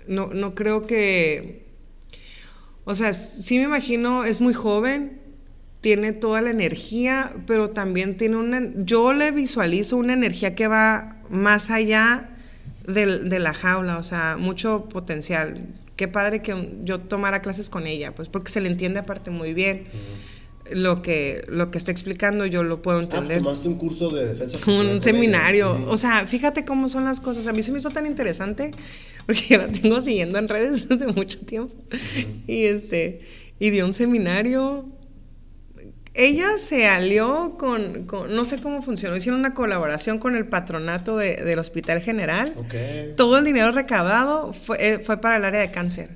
no, 0.08 0.28
no 0.28 0.54
creo 0.54 0.82
que... 0.82 1.64
O 2.84 2.94
sea, 2.94 3.12
sí 3.12 3.58
me 3.58 3.64
imagino, 3.64 4.24
es 4.24 4.40
muy 4.40 4.54
joven, 4.54 5.20
tiene 5.80 6.12
toda 6.12 6.40
la 6.40 6.50
energía, 6.50 7.32
pero 7.46 7.70
también 7.70 8.16
tiene 8.16 8.36
una... 8.36 8.62
Yo 8.76 9.12
le 9.12 9.30
visualizo 9.32 9.96
una 9.96 10.12
energía 10.12 10.54
que 10.54 10.68
va 10.68 11.16
más 11.28 11.70
allá 11.70 12.30
de, 12.86 13.38
la 13.38 13.54
jaula, 13.54 13.98
o 13.98 14.02
sea, 14.02 14.36
mucho 14.38 14.88
potencial. 14.88 15.66
Qué 15.96 16.08
padre 16.08 16.42
que 16.42 16.78
yo 16.84 17.00
tomara 17.00 17.42
clases 17.42 17.70
con 17.70 17.86
ella, 17.86 18.14
pues 18.14 18.28
porque 18.28 18.52
se 18.52 18.60
le 18.60 18.68
entiende 18.68 19.00
aparte 19.00 19.30
muy 19.30 19.54
bien. 19.54 19.84
Lo 20.72 21.02
que, 21.02 21.44
lo 21.48 21.70
que 21.70 21.78
está 21.78 21.90
explicando 21.90 22.46
yo 22.46 22.62
lo 22.62 22.82
puedo 22.82 22.98
ah, 22.98 23.02
entender. 23.02 23.38
Ah, 23.38 23.42
tomaste 23.42 23.68
un 23.68 23.76
curso 23.76 24.10
de 24.10 24.28
defensa 24.28 24.58
Un 24.66 25.02
seminario. 25.02 25.84
O 25.88 25.96
sea, 25.96 26.26
fíjate 26.26 26.64
cómo 26.64 26.88
son 26.88 27.04
las 27.04 27.20
cosas. 27.20 27.46
A 27.46 27.52
mí 27.52 27.62
se 27.62 27.72
me 27.72 27.78
hizo 27.78 27.90
tan 27.90 28.06
interesante 28.06 28.72
porque 29.26 29.58
la 29.58 29.68
tengo 29.68 30.00
siguiendo 30.00 30.38
en 30.38 30.48
redes 30.48 30.88
desde 30.88 31.06
mucho 31.12 31.38
tiempo. 31.40 31.74
Y 32.46 32.64
este, 32.64 33.20
y 33.58 33.70
dio 33.70 33.86
un 33.86 33.94
seminario 33.94 34.90
ella 36.16 36.56
se 36.56 36.86
alió 36.86 37.56
con, 37.58 38.06
no 38.30 38.44
sé 38.46 38.58
cómo 38.60 38.80
funcionó, 38.80 39.16
hicieron 39.16 39.38
una 39.40 39.52
colaboración 39.52 40.18
con 40.18 40.34
el 40.34 40.46
patronato 40.46 41.18
del 41.18 41.58
Hospital 41.58 42.00
General. 42.00 42.50
Todo 43.16 43.38
el 43.38 43.44
dinero 43.44 43.70
recaudado 43.72 44.54
eh, 44.78 44.98
fue, 45.04 45.20
para 45.20 45.36
el 45.36 45.44
área 45.44 45.60
de 45.60 45.70
cáncer. 45.70 46.10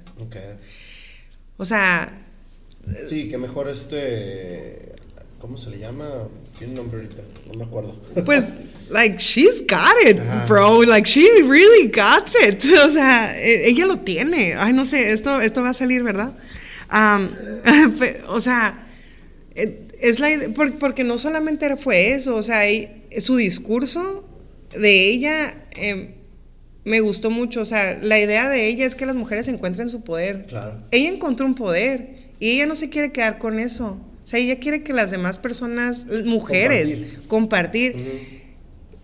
O 1.56 1.64
sea... 1.64 2.26
Sí, 3.08 3.28
que 3.28 3.38
mejor 3.38 3.68
este... 3.68 4.90
¿Cómo 5.40 5.56
se 5.56 5.70
le 5.70 5.78
llama? 5.78 6.28
Tiene 6.58 6.74
un 6.74 6.76
nombre 6.76 7.00
ahorita, 7.00 7.22
no 7.48 7.54
me 7.54 7.64
acuerdo. 7.64 7.96
Pues, 8.26 8.54
like, 8.90 9.16
she's 9.18 9.62
got 9.62 9.96
it, 10.06 10.18
bro. 10.46 10.82
Like, 10.82 11.08
she 11.08 11.26
really 11.42 11.88
got 11.88 12.30
it. 12.46 12.62
O 12.84 12.90
sea, 12.90 13.34
e, 13.38 13.68
ella 13.68 13.86
lo 13.86 13.96
tiene. 14.00 14.54
Ay, 14.54 14.74
no 14.74 14.84
sé, 14.84 15.12
esto, 15.12 15.40
esto 15.40 15.62
va 15.62 15.70
a 15.70 15.74
salir, 15.74 16.02
¿verdad? 16.02 16.34
o 18.28 18.40
sea, 18.40 18.86
eh, 19.54 19.88
es 20.00 20.18
la 20.18 20.28
porque 20.78 21.04
no 21.04 21.18
solamente 21.18 21.76
fue 21.76 22.14
eso, 22.14 22.36
o 22.36 22.42
sea, 22.42 22.62
su 23.18 23.36
discurso 23.36 24.24
de 24.76 25.08
ella 25.08 25.54
em, 25.72 26.14
me 26.84 27.00
gustó 27.00 27.30
mucho, 27.30 27.60
o 27.60 27.64
sea, 27.64 27.98
la 28.02 28.18
idea 28.18 28.48
de 28.48 28.66
ella 28.66 28.86
es 28.86 28.94
que 28.94 29.06
las 29.06 29.16
mujeres 29.16 29.48
encuentren 29.48 29.88
su 29.88 30.02
poder. 30.02 30.46
Claro. 30.46 30.82
Ella 30.90 31.10
encontró 31.10 31.46
un 31.46 31.54
poder 31.54 32.29
y 32.40 32.50
ella 32.50 32.66
no 32.66 32.74
se 32.74 32.88
quiere 32.88 33.12
quedar 33.12 33.38
con 33.38 33.60
eso. 33.60 34.00
O 34.24 34.26
sea, 34.26 34.40
ella 34.40 34.58
quiere 34.58 34.82
que 34.82 34.92
las 34.92 35.10
demás 35.10 35.38
personas, 35.38 36.06
mujeres, 36.24 37.00
compartir. 37.28 38.40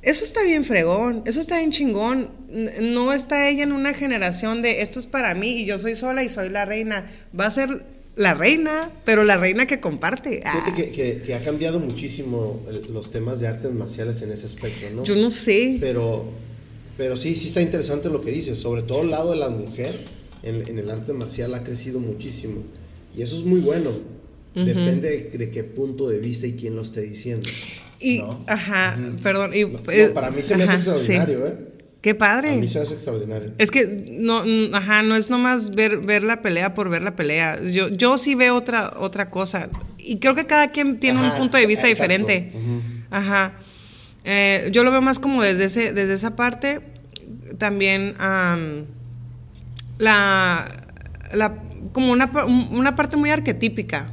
Eso 0.02 0.24
está 0.24 0.42
bien 0.44 0.64
fregón, 0.64 1.22
eso 1.26 1.40
está 1.40 1.58
bien 1.58 1.70
chingón. 1.70 2.30
No 2.80 3.12
está 3.12 3.48
ella 3.48 3.64
en 3.64 3.72
una 3.72 3.92
generación 3.92 4.62
de 4.62 4.80
esto 4.80 4.98
es 4.98 5.06
para 5.06 5.34
mí 5.34 5.60
y 5.60 5.64
yo 5.66 5.78
soy 5.78 5.94
sola 5.94 6.24
y 6.24 6.28
soy 6.28 6.48
la 6.48 6.64
reina. 6.64 7.04
Va 7.38 7.46
a 7.46 7.50
ser 7.50 7.84
la 8.16 8.32
reina, 8.32 8.90
pero 9.04 9.24
la 9.24 9.36
reina 9.36 9.66
que 9.66 9.78
comparte. 9.78 10.42
Ah. 10.44 10.74
que, 10.74 11.34
ha 11.34 11.40
cambiado 11.40 11.78
muchísimo 11.78 12.62
los 12.90 13.10
temas 13.10 13.40
de 13.40 13.48
artes 13.48 13.70
marciales 13.72 14.22
en 14.22 14.32
ese 14.32 14.46
aspecto, 14.46 14.86
¿no? 14.94 15.04
Yo 15.04 15.14
no 15.14 15.28
sé. 15.28 15.76
Pero, 15.80 16.24
pero 16.96 17.16
sí, 17.16 17.34
sí 17.34 17.48
está 17.48 17.60
interesante 17.60 18.08
lo 18.08 18.22
que 18.22 18.30
dices. 18.30 18.58
Sobre 18.58 18.82
todo 18.82 19.02
el 19.02 19.10
lado 19.10 19.32
de 19.32 19.36
la 19.36 19.50
mujer 19.50 20.00
en, 20.42 20.78
el 20.78 20.90
arte 20.90 21.12
marcial 21.12 21.54
ha 21.54 21.62
crecido 21.62 22.00
muchísimo. 22.00 22.62
Y 23.16 23.22
eso 23.22 23.36
es 23.36 23.44
muy 23.44 23.60
bueno. 23.60 23.90
Depende 24.54 25.30
de, 25.32 25.50
qué 25.50 25.64
punto 25.64 26.08
de 26.08 26.18
vista 26.18 26.46
y 26.46 26.52
quién 26.52 26.76
lo 26.76 26.82
esté 26.82 27.02
diciendo. 27.02 27.46
Y, 28.00 28.22
ajá, 28.46 28.98
perdón. 29.22 29.52
Y, 29.54 29.64
para 30.14 30.30
mí 30.30 30.42
se 30.42 30.56
me 30.56 30.64
hace 30.64 30.76
extraordinario, 30.76 31.46
¿eh? 31.46 31.56
Qué 32.00 32.14
padre. 32.14 32.52
A 32.52 32.56
mí 32.56 32.68
se 32.68 32.78
hace 32.78 32.94
extraordinario. 32.94 33.52
Es 33.58 33.70
que 33.70 33.86
no, 34.20 34.44
ajá, 34.72 35.02
no 35.02 35.16
es 35.16 35.28
nomás 35.28 35.74
ver, 35.74 35.98
ver 35.98 36.22
la 36.22 36.40
pelea 36.40 36.72
por 36.72 36.88
ver 36.88 37.02
la 37.02 37.16
pelea. 37.16 37.60
Yo, 37.64 37.88
yo 37.88 38.16
sí 38.16 38.34
veo 38.34 38.54
otra, 38.54 38.94
otra 38.98 39.28
cosa. 39.28 39.70
Y 39.98 40.18
creo 40.18 40.34
que 40.34 40.46
cada 40.46 40.70
quien 40.70 41.00
tiene 41.00 41.20
un 41.20 41.36
punto 41.36 41.58
de 41.58 41.66
vista 41.66 41.86
diferente. 41.86 42.52
Ajá. 43.10 43.54
Eh, 44.24 44.68
yo 44.72 44.84
lo 44.84 44.90
veo 44.90 45.02
más 45.02 45.18
como 45.18 45.42
desde, 45.42 45.64
ese, 45.64 45.92
desde 45.92 46.14
esa 46.14 46.36
parte. 46.36 46.80
También 47.58 48.14
la, 49.98 50.68
la, 51.32 51.62
como 51.92 52.12
una, 52.12 52.30
una 52.70 52.96
parte 52.96 53.16
muy 53.16 53.30
arquetípica, 53.30 54.10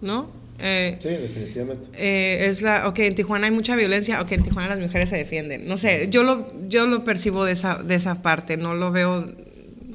¿no? 0.00 0.32
Eh, 0.62 0.96
sí, 0.98 1.08
definitivamente. 1.08 1.88
Eh, 1.94 2.46
es 2.48 2.60
la, 2.60 2.86
ok, 2.86 2.98
en 3.00 3.14
Tijuana 3.14 3.46
hay 3.46 3.52
mucha 3.52 3.76
violencia, 3.76 4.20
ok, 4.20 4.32
en 4.32 4.42
Tijuana 4.42 4.68
las 4.68 4.78
mujeres 4.78 5.08
se 5.08 5.16
defienden. 5.16 5.66
No 5.66 5.78
sé, 5.78 6.08
yo 6.10 6.22
lo, 6.22 6.52
yo 6.68 6.86
lo 6.86 7.02
percibo 7.02 7.44
de 7.44 7.52
esa, 7.52 7.82
de 7.82 7.94
esa 7.94 8.22
parte, 8.22 8.56
no 8.56 8.74
lo 8.74 8.92
veo, 8.92 9.26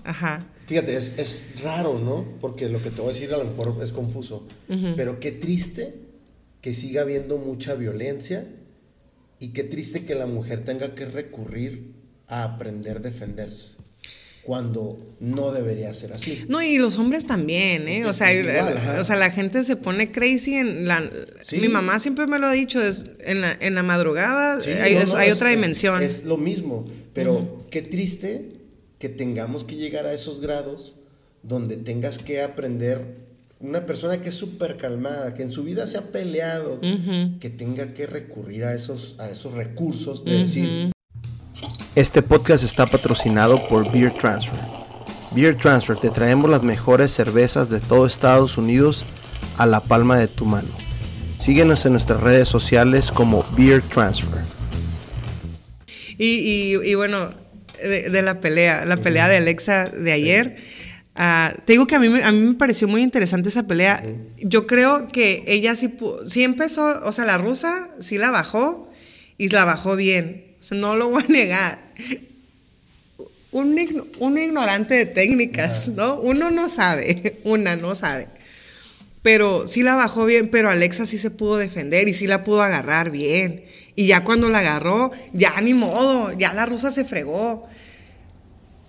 ajá. 0.04 0.48
Fíjate, 0.66 0.96
es, 0.96 1.20
es 1.20 1.62
raro, 1.62 2.00
¿no? 2.00 2.26
Porque 2.42 2.68
lo 2.70 2.82
que 2.82 2.90
te 2.90 3.02
voy 3.02 3.12
a 3.12 3.14
decir 3.14 3.32
a 3.34 3.38
lo 3.38 3.46
mejor 3.46 3.78
es 3.84 3.92
confuso, 3.92 4.48
pero 4.96 5.20
qué 5.20 5.32
triste 5.32 5.94
que 6.62 6.74
siga 6.74 7.04
habiendo 7.04 7.38
mucha 7.38 7.76
violencia 7.76 8.48
y 9.40 9.50
qué 9.50 9.64
triste 9.64 10.06
que 10.06 10.16
la 10.16 10.26
mujer 10.26 10.66
tenga 10.66 10.96
que 10.96 11.06
recurrir 11.06 11.94
a 12.28 12.44
aprender 12.44 12.98
a 12.98 13.00
defenderse 13.02 13.75
cuando 14.46 15.00
no 15.20 15.52
debería 15.52 15.94
ser 15.94 16.14
así. 16.14 16.46
No, 16.48 16.62
y 16.62 16.78
los 16.78 16.98
hombres 16.98 17.26
también, 17.26 17.88
¿eh? 17.88 18.06
O 18.06 18.14
sea, 18.14 18.30
o 19.00 19.04
sea 19.04 19.16
la 19.16 19.32
gente 19.32 19.64
se 19.64 19.76
pone 19.76 20.12
crazy 20.12 20.56
en 20.56 20.88
la... 20.88 21.04
Mi 21.60 21.68
mamá 21.68 21.98
siempre 22.00 22.28
me 22.28 22.38
lo 22.38 22.48
ha 22.48 22.52
dicho, 22.52 22.82
es, 22.82 23.06
en, 23.22 23.42
la, 23.42 23.58
en 23.60 23.74
la 23.74 23.82
madrugada 23.82 24.60
hay, 24.82 25.32
otra 25.32 25.50
dimensión. 25.50 26.02
Es, 26.04 26.26
lo 26.26 26.38
mismo, 26.38 26.88
pero 27.14 27.66
qué 27.72 27.82
triste 27.82 28.52
que 29.00 29.10
tengamos 29.10 29.64
que 29.64 29.76
llegar 29.76 30.06
a 30.06 30.14
esos 30.14 30.42
grados 30.42 30.96
donde 31.42 31.78
tengas 31.78 32.20
que 32.20 32.42
aprender 32.42 33.26
una 33.60 33.86
persona 33.86 34.22
que 34.22 34.30
es 34.30 34.36
súper 34.36 34.78
calmada, 34.78 35.34
que 35.34 35.42
en 35.42 35.52
su 35.52 35.64
vida 35.64 35.88
se 35.88 35.98
ha 35.98 36.04
peleado, 36.04 36.80
que 37.40 37.50
tenga 37.50 37.94
que 37.94 38.06
recurrir 38.06 38.66
a 38.66 38.76
esos, 38.76 39.16
a 39.20 39.30
esos 39.30 39.54
recursos 39.54 40.24
de 40.24 40.40
decir, 40.40 40.92
este 41.96 42.22
podcast 42.22 42.64
está 42.64 42.86
patrocinado 42.86 43.68
por 43.70 43.90
Beer 43.90 44.12
Transfer. 44.12 44.60
Beer 45.32 45.58
Transfer, 45.58 45.96
te 45.96 46.10
traemos 46.10 46.50
las 46.50 46.62
mejores 46.62 47.12
cervezas 47.14 47.70
de 47.70 47.80
todo 47.80 48.06
Estados 48.06 48.58
Unidos 48.58 49.06
a 49.58 49.66
la 49.66 49.80
palma 49.80 50.20
de 50.20 50.28
tu 50.28 50.46
mano. 50.46 50.68
Síguenos 51.40 51.86
en 51.86 51.94
nuestras 51.94 52.20
redes 52.20 52.50
sociales 52.50 53.12
como 53.12 53.46
Beer 53.58 53.82
Transfer. 53.82 54.42
Y, 56.18 56.94
bueno, 56.96 57.34
de, 57.82 58.22
la 58.22 58.42
pelea, 58.42 58.86
la 58.86 58.98
pelea 58.98 59.30
de 59.30 59.38
Alexa 59.38 59.86
de 59.86 60.12
ayer. 60.12 60.58
Ah, 61.16 61.54
te 61.66 61.74
digo 61.74 61.88
que 61.88 61.96
a 61.96 62.00
mí, 62.00 62.08
a 62.22 62.32
mí 62.34 62.40
me 62.40 62.54
pareció 62.56 62.90
muy 62.90 63.02
interesante 63.02 63.48
esa 63.48 63.68
pelea. 63.68 64.04
Yo 64.38 64.68
creo 64.68 65.08
que 65.08 65.46
ella 65.48 65.76
sí, 65.78 65.98
sí 66.26 66.44
empezó, 66.44 67.02
o 67.06 67.12
sea, 67.14 67.24
la 67.24 67.38
rusa 67.38 67.90
sí 68.00 68.18
la 68.18 68.32
bajó 68.32 68.90
y 69.38 69.48
la 69.48 69.64
bajó 69.64 69.96
bien 69.96 70.46
no 70.72 70.96
lo 70.96 71.10
voy 71.10 71.24
a 71.24 71.32
negar. 71.32 71.85
Un, 73.52 74.38
ignorante 74.38 74.96
de 74.96 75.06
técnicas, 75.06 75.88
¿no? 75.88 76.16
Uno 76.16 76.52
no 76.52 76.68
sabe, 76.68 77.40
una 77.46 77.78
no 77.78 77.96
sabe. 77.96 78.28
Pero 79.22 79.68
sí 79.68 79.82
la 79.82 79.96
bajó 79.96 80.26
bien, 80.26 80.50
pero 80.50 80.70
Alexa 80.70 81.06
sí 81.06 81.18
se 81.18 81.32
pudo 81.32 81.58
defender 81.58 82.08
y 82.10 82.14
sí 82.14 82.28
la 82.28 82.44
pudo 82.44 82.62
agarrar 82.62 83.12
bien. 83.12 83.64
Y 83.96 84.08
ya 84.08 84.24
cuando 84.24 84.50
la 84.50 84.60
agarró, 84.60 85.12
ya 85.34 85.60
ni 85.62 85.74
modo, 85.74 86.34
ya 86.38 86.54
la 86.54 86.66
rusa 86.66 86.92
se 86.92 87.06
fregó. 87.06 87.68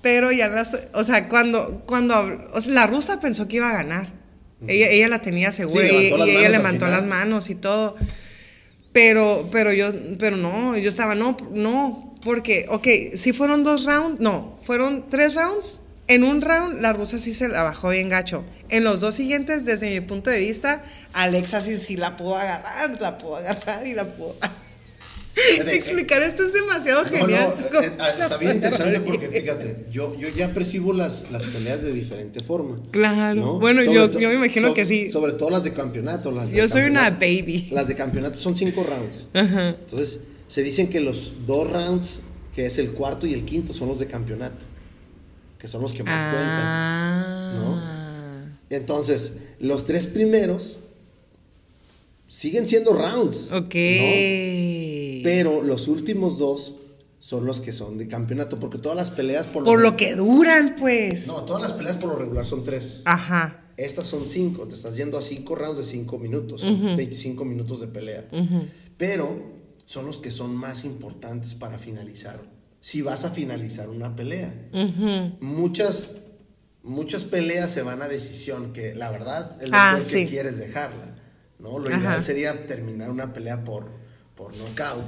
Pero 0.02 0.32
ya 0.32 0.48
las, 0.48 0.76
o 0.92 1.04
sea, 1.04 1.28
cuando, 1.28 1.84
cuando, 1.86 2.44
la 2.68 2.86
rusa 2.86 3.20
pensó 3.20 3.48
que 3.48 3.56
iba 3.56 3.70
a 3.70 3.74
ganar. 3.74 4.12
ella, 4.66 5.08
la 5.08 5.22
tenía 5.22 5.52
segura 5.52 5.86
y, 5.86 6.12
ella 6.12 6.48
levantó 6.48 6.86
las 6.86 7.04
manos 7.04 7.50
y 7.50 7.54
todo. 7.54 7.96
Pero, 8.92 9.48
pero 9.52 9.72
yo, 9.72 9.90
pero 10.18 10.36
no, 10.36 10.76
yo 10.76 10.88
estaba, 10.88 11.14
no, 11.14 11.36
no, 11.52 12.05
porque, 12.26 12.66
ok, 12.68 13.14
si 13.14 13.32
fueron 13.32 13.62
dos 13.62 13.84
rounds, 13.84 14.18
no, 14.18 14.58
fueron 14.60 15.08
tres 15.08 15.36
rounds. 15.36 15.82
En 16.08 16.24
un 16.24 16.40
round, 16.40 16.80
la 16.80 16.92
rusa 16.92 17.18
sí 17.18 17.32
se 17.32 17.46
la 17.46 17.62
bajó 17.62 17.90
bien 17.90 18.08
gacho. 18.08 18.42
En 18.68 18.82
los 18.82 19.00
dos 19.00 19.14
siguientes, 19.14 19.64
desde 19.64 19.90
mi 19.90 20.04
punto 20.04 20.30
de 20.30 20.40
vista, 20.40 20.82
Alexa 21.12 21.60
sí, 21.60 21.76
sí 21.76 21.96
la 21.96 22.16
pudo 22.16 22.34
agarrar, 22.34 23.00
la 23.00 23.16
pudo 23.18 23.36
agarrar 23.36 23.86
y 23.86 23.94
la 23.94 24.08
pudo. 24.08 24.34
Explicar 25.68 26.20
esto 26.24 26.44
es 26.44 26.52
demasiado 26.52 27.04
genial. 27.04 27.54
Eh, 27.82 27.92
ah, 28.00 28.08
está 28.08 28.36
bien 28.38 28.56
interesante 28.56 29.00
porque 29.00 29.28
fíjate, 29.28 29.86
yo, 29.92 30.18
yo 30.18 30.28
ya 30.28 30.48
percibo 30.48 30.92
las, 30.92 31.30
las 31.30 31.46
peleas 31.46 31.82
de 31.82 31.92
diferente 31.92 32.40
forma. 32.42 32.80
Claro. 32.90 33.60
Bueno, 33.60 33.84
yo, 33.84 34.10
yo, 34.18 34.30
me 34.30 34.34
imagino 34.34 34.74
que 34.74 34.84
sí. 34.84 35.10
Sobre 35.10 35.32
todo 35.34 35.50
las 35.50 35.62
de 35.62 35.72
campeonato. 35.72 36.32
Las 36.32 36.50
yo 36.50 36.66
soy 36.66 36.86
una 36.86 37.08
baby. 37.10 37.68
Las 37.70 37.86
de 37.86 37.94
campeonato 37.94 38.36
son 38.40 38.56
cinco 38.56 38.82
rounds. 38.82 39.28
Entonces, 39.32 40.35
se 40.48 40.62
dicen 40.62 40.89
que 40.89 41.01
los 41.01 41.47
dos 41.47 41.70
rounds, 41.70 42.20
que 42.55 42.66
es 42.66 42.78
el 42.78 42.90
cuarto 42.90 43.27
y 43.27 43.35
el 43.35 43.44
quinto, 43.44 43.73
son 43.73 43.89
los 43.89 43.98
de 43.98 44.06
campeonato. 44.06 44.64
Que 45.59 45.68
son 45.68 45.82
los 45.82 45.93
que 45.93 46.02
más 46.02 46.23
cuentan. 46.23 47.56
¿no? 47.56 47.74
Ah. 47.78 48.44
Entonces, 48.70 49.39
los 49.59 49.86
tres 49.86 50.06
primeros 50.06 50.78
siguen 52.28 52.68
siendo 52.68 52.93
rounds. 52.93 53.52
Ok. 53.52 53.74
Pero 55.23 55.62
los 55.62 55.89
últimos 55.89 56.39
dos 56.39 56.74
son 57.18 57.44
los 57.44 57.60
que 57.60 57.73
son 57.73 57.98
de 57.98 58.06
campeonato, 58.06 58.60
porque 58.60 58.78
todas 58.78 58.97
las 58.97 59.10
peleas 59.10 59.47
por, 59.47 59.64
por 59.64 59.81
lo, 59.81 59.97
que 59.97 60.14
duran, 60.14 60.77
pues. 60.78 61.27
No, 61.27 61.43
todas 61.43 61.62
las 61.62 61.73
peleas 61.73 61.97
por 61.97 62.10
lo 62.10 62.16
regular 62.16 62.47
son 62.47 62.62
tres. 62.62 63.02
Ajá. 63.05 63.64
Estas 63.77 64.06
son 64.06 64.24
cinco, 64.27 64.66
te 64.66 64.74
estás 64.74 64.97
yendo 64.97 65.18
a 65.18 65.23
cinco 65.23 65.55
rounds 65.55 65.78
de 65.78 65.85
cinco 65.85 66.18
minutos, 66.18 66.62
25 66.62 67.44
minutos 67.44 67.81
de 67.81 67.89
pelea. 67.89 68.24
Pero 68.97 69.55
son 69.86 70.04
los 70.06 70.18
que 70.18 70.30
son 70.30 70.54
más 70.54 70.84
importantes 70.84 71.54
para 71.54 71.78
finalizar 71.78 72.40
si 72.80 73.02
vas 73.02 73.24
a 73.24 73.30
finalizar 73.30 73.88
una 73.88 74.14
pelea. 74.14 74.54
Muchas 75.40 76.16
muchas 76.82 77.24
peleas 77.24 77.72
se 77.72 77.82
van 77.82 78.00
a 78.00 78.06
decisión 78.08 78.72
que 78.72 78.94
la 78.94 79.10
verdad 79.10 79.60
es 79.60 79.68
lo 79.70 79.76
Ah, 79.76 79.98
sí. 80.00 80.24
que 80.24 80.26
quieres 80.30 80.56
dejarla, 80.58 81.16
¿no? 81.58 81.78
Lo 81.80 81.88
Ajá. 81.88 81.98
ideal 81.98 82.22
sería 82.24 82.66
terminar 82.66 83.10
una 83.10 83.32
pelea 83.32 83.64
por 83.64 83.86
por 84.36 84.52
knockout, 84.56 85.02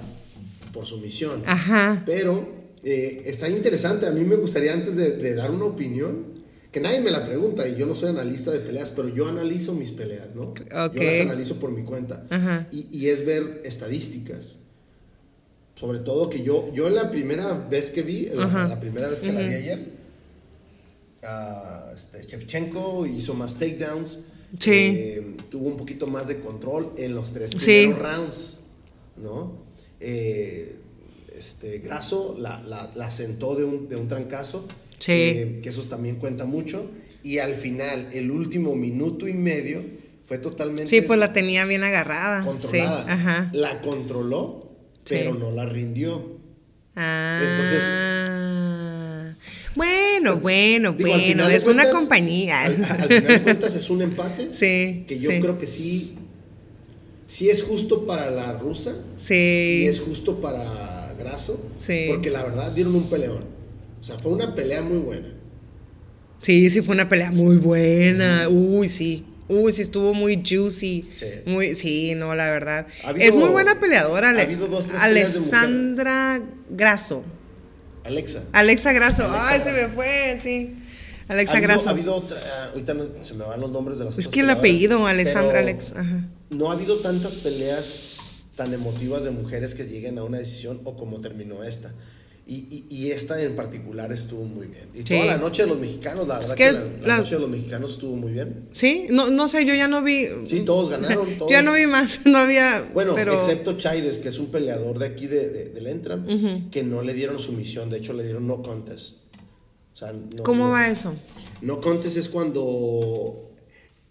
por 0.72 0.86
sumisión. 0.86 1.42
Ajá. 1.46 2.02
Pero 2.06 2.48
eh, 2.82 3.22
está 3.26 3.48
interesante. 3.48 4.06
A 4.06 4.10
mí 4.10 4.24
me 4.24 4.36
gustaría, 4.36 4.72
antes 4.72 4.96
de, 4.96 5.10
de 5.18 5.34
dar 5.34 5.50
una 5.50 5.66
opinión, 5.66 6.42
que 6.72 6.80
nadie 6.80 7.00
me 7.02 7.10
la 7.10 7.24
pregunta, 7.24 7.68
y 7.68 7.76
yo 7.76 7.84
no 7.86 7.92
soy 7.94 8.08
analista 8.08 8.50
de 8.50 8.60
peleas, 8.60 8.90
pero 8.90 9.08
yo 9.08 9.28
analizo 9.28 9.74
mis 9.74 9.90
peleas, 9.92 10.34
¿no? 10.34 10.44
Ok. 10.44 10.94
Yo 10.94 11.02
las 11.02 11.20
analizo 11.20 11.56
por 11.60 11.70
mi 11.72 11.82
cuenta. 11.82 12.26
Ajá. 12.30 12.68
Y, 12.72 12.88
y 12.90 13.08
es 13.08 13.24
ver 13.26 13.60
estadísticas. 13.66 14.60
Sobre 15.78 16.00
todo 16.00 16.28
que 16.28 16.42
yo, 16.42 16.72
yo 16.74 16.88
la 16.90 17.10
primera 17.10 17.52
vez 17.70 17.90
que 17.90 18.02
vi, 18.02 18.26
la, 18.34 18.80
primera 18.80 19.06
vez 19.08 19.20
que 19.20 19.32
la 19.32 19.40
vi 19.40 19.54
ayer, 19.54 19.92
ah, 21.22 21.90
este, 21.94 22.22
Shevchenko 22.26 23.06
hizo 23.06 23.34
más 23.34 23.54
takedowns. 23.54 24.20
Sí. 24.58 24.70
eh, 24.72 25.36
tuvo 25.50 25.68
un 25.68 25.76
poquito 25.76 26.06
más 26.06 26.26
de 26.26 26.40
control 26.40 26.92
en 26.96 27.14
los 27.14 27.32
tres 27.34 27.50
Sí. 27.50 27.82
primeros 27.86 27.98
rounds, 28.02 28.54
¿no? 29.18 29.52
Eh, 30.00 30.76
este, 31.38 31.78
Grasso 31.80 32.34
la, 32.38 32.62
la, 32.62 32.90
la 32.94 33.10
sentó 33.10 33.54
de 33.56 33.64
un, 33.64 33.88
de 33.90 33.96
un 33.96 34.08
trancazo, 34.08 34.66
Sí. 34.98 35.12
eh, 35.12 35.60
que 35.62 35.68
eso 35.68 35.82
también 35.84 36.16
cuenta 36.16 36.46
mucho. 36.46 36.90
Y 37.22 37.38
al 37.38 37.54
final, 37.54 38.08
el 38.14 38.30
último 38.30 38.74
minuto 38.74 39.28
y 39.28 39.34
medio 39.34 39.82
fue 40.24 40.38
totalmente 40.38 40.86
Sí, 40.86 41.02
pues 41.02 41.18
la 41.20 41.32
tenía 41.34 41.66
bien 41.66 41.84
agarrada. 41.84 42.42
controlada. 42.42 43.02
Sí, 43.04 43.10
ajá. 43.10 43.50
La 43.52 43.82
controló, 43.82 44.57
pero 45.08 45.34
no 45.34 45.50
la 45.52 45.64
rindió. 45.66 46.36
Ah. 46.96 47.40
Entonces- 47.42 47.84
Bueno, 49.74 50.36
bueno, 50.38 50.92
Digo, 50.92 51.10
bueno, 51.10 51.48
es 51.48 51.66
una 51.66 51.88
compañía. 51.90 52.62
Al, 52.62 52.84
al 52.84 53.08
final 53.08 53.26
de 53.28 53.42
cuentas 53.42 53.74
es 53.76 53.88
un 53.90 54.02
empate. 54.02 54.48
Sí, 54.52 55.04
Que 55.06 55.18
yo 55.20 55.30
sí. 55.30 55.40
creo 55.40 55.58
que 55.58 55.66
sí. 55.66 56.14
Sí 57.28 57.50
es 57.50 57.62
justo 57.62 58.04
para 58.06 58.30
la 58.30 58.52
rusa. 58.54 58.96
Sí. 59.16 59.82
Y 59.82 59.86
es 59.86 60.00
justo 60.00 60.40
para 60.40 61.14
Grasso. 61.18 61.70
Sí. 61.76 62.06
Porque 62.08 62.30
la 62.30 62.42
verdad 62.42 62.72
dieron 62.72 62.94
un 62.96 63.08
peleón. 63.08 63.44
O 64.00 64.02
sea, 64.04 64.18
fue 64.18 64.32
una 64.32 64.54
pelea 64.54 64.82
muy 64.82 64.98
buena. 64.98 65.28
Sí, 66.40 66.70
sí 66.70 66.80
fue 66.82 66.94
una 66.94 67.08
pelea 67.08 67.30
muy 67.30 67.56
buena. 67.56 68.48
Uy, 68.48 68.88
sí. 68.88 69.24
Uy, 69.48 69.72
sí 69.72 69.82
estuvo 69.82 70.12
muy 70.14 70.42
juicy. 70.46 71.08
Sí. 71.16 71.26
Muy, 71.46 71.74
sí, 71.74 72.14
no, 72.14 72.34
la 72.34 72.50
verdad. 72.50 72.86
Ha 73.04 73.08
habido- 73.08 73.28
es 73.28 73.34
muy 73.34 73.48
buena 73.48 73.80
peleadora. 73.80 74.30
Ale- 74.30 74.42
ha 74.42 74.44
habido 74.44 74.66
dos, 74.66 74.84
Alessandra 74.98 76.40
Grasso. 76.70 77.24
Alexa. 78.04 78.42
Alexa 78.52 78.92
Grasso. 78.92 79.24
Alexa 79.24 79.50
Ay, 79.52 79.60
se 79.60 79.72
me 79.72 79.88
fue, 79.88 80.38
sí. 80.40 80.74
Ha 81.28 81.32
Alexa 81.34 81.54
habido, 81.56 81.68
Grasso. 81.68 81.88
ha 81.88 81.92
habido 81.92 82.14
otra. 82.14 82.38
ah, 82.38 82.68
Ahorita 82.72 82.94
no- 82.94 83.06
se 83.22 83.34
me 83.34 83.44
van 83.44 83.60
los 83.60 83.70
nombres 83.70 83.98
de 83.98 84.04
las 84.06 84.18
es 84.18 84.28
que 84.28 84.40
el 84.40 84.50
apellido, 84.50 85.06
Alessandra 85.06 85.52
pero 85.52 85.62
Alex. 85.68 85.92
Ajá. 85.96 86.24
No 86.50 86.70
ha 86.70 86.72
habido 86.72 87.00
tantas 87.00 87.34
peleas 87.36 88.00
tan 88.56 88.72
emotivas 88.74 89.24
de 89.24 89.30
mujeres 89.30 89.74
que 89.74 89.84
lleguen 89.84 90.18
a 90.18 90.24
una 90.24 90.38
decisión 90.38 90.80
o 90.84 90.96
como 90.96 91.20
terminó 91.20 91.62
esta. 91.64 91.92
Y, 92.50 92.54
y- 92.70 92.86
y 92.88 93.10
esta 93.10 93.40
en 93.42 93.54
particular 93.54 94.10
estuvo 94.10 94.42
muy 94.42 94.68
bien. 94.68 94.86
Y 94.94 94.98
Sí. 95.00 95.04
toda 95.04 95.26
la 95.26 95.36
noche 95.36 95.62
de 95.64 95.68
los 95.68 95.78
mexicanos, 95.78 96.26
la 96.26 96.38
verdad 96.38 96.54
que 96.54 96.64
que, 96.64 97.06
la, 97.06 97.18
noche 97.18 97.34
de 97.34 97.40
los 97.42 97.50
mexicanos 97.50 97.90
estuvo 97.92 98.16
muy 98.16 98.32
bien. 98.32 98.68
Sí, 98.72 99.06
no, 99.10 99.28
no 99.28 99.46
sé, 99.48 99.66
yo 99.66 99.74
ya 99.74 99.86
no 99.86 100.02
vi. 100.02 100.28
Sí, 100.46 100.60
todos 100.60 100.88
ganaron. 100.90 101.28
Todos. 101.36 101.50
Ya 101.50 101.60
no 101.60 101.74
vi 101.74 101.86
más, 101.86 102.20
no 102.24 102.38
había. 102.38 102.88
Bueno, 102.94 103.14
pero, 103.14 103.34
excepto 103.34 103.76
Chaides, 103.76 104.16
que 104.16 104.28
es 104.30 104.38
un 104.38 104.46
peleador 104.46 104.98
de 104.98 105.04
aquí 105.06 105.26
de, 105.26 105.50
de- 105.50 105.64
del 105.66 105.86
Entram, 105.88 106.70
que 106.70 106.82
no 106.82 107.02
le 107.02 107.12
dieron 107.12 107.38
sumisión, 107.38 107.90
de 107.90 107.98
hecho 107.98 108.14
le 108.14 108.24
dieron 108.24 108.46
no 108.46 108.62
contest. 108.62 109.16
O 109.92 109.96
sea, 109.98 110.12
no- 110.14 110.42
¿Cómo 110.42 110.64
no- 110.68 110.70
va 110.70 110.88
eso? 110.88 111.12
No 111.60 111.82
contest 111.82 112.16
es 112.16 112.30
cuando 112.30 113.50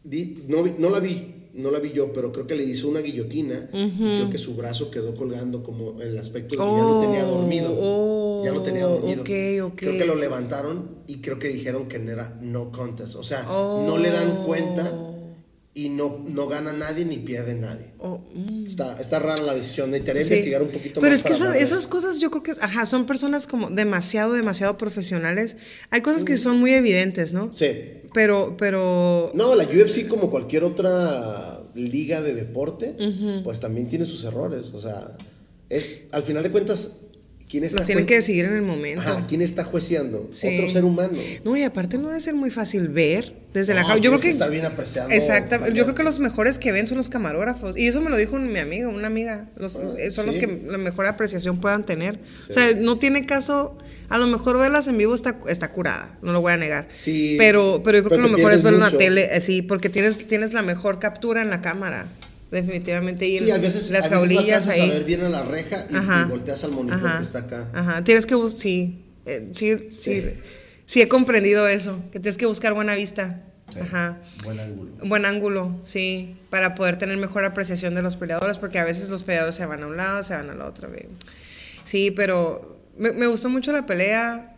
di- 0.03 0.43
no, 0.47 0.63
no 0.77 0.89
la 0.91 0.99
vi, 0.99 1.33
no 1.53 1.71
la 1.71 1.79
vi 1.79 1.91
yo, 1.91 2.13
pero 2.13 2.31
creo 2.31 2.45
que 2.45 2.53
le 2.55 2.63
hizo 2.65 2.87
una 2.87 2.99
guillotina 2.99 3.67
y 3.73 3.89
creo 3.97 4.29
que 4.29 4.37
su 4.37 4.55
brazo 4.55 4.91
quedó 4.91 5.15
colgando 5.15 5.63
como 5.63 5.99
el 6.01 6.17
aspecto 6.19 6.55
de 6.55 6.57
que 6.59 6.77
ya 6.77 6.83
lo 6.83 7.01
tenía 7.01 7.23
dormido. 7.23 7.75
oh, 7.79 8.26
ya 8.43 8.51
lo 8.51 8.61
tenía 8.61 8.85
dormido. 8.85 9.21
ok. 9.21 9.75
Creo 9.75 9.97
que 9.97 10.05
lo 10.05 10.15
levantaron 10.15 10.97
y 11.07 11.17
creo 11.17 11.39
que 11.39 11.47
dijeron 11.49 11.87
que 11.87 11.99
no 11.99 12.11
era 12.11 12.37
no 12.41 12.71
contest. 12.71 13.15
O 13.15 13.23
sea, 13.23 13.43
no 13.43 13.97
le 13.97 14.11
dan 14.11 14.43
cuenta 14.43 14.91
y 15.73 15.89
no, 15.89 16.25
no 16.27 16.47
gana 16.47 16.73
nadie 16.73 17.05
ni 17.05 17.19
pierde 17.19 17.53
nadie. 17.53 17.91
Oh, 17.99 18.19
mm. 18.33 18.65
Está, 18.65 18.99
está 18.99 19.19
rara 19.19 19.43
la 19.43 19.53
decisión. 19.53 19.91
Necesitaría 19.91 20.23
Sí. 20.23 20.33
investigar 20.33 20.63
un 20.63 20.69
poquito 20.69 21.01
Pero 21.01 21.13
más. 21.15 21.23
es 21.23 21.39
que 21.39 21.59
esas, 21.59 21.85
cosas 21.85 22.19
yo 22.19 22.31
creo 22.31 22.41
que, 22.41 22.51
ajá, 22.59 22.87
son 22.87 23.05
personas 23.05 23.45
como 23.45 23.69
demasiado, 23.69 24.33
demasiado 24.33 24.75
profesionales. 24.79 25.55
Hay 25.91 26.01
cosas 26.01 26.23
que 26.23 26.35
son 26.35 26.59
muy 26.59 26.73
evidentes, 26.73 27.31
¿no? 27.31 27.53
Sí. 27.53 27.67
Pero, 28.11 28.55
pero, 28.57 29.29
No, 29.35 29.53
la 29.53 29.65
UFC 29.65 30.07
como 30.07 30.31
cualquier 30.31 30.63
otra 30.63 31.61
liga 31.75 32.23
de 32.23 32.33
deporte, 32.33 32.95
pues 33.43 33.59
también 33.59 33.87
tiene 33.87 34.05
sus 34.05 34.23
errores. 34.23 34.73
O 34.73 34.81
sea, 34.81 35.15
es, 35.69 36.01
al 36.11 36.23
final 36.23 36.41
de 36.41 36.49
cuentas, 36.49 37.01
¿quién 37.49 37.63
está 37.63 37.79
lo 37.81 37.85
tienen 37.85 38.05
que 38.05 38.15
decidir 38.15 38.45
en 38.45 38.55
el 38.55 38.61
momento. 38.61 39.01
Ajá, 39.01 39.25
¿quién 39.27 39.41
está 39.41 39.63
jueceando? 39.63 40.29
Sí. 40.31 40.57
Otro 40.57 40.69
ser 40.69 40.83
humano. 40.85 41.17
No, 41.43 41.55
y 41.55 41.63
aparte 41.63 41.97
no 41.97 42.09
debe 42.09 42.19
ser 42.19 42.35
muy 42.35 42.51
fácil 42.51 42.87
ver 42.89 43.33
desde 43.53 43.73
la 43.73 43.83
jaula. 43.83 44.01
Yo 44.01 44.11
creo 44.11 44.21
que, 44.21 44.29
estar 44.29 44.49
bien 44.51 44.65
apreciando 44.65 45.13
Exacto. 45.13 45.67
Yo 45.69 45.83
creo 45.83 45.95
que 45.95 46.03
los 46.03 46.19
mejores 46.19 46.59
que 46.59 46.71
ven 46.71 46.87
son 46.87 46.97
los 46.97 47.09
camarógrafos. 47.09 47.77
Y 47.77 47.87
eso 47.87 48.01
me 48.01 48.09
lo 48.09 48.17
dijo 48.17 48.37
mi 48.37 48.59
amiga, 48.59 48.87
una 48.87 49.07
amiga. 49.07 49.49
Los, 49.55 49.75
Ah, 49.75 49.79
eh, 49.97 50.11
son 50.11 50.25
los 50.25 50.37
que 50.37 50.47
la 50.67 50.77
mejor 50.77 51.05
apreciación 51.05 51.59
puedan 51.59 51.85
tener. 51.85 52.15
Sí. 52.41 52.49
O 52.49 52.53
sea, 52.53 52.71
no 52.73 52.99
tiene 52.99 53.25
caso. 53.25 53.77
A 54.09 54.17
lo 54.17 54.27
mejor 54.27 54.57
verlas 54.57 54.87
en 54.87 54.97
vivo 54.97 55.13
está, 55.13 55.37
está 55.49 55.71
curada, 55.71 56.17
no 56.21 56.31
lo 56.31 56.39
voy 56.41 56.53
a 56.53 56.57
negar. 56.57 56.87
Sí, 56.93 57.35
Pero, 57.37 57.81
pero 57.83 57.97
yo 57.97 58.03
creo 58.05 58.09
pero 58.17 58.23
que 58.23 58.31
lo 58.31 58.37
mejor 58.37 58.53
es 58.53 58.63
la 58.63 58.71
mucho. 58.71 58.97
tele, 58.97 59.35
eh, 59.35 59.41
sí, 59.41 59.61
porque 59.61 59.89
tienes, 59.89 60.17
tienes 60.27 60.53
la 60.53 60.61
mejor 60.61 60.99
captura 60.99 61.41
en 61.41 61.49
la 61.49 61.61
cámara. 61.61 62.07
Definitivamente. 62.51 63.27
Y 63.27 63.39
Sí, 63.39 63.51
a 63.51 63.57
veces, 63.57 63.91
las 63.91 64.05
a 64.05 64.09
veces 64.09 64.17
jaulillas 64.17 64.67
ahí. 64.67 64.81
a 64.89 64.93
ver 64.93 65.03
bien 65.03 65.21
a 65.23 65.29
la 65.29 65.43
reja 65.43 65.85
y, 65.89 66.29
volteas 66.29 66.63
al 66.63 66.71
monitor 66.71 67.05
Ajá. 67.05 67.17
que 67.17 67.23
está 67.23 67.39
acá. 67.39 67.69
Ajá, 67.73 68.03
tienes 68.03 68.25
que 68.25 68.35
buscar, 68.35 68.61
sí, 68.61 69.05
eh, 69.25 69.49
sí, 69.53 69.77
sí, 69.89 69.89
Sí. 69.89 70.23
sí, 70.85 71.01
he 71.01 71.07
comprendido 71.07 71.67
eso, 71.67 72.01
que 72.11 72.19
tienes 72.19 72.37
que 72.37 72.45
buscar 72.45 72.73
buena 72.73 72.95
vista. 72.95 73.43
Sí, 73.73 73.79
Ajá. 73.81 74.19
Buen 74.45 74.59
ángulo. 74.61 74.91
Buen 75.03 75.25
ángulo, 75.25 75.79
sí, 75.83 76.37
para 76.49 76.73
poder 76.73 76.97
tener 76.97 77.17
mejor 77.17 77.43
apreciación 77.43 77.95
de 77.95 78.01
los 78.01 78.15
peleadores, 78.15 78.57
porque 78.57 78.79
a 78.79 78.85
veces 78.85 79.09
los 79.09 79.23
peleadores 79.23 79.55
se 79.55 79.65
van 79.65 79.83
a 79.83 79.87
un 79.87 79.97
lado, 79.97 80.23
se 80.23 80.33
van 80.35 80.49
al 80.49 80.61
otro. 80.61 80.89
Sí, 81.83 82.11
pero 82.11 82.79
me, 82.97 83.11
me 83.11 83.27
gustó 83.27 83.49
mucho 83.49 83.73
la 83.73 83.85
pelea. 83.85 84.55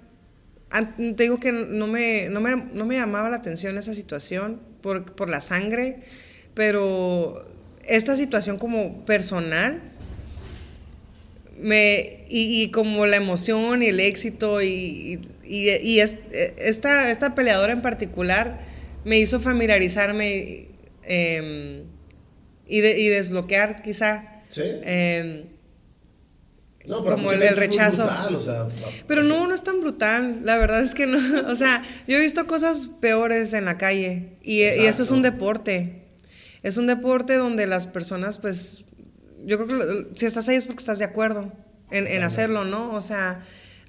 Te 0.95 1.23
digo 1.23 1.39
que 1.39 1.51
no 1.51 1.87
me, 1.87 2.29
no 2.29 2.39
me, 2.39 2.55
no 2.55 2.85
me 2.85 2.97
llamaba 2.97 3.29
la 3.31 3.37
atención 3.37 3.79
esa 3.79 3.95
situación 3.95 4.61
por, 4.81 5.13
por 5.15 5.27
la 5.27 5.41
sangre, 5.41 6.03
pero 6.53 7.43
esta 7.89 8.15
situación 8.15 8.57
como 8.57 9.03
personal, 9.05 9.81
me, 11.57 12.23
y, 12.29 12.61
y 12.63 12.71
como 12.71 13.05
la 13.05 13.17
emoción 13.17 13.83
y 13.83 13.87
el 13.87 13.99
éxito 13.99 14.61
y, 14.61 15.27
y, 15.43 15.69
y 15.69 15.99
es- 15.99 16.15
esta, 16.57 17.11
esta 17.11 17.35
peleadora 17.35 17.73
en 17.73 17.81
particular 17.81 18.61
me 19.03 19.19
hizo 19.19 19.39
familiarizarme 19.39 20.67
em, 21.03 21.83
y, 22.67 22.79
de- 22.81 22.99
y 22.99 23.07
desbloquear 23.09 23.81
quizá 23.81 24.25
Sí. 24.49 24.61
em, 24.83 25.43
No, 26.87 27.03
pero 27.03 27.17
como 27.17 27.31
mucha 27.31 27.49
el- 27.49 27.55
rechazo. 27.57 28.05
brutal, 28.05 28.35
o 28.35 28.39
sea, 28.41 28.67
pero 29.07 29.21
no, 29.23 29.45
no 29.47 29.53
es 29.53 29.63
tan 29.63 29.81
brutal, 29.81 30.41
la 30.45 30.57
verdad 30.57 30.81
es 30.81 30.95
que 30.95 31.05
no, 31.07 31.19
o 31.51 31.55
sea, 31.55 31.83
yo 32.07 32.17
he 32.17 32.21
visto 32.21 32.47
cosas 32.47 32.87
peores 33.01 33.53
en 33.53 33.65
la 33.65 33.77
calle 33.77 34.29
y, 34.41 34.59
y 34.61 34.61
eso 34.63 35.03
es 35.03 35.11
un 35.11 35.21
deporte, 35.21 36.03
es 36.63 36.77
un 36.77 36.87
deporte 36.87 37.35
donde 37.35 37.67
las 37.67 37.87
personas 37.87 38.37
pues, 38.37 38.85
yo 39.45 39.57
creo 39.57 39.67
que 39.67 40.07
si 40.15 40.25
estás 40.25 40.49
ahí 40.49 40.55
es 40.55 40.65
porque 40.65 40.79
estás 40.79 40.99
de 40.99 41.05
acuerdo 41.05 41.51
en, 41.91 42.07
en 42.07 42.23
hacerlo, 42.23 42.65
¿no? 42.65 42.93
O 42.93 43.01
sea, 43.01 43.41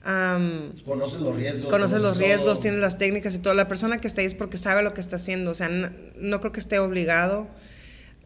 am, 0.02 0.72
conoces 0.84 1.20
los 1.20 1.36
riesgos. 1.36 1.66
conoces 1.66 2.02
los 2.02 2.14
todo. 2.14 2.22
riesgos, 2.22 2.60
tienes 2.60 2.80
las 2.80 2.98
técnicas 2.98 3.34
y 3.34 3.38
todo, 3.38 3.54
la 3.54 3.68
persona 3.68 4.00
que 4.00 4.06
está 4.06 4.20
ahí 4.20 4.26
es 4.26 4.34
porque 4.34 4.56
sabe 4.56 4.82
lo 4.82 4.94
que 4.94 5.00
está 5.00 5.16
haciendo, 5.16 5.50
o 5.50 5.54
sea, 5.54 5.68
no, 5.68 5.90
no 6.16 6.40
creo 6.40 6.52
que 6.52 6.60
esté 6.60 6.78
obligado, 6.78 7.48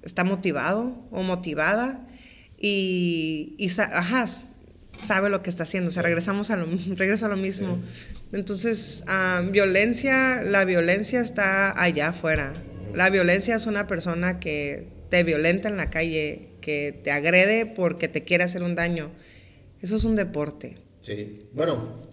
está 0.02 0.24
motivado 0.24 0.94
o 1.10 1.22
motivada 1.22 2.06
y, 2.58 3.54
y 3.58 3.70
ajá, 3.80 4.26
sabe 5.02 5.28
lo 5.28 5.42
que 5.42 5.50
está 5.50 5.64
haciendo. 5.64 5.88
O 5.88 5.92
sea, 5.92 6.02
regresamos 6.02 6.50
a 6.50 6.56
lo, 6.56 6.66
regreso 6.96 7.26
a 7.26 7.28
lo 7.28 7.36
mismo. 7.36 7.78
Entonces, 8.32 9.04
ah, 9.06 9.42
violencia, 9.50 10.42
la 10.42 10.64
violencia 10.64 11.20
está 11.20 11.80
allá 11.80 12.08
afuera. 12.08 12.52
La 12.94 13.10
violencia 13.10 13.56
es 13.56 13.66
una 13.66 13.86
persona 13.86 14.40
que 14.40 14.88
te 15.10 15.22
violenta 15.22 15.68
en 15.68 15.76
la 15.76 15.90
calle, 15.90 16.48
que 16.60 16.98
te 17.04 17.10
agrede 17.10 17.66
porque 17.66 18.08
te 18.08 18.24
quiere 18.24 18.44
hacer 18.44 18.62
un 18.62 18.74
daño. 18.74 19.10
Eso 19.82 19.96
es 19.96 20.04
un 20.04 20.16
deporte. 20.16 20.76
Sí. 21.00 21.42
Bueno, 21.52 22.08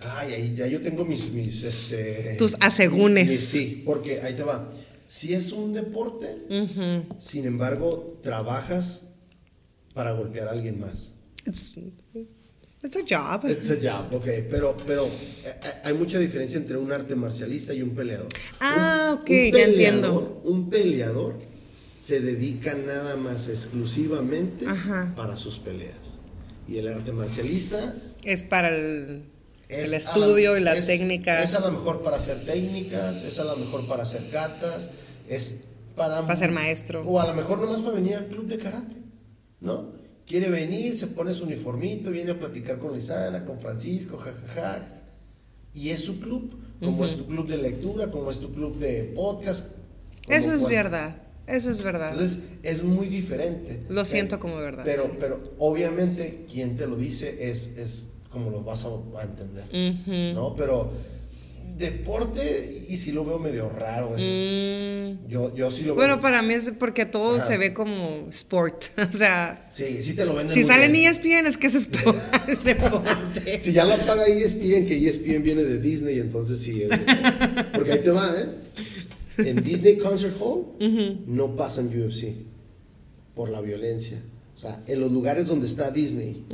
ay, 0.00 0.34
ahí 0.34 0.54
ya 0.54 0.66
yo 0.66 0.80
tengo 0.82 1.04
mis, 1.04 1.32
mis, 1.32 1.62
este... 1.62 2.34
Tus 2.36 2.56
asegúnes. 2.60 3.28
mis- 3.28 3.40
sí, 3.40 3.82
porque 3.84 4.20
ahí 4.20 4.34
te 4.34 4.42
va. 4.42 4.70
Si 5.06 5.32
es 5.34 5.52
un 5.52 5.72
deporte, 5.74 6.26
sin 7.20 7.46
embargo, 7.46 8.18
trabajas 8.22 9.02
para 9.94 10.12
golpear 10.12 10.48
a 10.48 10.52
alguien 10.52 10.80
más. 10.80 11.14
It's 12.84 12.96
a 12.96 13.02
job. 13.02 13.46
It's 13.46 13.70
a 13.70 13.76
job, 13.76 14.12
ok. 14.14 14.26
Pero, 14.50 14.76
pero 14.86 15.06
eh, 15.06 15.10
eh, 15.46 15.72
hay 15.84 15.94
mucha 15.94 16.18
diferencia 16.18 16.58
entre 16.58 16.76
un 16.76 16.92
arte 16.92 17.16
marcialista 17.16 17.72
y 17.72 17.80
un 17.80 17.94
peleador. 17.94 18.28
Ah, 18.60 19.16
ok, 19.18 19.30
ya 19.54 19.64
entiendo. 19.64 20.42
Un 20.44 20.68
peleador 20.68 21.34
se 21.98 22.20
dedica 22.20 22.74
nada 22.74 23.16
más 23.16 23.48
exclusivamente 23.48 24.66
para 25.16 25.38
sus 25.38 25.58
peleas. 25.58 26.20
Y 26.68 26.76
el 26.76 26.88
arte 26.88 27.12
marcialista... 27.12 27.94
Es 28.22 28.44
para 28.44 28.68
el, 28.68 29.22
el 29.70 29.94
estudio 29.94 30.58
y 30.58 30.60
la 30.60 30.78
técnica. 30.78 31.42
Es 31.42 31.54
a 31.54 31.60
lo 31.60 31.72
mejor 31.72 32.02
para 32.02 32.18
hacer 32.18 32.44
técnicas, 32.44 33.22
es 33.22 33.38
a 33.38 33.44
lo 33.44 33.56
mejor 33.56 33.86
para 33.86 34.02
hacer 34.02 34.28
gatas, 34.30 34.90
es 35.26 35.60
para... 35.96 36.20
Para 36.20 36.36
ser 36.36 36.50
maestro. 36.50 37.02
O 37.06 37.18
a 37.18 37.26
lo 37.26 37.32
mejor 37.32 37.58
nomás 37.60 37.80
para 37.80 37.94
venir 37.94 38.16
al 38.16 38.26
club 38.26 38.46
de 38.46 38.58
karate, 38.58 38.96
¿no? 39.60 40.03
Quiere 40.26 40.50
venir, 40.50 40.96
se 40.96 41.08
pone 41.08 41.32
su 41.32 41.44
uniformito, 41.44 42.10
viene 42.10 42.32
a 42.32 42.38
platicar 42.38 42.78
con 42.78 42.94
Lisana, 42.94 43.44
con 43.44 43.60
Francisco, 43.60 44.16
jajaja. 44.16 44.82
Y 45.74 45.90
es 45.90 46.00
su 46.00 46.20
club, 46.20 46.54
como 46.80 47.04
es 47.04 47.16
tu 47.16 47.26
club 47.26 47.48
de 47.48 47.56
lectura, 47.56 48.10
como 48.10 48.30
es 48.30 48.38
tu 48.38 48.52
club 48.52 48.78
de 48.78 49.12
podcast. 49.14 49.66
Eso 50.28 50.52
es 50.52 50.66
verdad, 50.66 51.16
eso 51.46 51.70
es 51.70 51.82
verdad. 51.82 52.12
Entonces 52.12 52.40
es 52.62 52.82
muy 52.82 53.08
diferente. 53.08 53.82
Lo 53.88 54.04
siento 54.04 54.38
como 54.38 54.56
verdad. 54.56 54.84
Pero, 54.84 55.16
pero 55.18 55.42
obviamente 55.58 56.46
quien 56.50 56.76
te 56.76 56.86
lo 56.86 56.96
dice 56.96 57.50
es, 57.50 57.76
es 57.76 58.10
como 58.30 58.50
lo 58.50 58.62
vas 58.62 58.84
a, 58.84 59.22
entender. 59.22 60.34
¿No? 60.34 60.54
Pero 60.54 60.92
deporte 61.76 62.86
y 62.88 62.96
si 62.98 63.12
lo 63.12 63.24
veo 63.24 63.38
medio 63.38 63.68
raro. 63.68 64.10
Mm. 64.10 65.26
Yo, 65.28 65.54
yo 65.54 65.70
sí 65.70 65.82
lo 65.82 65.94
veo. 65.94 66.06
Bueno, 66.06 66.20
para 66.20 66.42
mí 66.42 66.54
es 66.54 66.72
porque 66.78 67.06
todo 67.06 67.40
se 67.40 67.58
ve 67.58 67.74
como 67.74 68.26
sport. 68.30 68.84
o 68.98 69.16
sea. 69.16 69.68
Sí, 69.72 70.02
sí 70.02 70.14
te 70.14 70.24
lo 70.24 70.34
venden. 70.34 70.54
Si 70.54 70.62
sale 70.62 70.86
en 70.86 70.94
ESPN 70.94 71.46
es 71.46 71.56
que 71.56 71.66
es, 71.66 71.74
sport, 71.74 72.16
deporte. 72.64 73.60
si 73.60 73.72
ya 73.72 73.84
lo 73.84 73.96
paga 74.06 74.24
ESPN, 74.24 74.86
que 74.86 75.08
ESPN 75.08 75.42
viene 75.42 75.64
de 75.64 75.78
Disney, 75.78 76.18
entonces 76.20 76.60
sí. 76.60 76.82
Es, 76.82 76.90
porque 77.72 77.92
ahí 77.92 78.00
te 78.00 78.10
va, 78.10 78.30
¿eh? 78.38 79.48
En 79.48 79.62
Disney 79.62 79.96
Concert 79.96 80.36
Hall 80.40 80.66
no 81.26 81.56
pasan 81.56 81.88
UFC 81.88 82.28
por 83.34 83.48
la 83.48 83.60
violencia. 83.60 84.22
O 84.54 84.58
sea, 84.58 84.80
en 84.86 85.00
los 85.00 85.10
lugares 85.10 85.46
donde 85.46 85.66
está 85.66 85.90
Disney 85.90 86.44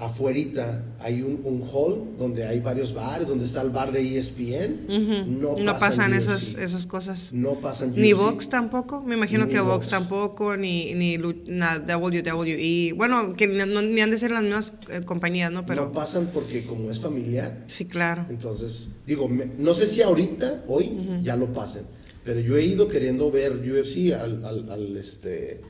afuerita 0.00 0.82
hay 0.98 1.22
un, 1.22 1.40
un, 1.44 1.62
hall 1.62 2.16
donde 2.18 2.46
hay 2.46 2.60
varios 2.60 2.94
bares, 2.94 3.28
donde 3.28 3.44
está 3.44 3.60
el 3.60 3.70
bar 3.70 3.92
de 3.92 4.18
ESPN. 4.18 5.40
No, 5.40 5.78
pasan, 5.78 6.14
esas, 6.14 6.54
esas 6.54 6.86
cosas. 6.86 7.32
No 7.32 7.60
pasan 7.60 7.92
Ni 7.94 8.12
Vox 8.12 8.48
tampoco. 8.48 9.02
Me 9.02 9.14
imagino 9.14 9.48
que 9.48 9.60
Vox. 9.60 9.88
tampoco, 9.88 10.56
ni, 10.56 10.94
ni 10.94 11.18
WWE. 11.18 12.94
Bueno, 12.96 13.34
que 13.36 13.46
ni, 13.46 14.00
han 14.00 14.10
de 14.10 14.16
ser 14.16 14.30
las 14.30 14.42
mismas 14.42 14.72
eh, 14.88 15.02
compañías, 15.04 15.52
¿no? 15.52 15.66
Pero, 15.66 15.86
no 15.86 15.92
pasan 15.92 16.30
porque 16.32 16.64
como 16.64 16.90
es 16.90 17.00
familiar. 17.00 17.64
Sí, 17.66 17.84
claro. 17.84 18.26
Entonces, 18.30 18.88
digo, 19.06 19.30
no 19.58 19.74
sé 19.74 19.86
si 19.86 20.02
ahorita, 20.02 20.64
hoy, 20.66 21.20
ya 21.22 21.36
lo 21.36 21.52
pasen. 21.52 21.82
Pero 22.24 22.40
yo 22.40 22.56
he 22.56 22.64
ido 22.64 22.88
queriendo 22.88 23.30
ver 23.30 23.52
UFC 23.52 24.12
al, 24.12 24.44
al, 24.44 24.70
al 24.70 24.96
este 24.96 25.60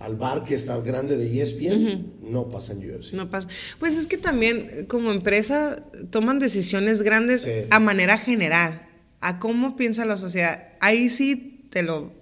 al 0.00 0.16
bar 0.16 0.44
que 0.44 0.54
está 0.54 0.78
grande 0.80 1.16
de 1.16 1.42
ESPN, 1.42 2.14
no 2.22 2.48
pasa 2.48 2.72
en 2.72 2.78
UFC. 2.90 3.12
No 3.12 3.28
pasa. 3.30 3.48
Pues 3.78 3.96
es 3.96 4.06
que 4.06 4.16
también 4.16 4.86
como 4.88 5.12
empresa 5.12 5.84
toman 6.10 6.38
decisiones 6.38 7.02
grandes 7.02 7.46
a 7.68 7.80
manera 7.80 8.16
general, 8.16 8.88
a 9.20 9.38
cómo 9.38 9.76
piensa 9.76 10.04
la 10.06 10.16
sociedad. 10.16 10.68
Ahí 10.80 11.10
sí 11.10 11.66
te 11.70 11.82
lo 11.82 12.12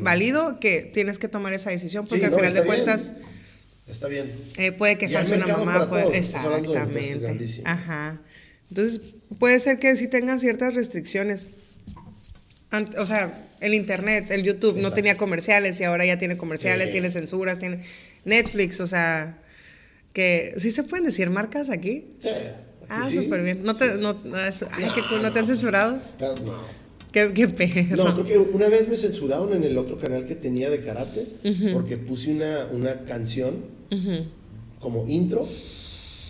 valido 0.00 0.58
que 0.60 0.82
tienes 0.82 1.18
que 1.18 1.28
tomar 1.28 1.52
esa 1.52 1.70
decisión 1.70 2.06
porque 2.06 2.24
al 2.24 2.34
final 2.34 2.54
de 2.54 2.64
cuentas... 2.64 3.12
Está 3.86 4.08
bien. 4.08 4.32
Eh, 4.56 4.72
puede 4.72 4.98
quejarse 4.98 5.36
una 5.36 5.46
mamá. 5.46 5.88
Puede, 5.88 6.16
exactamente. 6.16 7.62
Ajá. 7.64 8.20
Entonces, 8.70 9.02
puede 9.38 9.60
ser 9.60 9.78
que 9.78 9.94
sí 9.94 10.08
tengan 10.08 10.40
ciertas 10.40 10.74
restricciones. 10.74 11.48
o 12.98 13.06
sea, 13.06 13.45
el 13.60 13.74
internet, 13.74 14.30
el 14.30 14.42
YouTube 14.42 14.78
no 14.78 14.92
tenía 14.92 15.16
comerciales 15.16 15.80
y 15.80 15.84
ahora 15.84 16.04
ya 16.04 16.18
tiene 16.18 16.36
comerciales, 16.36 16.92
tiene 16.92 17.10
censuras, 17.10 17.58
tiene 17.58 17.80
Netflix, 18.24 18.80
o 18.80 18.86
sea, 18.86 19.38
que 20.12 20.54
sí 20.58 20.70
se 20.70 20.82
pueden 20.82 21.06
decir 21.06 21.30
marcas 21.30 21.70
aquí. 21.70 22.06
Sí. 22.20 22.30
Ah, 22.88 23.10
súper 23.10 23.42
bien. 23.42 23.62
¿No 23.64 23.74
te, 23.74 23.96
no, 23.96 24.18
ay, 24.70 24.88
qué 24.94 25.16
¿no 25.20 25.32
te 25.32 25.38
han 25.38 25.46
censurado? 25.46 26.00
No. 26.44 26.86
Qué, 27.12 27.32
qué 27.32 27.48
pedo. 27.48 27.96
No, 27.96 28.14
porque 28.14 28.38
una 28.38 28.68
vez 28.68 28.88
me 28.88 28.96
censuraron 28.96 29.52
en 29.54 29.64
el 29.64 29.78
otro 29.78 29.98
canal 29.98 30.26
que 30.26 30.34
tenía 30.34 30.70
de 30.70 30.80
karate 30.80 31.26
porque 31.72 31.96
puse 31.96 32.30
una, 32.30 32.66
una 32.72 33.04
canción 33.04 33.64
como 34.80 35.08
intro 35.08 35.48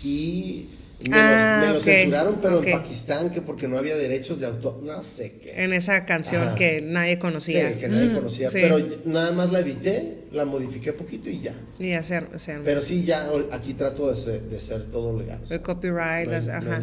y 0.03 0.67
me, 0.99 1.09
lo 1.09 1.15
ah, 1.15 1.77
censuraron, 1.79 2.39
pero 2.41 2.63
en 2.63 2.71
Pakistán, 2.71 3.29
que 3.29 3.41
porque 3.41 3.67
no 3.67 3.77
había 3.77 3.95
derechos 3.95 4.39
de 4.39 4.47
autor, 4.47 4.81
no 4.81 5.03
sé 5.03 5.39
qué. 5.39 5.63
En 5.63 5.71
esa 5.73 6.05
canción 6.05 6.55
que 6.55 6.81
nadie 6.81 7.19
conocía. 7.19 7.77
que 7.77 7.87
nadie 7.87 8.13
conocía, 8.13 8.49
pero 8.51 8.79
nada 9.05 9.31
más 9.31 9.51
la 9.51 9.59
edité, 9.59 10.23
la 10.31 10.45
modifiqué 10.45 10.93
poquito 10.93 11.29
y 11.29 11.41
ya. 11.41 11.53
Y 11.79 11.93
hacer, 11.93 12.27
Pero 12.65 12.81
sí, 12.81 13.03
ya 13.05 13.29
aquí 13.51 13.73
trato 13.75 14.09
de 14.09 14.17
ser, 14.17 14.41
de 14.41 14.59
ser 14.59 14.85
todo 14.85 15.17
legal. 15.17 15.41
El 15.49 15.61
copyright, 15.61 16.31
ajá. 16.31 16.81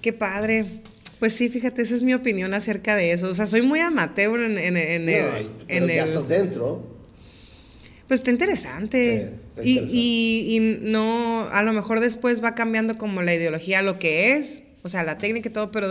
Qué 0.00 0.12
padre. 0.12 0.64
Pues 1.18 1.34
sí, 1.34 1.48
fíjate, 1.48 1.82
esa 1.82 1.94
es 1.94 2.02
mi 2.02 2.12
opinión 2.12 2.54
acerca 2.54 2.96
de 2.96 3.12
eso. 3.12 3.28
O 3.28 3.34
sea, 3.34 3.46
soy 3.46 3.62
muy 3.62 3.80
amateur 3.80 4.40
en, 4.40 4.58
en, 4.58 4.76
en, 4.76 5.08
el, 5.08 5.88
ya 5.88 6.04
estás 6.04 6.28
dentro. 6.28 6.93
Pues 8.08 8.20
está 8.20 8.30
interesante. 8.30 9.32
Y, 9.62 9.78
y, 9.78 10.56
y, 10.56 10.78
no, 10.82 11.48
a 11.50 11.62
lo 11.62 11.72
mejor 11.72 12.00
después 12.00 12.44
va 12.44 12.54
cambiando 12.54 12.98
como 12.98 13.22
la 13.22 13.34
ideología, 13.34 13.82
lo 13.82 13.98
que 13.98 14.32
es, 14.36 14.64
o 14.82 14.88
sea, 14.88 15.02
la 15.04 15.16
técnica 15.18 15.48
y 15.48 15.52
todo, 15.52 15.70
pero 15.70 15.88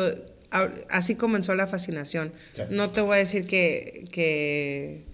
así 0.89 1.15
comenzó 1.15 1.55
la 1.55 1.67
fascinación. 1.67 2.31
No 2.69 2.91
te 2.91 3.01
voy 3.01 3.15
a 3.15 3.17
decir 3.17 3.47
que, 3.47 4.07
que, 4.11 5.05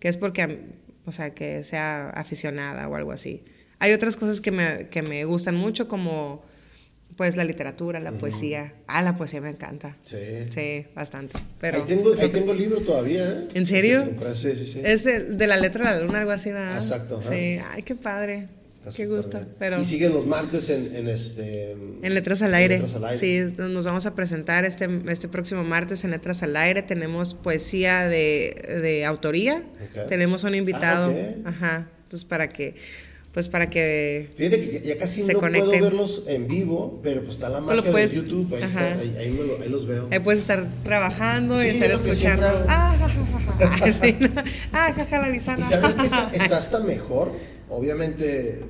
que, 0.00 0.08
es 0.08 0.16
porque, 0.16 0.60
o 1.04 1.12
sea, 1.12 1.34
que 1.34 1.62
sea 1.62 2.10
aficionada 2.10 2.88
o 2.88 2.96
algo 2.96 3.12
así. 3.12 3.44
Hay 3.78 3.92
otras 3.92 4.16
cosas 4.16 4.40
que 4.40 4.50
me, 4.50 4.88
que 4.88 5.02
me 5.02 5.24
gustan 5.24 5.54
mucho, 5.54 5.86
como 5.86 6.44
pues 7.16 7.36
la 7.36 7.44
literatura, 7.44 7.98
la 7.98 8.12
poesía. 8.12 8.74
Ah, 8.86 9.02
la 9.02 9.16
poesía 9.16 9.40
me 9.40 9.50
encanta. 9.50 9.96
Sí. 10.04 10.16
Sí, 10.50 10.86
bastante. 10.94 11.38
Pero, 11.60 11.78
ahí 11.78 11.82
tengo, 11.86 12.12
ahí 12.12 12.28
tengo 12.28 12.52
el 12.52 12.58
libro 12.58 12.80
todavía. 12.80 13.28
¿eh? 13.28 13.48
¿En 13.54 13.66
serio? 13.66 14.04
Sí, 14.34 14.52
sí, 14.56 14.64
sí. 14.64 14.80
Es 14.84 15.04
el 15.06 15.36
de 15.36 15.46
la 15.48 15.56
letra 15.56 15.92
de 15.92 15.98
la 15.98 16.06
luna, 16.06 16.20
algo 16.20 16.30
así, 16.30 16.52
¿verdad? 16.52 16.76
Exacto. 16.76 17.20
Sí, 17.20 17.58
ay, 17.72 17.82
qué 17.84 17.96
padre. 17.96 18.46
qué 18.94 19.06
gusto. 19.06 19.40
Pero... 19.58 19.80
Y 19.80 19.84
siguen 19.84 20.12
los 20.12 20.26
martes 20.26 20.68
en, 20.70 20.94
en 20.94 21.08
este... 21.08 21.72
En 21.72 22.14
Letras 22.14 22.40
al 22.42 22.54
Aire. 22.54 22.76
Letras 22.76 22.94
al 22.94 23.04
Aire. 23.06 23.18
Sí, 23.18 23.54
nos 23.58 23.84
vamos 23.84 24.06
a 24.06 24.14
presentar 24.14 24.64
este, 24.64 24.88
este 25.08 25.26
próximo 25.26 25.64
martes 25.64 26.04
en 26.04 26.12
Letras 26.12 26.44
al 26.44 26.54
Aire. 26.56 26.82
Tenemos 26.82 27.34
poesía 27.34 28.06
de, 28.06 28.78
de 28.80 29.04
autoría. 29.04 29.64
Tenemos 30.08 30.44
un 30.44 30.54
invitado. 30.54 31.12
Ah, 31.44 31.48
Ajá. 31.48 31.88
Entonces, 32.04 32.24
para 32.24 32.48
que 32.48 32.76
pues 33.32 33.48
para 33.48 33.68
que 33.68 34.30
Fíjate 34.36 34.70
que 34.70 34.88
ya 34.88 34.98
casi 34.98 35.22
no 35.22 35.38
puedo 35.38 35.70
verlos 35.70 36.24
en 36.26 36.48
vivo, 36.48 37.00
pero 37.02 37.20
pues 37.20 37.34
está 37.34 37.48
la 37.48 37.60
magia 37.60 37.92
de 37.92 38.08
YouTube, 38.08 38.54
ahí, 38.54 38.62
está, 38.62 38.92
ahí, 38.94 39.68
los 39.68 39.86
veo. 39.86 40.08
Ahí 40.10 40.18
puedes 40.20 40.40
estar 40.40 40.66
trabajando 40.82 41.62
y 41.62 41.66
estar 41.68 41.90
escuchando. 41.90 42.46
Ah, 42.68 42.96
jajaja. 43.58 44.02
ah, 44.72 44.92
jaja, 44.94 45.22
la 45.22 45.28
lisana. 45.28 45.60
Y 45.60 45.68
sabes 45.68 45.94
que 45.94 46.06
está, 46.06 46.30
está, 46.32 46.56
hasta 46.56 46.80
mejor, 46.80 47.32
obviamente 47.68 48.64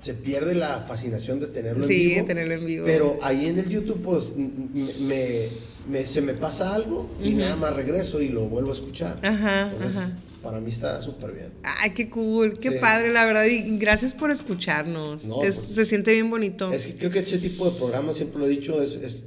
se 0.00 0.14
pierde 0.14 0.54
la 0.54 0.80
fascinación 0.80 1.40
de 1.40 1.48
tenerlo 1.48 1.82
en 1.82 1.88
vivo. 1.88 2.20
Sí, 2.20 2.26
tenerlo 2.26 2.54
en 2.54 2.66
vivo. 2.66 2.86
Pero 2.86 3.18
ahí 3.22 3.46
en 3.46 3.58
el 3.58 3.68
YouTube, 3.68 4.00
pues 4.02 4.32
me, 4.36 5.48
me, 5.86 6.06
se 6.06 6.22
me 6.22 6.32
pasa 6.32 6.74
algo 6.74 7.10
y 7.22 7.32
nada 7.32 7.56
más 7.56 7.76
regreso 7.76 8.22
y 8.22 8.28
lo 8.28 8.48
vuelvo 8.48 8.70
a 8.70 8.74
escuchar. 8.74 9.18
Ajá, 9.22 9.64
ajá 9.64 10.12
para 10.42 10.60
mí 10.60 10.70
está 10.70 11.00
súper 11.02 11.32
bien. 11.32 11.52
Ay, 11.62 11.90
qué 11.90 12.08
cool, 12.08 12.58
qué 12.58 12.72
padre, 12.72 13.12
la 13.12 13.24
verdad. 13.26 13.44
Y 13.46 13.78
gracias 13.78 14.14
por 14.14 14.30
escucharnos. 14.30 15.24
Pues, 15.24 15.56
se 15.56 15.84
siente 15.84 16.12
bien 16.12 16.30
bonito. 16.30 16.72
Es 16.72 16.86
que 16.86 16.94
creo 16.94 17.10
que 17.10 17.20
ese 17.20 17.38
tipo 17.38 17.68
de 17.70 17.76
programas, 17.76 18.16
siempre 18.16 18.38
lo 18.38 18.46
he 18.46 18.50
dicho, 18.50 18.82
es, 18.82 18.96
es, 18.96 19.24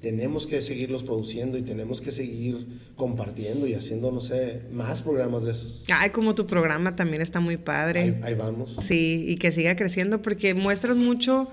tenemos 0.00 0.46
que 0.46 0.60
seguirlos 0.60 1.04
produciendo 1.04 1.56
y 1.56 1.62
tenemos 1.62 2.00
que 2.00 2.10
seguir 2.10 2.66
compartiendo 2.96 3.66
y 3.68 3.74
haciendo, 3.74 4.10
no 4.10 4.20
sé, 4.20 4.62
más 4.72 5.02
programas 5.02 5.44
de 5.44 5.52
esos. 5.52 5.84
Ay, 5.88 6.10
como 6.10 6.34
tu 6.34 6.46
programa 6.46 6.96
también 6.96 7.22
está 7.22 7.38
muy 7.38 7.56
padre. 7.56 8.00
Ahí, 8.00 8.20
ahí 8.22 8.34
vamos. 8.34 8.76
Sí, 8.80 9.24
y 9.28 9.36
que 9.36 9.52
siga 9.52 9.76
creciendo 9.76 10.20
porque 10.20 10.54
muestras 10.54 10.96
mucho 10.96 11.48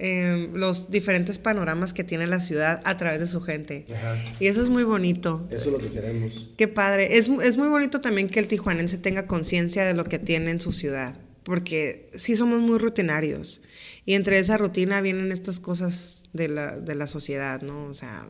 Em, 0.00 0.54
los 0.54 0.92
diferentes 0.92 1.40
panoramas 1.40 1.92
que 1.92 2.04
tiene 2.04 2.28
la 2.28 2.38
ciudad 2.38 2.80
a 2.84 2.96
través 2.96 3.18
de 3.18 3.26
su 3.26 3.40
gente. 3.40 3.84
Y 4.38 4.46
eso 4.46 4.62
es 4.62 4.68
muy 4.68 4.84
bonito. 4.84 5.48
Eso 5.50 5.70
es 5.70 5.72
lo 5.72 5.78
que 5.78 5.88
queremos. 5.88 6.50
Qué 6.56 6.68
padre. 6.68 7.18
Es, 7.18 7.28
es 7.28 7.56
muy 7.56 7.66
bonito 7.66 8.00
también 8.00 8.28
que 8.28 8.38
el 8.38 8.46
tijuanense 8.46 8.98
tenga 8.98 9.26
conciencia 9.26 9.84
de 9.84 9.94
lo 9.94 10.04
que 10.04 10.20
tiene 10.20 10.52
en 10.52 10.60
su 10.60 10.70
ciudad, 10.70 11.16
porque 11.42 12.10
sí 12.14 12.36
somos 12.36 12.60
muy 12.60 12.78
rutinarios. 12.78 13.60
Y 14.06 14.14
entre 14.14 14.38
esa 14.38 14.56
rutina 14.56 15.00
vienen 15.00 15.32
estas 15.32 15.58
cosas 15.58 16.22
de 16.32 16.46
la, 16.46 16.76
de 16.76 16.94
la 16.94 17.08
sociedad, 17.08 17.60
¿no? 17.62 17.86
O 17.86 17.94
sea, 17.94 18.28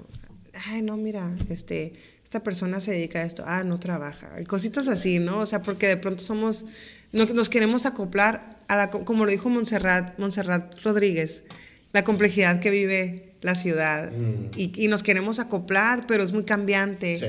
ay, 0.69 0.81
no, 0.81 0.97
mira, 0.97 1.36
este, 1.51 1.93
esta 2.24 2.43
persona 2.43 2.81
se 2.81 2.93
dedica 2.93 3.19
a 3.19 3.24
esto, 3.24 3.45
ah, 3.47 3.62
no 3.62 3.78
trabaja. 3.78 4.31
Cositas 4.47 4.89
así, 4.89 5.19
¿no? 5.19 5.40
O 5.40 5.47
sea, 5.47 5.62
porque 5.62 5.86
de 5.86 5.99
pronto 5.99 6.24
somos, 6.24 6.65
no, 7.12 7.27
nos 7.27 7.51
queremos 7.51 7.85
acoplar 7.85 8.57
a 8.69 8.77
la, 8.77 8.90
como 8.90 9.24
lo 9.24 9.31
dijo 9.31 9.49
Montserrat, 9.49 10.19
Montserrat 10.19 10.81
Rodríguez, 10.82 11.45
la 11.93 12.05
complejidad 12.05 12.61
que 12.61 12.70
vive 12.70 13.35
la 13.40 13.55
ciudad. 13.55 14.12
Mm. 14.12 14.51
Y, 14.57 14.85
y, 14.85 14.89
nos 14.89 15.03
queremos 15.03 15.39
acoplar, 15.39 16.07
pero 16.07 16.23
es 16.23 16.32
muy 16.32 16.45
cambiante. 16.45 17.19
Sí. 17.19 17.27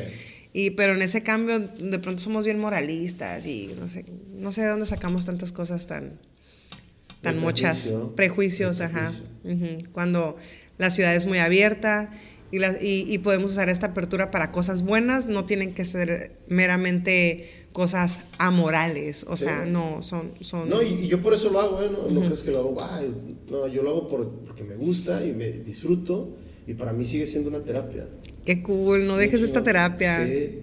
Y, 0.51 0.71
pero 0.71 0.93
en 0.93 1.01
ese 1.01 1.21
cambio, 1.21 1.59
de 1.59 1.99
pronto 1.99 2.21
somos 2.21 2.45
bien 2.45 2.59
moralistas 2.59 3.45
y 3.45 3.75
no 3.79 3.87
sé, 3.87 4.05
no 4.33 4.51
sé 4.51 4.61
de 4.61 4.67
dónde 4.67 4.85
sacamos 4.85 5.25
tantas 5.25 5.51
cosas 5.51 5.85
tan, 5.85 6.19
tan 7.21 7.39
muchas 7.39 7.93
prejuicios, 8.15 8.81
ajá. 8.81 9.11
Cuando 9.91 10.37
la 10.77 10.89
ciudad 10.89 11.15
es 11.15 11.27
muy 11.27 11.37
abierta 11.37 12.09
y, 12.51 13.13
y, 13.13 13.17
podemos 13.19 13.51
usar 13.51 13.69
esta 13.69 13.87
apertura 13.87 14.31
para 14.31 14.51
cosas 14.51 14.83
buenas, 14.83 15.27
no 15.27 15.45
tienen 15.45 15.73
que 15.73 15.85
ser 15.85 16.31
meramente 16.47 17.67
cosas 17.73 18.21
amorales, 18.37 19.25
o 19.27 19.37
sea, 19.37 19.65
no, 19.65 20.01
son... 20.01 20.31
son 20.41 20.67
no, 20.67 20.81
y, 20.81 21.07
yo 21.07 21.21
por 21.21 21.33
eso 21.33 21.49
lo 21.49 21.59
hago, 21.59 21.81
¿eh? 21.83 21.89
No, 21.91 22.09
no 22.09 22.25
crees 22.25 22.41
que 22.41 22.51
lo 22.51 22.59
hago, 22.59 22.75
no, 23.49 23.67
yo 23.67 23.83
lo 23.83 23.89
hago 23.89 24.07
porque 24.09 24.63
me 24.63 24.75
gusta 24.75 25.23
y 25.25 25.33
me 25.33 25.51
disfruto 25.51 26.35
y 26.65 26.73
para 26.73 26.93
mí 26.93 27.05
sigue 27.05 27.27
siendo 27.27 27.49
una 27.49 27.63
terapia. 27.63 28.07
Qué 28.45 28.63
cool, 28.63 29.05
no 29.05 29.17
dejes 29.17 29.41
esta 29.41 29.63
terapia. 29.63 30.25
Sí. 30.25 30.59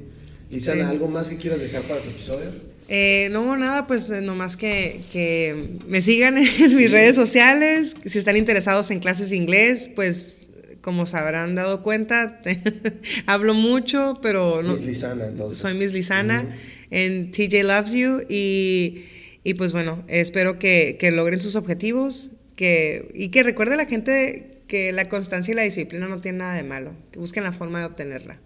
Lisana, 0.51 0.89
¿algo 0.89 1.09
más 1.09 1.29
que 1.29 1.37
quieras 1.37 1.61
dejar 1.61 1.83
para 1.83 2.01
tu 2.01 2.11
episodio? 2.11 2.51
Eh, 2.89 3.29
no, 3.33 3.57
nada, 3.57 3.87
pues 3.87 4.09
eh, 4.11 4.21
nomás 4.21 4.57
que, 4.57 5.01
que 5.11 5.79
me 5.89 6.01
sigan 6.01 6.39
en 6.39 6.77
mis 6.77 6.91
redes 6.91 7.17
sociales. 7.17 7.97
Si 8.05 8.19
están 8.19 8.37
interesados 8.37 8.91
en 8.91 9.01
clases 9.01 9.31
de 9.31 9.37
inglés, 9.37 9.91
pues 9.95 10.46
como 10.87 11.05
se 11.05 11.17
habrán 11.17 11.57
dado 11.57 11.83
cuenta, 11.83 12.41
hablo 13.27 13.55
mucho, 13.55 14.21
pero 14.23 14.63
no. 14.63 14.75
Miss 14.75 14.83
Lisana, 14.83 15.27
entonces. 15.27 15.59
Soy 15.59 15.75
Miss 15.75 15.93
Lisana 15.93 16.57
en 16.93 17.33
TJ 17.33 17.65
Loves 17.65 17.91
You 17.91 18.21
y, 18.29 19.05
y 19.43 19.55
pues 19.55 19.73
bueno, 19.73 20.05
espero 20.07 20.61
que, 20.61 20.97
que, 21.01 21.11
logren 21.11 21.41
sus 21.41 21.57
objetivos 21.57 22.31
que, 22.55 23.11
y 23.15 23.31
que 23.31 23.43
recuerde 23.43 23.77
la 23.77 23.87
gente 23.87 24.63
que 24.69 24.93
la 24.93 25.09
constancia 25.09 25.51
y 25.51 25.57
la 25.57 25.63
disciplina 25.63 26.07
no 26.07 26.21
tienen 26.21 26.39
nada 26.39 26.55
de 26.55 26.63
malo, 26.63 26.93
que 27.11 27.19
busquen 27.19 27.43
la 27.43 27.53
forma 27.53 27.81
de 27.81 27.87
obtenerla. 27.87 28.39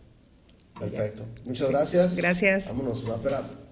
Perfecto. 0.80 1.26
Muchas 1.44 1.68
gracias. 1.68 2.16
Gracias. 2.16 2.68
Vámonos, 2.68 3.04
up. 3.04 3.69